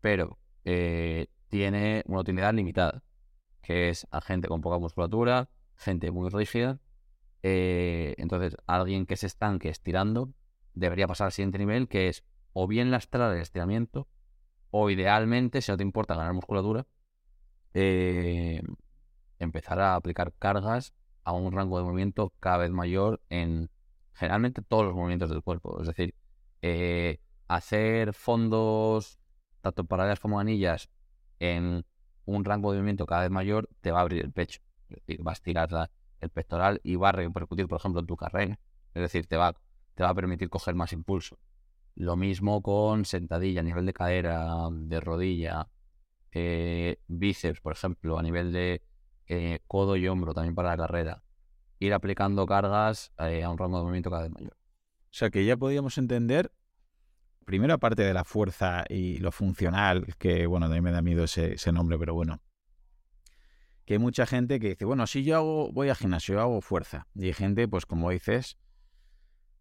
pero 0.00 0.38
eh, 0.64 1.26
tiene 1.48 2.02
una 2.06 2.20
utilidad 2.20 2.54
limitada, 2.54 3.02
que 3.62 3.90
es 3.90 4.06
a 4.10 4.20
gente 4.20 4.48
con 4.48 4.62
poca 4.62 4.78
musculatura, 4.78 5.50
gente 5.76 6.10
muy 6.10 6.30
rígida. 6.30 6.80
Eh, 7.42 8.14
entonces, 8.18 8.56
alguien 8.66 9.06
que 9.06 9.16
se 9.16 9.26
estanque 9.26 9.68
estirando 9.68 10.32
debería 10.74 11.06
pasar 11.06 11.26
al 11.26 11.32
siguiente 11.32 11.58
nivel, 11.58 11.88
que 11.88 12.08
es 12.08 12.24
o 12.52 12.66
bien 12.66 12.90
lastrar 12.90 13.34
el 13.34 13.42
estiramiento, 13.42 14.08
o 14.70 14.90
idealmente, 14.90 15.60
si 15.60 15.70
no 15.70 15.76
te 15.76 15.82
importa 15.82 16.14
ganar 16.14 16.32
musculatura, 16.32 16.86
eh, 17.74 18.62
empezar 19.38 19.80
a 19.80 19.94
aplicar 19.94 20.32
cargas 20.38 20.94
a 21.24 21.32
un 21.32 21.52
rango 21.52 21.78
de 21.78 21.84
movimiento 21.84 22.32
cada 22.40 22.58
vez 22.58 22.70
mayor 22.70 23.20
en 23.28 23.70
generalmente 24.14 24.62
todos 24.62 24.84
los 24.84 24.94
movimientos 24.94 25.30
del 25.30 25.42
cuerpo. 25.42 25.80
Es 25.80 25.86
decir, 25.86 26.14
eh, 26.62 27.20
hacer 27.46 28.12
fondos, 28.12 29.18
tanto 29.60 29.84
paralelas 29.84 30.20
como 30.20 30.40
anillas, 30.40 30.90
en 31.38 31.84
un 32.24 32.44
rango 32.44 32.72
de 32.72 32.78
movimiento 32.78 33.06
cada 33.06 33.22
vez 33.22 33.30
mayor, 33.30 33.68
te 33.80 33.90
va 33.90 33.98
a 33.98 34.02
abrir 34.02 34.24
el 34.24 34.32
pecho. 34.32 34.60
Es 34.90 34.96
decir, 34.96 35.26
va 35.26 35.32
a 35.32 35.34
estirar 35.34 35.90
el 36.20 36.30
pectoral 36.30 36.80
y 36.82 36.96
va 36.96 37.10
a 37.10 37.12
repercutir, 37.12 37.68
por 37.68 37.78
ejemplo, 37.78 38.00
en 38.00 38.06
tu 38.06 38.16
carrera. 38.16 38.58
Es 38.94 39.02
decir, 39.02 39.26
te 39.26 39.36
va, 39.36 39.54
te 39.94 40.02
va 40.02 40.10
a 40.10 40.14
permitir 40.14 40.48
coger 40.48 40.74
más 40.74 40.92
impulso. 40.92 41.38
Lo 41.94 42.16
mismo 42.16 42.62
con 42.62 43.04
sentadilla 43.04 43.60
a 43.60 43.64
nivel 43.64 43.86
de 43.86 43.92
cadera, 43.92 44.68
de 44.70 45.00
rodilla, 45.00 45.68
eh, 46.32 46.98
bíceps, 47.08 47.60
por 47.60 47.72
ejemplo, 47.72 48.18
a 48.18 48.22
nivel 48.22 48.52
de 48.52 48.82
eh, 49.26 49.60
codo 49.66 49.96
y 49.96 50.06
hombro, 50.08 50.34
también 50.34 50.54
para 50.54 50.70
la 50.70 50.76
carrera. 50.76 51.22
Ir 51.78 51.94
aplicando 51.94 52.46
cargas 52.46 53.12
a 53.16 53.26
un 53.50 53.58
rango 53.58 53.78
de 53.78 53.84
movimiento 53.84 54.10
cada 54.10 54.22
vez 54.22 54.32
mayor. 54.32 54.57
Sea 55.18 55.30
que 55.30 55.44
ya 55.44 55.56
podíamos 55.56 55.98
entender, 55.98 56.52
primero 57.44 57.74
aparte 57.74 58.04
de 58.04 58.14
la 58.14 58.22
fuerza 58.22 58.84
y 58.88 59.18
lo 59.18 59.32
funcional, 59.32 60.14
que 60.16 60.46
bueno, 60.46 60.66
a 60.66 60.68
mí 60.68 60.80
me 60.80 60.92
da 60.92 61.02
miedo 61.02 61.24
ese, 61.24 61.72
nombre, 61.72 61.98
pero 61.98 62.14
bueno, 62.14 62.40
que 63.84 63.94
hay 63.94 63.98
mucha 63.98 64.26
gente 64.26 64.60
que 64.60 64.68
dice, 64.68 64.84
bueno, 64.84 65.08
si 65.08 65.24
yo 65.24 65.38
hago, 65.38 65.72
voy 65.72 65.88
al 65.88 65.96
gimnasio, 65.96 66.40
hago 66.40 66.60
fuerza. 66.60 67.08
Y 67.16 67.24
hay 67.24 67.32
gente, 67.32 67.66
pues 67.66 67.84
como 67.84 68.10
dices, 68.10 68.58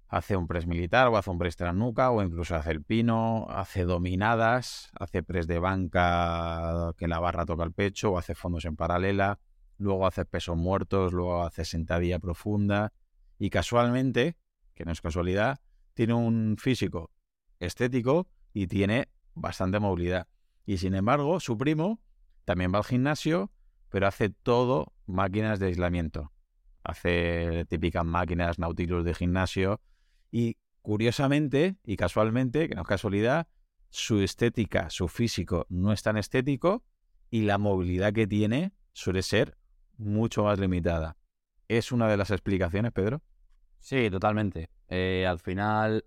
hace 0.09 0.37
un 0.37 0.45
press 0.45 0.67
militar 0.67 1.07
o 1.07 1.17
hace 1.17 1.31
un 1.31 1.39
press 1.39 1.57
nuca 1.73 2.11
o 2.11 2.21
incluso 2.21 2.55
hace 2.55 2.69
el 2.69 2.83
pino, 2.83 3.47
hace 3.49 3.83
dominadas, 3.83 4.91
hace 4.99 5.23
press 5.23 5.47
de 5.47 5.57
banca 5.57 6.93
que 6.97 7.07
la 7.07 7.17
barra 7.17 7.47
toca 7.47 7.63
el 7.63 7.73
pecho 7.73 8.11
o 8.11 8.19
hace 8.19 8.35
fondos 8.35 8.65
en 8.65 8.75
paralela, 8.75 9.39
luego 9.79 10.05
hace 10.05 10.23
pesos 10.23 10.55
muertos, 10.55 11.13
luego 11.13 11.41
hace 11.41 11.65
sentadilla 11.65 12.19
profunda 12.19 12.93
y 13.39 13.49
casualmente, 13.49 14.37
que 14.77 14.85
no 14.85 14.91
es 14.91 15.01
casualidad, 15.01 15.59
tiene 15.93 16.13
un 16.13 16.55
físico 16.57 17.11
estético 17.59 18.27
y 18.53 18.67
tiene 18.67 19.09
bastante 19.33 19.79
movilidad. 19.79 20.27
Y 20.65 20.77
sin 20.77 20.93
embargo, 20.95 21.39
su 21.39 21.57
primo 21.57 21.99
también 22.45 22.71
va 22.73 22.77
al 22.77 22.83
gimnasio, 22.83 23.51
pero 23.89 24.07
hace 24.07 24.29
todo 24.29 24.93
máquinas 25.05 25.59
de 25.59 25.67
aislamiento. 25.67 26.31
Hace 26.83 27.65
típicas 27.65 28.05
máquinas 28.05 28.59
Nautilus 28.59 29.03
de 29.03 29.13
gimnasio, 29.13 29.81
y 30.31 30.57
curiosamente 30.81 31.77
y 31.83 31.97
casualmente, 31.97 32.69
que 32.69 32.75
no 32.75 32.83
es 32.83 32.87
casualidad, 32.87 33.47
su 33.89 34.21
estética, 34.21 34.89
su 34.89 35.07
físico 35.07 35.65
no 35.69 35.91
es 35.91 36.03
tan 36.03 36.17
estético 36.17 36.83
y 37.29 37.41
la 37.41 37.57
movilidad 37.57 38.13
que 38.13 38.27
tiene 38.27 38.73
suele 38.93 39.21
ser 39.21 39.57
mucho 39.97 40.43
más 40.43 40.59
limitada. 40.59 41.17
¿Es 41.67 41.91
una 41.91 42.07
de 42.07 42.17
las 42.17 42.31
explicaciones, 42.31 42.91
Pedro? 42.91 43.21
Sí, 43.79 44.09
totalmente. 44.09 44.69
Eh, 44.89 45.25
al 45.27 45.39
final, 45.39 46.05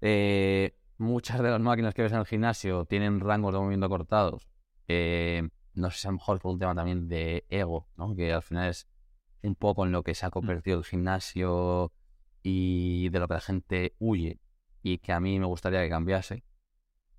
eh, 0.00 0.76
muchas 0.98 1.40
de 1.40 1.50
las 1.50 1.60
máquinas 1.60 1.94
que 1.94 2.02
ves 2.02 2.12
en 2.12 2.18
el 2.18 2.26
gimnasio 2.26 2.84
tienen 2.84 3.20
rangos 3.20 3.52
de 3.52 3.58
movimiento 3.58 3.88
cortados. 3.88 4.48
Eh, 4.88 5.48
no 5.74 5.90
sé 5.90 5.98
si 5.98 6.08
a 6.08 6.10
lo 6.10 6.18
mejor 6.18 6.40
por 6.40 6.52
un 6.52 6.58
tema 6.58 6.74
también 6.74 7.08
de 7.08 7.46
ego, 7.48 7.88
¿no? 7.96 8.14
que 8.14 8.32
al 8.32 8.42
final 8.42 8.70
es 8.70 8.88
un 9.42 9.54
poco 9.54 9.84
en 9.84 9.92
lo 9.92 10.02
que 10.02 10.14
se 10.14 10.24
ha 10.26 10.28
mm. 10.28 10.32
convertido 10.32 10.78
el 10.78 10.84
gimnasio 10.84 11.92
y 12.42 13.08
de 13.08 13.18
lo 13.18 13.28
que 13.28 13.34
la 13.34 13.40
gente 13.40 13.96
huye 13.98 14.40
y 14.82 14.98
que 14.98 15.12
a 15.12 15.20
mí 15.20 15.38
me 15.38 15.46
gustaría 15.46 15.82
que 15.82 15.88
cambiase. 15.88 16.44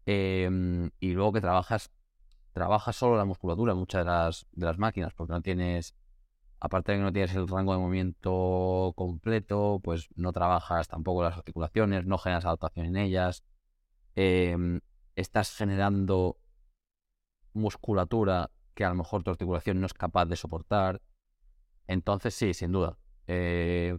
Em, 0.05 0.91
y 0.99 1.13
luego 1.13 1.33
que 1.33 1.41
trabajas, 1.41 1.91
trabajas 2.53 2.95
solo 2.95 3.17
la 3.17 3.25
musculatura 3.25 3.73
en 3.73 3.79
muchas 3.79 4.05
de 4.05 4.11
las, 4.11 4.47
de 4.51 4.65
las 4.65 4.77
máquinas, 4.77 5.13
porque 5.13 5.33
no 5.33 5.41
tienes, 5.41 5.95
aparte 6.65 6.91
de 6.91 6.97
que 6.97 7.03
no 7.03 7.13
tienes 7.13 7.35
el 7.35 7.47
rango 7.47 7.73
de 7.73 7.79
movimiento 7.79 8.93
completo, 8.95 9.79
pues 9.83 10.09
no 10.15 10.31
trabajas 10.33 10.87
tampoco 10.87 11.21
las 11.23 11.37
articulaciones, 11.37 12.05
no 12.05 12.17
generas 12.17 12.45
adaptación 12.45 12.87
en 12.87 12.97
ellas. 12.97 13.43
Em, 14.15 14.81
estás 15.15 15.55
generando 15.55 16.37
musculatura 17.53 18.49
que 18.73 18.83
a 18.83 18.89
lo 18.89 18.95
mejor 18.95 19.23
tu 19.23 19.29
articulación 19.31 19.79
no 19.79 19.85
es 19.85 19.93
capaz 19.93 20.25
de 20.25 20.35
soportar. 20.35 21.01
Entonces, 21.87 22.33
sí, 22.33 22.53
sin 22.55 22.71
duda. 22.71 22.97
Eh, 23.27 23.97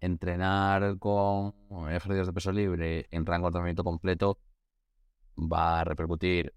entrenar 0.00 0.98
con 0.98 1.54
ejercicios 1.88 2.26
de 2.26 2.32
peso 2.32 2.50
libre 2.52 3.06
en 3.12 3.26
rango 3.26 3.50
de 3.50 3.58
movimiento 3.58 3.84
completo 3.84 4.40
va 5.36 5.80
a 5.80 5.84
repercutir 5.84 6.52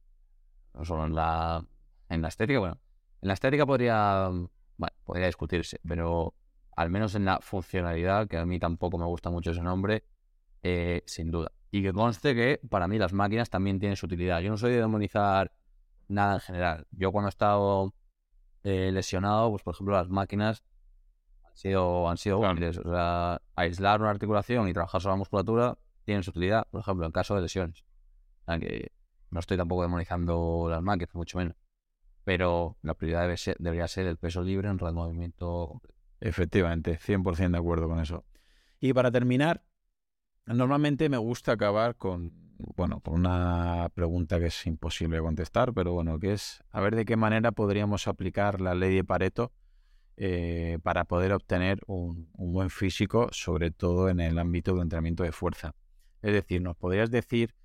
no 0.73 0.85
solo 0.85 1.05
en 1.05 1.13
la, 1.15 1.63
en 2.09 2.21
la 2.21 2.29
estética, 2.29 2.59
bueno, 2.59 2.79
en 3.21 3.27
la 3.27 3.33
estética 3.35 3.65
podría, 3.65 4.31
bueno, 4.77 4.95
podría 5.03 5.27
discutirse, 5.27 5.79
pero 5.87 6.33
al 6.75 6.89
menos 6.89 7.15
en 7.15 7.25
la 7.25 7.39
funcionalidad, 7.41 8.27
que 8.27 8.37
a 8.37 8.45
mí 8.45 8.59
tampoco 8.59 8.97
me 8.97 9.05
gusta 9.05 9.29
mucho 9.29 9.51
ese 9.51 9.61
nombre, 9.61 10.05
eh, 10.63 11.03
sin 11.05 11.31
duda. 11.31 11.51
Y 11.71 11.81
que 11.83 11.93
conste 11.93 12.35
que 12.35 12.59
para 12.69 12.87
mí 12.87 12.97
las 12.97 13.13
máquinas 13.13 13.49
también 13.49 13.79
tienen 13.79 13.95
su 13.95 14.05
utilidad. 14.05 14.41
Yo 14.41 14.49
no 14.49 14.57
soy 14.57 14.71
de 14.71 14.79
demonizar 14.79 15.53
nada 16.07 16.35
en 16.35 16.39
general. 16.41 16.87
Yo 16.91 17.11
cuando 17.11 17.27
he 17.27 17.29
estado 17.29 17.93
eh, 18.63 18.91
lesionado, 18.91 19.49
pues 19.51 19.63
por 19.63 19.73
ejemplo 19.73 19.95
las 19.95 20.09
máquinas 20.09 20.63
sido, 21.53 22.09
han 22.09 22.17
sido 22.17 22.39
útiles. 22.39 22.77
O 22.77 22.91
sea, 22.91 23.41
aislar 23.55 24.01
una 24.01 24.09
articulación 24.09 24.67
y 24.67 24.73
trabajar 24.73 25.01
sobre 25.01 25.13
la 25.13 25.17
musculatura 25.17 25.77
tiene 26.03 26.23
su 26.23 26.31
utilidad, 26.31 26.67
por 26.71 26.81
ejemplo, 26.81 27.05
en 27.05 27.11
caso 27.11 27.35
de 27.35 27.41
lesiones. 27.41 27.85
No 29.29 29.39
estoy 29.39 29.57
tampoco 29.57 29.83
demonizando 29.83 30.67
las 30.69 30.81
máquinas, 30.81 31.13
mucho 31.15 31.37
menos. 31.37 31.55
Pero 32.23 32.77
la 32.81 32.93
prioridad 32.93 33.21
debe 33.21 33.37
ser, 33.37 33.57
debería 33.59 33.87
ser 33.87 34.05
el 34.07 34.17
peso 34.17 34.43
libre 34.43 34.69
en 34.69 34.77
de 34.77 34.91
movimiento. 34.91 35.81
Efectivamente, 36.19 36.99
100% 36.99 37.51
de 37.51 37.57
acuerdo 37.57 37.87
con 37.87 37.99
eso. 37.99 38.25
Y 38.79 38.93
para 38.93 39.11
terminar, 39.11 39.63
normalmente 40.45 41.09
me 41.09 41.17
gusta 41.17 41.53
acabar 41.53 41.95
con, 41.95 42.31
bueno, 42.75 42.99
con 43.01 43.15
una 43.15 43.89
pregunta 43.93 44.39
que 44.39 44.47
es 44.47 44.67
imposible 44.67 45.19
contestar, 45.19 45.73
pero 45.73 45.93
bueno, 45.93 46.19
que 46.19 46.33
es 46.33 46.63
a 46.69 46.81
ver 46.81 46.95
de 46.95 47.05
qué 47.05 47.15
manera 47.15 47.51
podríamos 47.51 48.07
aplicar 48.07 48.61
la 48.61 48.75
ley 48.75 48.95
de 48.95 49.03
Pareto 49.03 49.51
eh, 50.17 50.77
para 50.83 51.05
poder 51.05 51.33
obtener 51.33 51.79
un, 51.87 52.29
buen 52.33 52.69
físico, 52.69 53.29
sobre 53.31 53.71
todo 53.71 54.09
en 54.09 54.19
el 54.19 54.37
ámbito 54.37 54.75
de 54.75 54.81
entrenamiento 54.81 55.23
de 55.23 55.31
fuerza. 55.31 55.73
Es 56.21 56.33
decir, 56.33 56.61
¿nos 56.61 56.75
podrías 56.75 57.09
decir 57.09 57.55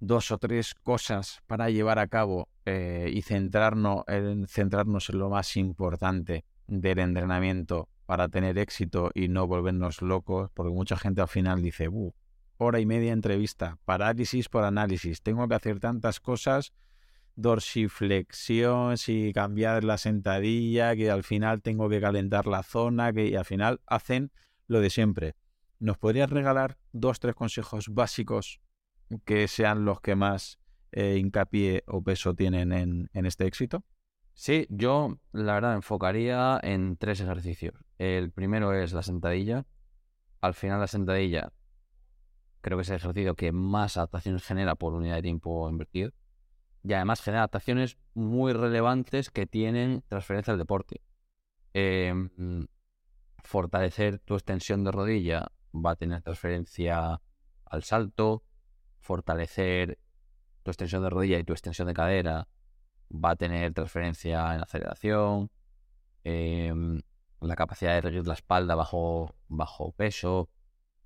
dos 0.00 0.30
o 0.30 0.38
tres 0.38 0.74
cosas 0.74 1.40
para 1.46 1.70
llevar 1.70 1.98
a 1.98 2.08
cabo 2.08 2.48
eh, 2.64 3.10
y 3.12 3.22
centrarnos 3.22 4.04
en, 4.08 4.46
centrarnos 4.48 5.10
en 5.10 5.18
lo 5.18 5.30
más 5.30 5.56
importante 5.56 6.44
del 6.66 6.98
entrenamiento 6.98 7.88
para 8.06 8.28
tener 8.28 8.58
éxito 8.58 9.10
y 9.14 9.28
no 9.28 9.46
volvernos 9.46 10.02
locos? 10.02 10.50
Porque 10.54 10.72
mucha 10.72 10.96
gente 10.96 11.20
al 11.20 11.28
final 11.28 11.62
dice, 11.62 11.88
uh, 11.88 12.12
hora 12.56 12.80
y 12.80 12.86
media 12.86 13.12
entrevista, 13.12 13.78
parálisis 13.84 14.48
por 14.48 14.64
análisis, 14.64 15.22
tengo 15.22 15.46
que 15.46 15.54
hacer 15.54 15.78
tantas 15.78 16.18
cosas 16.18 16.72
dorsiflexión, 17.36 18.98
si 18.98 19.32
cambiar 19.32 19.84
la 19.84 19.98
sentadilla, 19.98 20.94
que 20.94 21.10
al 21.10 21.22
final 21.22 21.62
tengo 21.62 21.88
que 21.88 22.00
calentar 22.00 22.46
la 22.46 22.62
zona, 22.62 23.12
que 23.12 23.36
al 23.36 23.44
final 23.44 23.80
hacen 23.86 24.30
lo 24.66 24.80
de 24.80 24.90
siempre. 24.90 25.36
¿Nos 25.78 25.96
podrías 25.96 26.28
regalar 26.28 26.76
dos, 26.92 27.20
tres 27.20 27.34
consejos 27.34 27.88
básicos 27.88 28.60
que 29.24 29.48
sean 29.48 29.84
los 29.84 30.00
que 30.00 30.14
más 30.16 30.58
eh, 30.92 31.16
hincapié 31.18 31.84
o 31.86 32.02
peso 32.02 32.34
tienen 32.34 32.72
en, 32.72 33.10
en 33.12 33.26
este 33.26 33.46
éxito? 33.46 33.84
Sí, 34.34 34.66
yo 34.70 35.18
la 35.32 35.54
verdad 35.54 35.74
enfocaría 35.74 36.58
en 36.62 36.96
tres 36.96 37.20
ejercicios. 37.20 37.74
El 37.98 38.30
primero 38.32 38.72
es 38.72 38.92
la 38.92 39.02
sentadilla. 39.02 39.66
Al 40.40 40.54
final 40.54 40.80
la 40.80 40.86
sentadilla 40.86 41.52
creo 42.60 42.78
que 42.78 42.82
es 42.82 42.90
el 42.90 42.96
ejercicio 42.96 43.34
que 43.34 43.52
más 43.52 43.96
adaptaciones 43.96 44.44
genera 44.44 44.74
por 44.74 44.94
unidad 44.94 45.16
de 45.16 45.22
tiempo 45.22 45.68
invertido 45.68 46.12
y 46.82 46.92
además 46.92 47.20
genera 47.20 47.40
adaptaciones 47.40 47.98
muy 48.14 48.52
relevantes 48.52 49.30
que 49.30 49.46
tienen 49.46 50.02
transferencia 50.08 50.52
al 50.52 50.58
deporte. 50.58 51.02
Em, 51.72 52.66
fortalecer 53.44 54.18
tu 54.18 54.34
extensión 54.34 54.84
de 54.84 54.92
rodilla 54.92 55.52
va 55.74 55.92
a 55.92 55.96
tener 55.96 56.22
transferencia 56.22 57.20
al 57.64 57.82
salto, 57.82 58.42
fortalecer 59.00 59.98
tu 60.62 60.70
extensión 60.70 61.02
de 61.02 61.10
rodilla 61.10 61.38
y 61.38 61.44
tu 61.44 61.52
extensión 61.52 61.88
de 61.88 61.94
cadera 61.94 62.48
va 63.12 63.30
a 63.30 63.36
tener 63.36 63.72
transferencia 63.74 64.54
en 64.54 64.62
aceleración, 64.62 65.50
em, 66.24 67.00
la 67.40 67.56
capacidad 67.56 67.92
de 67.92 68.08
erguir 68.08 68.26
la 68.26 68.34
espalda 68.34 68.74
bajo, 68.74 69.34
bajo 69.48 69.92
peso. 69.92 70.50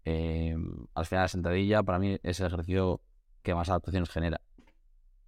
Em, 0.05 0.87
al 0.95 1.07
final 1.07 1.25
la 1.25 1.29
sentadilla 1.29 1.83
para 1.83 1.99
mí 1.99 2.19
es 2.23 2.41
el 2.41 2.47
ejercicio 2.49 3.01
que 3.43 3.55
más 3.55 3.69
adaptaciones 3.71 4.11
genera. 4.11 4.41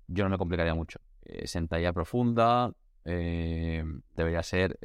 Yo 0.09 0.25
no 0.25 0.31
me 0.31 0.39
complicaría 0.39 0.75
mucho. 0.75 1.01
Eh, 1.23 1.47
sentadilla 1.47 1.93
profunda 1.93 2.73
em, 3.05 4.03
debería 4.15 4.43
ser 4.43 4.79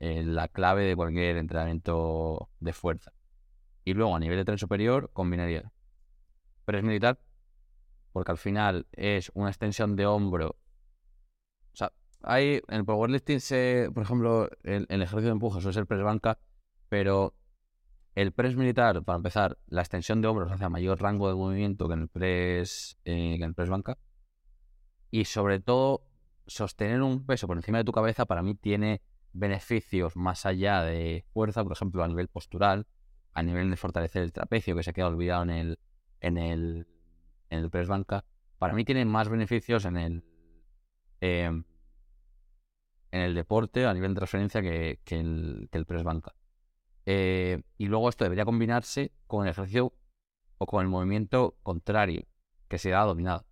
la 0.00 0.48
clave 0.48 0.84
de 0.84 0.96
cualquier 0.96 1.36
entrenamiento 1.38 2.50
de 2.60 2.72
fuerza. 2.72 3.12
Y 3.84 3.94
luego 3.94 4.16
a 4.16 4.20
nivel 4.20 4.38
de 4.38 4.44
tren 4.44 4.58
superior 4.58 5.10
combinaría 5.12 5.73
press 6.64 6.82
militar 6.82 7.18
porque 8.14 8.30
al 8.30 8.38
final 8.38 8.86
es 8.92 9.32
una 9.34 9.48
extensión 9.48 9.96
de 9.96 10.06
hombro. 10.06 10.50
O 11.72 11.76
sea, 11.76 11.92
hay 12.22 12.62
en 12.68 12.76
el 12.76 12.84
powerlifting, 12.84 13.40
se, 13.40 13.90
por 13.92 14.04
ejemplo, 14.04 14.48
el, 14.62 14.86
el 14.88 15.02
ejercicio 15.02 15.30
de 15.30 15.32
empuje 15.32 15.60
suele 15.60 15.74
ser 15.74 15.86
press 15.86 16.02
banca, 16.02 16.38
pero 16.88 17.34
el 18.14 18.30
press 18.30 18.54
militar, 18.54 19.02
para 19.02 19.16
empezar, 19.16 19.58
la 19.66 19.80
extensión 19.80 20.22
de 20.22 20.28
hombros 20.28 20.52
hace 20.52 20.68
mayor 20.68 21.02
rango 21.02 21.28
de 21.28 21.34
movimiento 21.34 21.88
que 21.88 21.94
en 21.94 22.02
el 22.02 22.08
press, 22.08 22.96
eh, 23.04 23.34
que 23.36 23.42
en 23.42 23.50
el 23.50 23.54
press 23.54 23.68
banca. 23.68 23.98
Y 25.10 25.24
sobre 25.24 25.58
todo, 25.58 26.06
sostener 26.46 27.02
un 27.02 27.26
peso 27.26 27.48
por 27.48 27.56
encima 27.56 27.78
de 27.78 27.84
tu 27.84 27.90
cabeza 27.90 28.26
para 28.26 28.42
mí 28.42 28.54
tiene 28.54 29.02
beneficios 29.32 30.14
más 30.14 30.46
allá 30.46 30.84
de 30.84 31.24
fuerza, 31.32 31.64
por 31.64 31.72
ejemplo, 31.72 32.04
a 32.04 32.08
nivel 32.08 32.28
postural, 32.28 32.86
a 33.32 33.42
nivel 33.42 33.70
de 33.70 33.76
fortalecer 33.76 34.22
el 34.22 34.32
trapecio, 34.32 34.76
que 34.76 34.84
se 34.84 34.92
queda 34.92 35.08
olvidado 35.08 35.42
en 35.42 35.50
el, 35.50 35.78
en 36.24 36.38
el 36.38 36.86
en 37.50 37.58
el 37.60 37.70
press 37.70 37.86
banca, 37.86 38.24
para 38.58 38.72
mí 38.72 38.84
tiene 38.84 39.04
más 39.04 39.28
beneficios 39.28 39.84
en 39.84 39.96
el 39.96 40.24
em, 41.20 41.64
en 43.12 43.20
el 43.20 43.34
deporte 43.34 43.86
a 43.86 43.94
nivel 43.94 44.12
de 44.12 44.16
transferencia 44.16 44.62
que, 44.62 44.98
el, 45.06 45.68
que 45.70 45.84
press 45.84 46.02
banca. 46.02 46.34
Eh, 47.06 47.62
y 47.78 47.86
luego 47.86 48.08
esto 48.08 48.24
debería 48.24 48.44
combinarse 48.44 49.12
con 49.26 49.44
el 49.44 49.50
ejercicio 49.50 49.92
o 50.58 50.66
con 50.66 50.82
el 50.82 50.88
movimiento 50.88 51.56
contrario, 51.62 52.26
que 52.68 52.78
se 52.78 52.94
ha 52.94 53.02
dominado, 53.02 53.46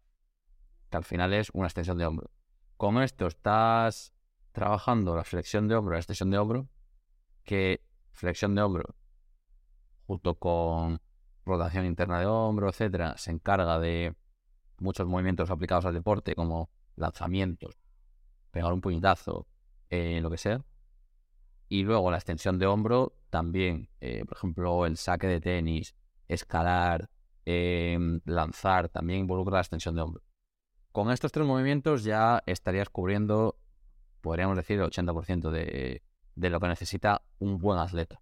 que 0.90 0.96
al 0.96 1.04
final 1.04 1.32
es 1.32 1.50
una 1.52 1.66
extensión 1.66 1.98
de 1.98 2.06
hombro. 2.06 2.30
Con 2.76 3.00
esto 3.02 3.26
estás 3.26 4.12
trabajando 4.50 5.14
la 5.14 5.24
flexión 5.24 5.68
de 5.68 5.76
hombro, 5.76 5.92
la 5.92 6.00
extensión 6.00 6.30
de 6.30 6.38
hombro, 6.38 6.68
que 7.44 7.84
flexión 8.12 8.54
de 8.54 8.62
hombro 8.62 8.96
junto 10.06 10.34
con 10.34 11.00
rotación 11.44 11.86
interna 11.86 12.20
de 12.20 12.26
hombro, 12.26 12.68
etcétera, 12.68 13.16
se 13.16 13.30
encarga 13.30 13.78
de 13.78 14.14
muchos 14.78 15.06
movimientos 15.06 15.50
aplicados 15.50 15.84
al 15.86 15.94
deporte, 15.94 16.34
como 16.34 16.70
lanzamientos, 16.96 17.78
pegar 18.50 18.72
un 18.72 18.80
puñetazo, 18.80 19.46
eh, 19.90 20.20
lo 20.20 20.30
que 20.30 20.38
sea. 20.38 20.64
Y 21.68 21.84
luego 21.84 22.10
la 22.10 22.18
extensión 22.18 22.58
de 22.58 22.66
hombro 22.66 23.16
también, 23.30 23.88
eh, 24.00 24.24
por 24.26 24.36
ejemplo, 24.36 24.86
el 24.86 24.96
saque 24.96 25.26
de 25.26 25.40
tenis, 25.40 25.94
escalar, 26.28 27.08
em, 27.46 28.20
lanzar, 28.24 28.88
también 28.88 29.20
involucra 29.20 29.54
la 29.54 29.60
extensión 29.60 29.94
de 29.94 30.02
hombro. 30.02 30.22
Con 30.92 31.10
estos 31.10 31.32
tres 31.32 31.46
movimientos 31.46 32.04
ya 32.04 32.42
estarías 32.46 32.90
cubriendo, 32.90 33.56
podríamos 34.20 34.56
decir, 34.56 34.78
el 34.78 34.84
80% 34.84 35.50
de, 35.50 36.02
de 36.34 36.50
lo 36.50 36.60
que 36.60 36.68
necesita 36.68 37.22
un 37.38 37.58
buen 37.58 37.78
atleta. 37.78 38.20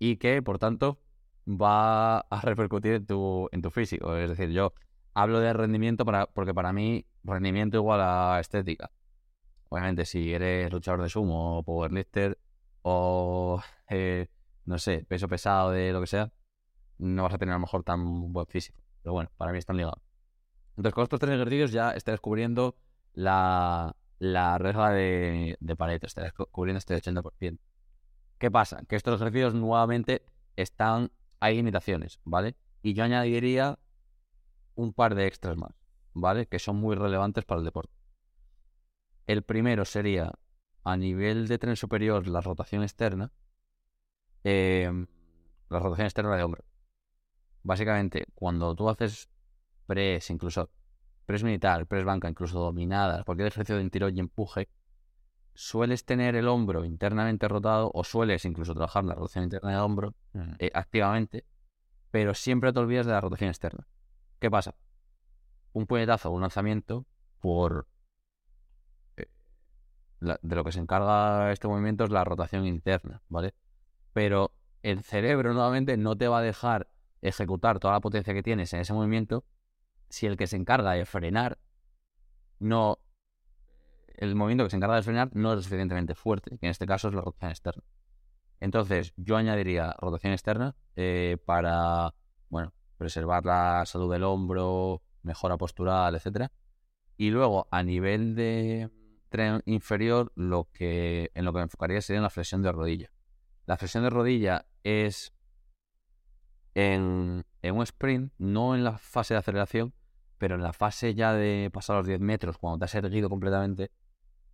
Y 0.00 0.16
que, 0.16 0.42
por 0.42 0.58
tanto, 0.58 0.98
va 1.46 2.20
a 2.20 2.40
repercutir 2.42 2.94
en 2.94 3.06
tu, 3.06 3.48
en 3.52 3.62
tu 3.62 3.70
físico. 3.70 4.16
Es 4.16 4.30
decir, 4.30 4.50
yo 4.50 4.72
hablo 5.14 5.40
de 5.40 5.52
rendimiento 5.52 6.04
para, 6.04 6.26
porque 6.26 6.54
para 6.54 6.72
mí 6.72 7.06
rendimiento 7.22 7.76
igual 7.76 8.00
a 8.02 8.38
estética. 8.40 8.90
Obviamente, 9.68 10.04
si 10.04 10.32
eres 10.32 10.72
luchador 10.72 11.02
de 11.02 11.08
sumo 11.08 11.58
o 11.58 11.62
powerlifter 11.62 12.38
o, 12.82 13.60
eh, 13.90 14.28
no 14.64 14.78
sé, 14.78 15.04
peso 15.08 15.28
pesado 15.28 15.70
de 15.70 15.92
lo 15.92 16.00
que 16.00 16.06
sea, 16.06 16.32
no 16.98 17.24
vas 17.24 17.34
a 17.34 17.38
tener 17.38 17.52
a 17.52 17.56
lo 17.56 17.62
mejor 17.62 17.82
tan 17.82 18.32
buen 18.32 18.46
físico. 18.46 18.80
Pero 19.02 19.12
bueno, 19.14 19.30
para 19.36 19.52
mí 19.52 19.58
están 19.58 19.76
ligados. 19.76 20.00
Entonces, 20.70 20.94
con 20.94 21.02
estos 21.04 21.20
tres 21.20 21.34
ejercicios 21.34 21.72
ya 21.72 21.90
estás 21.90 22.14
descubriendo 22.14 22.76
la, 23.12 23.96
la 24.18 24.58
regla 24.58 24.90
de, 24.90 25.56
de 25.60 25.76
Pareto, 25.76 26.06
estás 26.06 26.32
cubriendo 26.32 26.78
este 26.78 26.96
80%. 26.96 27.58
¿Qué 28.38 28.50
pasa? 28.50 28.82
Que 28.88 28.96
estos 28.96 29.20
ejercicios 29.20 29.54
nuevamente 29.54 30.24
están 30.56 31.12
hay 31.40 31.56
limitaciones, 31.56 32.20
¿vale? 32.24 32.56
Y 32.82 32.94
yo 32.94 33.04
añadiría 33.04 33.78
un 34.74 34.92
par 34.92 35.14
de 35.14 35.26
extras 35.26 35.56
más, 35.56 35.74
¿vale? 36.12 36.46
Que 36.46 36.58
son 36.58 36.76
muy 36.76 36.96
relevantes 36.96 37.44
para 37.44 37.60
el 37.60 37.64
deporte. 37.64 37.92
El 39.26 39.42
primero 39.42 39.84
sería, 39.84 40.32
a 40.82 40.96
nivel 40.96 41.48
de 41.48 41.58
tren 41.58 41.76
superior, 41.76 42.26
la 42.28 42.40
rotación 42.40 42.82
externa. 42.82 43.32
Em, 44.42 45.06
la 45.70 45.78
rotación 45.78 46.06
externa 46.06 46.36
de 46.36 46.42
hombro. 46.42 46.64
Básicamente, 47.62 48.26
cuando 48.34 48.74
tú 48.74 48.90
haces 48.90 49.30
press, 49.86 50.28
incluso 50.30 50.70
press 51.24 51.42
militar, 51.42 51.86
press 51.86 52.04
banca, 52.04 52.28
incluso 52.28 52.58
dominadas, 52.58 53.24
cualquier 53.24 53.48
ejercicio 53.48 53.76
de 53.76 53.88
tiro 53.88 54.08
y 54.10 54.20
empuje, 54.20 54.68
sueles 55.54 56.04
tener 56.04 56.34
el 56.34 56.48
hombro 56.48 56.84
internamente 56.84 57.48
rotado 57.48 57.90
o 57.94 58.04
sueles 58.04 58.44
incluso 58.44 58.74
trabajar 58.74 59.04
la 59.04 59.14
rotación 59.14 59.44
interna 59.44 59.70
del 59.70 59.80
hombro 59.80 60.14
mm. 60.32 60.52
eh, 60.58 60.70
activamente, 60.74 61.46
pero 62.10 62.34
siempre 62.34 62.72
te 62.72 62.80
olvidas 62.80 63.06
de 63.06 63.12
la 63.12 63.20
rotación 63.20 63.50
externa. 63.50 63.86
¿Qué 64.40 64.50
pasa? 64.50 64.74
Un 65.72 65.86
puñetazo 65.86 66.30
o 66.30 66.32
un 66.32 66.42
lanzamiento 66.42 67.06
por... 67.40 67.86
Eh, 69.16 69.28
de 70.20 70.56
lo 70.56 70.64
que 70.64 70.72
se 70.72 70.80
encarga 70.80 71.52
este 71.52 71.68
movimiento 71.68 72.04
es 72.04 72.10
la 72.10 72.24
rotación 72.24 72.66
interna, 72.66 73.22
¿vale? 73.28 73.54
Pero 74.12 74.52
el 74.82 75.02
cerebro 75.02 75.54
nuevamente 75.54 75.96
no 75.96 76.16
te 76.16 76.28
va 76.28 76.38
a 76.38 76.42
dejar 76.42 76.88
ejecutar 77.22 77.78
toda 77.78 77.94
la 77.94 78.00
potencia 78.00 78.34
que 78.34 78.42
tienes 78.42 78.72
en 78.74 78.80
ese 78.80 78.92
movimiento 78.92 79.44
si 80.10 80.26
el 80.26 80.36
que 80.36 80.46
se 80.46 80.56
encarga 80.56 80.92
de 80.92 81.06
frenar 81.06 81.58
no 82.58 82.98
el 84.16 84.34
movimiento 84.34 84.64
que 84.64 84.70
se 84.70 84.76
encarga 84.76 84.96
de 84.96 85.02
frenar 85.02 85.30
no 85.34 85.52
es 85.52 85.64
suficientemente 85.64 86.14
fuerte, 86.14 86.58
que 86.58 86.66
en 86.66 86.70
este 86.70 86.86
caso 86.86 87.08
es 87.08 87.14
la 87.14 87.20
rotación 87.20 87.50
externa. 87.50 87.82
Entonces, 88.60 89.12
yo 89.16 89.36
añadiría 89.36 89.94
rotación 89.98 90.32
externa 90.32 90.76
eh, 90.96 91.36
para, 91.44 92.14
bueno, 92.48 92.72
preservar 92.96 93.44
la 93.44 93.84
salud 93.86 94.10
del 94.10 94.22
hombro, 94.24 95.02
mejora 95.22 95.56
postural, 95.56 96.14
etcétera. 96.14 96.52
Y 97.16 97.30
luego, 97.30 97.68
a 97.70 97.82
nivel 97.82 98.34
de 98.34 98.90
tren 99.28 99.62
inferior, 99.66 100.32
lo 100.34 100.68
que, 100.72 101.30
en 101.34 101.44
lo 101.44 101.52
que 101.52 101.58
me 101.58 101.64
enfocaría 101.64 102.00
sería 102.00 102.18
en 102.18 102.22
la 102.24 102.30
flexión 102.30 102.62
de 102.62 102.72
rodilla. 102.72 103.10
La 103.66 103.76
flexión 103.76 104.04
de 104.04 104.10
rodilla 104.10 104.66
es 104.82 105.34
en, 106.74 107.44
en 107.62 107.74
un 107.76 107.82
sprint, 107.82 108.32
no 108.38 108.74
en 108.74 108.84
la 108.84 108.98
fase 108.98 109.34
de 109.34 109.38
aceleración, 109.38 109.94
pero 110.38 110.56
en 110.56 110.62
la 110.62 110.72
fase 110.72 111.14
ya 111.14 111.32
de 111.32 111.70
pasar 111.72 111.96
los 111.96 112.06
10 112.06 112.20
metros, 112.20 112.58
cuando 112.58 112.78
te 112.78 112.84
has 112.86 112.94
erguido 112.94 113.28
completamente, 113.28 113.90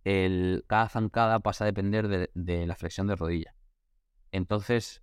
el, 0.03 0.63
cada 0.67 0.89
zancada 0.89 1.39
pasa 1.39 1.63
a 1.63 1.67
depender 1.67 2.29
de, 2.33 2.67
la 2.67 2.75
flexión 2.75 3.07
de 3.07 3.15
rodilla. 3.15 3.55
Entonces, 4.31 5.01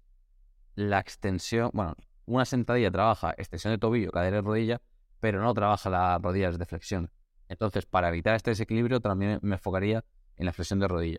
la 0.74 0.98
extensión, 0.98 1.70
bueno, 1.72 1.94
una 2.26 2.44
sentadilla 2.44 2.90
trabaja 2.90 3.34
extensión 3.36 3.72
de 3.72 3.78
tobillo, 3.78 4.10
cadera 4.10 4.38
y 4.38 4.40
rodilla, 4.40 4.80
pero 5.20 5.40
no 5.40 5.52
trabaja 5.54 5.90
las 5.90 6.20
rodillas 6.20 6.58
de 6.58 6.66
flexión. 6.66 7.10
Entonces, 7.48 7.86
para 7.86 8.08
evitar 8.08 8.34
este 8.34 8.50
desequilibrio, 8.50 9.00
también 9.00 9.38
me 9.42 9.56
enfocaría 9.56 10.04
en 10.36 10.46
la 10.46 10.52
flexión 10.52 10.78
de 10.80 10.88
rodilla. 10.88 11.18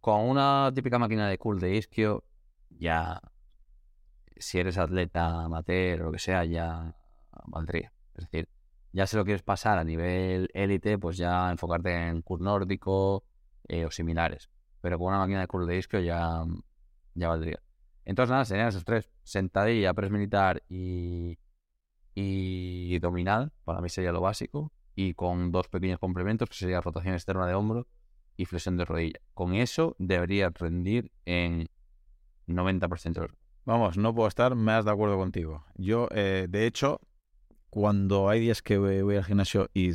Con 0.00 0.20
una 0.22 0.70
típica 0.74 0.98
máquina 0.98 1.28
de 1.28 1.38
cool 1.38 1.60
de 1.60 1.76
isquio, 1.76 2.24
ya, 2.70 3.20
si 4.36 4.58
eres 4.58 4.76
atleta 4.76 5.44
amateur 5.44 6.02
o 6.02 6.04
lo 6.06 6.12
que 6.12 6.18
sea, 6.18 6.44
ya 6.44 6.94
valdría. 7.46 7.92
Es 8.14 8.24
decir, 8.24 8.48
ya 8.94 9.08
si 9.08 9.16
lo 9.16 9.24
quieres 9.24 9.42
pasar 9.42 9.76
a 9.76 9.82
nivel 9.82 10.48
élite, 10.54 10.98
pues 10.98 11.16
ya 11.16 11.50
enfocarte 11.50 11.92
en 11.92 12.22
curl 12.22 12.44
nórdico 12.44 13.24
eh, 13.66 13.84
o 13.84 13.90
similares. 13.90 14.48
Pero 14.80 14.98
con 15.00 15.08
una 15.08 15.18
máquina 15.18 15.40
de 15.40 15.48
curl 15.48 15.66
de 15.66 15.74
disco 15.74 15.98
ya, 15.98 16.44
ya 17.14 17.28
valdría. 17.28 17.60
Entonces, 18.04 18.30
nada, 18.30 18.44
serían 18.44 18.68
esos 18.68 18.84
tres: 18.84 19.10
sentadilla, 19.24 19.92
press 19.94 20.12
militar 20.12 20.62
y, 20.68 21.40
y 22.14 22.96
dominal. 23.00 23.52
Para 23.64 23.80
mí 23.80 23.88
sería 23.88 24.12
lo 24.12 24.20
básico. 24.20 24.72
Y 24.94 25.14
con 25.14 25.50
dos 25.50 25.66
pequeños 25.66 25.98
complementos, 25.98 26.48
que 26.48 26.54
sería 26.54 26.80
rotación 26.80 27.14
externa 27.14 27.48
de 27.48 27.54
hombro 27.54 27.88
y 28.36 28.44
flexión 28.44 28.76
de 28.76 28.84
rodilla. 28.84 29.18
Con 29.34 29.54
eso 29.54 29.96
debería 29.98 30.50
rendir 30.50 31.10
en 31.24 31.68
90%. 32.46 33.28
Vamos, 33.64 33.98
no 33.98 34.14
puedo 34.14 34.28
estar 34.28 34.54
más 34.54 34.84
de 34.84 34.92
acuerdo 34.92 35.16
contigo. 35.16 35.64
Yo, 35.74 36.06
eh, 36.12 36.46
de 36.48 36.66
hecho, 36.66 37.00
cuando 37.74 38.28
hay 38.28 38.38
días 38.38 38.62
que 38.62 38.78
voy 38.78 39.16
al 39.16 39.24
gimnasio 39.24 39.68
y 39.74 39.90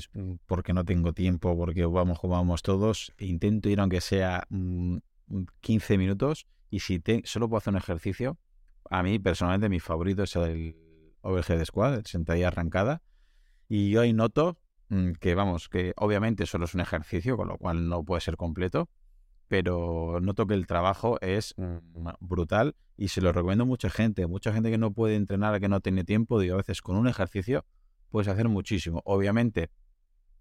porque 0.47 0.73
no 0.73 0.83
tengo 0.83 1.13
tiempo, 1.13 1.55
porque 1.55 1.85
vamos 1.85 2.19
vamos 2.21 2.61
todos, 2.61 3.13
intento 3.19 3.69
ir 3.69 3.79
aunque 3.79 4.01
sea 4.01 4.43
mm, 4.49 4.97
15 5.61 5.97
minutos 5.97 6.45
y 6.69 6.81
si 6.81 6.99
te, 6.99 7.21
solo 7.23 7.47
puedo 7.47 7.59
hacer 7.59 7.71
un 7.71 7.77
ejercicio, 7.77 8.37
a 8.89 9.01
mí 9.01 9.17
personalmente 9.17 9.69
mi 9.69 9.79
favorito 9.79 10.23
es 10.23 10.35
el 10.35 10.75
overhead 11.21 11.63
squat, 11.63 12.05
sentadilla 12.05 12.49
arrancada. 12.49 13.01
Y 13.69 13.91
yo 13.91 14.01
ahí 14.01 14.11
noto 14.11 14.59
mm, 14.89 15.13
que, 15.13 15.33
vamos, 15.33 15.69
que 15.69 15.93
obviamente 15.95 16.47
solo 16.47 16.65
es 16.65 16.73
un 16.73 16.81
ejercicio, 16.81 17.37
con 17.37 17.47
lo 17.47 17.57
cual 17.57 17.87
no 17.87 18.03
puede 18.03 18.19
ser 18.19 18.35
completo, 18.35 18.89
pero 19.49 20.19
noto 20.21 20.47
que 20.47 20.53
el 20.53 20.67
trabajo 20.67 21.17
es 21.21 21.55
mm, 21.57 22.07
brutal 22.21 22.75
y 22.95 23.09
se 23.09 23.19
lo 23.19 23.33
recomiendo 23.33 23.63
a 23.63 23.67
mucha 23.67 23.89
gente. 23.89 24.25
Mucha 24.27 24.53
gente 24.53 24.69
que 24.71 24.77
no 24.77 24.93
puede 24.93 25.15
entrenar, 25.15 25.59
que 25.59 25.67
no 25.67 25.81
tiene 25.81 26.05
tiempo, 26.05 26.39
digo, 26.39 26.53
a 26.53 26.57
veces 26.57 26.81
con 26.81 26.95
un 26.95 27.07
ejercicio 27.07 27.65
puedes 28.09 28.27
hacer 28.27 28.47
muchísimo. 28.47 29.01
Obviamente, 29.05 29.71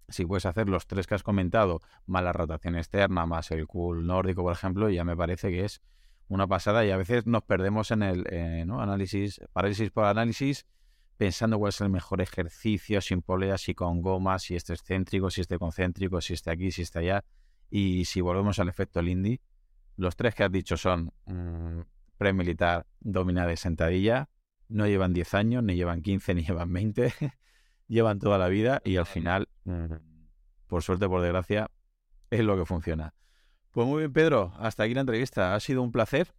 si 0.09 0.25
puedes 0.25 0.45
hacer 0.45 0.69
los 0.69 0.85
tres 0.85 1.07
que 1.07 1.15
has 1.15 1.23
comentado, 1.23 1.81
más 2.05 2.23
la 2.23 2.33
rotación 2.33 2.75
externa, 2.75 3.25
más 3.25 3.49
el 3.49 3.65
cool 3.65 4.05
nórdico, 4.05 4.43
por 4.43 4.53
ejemplo, 4.53 4.89
ya 4.89 5.03
me 5.03 5.17
parece 5.17 5.49
que 5.49 5.65
es 5.65 5.81
una 6.27 6.45
pasada 6.45 6.85
y 6.85 6.91
a 6.91 6.97
veces 6.97 7.25
nos 7.25 7.43
perdemos 7.43 7.89
en 7.89 8.03
el 8.03 8.25
eh, 8.29 8.63
análisis, 8.69 9.41
parálisis 9.53 9.89
por 9.89 10.05
análisis, 10.05 10.67
pensando 11.17 11.57
cuál 11.57 11.69
es 11.69 11.81
el 11.81 11.89
mejor 11.89 12.21
ejercicio, 12.21 13.01
sin 13.01 13.23
poleas, 13.23 13.61
si 13.61 13.73
con 13.73 14.03
gomas, 14.03 14.43
si 14.43 14.55
este 14.55 14.73
excéntrico, 14.73 15.31
si 15.31 15.41
este 15.41 15.57
concéntrico, 15.57 16.21
si 16.21 16.33
este 16.33 16.51
aquí, 16.51 16.71
si 16.71 16.83
este 16.83 16.99
allá. 16.99 17.25
Y 17.69 18.05
si 18.05 18.21
volvemos 18.21 18.59
al 18.59 18.69
efecto 18.69 19.01
Lindy, 19.01 19.39
los 19.95 20.15
tres 20.15 20.35
que 20.35 20.43
has 20.43 20.51
dicho 20.51 20.77
son 20.77 21.11
mmm, 21.25 21.81
pre-militar, 22.17 22.85
domina 22.99 23.45
de 23.45 23.57
sentadilla, 23.57 24.29
no 24.67 24.87
llevan 24.87 25.13
10 25.13 25.33
años, 25.33 25.63
ni 25.63 25.75
llevan 25.75 26.01
15, 26.01 26.33
ni 26.35 26.43
llevan 26.43 26.71
20, 26.71 27.13
llevan 27.87 28.19
toda 28.19 28.37
la 28.37 28.47
vida 28.47 28.81
y 28.83 28.97
al 28.97 29.05
final, 29.05 29.49
mm, 29.65 29.93
por 30.67 30.83
suerte, 30.83 31.07
por 31.07 31.21
desgracia, 31.21 31.69
es 32.29 32.41
lo 32.41 32.57
que 32.57 32.65
funciona. 32.65 33.13
Pues 33.71 33.87
muy 33.87 33.99
bien, 33.99 34.13
Pedro, 34.13 34.53
hasta 34.57 34.83
aquí 34.83 34.93
la 34.93 35.01
entrevista. 35.01 35.53
Ha 35.55 35.59
sido 35.59 35.81
un 35.81 35.91
placer 35.91 36.33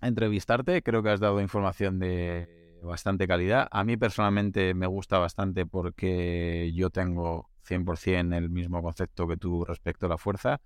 entrevistarte. 0.00 0.82
Creo 0.82 1.02
que 1.02 1.10
has 1.10 1.20
dado 1.20 1.40
información 1.40 1.98
de 1.98 2.78
bastante 2.82 3.26
calidad. 3.26 3.68
A 3.70 3.84
mí 3.84 3.96
personalmente 3.96 4.74
me 4.74 4.86
gusta 4.86 5.18
bastante 5.18 5.66
porque 5.66 6.72
yo 6.74 6.90
tengo 6.90 7.50
100% 7.64 8.36
el 8.36 8.50
mismo 8.50 8.82
concepto 8.82 9.26
que 9.26 9.36
tú 9.36 9.64
respecto 9.64 10.06
a 10.06 10.08
la 10.10 10.18
fuerza. 10.18 10.60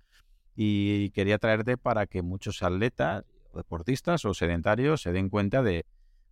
Y 0.55 1.11
quería 1.11 1.37
traerte 1.37 1.77
para 1.77 2.05
que 2.07 2.21
muchos 2.21 2.61
atletas, 2.63 3.23
deportistas 3.53 4.25
o 4.25 4.33
sedentarios 4.33 5.01
se 5.01 5.11
den 5.11 5.29
cuenta 5.29 5.63
de, 5.63 5.85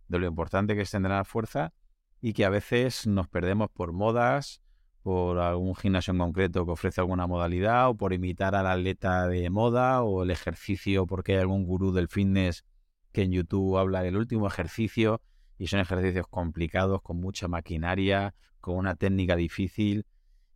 lo 0.08 0.26
importante 0.26 0.74
que 0.74 0.82
es 0.82 0.90
tener 0.90 1.10
la 1.10 1.24
fuerza 1.24 1.72
y 2.20 2.32
que 2.32 2.44
a 2.44 2.50
veces 2.50 3.06
nos 3.06 3.28
perdemos 3.28 3.70
por 3.70 3.92
modas, 3.92 4.62
por 5.02 5.38
algún 5.38 5.74
gimnasio 5.74 6.12
en 6.12 6.18
concreto 6.18 6.66
que 6.66 6.72
ofrece 6.72 7.00
alguna 7.00 7.26
modalidad 7.26 7.88
o 7.88 7.94
por 7.94 8.12
imitar 8.12 8.54
al 8.54 8.66
atleta 8.66 9.28
de 9.28 9.48
moda 9.48 10.02
o 10.02 10.22
el 10.22 10.30
ejercicio 10.30 11.06
porque 11.06 11.32
hay 11.32 11.38
algún 11.38 11.64
gurú 11.64 11.92
del 11.92 12.08
fitness 12.08 12.64
que 13.12 13.22
en 13.22 13.32
YouTube 13.32 13.78
habla 13.78 14.02
del 14.02 14.16
último 14.16 14.46
ejercicio 14.46 15.22
y 15.58 15.66
son 15.66 15.80
ejercicios 15.80 16.26
complicados, 16.28 17.02
con 17.02 17.20
mucha 17.20 17.48
maquinaria, 17.48 18.34
con 18.60 18.76
una 18.76 18.94
técnica 18.94 19.36
difícil 19.36 20.06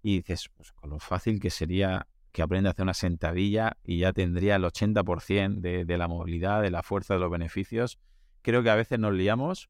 y 0.02 0.16
dices, 0.16 0.50
pues 0.56 0.72
con 0.72 0.90
lo 0.90 0.98
fácil 0.98 1.40
que 1.40 1.50
sería 1.50 2.06
que 2.32 2.42
aprenda 2.42 2.70
a 2.70 2.72
hacer 2.72 2.84
una 2.84 2.94
sentadilla 2.94 3.76
y 3.84 3.98
ya 3.98 4.12
tendría 4.12 4.56
el 4.56 4.64
80% 4.64 5.60
de, 5.60 5.84
de 5.84 5.98
la 5.98 6.08
movilidad, 6.08 6.62
de 6.62 6.70
la 6.70 6.82
fuerza, 6.82 7.14
de 7.14 7.20
los 7.20 7.30
beneficios. 7.30 7.98
Creo 8.40 8.62
que 8.62 8.70
a 8.70 8.74
veces 8.74 8.98
nos 8.98 9.12
liamos 9.12 9.68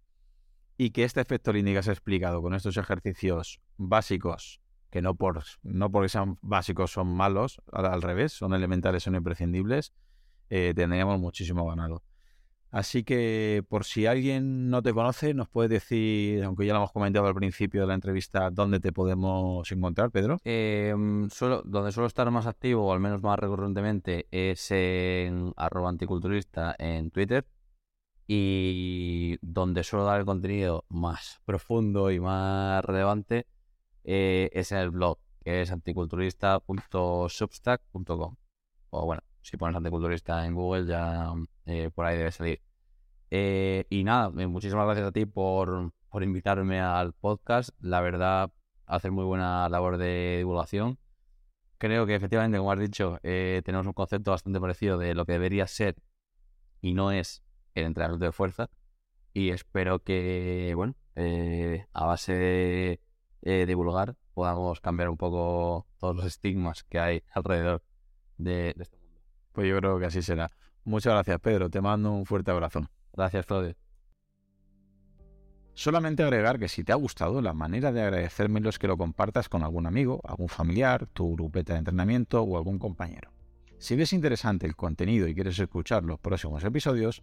y 0.79 0.91
que 0.91 1.05
este 1.05 1.21
efecto 1.21 1.53
Lindy 1.53 1.73
que 1.73 1.79
has 1.79 1.89
explicado 1.89 2.41
con 2.41 2.55
estos 2.55 2.77
ejercicios 2.77 3.61
básicos 3.77 4.61
que 4.93 5.01
no, 5.01 5.15
por, 5.15 5.43
no 5.63 5.91
porque 5.91 6.11
sean 6.11 6.39
básicos 6.43 6.93
son 6.93 7.09
malos, 7.09 7.63
al, 7.73 8.03
revés, 8.03 8.33
son 8.33 8.53
elementales, 8.53 9.03
son 9.03 9.15
imprescindibles, 9.15 9.95
eh, 10.51 10.75
tendríamos 10.77 11.19
muchísimo 11.19 11.67
ganado. 11.67 12.03
Así 12.73 13.05
que 13.05 13.63
por 13.69 13.85
si 13.85 14.07
alguien 14.07 14.69
no 14.71 14.83
te 14.83 14.95
conoce, 14.95 15.35
nos 15.35 15.51
puedes 15.51 15.71
decir, 15.71 16.43
aunque 16.43 16.65
ya 16.65 16.73
lo 16.73 16.79
hemos 16.79 16.91
comentado 16.91 17.27
al 17.27 17.35
principio 17.35 17.83
de 17.83 17.87
la 17.87 17.93
entrevista, 17.93 18.51
dónde 18.51 18.81
te 18.81 18.93
podemos 18.93 19.71
encontrar, 19.71 20.11
Pedro. 20.11 20.39
Eh, 20.45 20.95
donde 20.97 21.93
suelo 21.93 22.07
estar 22.07 22.31
más 22.31 22.47
activo, 22.47 22.87
o 22.87 22.95
al 22.95 23.01
menos 23.01 23.23
más 23.23 23.39
recurrentemente, 23.39 24.27
es 24.31 24.71
en 24.71 25.53
arroba 25.57 25.91
anticulturista 25.91 26.75
en 26.79 27.11
Twitter. 27.11 27.47
Y 28.27 29.37
donde 29.43 29.85
suelo 29.85 30.07
dar 30.07 30.21
el 30.21 30.25
contenido 30.25 30.87
más 30.89 31.43
profundo 31.45 32.11
y 32.11 32.21
más 32.21 32.83
relevante 32.83 33.47
eh, 34.05 34.49
es 34.55 34.73
en 34.73 34.79
el 34.79 34.89
blog, 34.91 35.19
que 35.45 35.61
es 35.61 35.71
anticulturista.substack.com. 35.71 38.37
O 38.91 39.05
bueno, 39.05 39.23
si 39.43 39.57
pones 39.57 39.77
anticulturista 39.77 40.47
en 40.47 40.55
Google 40.55 40.87
ya 40.87 41.33
eh, 41.67 41.91
por 41.95 42.07
ahí 42.07 42.17
debe 42.17 42.33
salir. 42.33 42.63
Eh, 43.31 43.87
y 43.91 44.05
nada, 44.05 44.31
muchísimas 44.31 44.87
gracias 44.87 45.09
a 45.09 45.13
ti 45.13 45.27
por, 45.27 45.93
por 46.09 46.23
invitarme 46.23 46.81
al 46.81 47.13
podcast. 47.13 47.71
La 47.81 48.01
verdad, 48.01 48.53
hacer 48.87 49.11
muy 49.11 49.25
buena 49.25 49.69
labor 49.69 49.99
de 49.99 50.37
divulgación. 50.39 50.99
Creo 51.79 52.07
que 52.07 52.15
efectivamente, 52.15 52.59
como 52.59 52.73
has 52.73 52.79
dicho, 52.79 53.19
tenemos 53.23 53.87
un 53.87 53.93
concepto 53.93 54.31
bastante 54.31 54.61
parecido 54.61 54.99
de 54.99 55.15
lo 55.15 55.27
que 55.27 55.33
debería 55.33 55.67
ser 55.67 55.97
y 56.81 56.95
no 56.95 57.11
es 57.11 57.43
el 57.75 57.87
entrenamiento 57.87 58.25
de 58.25 58.33
fuerza. 58.33 58.71
Y 59.35 59.51
espero 59.51 59.99
que, 60.01 60.73
bueno, 60.77 60.95
a 61.93 62.07
base 62.07 62.35
de 62.35 63.01
eh, 63.43 63.67
divulgar, 63.67 64.15
podamos 64.35 64.81
cambiar 64.81 65.09
un 65.09 65.17
poco 65.17 65.87
todos 65.99 66.15
los 66.15 66.27
estigmas 66.27 66.85
que 66.85 67.01
hay 67.01 67.25
alrededor 67.35 67.83
de, 68.39 68.71
este 68.79 68.97
mundo. 68.97 69.02
Pues 69.53 69.69
yo 69.69 69.77
creo 69.79 69.99
que 69.99 70.07
así 70.07 70.23
será. 70.23 70.51
Muchas 70.85 71.13
gracias, 71.13 71.39
Pedro. 71.41 71.71
Te 71.71 71.81
mando 71.81 72.13
un 72.13 72.27
fuerte 72.27 72.51
abrazo. 72.51 72.89
Gracias, 73.13 73.47
Claudio. 73.47 73.77
Solamente 75.75 76.23
agregar 76.23 76.59
que 76.59 76.69
si 76.69 76.85
te 76.85 76.93
ha 76.93 76.97
gustado, 76.97 77.41
la 77.41 77.55
manera 77.55 77.93
de 77.93 78.03
agradecérmelo 78.03 78.69
es 78.69 78.79
que 78.79 78.89
lo 78.89 78.99
compartas 78.99 79.49
con 79.49 79.63
algún 79.63 79.87
amigo, 79.87 80.21
algún 80.25 80.49
familiar, 80.49 81.07
tu 81.07 81.35
grupeta 81.35 81.73
de 81.73 81.79
entrenamiento 81.81 82.43
o 82.43 82.59
algún 82.59 82.79
compañero. 82.79 83.31
Si 83.79 83.97
ves 83.97 84.13
interesante 84.13 84.67
el 84.67 84.77
contenido 84.77 85.27
y 85.27 85.35
quieres 85.35 85.59
escuchar 85.59 86.05
los 86.05 86.21
próximos 86.21 86.63
episodios, 86.63 87.23